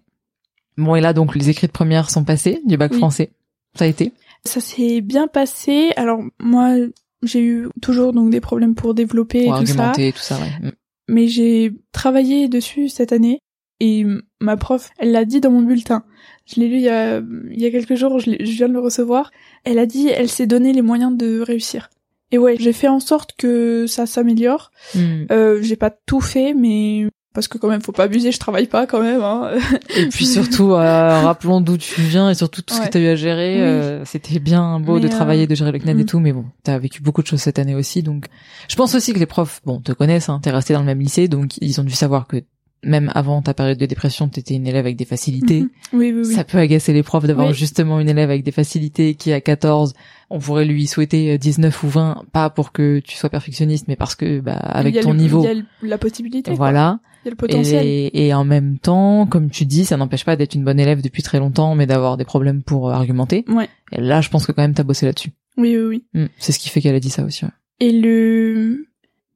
Bon, 0.77 0.95
et 0.95 1.01
là, 1.01 1.11
donc, 1.11 1.35
les 1.35 1.49
écrits 1.49 1.67
de 1.67 1.71
première 1.73 2.09
sont 2.09 2.23
passés, 2.23 2.61
du 2.65 2.77
bac 2.77 2.91
Oui. 2.93 2.97
français. 2.99 3.31
Ça 3.77 3.83
a 3.83 3.87
été? 3.89 4.13
Ça 4.45 4.61
s'est 4.61 5.01
bien 5.01 5.27
passé. 5.27 5.91
Alors 5.97 6.21
moi, 6.39 6.75
j'ai 7.23 7.41
eu 7.41 7.67
toujours 7.81 8.13
donc 8.13 8.29
des 8.29 8.39
problèmes 8.39 8.75
pour 8.75 8.93
développer 8.93 9.43
et 9.43 9.45
Pour 9.49 9.59
tout 9.59 9.65
ça. 9.65 9.71
argumenter, 9.73 10.11
tout 10.13 10.19
ça, 10.19 10.37
ouais. 10.37 10.71
Mais 11.07 11.27
j'ai 11.27 11.73
travaillé 11.91 12.47
dessus 12.47 12.89
cette 12.89 13.11
année 13.11 13.39
et 13.79 14.05
ma 14.39 14.57
prof, 14.57 14.89
elle 14.97 15.11
l'a 15.11 15.25
dit 15.25 15.41
dans 15.41 15.51
mon 15.51 15.61
bulletin. 15.61 16.03
Je 16.45 16.59
l'ai 16.59 16.67
lu 16.67 16.75
il 16.75 16.81
y 16.81 16.89
a, 16.89 17.17
il 17.17 17.61
y 17.61 17.65
a 17.65 17.71
quelques 17.71 17.95
jours, 17.95 18.19
je, 18.19 18.31
viens 18.31 18.69
de 18.69 18.73
le 18.73 18.79
recevoir. 18.79 19.31
Elle 19.63 19.79
a 19.79 19.85
dit, 19.85 20.07
elle 20.07 20.29
s'est 20.29 20.47
donné 20.47 20.73
les 20.73 20.81
moyens 20.81 21.15
de 21.15 21.39
réussir. 21.39 21.89
Et 22.31 22.37
ouais, 22.37 22.55
j'ai 22.57 22.73
fait 22.73 22.87
en 22.87 22.99
sorte 22.99 23.33
que 23.37 23.85
ça 23.87 24.05
s'améliore. 24.05 24.71
Mm. 24.95 25.25
Euh, 25.31 25.61
j'ai 25.61 25.75
pas 25.75 25.91
tout 25.91 26.21
fait, 26.21 26.53
mais 26.53 27.07
parce 27.35 27.47
que 27.47 27.59
quand 27.59 27.67
même, 27.67 27.81
faut 27.81 27.91
pas 27.91 28.05
abuser, 28.05 28.31
je 28.31 28.39
travaille 28.39 28.65
pas 28.65 28.87
quand 28.87 29.01
même. 29.01 29.21
Hein. 29.21 29.51
Et 29.95 30.07
puis 30.07 30.25
surtout, 30.25 30.71
euh, 30.73 31.19
rappelons 31.21 31.61
d'où 31.61 31.77
tu 31.77 32.01
viens 32.01 32.31
et 32.31 32.33
surtout 32.33 32.63
tout 32.63 32.73
ce 32.73 32.79
Ouais. 32.79 32.87
que 32.87 32.91
tu 32.93 32.97
as 32.97 33.01
eu 33.01 33.07
à 33.09 33.15
gérer. 33.15 33.55
Oui. 33.55 33.61
euh, 33.61 34.05
C'était 34.05 34.39
bien 34.39 34.79
beau 34.79 34.95
Mais, 34.95 35.01
de 35.01 35.05
euh, 35.05 35.09
travailler, 35.09 35.45
de 35.45 35.53
gérer 35.53 35.71
le 35.71 35.77
CNED 35.79 35.99
et 35.99 36.03
mm. 36.03 36.05
tout, 36.07 36.19
mais 36.19 36.33
bon, 36.33 36.45
t'as 36.63 36.79
vécu 36.79 37.03
beaucoup 37.03 37.21
de 37.21 37.27
choses 37.27 37.41
cette 37.41 37.59
année 37.59 37.75
aussi, 37.75 38.01
donc 38.01 38.25
je 38.67 38.75
pense 38.75 38.95
aussi 38.95 39.13
que 39.13 39.19
les 39.19 39.25
profs, 39.27 39.61
bon, 39.65 39.79
te 39.81 39.91
connaissent, 39.91 40.29
hein, 40.29 40.39
t'es 40.41 40.49
resté 40.49 40.73
dans 40.73 40.79
le 40.79 40.85
même 40.87 40.99
lycée, 40.99 41.27
donc 41.27 41.57
ils 41.61 41.79
ont 41.79 41.83
dû 41.83 41.93
savoir 41.93 42.25
que 42.25 42.37
même 42.85 43.11
avant 43.15 43.41
ta 43.41 43.53
période 43.53 43.77
de 43.77 43.85
dépression, 43.85 44.29
t'étais 44.29 44.55
une 44.55 44.67
élève 44.67 44.85
avec 44.85 44.95
des 44.95 45.05
facilités. 45.05 45.61
Mhm. 45.61 45.69
Oui, 45.93 46.11
oui, 46.13 46.21
oui. 46.25 46.33
Ça 46.33 46.43
peut 46.43 46.57
agacer 46.59 46.93
les 46.93 47.03
profs 47.03 47.25
d'avoir 47.25 47.47
Oui. 47.49 47.53
justement 47.53 47.99
une 47.99 48.09
élève 48.09 48.29
avec 48.29 48.43
des 48.43 48.51
facilités 48.51 49.15
qui 49.15 49.33
à 49.33 49.41
14, 49.41 49.93
on 50.29 50.39
pourrait 50.39 50.65
lui 50.65 50.87
souhaiter 50.87 51.33
euh, 51.33 51.37
19 51.37 51.83
ou 51.83 51.87
20, 51.89 52.23
pas 52.31 52.49
pour 52.49 52.71
que 52.71 52.99
tu 52.99 53.15
sois 53.15 53.29
perfectionniste, 53.29 53.87
mais 53.87 53.95
parce 53.95 54.15
que 54.15 54.39
bah, 54.39 54.53
avec 54.53 54.99
ton 55.01 55.11
le- 55.13 55.17
niveau, 55.19 55.43
Il 55.43 55.57
y 55.57 55.59
a 55.59 55.63
la 55.89 55.97
possibilité. 55.97 56.51
quoi. 56.51 56.55
voilà. 56.57 56.99
Il 57.23 57.25
y 57.25 57.29
a 57.29 57.31
le 57.31 57.35
potentiel. 57.37 57.85
Et, 57.87 58.11
et 58.27 58.33
en 58.33 58.45
même 58.45 58.77
temps, 58.77 59.25
comme 59.25 59.49
tu 59.49 59.65
dis, 59.65 59.83
ça 59.85 59.97
n'empêche 59.97 60.25
pas 60.25 60.35
d'être 60.35 60.53
une 60.55 60.63
bonne 60.63 60.79
élève 60.79 61.01
depuis 61.01 61.23
très 61.23 61.39
longtemps, 61.39 61.73
mais 61.75 61.87
d'avoir 61.87 62.17
des 62.17 62.25
problèmes 62.25 62.61
pour 62.61 62.89
euh, 62.89 62.93
argumenter. 62.93 63.45
Ouais. 63.47 63.67
Et 63.91 63.99
là, 64.01 64.21
je 64.21 64.29
pense 64.29 64.45
que 64.45 64.51
quand 64.51 64.61
même 64.61 64.73
t'as 64.75 64.83
bossé 64.83 65.05
là-dessus. 65.07 65.31
Oui, 65.57 65.75
oui, 65.77 65.83
oui. 66.13 66.21
Mm. 66.21 66.25
C'est 66.37 66.51
ce 66.51 66.59
qui 66.59 66.69
fait 66.69 66.81
qu'elle 66.81 66.95
a 66.95 66.99
dit 66.99 67.09
ça 67.09 67.23
aussi. 67.23 67.45
ouais. 67.45 67.51
Et 67.79 67.91
le 67.91 68.85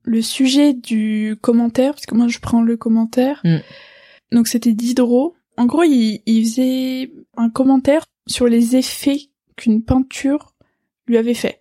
le 0.09 0.21
sujet 0.23 0.73
du 0.73 1.35
commentaire, 1.41 1.93
parce 1.93 2.05
que 2.07 2.15
moi 2.15 2.27
je 2.27 2.39
prends 2.39 2.61
le 2.63 2.77
commentaire. 2.77 3.41
Mm. 3.43 3.57
Donc 4.31 4.47
c'était 4.47 4.73
Diderot. 4.73 5.35
En 5.57 5.65
gros, 5.65 5.83
il, 5.83 6.21
il 6.25 6.43
faisait 6.45 7.11
un 7.37 7.49
commentaire 7.49 8.05
sur 8.27 8.47
les 8.47 8.75
effets 8.75 9.19
qu'une 9.55 9.83
peinture 9.83 10.53
lui 11.07 11.17
avait 11.17 11.33
fait. 11.33 11.59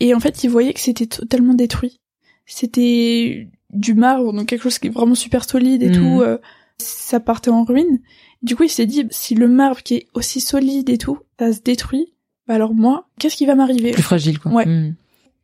Et 0.00 0.14
en 0.14 0.20
fait, 0.20 0.44
il 0.44 0.50
voyait 0.50 0.74
que 0.74 0.80
c'était 0.80 1.06
totalement 1.06 1.54
détruit. 1.54 2.00
C'était 2.44 3.48
du 3.72 3.94
marbre, 3.94 4.32
donc 4.32 4.46
quelque 4.46 4.62
chose 4.62 4.78
qui 4.78 4.88
est 4.88 4.90
vraiment 4.90 5.14
super 5.14 5.44
solide 5.48 5.82
et 5.82 5.90
Mm. 5.90 5.92
tout. 5.92 6.20
euh, 6.22 6.38
ça 6.78 7.20
partait 7.20 7.50
en 7.50 7.64
ruine. 7.64 8.00
Du 8.42 8.54
coup, 8.56 8.64
il 8.64 8.68
s'est 8.68 8.84
dit, 8.86 9.06
si 9.10 9.34
le 9.34 9.48
marbre 9.48 9.82
qui 9.82 9.94
est 9.94 10.06
aussi 10.14 10.40
solide 10.40 10.90
et 10.90 10.98
tout, 10.98 11.18
ça 11.38 11.52
se 11.52 11.60
détruit, 11.62 12.12
bah 12.46 12.54
alors 12.54 12.74
moi, 12.74 13.08
qu'est-ce 13.18 13.36
qui 13.36 13.46
va 13.46 13.54
m'arriver? 13.54 13.92
Plus 13.92 14.02
fragile, 14.02 14.38
quoi. 14.38 14.52
Ouais. 14.52 14.66
Mm. 14.66 14.94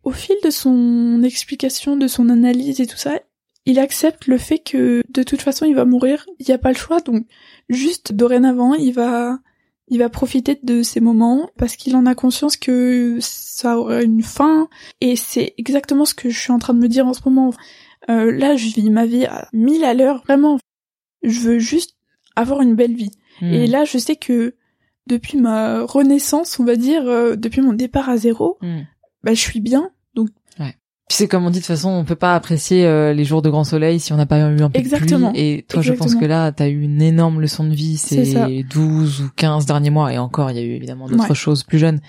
Au 0.05 0.11
fil 0.11 0.37
de 0.45 0.51
son 0.51 1.23
explication, 1.23 1.97
de 1.97 2.07
son 2.07 2.29
analyse 2.29 2.81
et 2.81 2.87
tout 2.87 2.97
ça, 2.97 3.21
il 3.65 3.79
accepte 3.79 4.27
le 4.27 4.39
fait 4.39 4.59
que 4.59 5.03
de 5.09 5.23
toute 5.23 5.41
façon 5.41 5.65
il 5.65 5.75
va 5.75 5.85
mourir, 5.85 6.27
il 6.39 6.47
n'y 6.47 6.55
a 6.55 6.59
pas 6.59 6.73
le 6.73 6.77
choix, 6.77 7.01
donc 7.01 7.27
juste 7.69 8.13
dorénavant 8.13 8.75
il 8.75 8.93
va 8.93 9.39
il 9.89 9.99
va 9.99 10.09
profiter 10.09 10.59
de 10.63 10.83
ces 10.83 11.01
moments 11.01 11.51
parce 11.59 11.77
qu'il 11.77 11.95
en 11.97 12.07
a 12.07 12.15
conscience 12.15 12.57
que 12.57 13.19
ça 13.21 13.79
aura 13.79 14.03
une 14.03 14.23
fin 14.23 14.69
et 15.01 15.17
c'est 15.17 15.55
exactement 15.59 16.05
ce 16.05 16.15
que 16.15 16.31
je 16.31 16.39
suis 16.39 16.53
en 16.53 16.59
train 16.59 16.73
de 16.73 16.79
me 16.79 16.89
dire 16.89 17.07
en 17.07 17.13
ce 17.13 17.21
moment. 17.27 17.53
Euh, 18.09 18.33
là, 18.33 18.57
je 18.57 18.69
vis 18.69 18.91
ma 18.91 19.07
vie 19.07 19.27
à 19.27 19.49
mille 19.53 19.85
à 19.85 19.93
l'heure, 19.95 20.23
vraiment. 20.25 20.59
Je 21.23 21.41
veux 21.41 21.59
juste 21.59 21.97
avoir 22.37 22.63
une 22.63 22.75
belle 22.75 22.95
vie. 22.95 23.13
Hmm. 23.41 23.53
Et 23.53 23.67
là, 23.67 23.85
je 23.85 23.99
sais 23.99 24.17
que 24.17 24.55
depuis 25.07 25.37
ma 25.37 25.83
renaissance, 25.83 26.59
on 26.59 26.65
va 26.65 26.77
dire, 26.77 27.07
euh, 27.07 27.37
depuis 27.37 27.61
mon 27.61 27.75
départ 27.75 28.09
à 28.09 28.17
zéro, 28.17 28.59
Hmm. 28.63 28.85
Bah, 29.25 29.35
je 29.35 29.41
suis 29.41 29.61
bien. 29.61 29.91
Puis 31.09 31.17
c'est 31.19 31.29
comme 31.29 31.45
on 31.45 31.51
dit 31.51 31.59
de 31.59 31.63
toute 31.63 31.67
façon, 31.67 31.91
on 31.91 32.05
peut 32.05 32.15
pas 32.15 32.35
apprécier 32.35 32.87
euh, 32.87 33.13
les 33.13 33.25
jours 33.25 33.43
de 33.43 33.51
grand 33.51 33.65
soleil 33.65 34.01
si 34.01 34.13
on 34.15 34.17
n'a 34.17 34.25
pas 34.25 34.39
eu 34.39 34.63
un 34.63 34.71
peu 34.71 34.79
Exactement. 34.79 35.27
de 35.29 35.33
pluie. 35.33 35.43
Et 35.43 35.63
toi, 35.69 35.83
je 35.83 35.93
pense 35.93 36.15
que 36.15 36.25
là, 36.25 36.53
t'as 36.53 36.69
eu 36.69 36.81
une 36.81 37.03
énorme 37.03 37.41
leçon 37.41 37.65
de 37.65 37.75
vie 37.75 37.99
ces 37.99 38.63
12 38.71 39.21
ou 39.23 39.29
15 39.37 39.67
derniers 39.67 39.91
mois. 39.91 40.11
Et 40.13 40.17
encore, 40.19 40.51
il 40.51 40.57
y 40.57 40.61
a 40.61 40.63
eu 40.63 40.71
évidemment 40.73 41.09
d'autres 41.09 41.29
Ouais. 41.29 41.35
choses 41.35 41.65
plus 41.65 41.79
jeunes. 41.79 42.01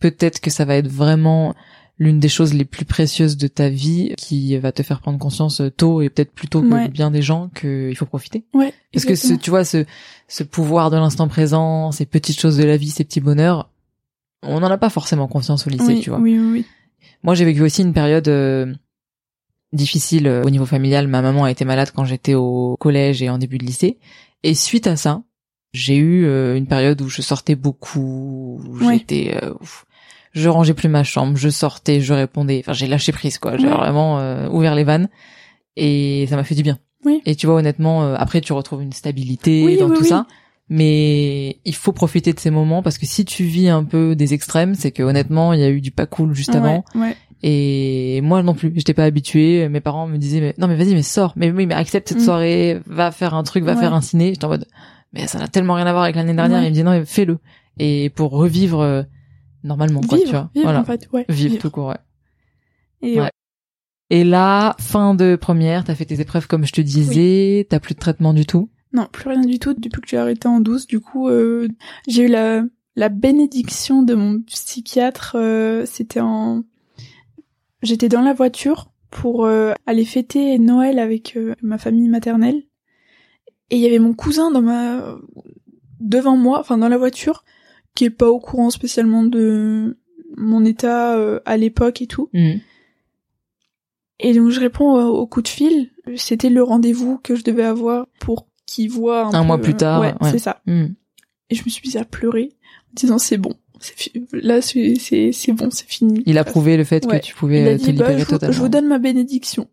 Peut-être 0.00 0.40
que 0.40 0.50
ça 0.50 0.64
va 0.66 0.74
être 0.76 0.88
vraiment 0.88 1.54
l'une 1.98 2.18
des 2.18 2.28
choses 2.28 2.52
les 2.52 2.64
plus 2.64 2.84
précieuses 2.84 3.36
de 3.36 3.46
ta 3.46 3.68
vie 3.70 4.12
qui 4.18 4.58
va 4.58 4.72
te 4.72 4.82
faire 4.82 5.00
prendre 5.00 5.18
conscience 5.18 5.60
euh, 5.60 5.70
tôt 5.70 6.02
et 6.02 6.10
peut-être 6.10 6.32
plus 6.32 6.48
tôt 6.48 6.60
que 6.60 6.66
Ouais. 6.66 6.88
bien 6.88 7.10
des 7.12 7.22
gens 7.22 7.48
qu'il 7.54 7.96
faut 7.96 8.06
profiter. 8.06 8.44
Ouais. 8.52 8.74
Parce 8.92 9.04
que 9.06 9.14
ce, 9.14 9.32
tu 9.34 9.48
vois, 9.50 9.64
ce, 9.64 9.86
ce 10.28 10.42
pouvoir 10.42 10.90
de 10.90 10.96
l'instant 10.96 11.28
présent, 11.28 11.92
ces 11.92 12.04
petites 12.04 12.38
choses 12.40 12.56
de 12.58 12.64
la 12.64 12.76
vie, 12.76 12.90
ces 12.90 13.04
petits 13.04 13.20
bonheurs, 13.20 13.70
on 14.42 14.60
n'en 14.60 14.70
a 14.70 14.78
pas 14.78 14.90
forcément 14.90 15.28
conscience 15.28 15.66
au 15.66 15.70
lycée, 15.70 15.94
oui, 15.94 16.00
tu 16.00 16.10
vois. 16.10 16.18
Oui, 16.18 16.38
oui, 16.38 16.50
oui. 16.52 16.64
Moi, 17.22 17.34
j'ai 17.34 17.44
vécu 17.44 17.62
aussi 17.62 17.82
une 17.82 17.92
période 17.92 18.26
euh, 18.28 18.72
difficile 19.72 20.26
euh, 20.26 20.42
au 20.42 20.50
niveau 20.50 20.66
familial. 20.66 21.08
Ma 21.08 21.22
maman 21.22 21.44
a 21.44 21.50
été 21.50 21.64
malade 21.64 21.90
quand 21.94 22.04
j'étais 22.04 22.34
au 22.34 22.76
collège 22.80 23.22
et 23.22 23.30
en 23.30 23.38
début 23.38 23.58
de 23.58 23.64
lycée. 23.64 23.98
Et 24.42 24.54
suite 24.54 24.86
à 24.86 24.96
ça, 24.96 25.22
j'ai 25.72 25.96
eu 25.96 26.24
euh, 26.26 26.56
une 26.56 26.66
période 26.66 27.00
où 27.00 27.08
je 27.08 27.22
sortais 27.22 27.54
beaucoup. 27.54 28.60
où 28.68 28.78
Ouais. 28.84 28.98
J'étais, 28.98 29.38
euh, 29.42 29.54
je 30.32 30.48
rangeais 30.48 30.74
plus 30.74 30.88
ma 30.88 31.04
chambre, 31.04 31.36
je 31.36 31.48
sortais, 31.48 32.00
je 32.00 32.12
répondais. 32.12 32.60
Enfin, 32.64 32.72
j'ai 32.72 32.86
lâché 32.86 33.12
prise, 33.12 33.38
quoi. 33.38 33.56
J'ai 33.56 33.68
Ouais. 33.68 33.74
vraiment 33.74 34.18
euh, 34.18 34.48
ouvert 34.48 34.74
les 34.74 34.84
vannes 34.84 35.08
et 35.76 36.26
ça 36.28 36.36
m'a 36.36 36.44
fait 36.44 36.54
du 36.54 36.62
bien. 36.62 36.78
Oui. 37.04 37.20
Et 37.26 37.34
tu 37.34 37.46
vois, 37.46 37.56
honnêtement, 37.56 38.04
euh, 38.04 38.14
après, 38.16 38.40
tu 38.40 38.52
retrouves 38.52 38.82
une 38.82 38.92
stabilité 38.92 39.76
dans 39.76 39.88
oui, 39.88 39.96
tout 39.96 40.02
oui. 40.02 40.08
ça. 40.08 40.26
Mais 40.74 41.58
il 41.66 41.74
faut 41.74 41.92
profiter 41.92 42.32
de 42.32 42.40
ces 42.40 42.50
moments 42.50 42.82
parce 42.82 42.96
que 42.96 43.04
si 43.04 43.26
tu 43.26 43.44
vis 43.44 43.68
un 43.68 43.84
peu 43.84 44.16
des 44.16 44.32
extrêmes, 44.32 44.74
c'est 44.74 44.90
que 44.90 45.02
honnêtement, 45.02 45.52
il 45.52 45.60
y 45.60 45.64
a 45.64 45.68
eu 45.68 45.82
du 45.82 45.90
pas 45.90 46.06
cool 46.06 46.32
juste 46.34 46.54
avant. 46.54 46.82
Ouais, 46.94 47.00
ouais. 47.02 47.16
Et 47.42 48.22
moi 48.22 48.42
non 48.42 48.54
plus, 48.54 48.72
j'étais 48.74 48.94
pas 48.94 49.04
habituée. 49.04 49.68
Mes 49.68 49.80
parents 49.80 50.06
me 50.06 50.16
disaient 50.16 50.40
mais 50.40 50.54
non 50.56 50.68
mais 50.68 50.76
vas-y 50.76 50.94
mais 50.94 51.02
sors, 51.02 51.34
mais 51.36 51.50
oui 51.50 51.66
mais 51.66 51.74
accepte 51.74 52.08
cette 52.08 52.20
Mm. 52.20 52.24
soirée, 52.24 52.80
va 52.86 53.10
faire 53.10 53.34
un 53.34 53.42
truc, 53.42 53.64
va 53.64 53.74
Ouais. 53.74 53.80
faire 53.80 53.92
un 53.92 54.00
ciné. 54.00 54.28
J'étais 54.32 54.46
en 54.46 54.48
mode 54.48 54.66
mais 55.12 55.26
ça 55.26 55.38
n'a 55.38 55.46
tellement 55.48 55.74
rien 55.74 55.86
à 55.86 55.92
voir 55.92 56.04
avec 56.04 56.16
l'année 56.16 56.32
dernière. 56.34 56.62
Ils 56.62 56.66
me 56.66 56.70
disaient 56.70 56.84
non 56.84 56.92
mais 56.92 57.04
fais-le. 57.04 57.38
Et 57.78 58.08
pour 58.10 58.30
revivre 58.30 58.80
euh, 58.80 59.02
normalement 59.64 60.00
quoi, 60.00 60.16
Vivre, 60.16 60.30
tu 60.30 60.34
vois. 60.36 60.50
vivre, 60.54 60.64
voilà, 60.66 60.80
en 60.80 60.84
fait, 60.84 61.06
ouais. 61.12 61.26
vivre 61.28 61.58
tout 61.58 61.70
court. 61.70 61.88
Ouais. 61.88 61.96
Et 63.02 63.16
Ouais. 63.16 63.22
ouais. 63.24 63.30
Et 64.08 64.24
là, 64.24 64.74
fin 64.78 65.14
de 65.14 65.36
première, 65.36 65.84
t'as 65.84 65.94
fait 65.94 66.04
tes 66.06 66.20
épreuves 66.20 66.46
comme 66.46 66.64
je 66.66 66.72
te 66.72 66.80
disais, 66.80 67.66
t'as 67.68 67.80
plus 67.80 67.94
de 67.94 67.98
traitement 68.00 68.32
du 68.34 68.46
tout. 68.46 68.70
Non, 68.92 69.06
plus 69.10 69.28
rien 69.30 69.40
du 69.40 69.58
tout 69.58 69.72
depuis 69.74 70.00
que 70.02 70.08
j'ai 70.08 70.18
arrêté 70.18 70.48
en 70.48 70.60
12. 70.60 70.86
Du 70.86 71.00
coup, 71.00 71.28
euh, 71.28 71.66
j'ai 72.06 72.24
eu 72.24 72.28
la, 72.28 72.62
la 72.96 73.08
bénédiction 73.08 74.02
de 74.02 74.14
mon 74.14 74.40
psychiatre. 74.42 75.36
euh, 75.36 75.84
C'était 75.86 76.20
en... 76.20 76.62
J'étais 77.82 78.08
dans 78.08 78.20
la 78.22 78.32
voiture 78.34 78.92
pour 79.10 79.44
euh, 79.46 79.72
aller 79.86 80.04
fêter 80.04 80.58
Noël 80.58 80.98
avec 80.98 81.36
euh, 81.36 81.54
ma 81.62 81.78
famille 81.78 82.08
maternelle. 82.08 82.62
Et 83.70 83.76
il 83.76 83.80
y 83.82 83.86
avait 83.86 83.98
mon 83.98 84.12
cousin 84.14 84.50
dans 84.50 84.62
ma... 84.62 85.16
devant 86.00 86.36
moi, 86.36 86.60
enfin 86.60 86.76
dans 86.78 86.88
la 86.88 86.98
voiture, 86.98 87.44
qui 87.94 88.04
est 88.04 88.10
pas 88.10 88.28
au 88.30 88.38
courant 88.40 88.70
spécialement 88.70 89.24
de 89.24 89.98
mon 90.36 90.64
état 90.64 91.16
euh, 91.16 91.40
à 91.46 91.56
l'époque 91.56 92.02
et 92.02 92.06
tout. 92.06 92.28
Mm. 92.34 92.52
Et 94.20 94.34
donc 94.34 94.50
je 94.50 94.60
réponds 94.60 94.92
au, 94.94 95.16
au 95.18 95.26
coup 95.26 95.42
de 95.42 95.48
fil. 95.48 95.90
C'était 96.16 96.50
le 96.50 96.62
rendez-vous 96.62 97.18
que 97.18 97.34
je 97.34 97.42
devais 97.42 97.64
avoir 97.64 98.06
pour 98.20 98.46
qu'il 98.74 98.90
voit 98.90 99.26
un, 99.26 99.34
Un 99.34 99.40
peu, 99.42 99.46
mois 99.46 99.58
plus 99.58 99.74
tard, 99.74 100.00
Ouais, 100.00 100.14
ouais. 100.20 100.30
c'est 100.30 100.38
ça. 100.38 100.60
Mm. 100.66 100.86
Et 101.50 101.54
je 101.54 101.62
me 101.64 101.68
suis 101.70 101.82
mise 101.84 101.96
à 101.96 102.04
pleurer 102.04 102.50
en 102.90 102.94
disant 102.94 103.18
c'est 103.18 103.38
bon, 103.38 103.54
là 104.32 104.62
c'est 104.62 104.94
c'est 104.98 105.52
bon, 105.52 105.70
c'est 105.70 105.88
fini. 105.88 106.22
Il 106.26 106.38
a 106.38 106.44
prouvé 106.44 106.76
le 106.76 106.84
fait 106.84 107.04
Ouais. 107.06 107.20
que 107.20 107.24
tu 107.26 107.34
pouvais 107.34 107.60
Il 107.62 107.68
a 107.68 107.70
euh, 107.72 107.78
te 107.78 107.82
dit 107.84 107.92
bah, 107.92 108.06
libérer 108.08 108.18
je, 108.20 108.24
vous, 108.24 108.30
totalement. 108.30 108.52
je 108.54 108.60
vous 108.60 108.68
donne 108.68 108.86
ma 108.86 108.98
bénédiction. 108.98 109.68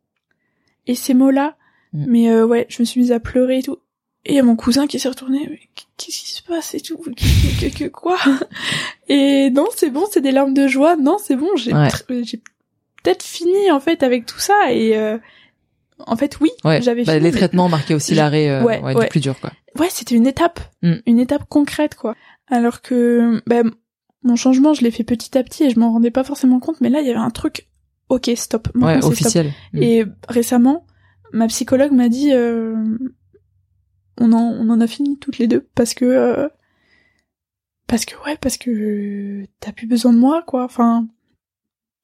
Et 0.87 0.95
ces 0.95 1.13
mots-là, 1.13 1.55
Mm. 1.93 2.05
mais 2.07 2.29
euh, 2.29 2.45
ouais, 2.45 2.67
je 2.69 2.81
me 2.81 2.85
suis 2.85 2.99
mise 3.01 3.11
à 3.11 3.19
pleurer 3.19 3.59
et 3.59 3.63
tout. 3.63 3.77
Et 4.25 4.33
il 4.33 4.35
y 4.35 4.39
a 4.39 4.43
mon 4.43 4.55
cousin 4.55 4.85
qui 4.85 4.99
s'est 4.99 5.09
retourné, 5.09 5.47
mais 5.49 5.59
qu'est-ce 5.97 6.19
qui 6.19 6.31
se 6.33 6.43
passe 6.43 6.75
et 6.75 6.81
tout, 6.81 6.97
que, 6.97 7.09
que- 7.69 7.75
que- 7.75 7.87
quoi? 7.87 8.17
Et 9.07 9.49
non, 9.49 9.65
c'est 9.75 9.89
bon, 9.89 10.05
c'est 10.11 10.21
des 10.21 10.31
larmes 10.31 10.53
de 10.53 10.67
joie. 10.67 10.95
Non, 10.97 11.17
c'est 11.23 11.35
bon, 11.35 11.47
j'ai 11.55 11.73
Ouais. 11.73 11.87
j'ai 12.23 12.37
peut-être 13.03 13.23
fini 13.23 13.71
en 13.71 13.79
fait 13.79 14.03
avec 14.03 14.25
tout 14.25 14.39
ça 14.39 14.71
et 14.71 14.95
euh, 14.97 15.17
en 16.07 16.15
fait 16.15 16.39
oui, 16.39 16.49
Ouais. 16.63 16.81
j'avais 16.81 17.03
Bah, 17.03 17.13
fini. 17.13 17.23
les 17.25 17.31
mais- 17.31 17.37
traitements 17.37 17.69
marquaient 17.69 17.93
aussi 17.93 18.15
l'arrêt 18.15 18.49
euh, 18.49 18.63
ouais, 18.63 18.81
ouais, 18.81 18.95
ouais. 18.95 19.03
du 19.05 19.09
plus 19.09 19.19
dur 19.19 19.39
quoi. 19.39 19.51
Ouais, 19.77 19.87
c'était 19.89 20.15
une 20.15 20.27
étape, 20.27 20.59
Mm. 20.81 20.93
une 21.05 21.19
étape 21.19 21.43
concrète 21.49 21.95
quoi. 21.95 22.15
Alors 22.47 22.81
que 22.81 23.41
bah, 23.47 23.61
mon 24.23 24.35
changement, 24.35 24.73
je 24.73 24.81
l'ai 24.81 24.91
fait 24.91 25.03
petit 25.03 25.37
à 25.37 25.43
petit 25.43 25.63
et 25.63 25.69
je 25.69 25.79
m'en 25.79 25.91
rendais 25.93 26.11
pas 26.11 26.23
forcément 26.23 26.59
compte, 26.59 26.81
mais 26.81 26.89
là 26.89 27.01
il 27.01 27.07
y 27.07 27.09
avait 27.09 27.19
un 27.19 27.29
truc. 27.29 27.67
Ok, 28.09 28.29
stop. 28.35 28.69
Ouais, 28.75 28.97
stop. 28.99 29.11
officiel. 29.11 29.51
Mm. 29.73 29.83
Et 29.83 30.05
récemment, 30.27 30.85
ma 31.31 31.47
psychologue 31.47 31.91
m'a 31.91 32.09
dit, 32.09 32.33
euh, 32.33 32.75
on 34.19 34.33
en, 34.33 34.39
on 34.41 34.69
en 34.69 34.81
a 34.81 34.87
fini 34.87 35.17
toutes 35.19 35.37
les 35.37 35.47
deux 35.47 35.67
parce 35.75 35.93
que, 35.93 36.05
euh, 36.05 36.49
parce 37.87 38.05
que 38.05 38.15
ouais, 38.25 38.35
parce 38.41 38.57
que 38.57 39.45
t'as 39.59 39.71
plus 39.71 39.87
besoin 39.87 40.11
de 40.13 40.17
moi, 40.17 40.43
quoi. 40.45 40.63
Enfin, 40.65 41.07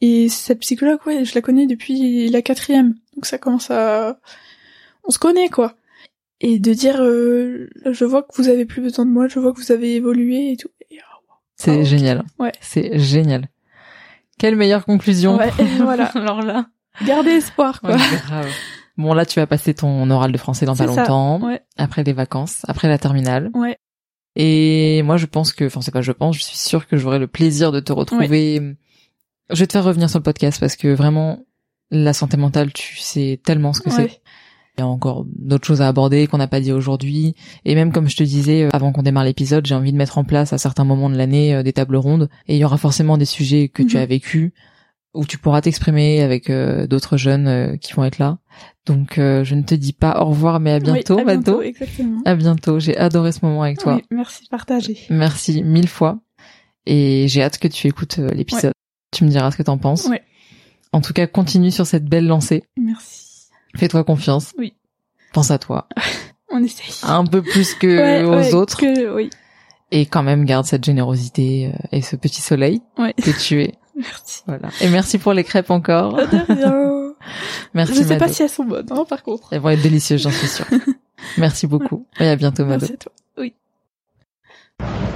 et 0.01 0.29
cette 0.29 0.59
psychologue, 0.59 0.99
ouais, 1.05 1.25
je 1.25 1.35
la 1.35 1.41
connais 1.41 1.67
depuis 1.67 2.29
la 2.29 2.41
quatrième, 2.41 2.95
donc 3.15 3.25
ça 3.25 3.37
commence 3.37 3.71
à, 3.71 4.19
on 5.03 5.11
se 5.11 5.19
connaît, 5.19 5.49
quoi. 5.49 5.75
Et 6.41 6.59
de 6.59 6.73
dire, 6.73 6.97
euh, 6.99 7.69
je 7.89 8.05
vois 8.05 8.23
que 8.23 8.35
vous 8.35 8.49
avez 8.49 8.65
plus 8.65 8.81
besoin 8.81 9.05
de 9.05 9.11
moi, 9.11 9.27
je 9.27 9.39
vois 9.39 9.53
que 9.53 9.59
vous 9.59 9.71
avez 9.71 9.95
évolué 9.95 10.51
et 10.51 10.57
tout. 10.57 10.69
Et, 10.91 10.99
oh, 10.99 11.33
C'est 11.55 11.79
Ah, 11.79 11.83
génial. 11.83 12.23
Ouais. 12.39 12.51
C'est 12.59 12.99
génial. 12.99 13.47
Quelle 14.37 14.57
meilleure 14.57 14.85
conclusion. 14.85 15.37
Ouais, 15.37 15.51
voilà. 15.79 16.05
Alors 16.07 16.41
là. 16.41 16.67
Gardez 17.05 17.31
espoir, 17.31 17.79
quoi. 17.79 17.91
Ouais, 17.91 17.97
grave. 18.25 18.49
Bon 18.97 19.13
là 19.13 19.25
tu 19.25 19.39
vas 19.39 19.47
passer 19.47 19.73
ton 19.73 20.09
oral 20.09 20.31
de 20.31 20.37
français 20.37 20.65
dans 20.65 20.75
pas 20.75 20.85
longtemps, 20.85 21.41
ouais. 21.41 21.61
après 21.75 22.03
les 22.03 22.13
vacances, 22.13 22.61
après 22.67 22.87
la 22.87 22.97
terminale. 22.97 23.51
Ouais. 23.53 23.77
Et 24.37 25.01
moi 25.03 25.17
je 25.17 25.25
pense 25.25 25.51
que, 25.51 25.65
enfin 25.65 25.81
c'est 25.81 25.91
pas 25.91 26.01
je 26.01 26.13
pense, 26.13 26.37
je 26.37 26.43
suis 26.43 26.57
sûre 26.57 26.87
que 26.87 26.95
j'aurai 26.95 27.19
le 27.19 27.27
plaisir 27.27 27.73
de 27.73 27.81
te 27.81 27.91
retrouver. 27.91 28.61
Je 29.51 29.59
vais 29.59 29.67
te 29.67 29.73
faire 29.73 29.83
revenir 29.83 30.09
sur 30.09 30.19
le 30.19 30.23
podcast 30.23 30.59
parce 30.59 30.75
que 30.75 30.87
vraiment 30.87 31.39
la 31.91 32.13
santé 32.13 32.35
mentale, 32.37 32.73
tu 32.73 32.97
sais 32.97 33.39
tellement 33.43 33.73
ce 33.73 33.81
que 33.81 33.89
Ouais. 33.89 33.95
c'est. 34.09 34.21
Il 34.77 34.81
y 34.81 34.83
a 34.83 34.87
encore 34.87 35.25
d'autres 35.29 35.65
choses 35.65 35.81
à 35.81 35.87
aborder 35.87 36.27
qu'on 36.27 36.37
n'a 36.39 36.47
pas 36.49 36.59
dit 36.59 36.73
aujourd'hui. 36.73 37.33
Et 37.63 37.75
même 37.75 37.93
comme 37.93 38.09
je 38.09 38.17
te 38.17 38.23
disais 38.23 38.63
euh, 38.63 38.69
avant 38.73 38.91
qu'on 38.91 39.03
démarre 39.03 39.23
l'épisode, 39.23 39.65
j'ai 39.65 39.75
envie 39.75 39.93
de 39.93 39.97
mettre 39.97 40.17
en 40.17 40.25
place 40.25 40.51
à 40.51 40.57
certains 40.57 40.83
moments 40.83 41.09
de 41.09 41.15
l'année 41.15 41.55
euh, 41.55 41.63
des 41.63 41.71
tables 41.71 41.95
rondes. 41.95 42.27
Et 42.47 42.55
il 42.55 42.59
y 42.59 42.65
aura 42.65 42.77
forcément 42.77 43.17
des 43.17 43.23
sujets 43.25 43.69
que 43.69 43.83
tu 43.83 43.95
Mhm. 43.95 44.01
as 44.03 44.05
vécu 44.05 44.53
où 45.13 45.25
tu 45.25 45.37
pourras 45.37 45.61
t'exprimer 45.61 46.21
avec 46.21 46.49
euh, 46.49 46.87
d'autres 46.87 47.15
jeunes 47.15 47.47
euh, 47.47 47.77
qui 47.77 47.93
vont 47.93 48.03
être 48.03 48.17
là. 48.19 48.37
Donc 48.85 49.17
euh, 49.17 49.45
je 49.45 49.55
ne 49.55 49.61
te 49.61 49.73
dis 49.75 49.93
pas 49.93 50.21
au 50.21 50.25
revoir, 50.25 50.59
mais 50.59 50.71
à 50.73 50.79
bientôt, 50.81 51.15
Oui, 51.15 51.21
à 51.21 51.23
bientôt, 51.23 51.61
exactement. 51.61 52.21
À 52.25 52.35
bientôt. 52.35 52.79
J'ai 52.79 52.97
adoré 52.97 53.31
ce 53.31 53.39
moment 53.45 53.63
avec 53.63 53.77
toi. 53.77 53.95
Oui, 53.95 54.01
merci, 54.11 54.45
partagez. 54.51 54.97
Merci 55.09 55.63
mille 55.63 55.87
fois. 55.87 56.19
Et 56.85 57.27
j'ai 57.29 57.41
hâte 57.43 57.59
que 57.59 57.69
tu 57.69 57.87
écoutes 57.87 58.17
l'épisode. 58.17 58.73
Tu 59.15 59.23
me 59.23 59.29
diras 59.29 59.49
ce 59.51 59.57
que 59.57 59.63
t'en 59.63 59.77
penses. 59.77 60.05
Ouais. 60.07 60.21
En 60.91 61.01
tout 61.01 61.13
cas, 61.13 61.25
continue 61.27 61.71
sur 61.71 61.85
cette 61.87 62.05
belle 62.05 62.27
lancée. 62.27 62.63
Merci. 62.77 63.47
Fais-toi 63.75 64.03
confiance. 64.03 64.53
Oui. 64.57 64.73
Pense 65.33 65.51
à 65.51 65.57
toi. 65.57 65.87
On 66.51 66.63
essaye. 66.63 66.93
Un 67.03 67.25
peu 67.25 67.41
plus 67.41 67.73
que 67.73 67.87
Ouais, 67.87 68.23
aux 68.23 68.35
ouais, 68.35 68.53
autres. 68.53 68.77
que- 68.77 69.13
oui. 69.15 69.29
Et 69.91 70.05
quand 70.05 70.23
même, 70.23 70.45
garde 70.45 70.65
cette 70.65 70.83
générosité 70.83 71.67
euh, 71.73 71.87
et 71.91 72.01
ce 72.01 72.15
petit 72.15 72.41
soleil 72.41 72.81
Ouais. 72.97 73.13
que 73.13 73.31
tu 73.31 73.61
es. 73.63 73.75
Merci. 73.95 74.41
Voilà. 74.47 74.69
Et 74.81 74.89
merci 74.89 75.17
pour 75.17 75.31
les 75.33 75.43
crêpes 75.45 75.71
encore. 75.71 76.15
De 76.15 76.53
rien. 76.53 77.13
Merci, 77.73 77.93
Je 77.93 77.99
sais 77.99 78.05
Mado. 78.09 78.19
pas 78.19 78.27
si 78.31 78.43
elles 78.43 78.49
sont 78.49 78.65
bonnes, 78.65 78.87
hein, 78.91 79.05
par 79.07 79.23
contre. 79.23 79.53
Elles 79.53 79.61
vont 79.61 79.69
être 79.69 79.81
délicieuses, 79.81 80.21
j'en 80.21 80.31
suis 80.31 80.47
sûre. 80.47 80.65
merci 81.37 81.65
beaucoup. 81.67 82.05
Et 82.19 82.27
à 82.27 82.35
bientôt, 82.35 82.65
Mado. 82.65 82.81
Merci 82.89 82.93
à 82.93 82.97
toi. 82.97 83.11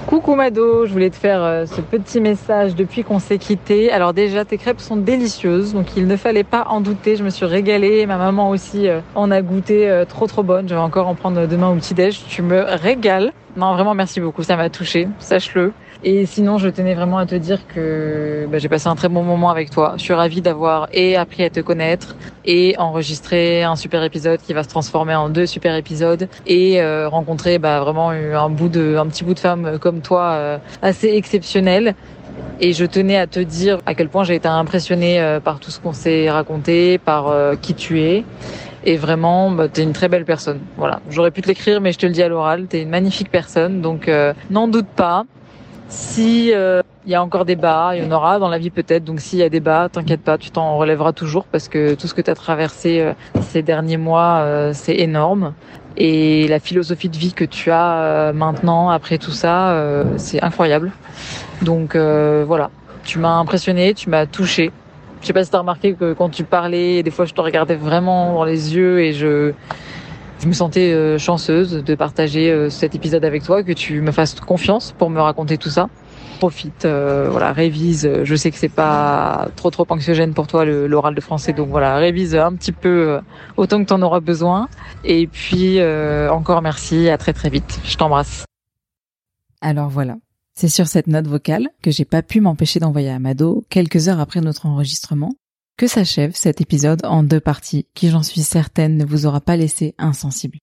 Coucou 0.10 0.34
Mado, 0.34 0.88
je 0.88 0.91
voulais 0.91 1.12
te 1.12 1.16
faire 1.16 1.43
euh, 1.43 1.68
ce 1.68 1.82
petit 1.82 2.20
message 2.20 2.74
depuis 2.74 3.03
qu'on 3.03 3.20
s'est 3.20 3.38
quitté. 3.38 3.91
Alors 3.91 4.12
déjà, 4.12 4.43
tes 4.43 4.57
crêpes 4.57 4.80
sont 4.80 4.95
délicieuses, 4.95 5.76
donc 5.76 5.95
il 5.95 6.07
ne 6.07 6.16
fallait 6.16 6.43
pas 6.43 6.66
en 6.68 6.82
douter. 6.82 7.16
Je 7.16 7.24
me 7.24 7.30
suis 7.30 7.45
régalée, 7.45 8.07
ma 8.07 8.18
maman 8.18 8.49
aussi 8.49 8.88
euh, 8.88 9.01
en 9.14 9.30
a 9.30 9.43
goûté 9.43 9.88
euh, 9.88 10.05
trop 10.05 10.26
trop 10.26 10.41
bonne. 10.41 10.68
Je 10.68 10.74
vais 10.74 10.80
encore 10.80 11.07
en 11.07 11.14
prendre 11.14 11.45
demain 11.45 11.70
au 11.70 11.76
petit 11.76 11.93
déj. 11.93 12.26
Tu 12.28 12.41
me 12.41 12.60
régales. 12.60 13.32
Non, 13.55 13.76
vraiment, 13.76 13.93
merci 13.93 14.20
beaucoup. 14.20 14.41
Ça 14.41 14.55
m'a 14.55 14.72
touché, 14.72 15.07
sache-le. 15.20 15.74
Et 16.02 16.26
sinon, 16.26 16.58
je 16.58 16.70
tenais 16.70 16.93
vraiment 16.93 17.18
à 17.18 17.26
te 17.26 17.36
dire 17.36 17.68
que 17.68 18.47
bah, 18.50 18.58
j'ai 18.58 18.70
passé 18.70 18.88
un 18.88 18.95
très 18.95 19.10
bon 19.10 19.22
moment 19.22 19.50
avec 19.50 19.70
toi. 19.70 19.95
Je 19.97 20.04
suis 20.04 20.14
ravie 20.14 20.39
d'avoir 20.39 20.88
et 20.93 21.18
appris 21.18 21.43
à 21.43 21.50
te 21.50 21.60
connaître 21.60 22.16
et 22.45 22.76
enregistré 22.78 23.64
un 23.64 23.76
super 23.76 24.02
épisode 24.04 24.39
qui 24.39 24.54
va 24.54 24.64
se 24.64 24.70
transformer 24.70 25.14
en 25.16 25.28
deux 25.28 25.45
super 25.45 25.76
épisodes 25.76 26.30
et 26.47 26.82
euh, 26.82 27.10
rencontrer 27.10 27.60
bah, 27.60 27.82
vraiment 27.82 28.12
un 28.12 28.50
bout 28.50 28.70
de, 28.70 28.95
un 28.95 29.08
petit 29.08 29.26
bout 29.26 29.34
de 29.34 29.39
femme 29.39 29.78
comme 29.82 30.00
toi 30.00 30.32
euh, 30.32 30.58
assez 30.82 31.10
exceptionnel. 31.10 31.95
Et 32.62 32.72
je 32.72 32.86
tenais 32.86 33.18
à 33.18 33.28
te 33.28 33.41
dire 33.41 33.80
à 33.86 33.93
quel 33.93 34.08
point 34.08 34.24
j'ai 34.24 34.36
été 34.36 34.47
impressionnée 34.47 35.20
euh, 35.20 35.41
par 35.41 35.60
tout 35.60 35.70
ce 35.70 35.82
qu'on 35.82 35.91
s'est 35.91 36.30
raconté, 36.30 36.97
par 36.97 37.34
qui 37.62 37.74
tu 37.74 38.00
es. 38.00 38.24
Et 38.86 38.95
vraiment, 38.95 39.52
bah, 39.52 39.68
t'es 39.68 39.84
une 39.84 39.91
très 39.91 40.08
belle 40.08 40.24
personne. 40.24 40.62
Voilà. 40.78 41.02
J'aurais 41.10 41.32
pu 41.32 41.41
te 41.41 41.50
l'écrire, 41.50 41.82
mais 41.82 41.91
je 41.91 41.97
te 41.97 42.06
le 42.06 42.14
dis 42.14 42.24
à 42.24 42.30
l'oral. 42.30 42.68
T'es 42.68 42.84
une 42.84 42.89
magnifique 42.89 43.30
personne. 43.30 43.82
Donc, 43.82 44.10
n'en 44.50 44.70
doute 44.70 44.88
pas. 44.95 45.26
Si 45.90 46.52
euh, 46.54 46.84
il 47.06 47.12
y 47.12 47.16
a 47.16 47.24
encore 47.24 47.46
des 47.46 47.56
bas, 47.56 47.96
il 47.96 48.04
y 48.04 48.06
en 48.06 48.12
aura 48.12 48.38
dans 48.38 48.48
la 48.48 48.60
vie 48.60 48.70
peut-être. 48.70 49.04
Donc 49.04 49.20
s'il 49.20 49.40
y 49.40 49.44
a 49.44 49.50
des 49.50 49.60
bas, 49.60 49.90
t'inquiète 49.92 50.22
pas, 50.22 50.38
tu 50.38 50.52
t'en 50.52 50.78
relèveras 50.78 51.14
toujours 51.14 51.46
parce 51.46 51.68
que 51.68 51.96
tout 51.96 52.08
ce 52.08 52.14
que 52.14 52.22
tu 52.22 52.30
as 52.30 52.36
traversé 52.36 53.02
euh, 53.02 53.14
ces 53.42 53.64
derniers 53.64 53.98
mois, 53.98 54.42
euh, 54.42 54.72
c'est 54.74 54.96
énorme. 54.96 55.54
Et 55.98 56.48
la 56.48 56.60
philosophie 56.60 57.10
de 57.10 57.18
vie 57.18 57.34
que 57.34 57.44
tu 57.44 57.72
as 57.72 58.32
maintenant 58.34 58.90
après 58.90 59.18
tout 59.18 59.32
ça, 59.32 59.76
c'est 60.16 60.42
incroyable. 60.42 60.94
Donc 61.62 61.98
voilà, 61.98 62.70
tu 63.04 63.20
m'as 63.20 63.36
impressionné, 63.36 63.94
tu 63.94 64.10
m'as 64.10 64.26
touché. 64.26 64.72
Je 65.20 65.28
sais 65.28 65.34
pas 65.34 65.44
si 65.44 65.52
t'as 65.52 65.60
remarqué 65.60 65.96
que 65.96 66.14
quand 66.14 66.30
tu 66.30 66.46
parlais, 66.46 67.04
des 67.04 67.12
fois 67.12 67.26
je 67.26 67.34
te 67.34 67.42
regardais 67.42 67.76
vraiment 67.76 68.36
dans 68.36 68.46
les 68.46 68.76
yeux 68.76 69.02
et 69.02 69.12
je 69.12 69.52
je 70.40 70.48
me 70.48 70.54
sentais 70.54 70.94
euh, 70.94 71.18
chanceuse 71.18 71.84
de 71.84 71.96
partager 71.96 72.50
euh, 72.50 72.70
cet 72.70 72.96
épisode 72.96 73.26
avec 73.26 73.44
toi, 73.44 73.62
que 73.62 73.74
tu 73.74 74.00
me 74.02 74.12
fasses 74.12 74.36
confiance 74.36 74.94
pour 74.98 75.10
me 75.10 75.20
raconter 75.20 75.58
tout 75.58 75.70
ça. 75.70 75.90
Profite, 76.40 76.86
euh, 76.86 77.28
voilà, 77.30 77.52
révise. 77.52 78.10
Je 78.24 78.36
sais 78.36 78.50
que 78.50 78.58
c'est 78.58 78.70
pas 78.70 79.50
trop 79.58 79.70
trop 79.70 79.86
anxiogène 79.90 80.34
pour 80.34 80.48
toi 80.48 80.64
l'oral 80.64 81.14
de 81.14 81.20
français, 81.20 81.52
donc 81.52 81.68
voilà, 81.68 81.98
révise 81.98 82.36
un 82.36 82.54
petit 82.54 82.72
peu 82.72 83.20
autant 83.58 83.84
que 83.84 83.88
tu 83.88 83.94
en 83.94 84.02
auras 84.02 84.22
besoin. 84.22 84.70
Et 85.04 85.28
puis 85.28 85.82
encore 86.30 86.62
merci, 86.62 87.10
à 87.10 87.18
très 87.18 87.34
très 87.34 87.50
vite. 87.50 87.82
Je 87.84 87.98
t'embrasse. 87.98 88.46
Alors 89.60 89.90
voilà, 89.90 90.16
c'est 90.56 90.70
sur 90.70 90.88
cette 90.88 91.08
note 91.08 91.28
vocale 91.28 91.68
que 91.82 91.92
j'ai 91.92 92.06
pas 92.06 92.22
pu 92.22 92.40
m'empêcher 92.40 92.80
d'envoyer 92.80 93.10
à 93.10 93.20
Mado 93.20 93.66
quelques 93.70 94.08
heures 94.08 94.22
après 94.22 94.40
notre 94.40 94.66
enregistrement 94.66 95.34
que 95.80 95.88
s'achève 95.88 96.36
cet 96.36 96.59
épisode 96.59 97.05
en 97.05 97.23
deux 97.23 97.39
parties 97.39 97.88
qui 97.93 98.09
j'en 98.09 98.21
suis 98.21 98.41
certaine 98.41 98.97
ne 98.97 99.05
vous 99.05 99.25
aura 99.25 99.39
pas 99.39 99.55
laissé 99.55 99.95
insensible. 99.97 100.59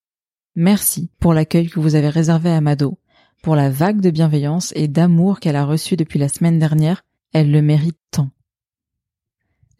Merci 0.56 1.10
pour 1.20 1.32
l'accueil 1.32 1.70
que 1.70 1.80
vous 1.80 1.94
avez 1.94 2.10
réservé 2.10 2.50
à 2.50 2.60
Mado, 2.60 2.98
pour 3.42 3.56
la 3.56 3.70
vague 3.70 4.02
de 4.02 4.10
bienveillance 4.10 4.74
et 4.76 4.88
d'amour 4.88 5.40
qu'elle 5.40 5.56
a 5.56 5.64
reçu 5.64 5.96
depuis 5.96 6.18
la 6.18 6.28
semaine 6.28 6.58
dernière, 6.58 7.02
elle 7.32 7.50
le 7.50 7.62
mérite 7.62 7.96
tant. 8.10 8.28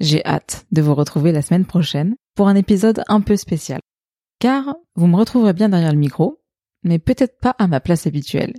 J'ai 0.00 0.24
hâte 0.24 0.64
de 0.72 0.80
vous 0.80 0.94
retrouver 0.94 1.32
la 1.32 1.42
semaine 1.42 1.66
prochaine 1.66 2.16
pour 2.34 2.48
un 2.48 2.56
épisode 2.56 3.02
un 3.06 3.20
peu 3.20 3.36
spécial. 3.36 3.80
Car 4.38 4.74
vous 4.94 5.06
me 5.06 5.16
retrouverez 5.16 5.52
bien 5.52 5.68
derrière 5.68 5.92
le 5.92 5.98
micro, 5.98 6.40
mais 6.82 6.98
peut-être 6.98 7.38
pas 7.40 7.54
à 7.58 7.66
ma 7.66 7.80
place 7.80 8.06
habituelle. 8.06 8.54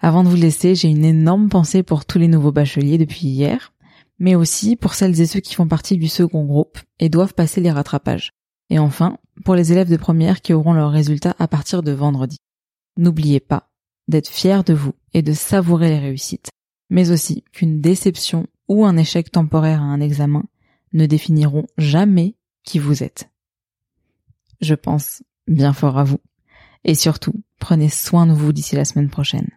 Avant 0.00 0.24
de 0.24 0.30
vous 0.30 0.36
laisser, 0.36 0.74
j'ai 0.74 0.88
une 0.88 1.04
énorme 1.04 1.50
pensée 1.50 1.82
pour 1.82 2.06
tous 2.06 2.18
les 2.18 2.28
nouveaux 2.28 2.52
bacheliers 2.52 2.96
depuis 2.96 3.26
hier, 3.26 3.71
mais 4.22 4.36
aussi 4.36 4.76
pour 4.76 4.94
celles 4.94 5.20
et 5.20 5.26
ceux 5.26 5.40
qui 5.40 5.56
font 5.56 5.66
partie 5.66 5.98
du 5.98 6.06
second 6.06 6.44
groupe 6.44 6.78
et 7.00 7.08
doivent 7.08 7.34
passer 7.34 7.60
les 7.60 7.72
rattrapages. 7.72 8.30
Et 8.70 8.78
enfin, 8.78 9.18
pour 9.44 9.56
les 9.56 9.72
élèves 9.72 9.90
de 9.90 9.96
première 9.96 10.42
qui 10.42 10.52
auront 10.52 10.74
leurs 10.74 10.92
résultats 10.92 11.34
à 11.40 11.48
partir 11.48 11.82
de 11.82 11.90
vendredi. 11.90 12.36
N'oubliez 12.96 13.40
pas 13.40 13.68
d'être 14.06 14.28
fiers 14.28 14.62
de 14.64 14.74
vous 14.74 14.94
et 15.12 15.22
de 15.22 15.32
savourer 15.32 15.88
les 15.88 15.98
réussites, 15.98 16.50
mais 16.88 17.10
aussi 17.10 17.42
qu'une 17.52 17.80
déception 17.80 18.46
ou 18.68 18.86
un 18.86 18.96
échec 18.96 19.32
temporaire 19.32 19.82
à 19.82 19.86
un 19.86 20.00
examen 20.00 20.44
ne 20.92 21.06
définiront 21.06 21.66
jamais 21.76 22.36
qui 22.62 22.78
vous 22.78 23.02
êtes. 23.02 23.28
Je 24.60 24.76
pense 24.76 25.24
bien 25.48 25.72
fort 25.72 25.98
à 25.98 26.04
vous. 26.04 26.20
Et 26.84 26.94
surtout, 26.94 27.34
prenez 27.58 27.88
soin 27.88 28.28
de 28.28 28.32
vous 28.32 28.52
d'ici 28.52 28.76
la 28.76 28.84
semaine 28.84 29.10
prochaine. 29.10 29.50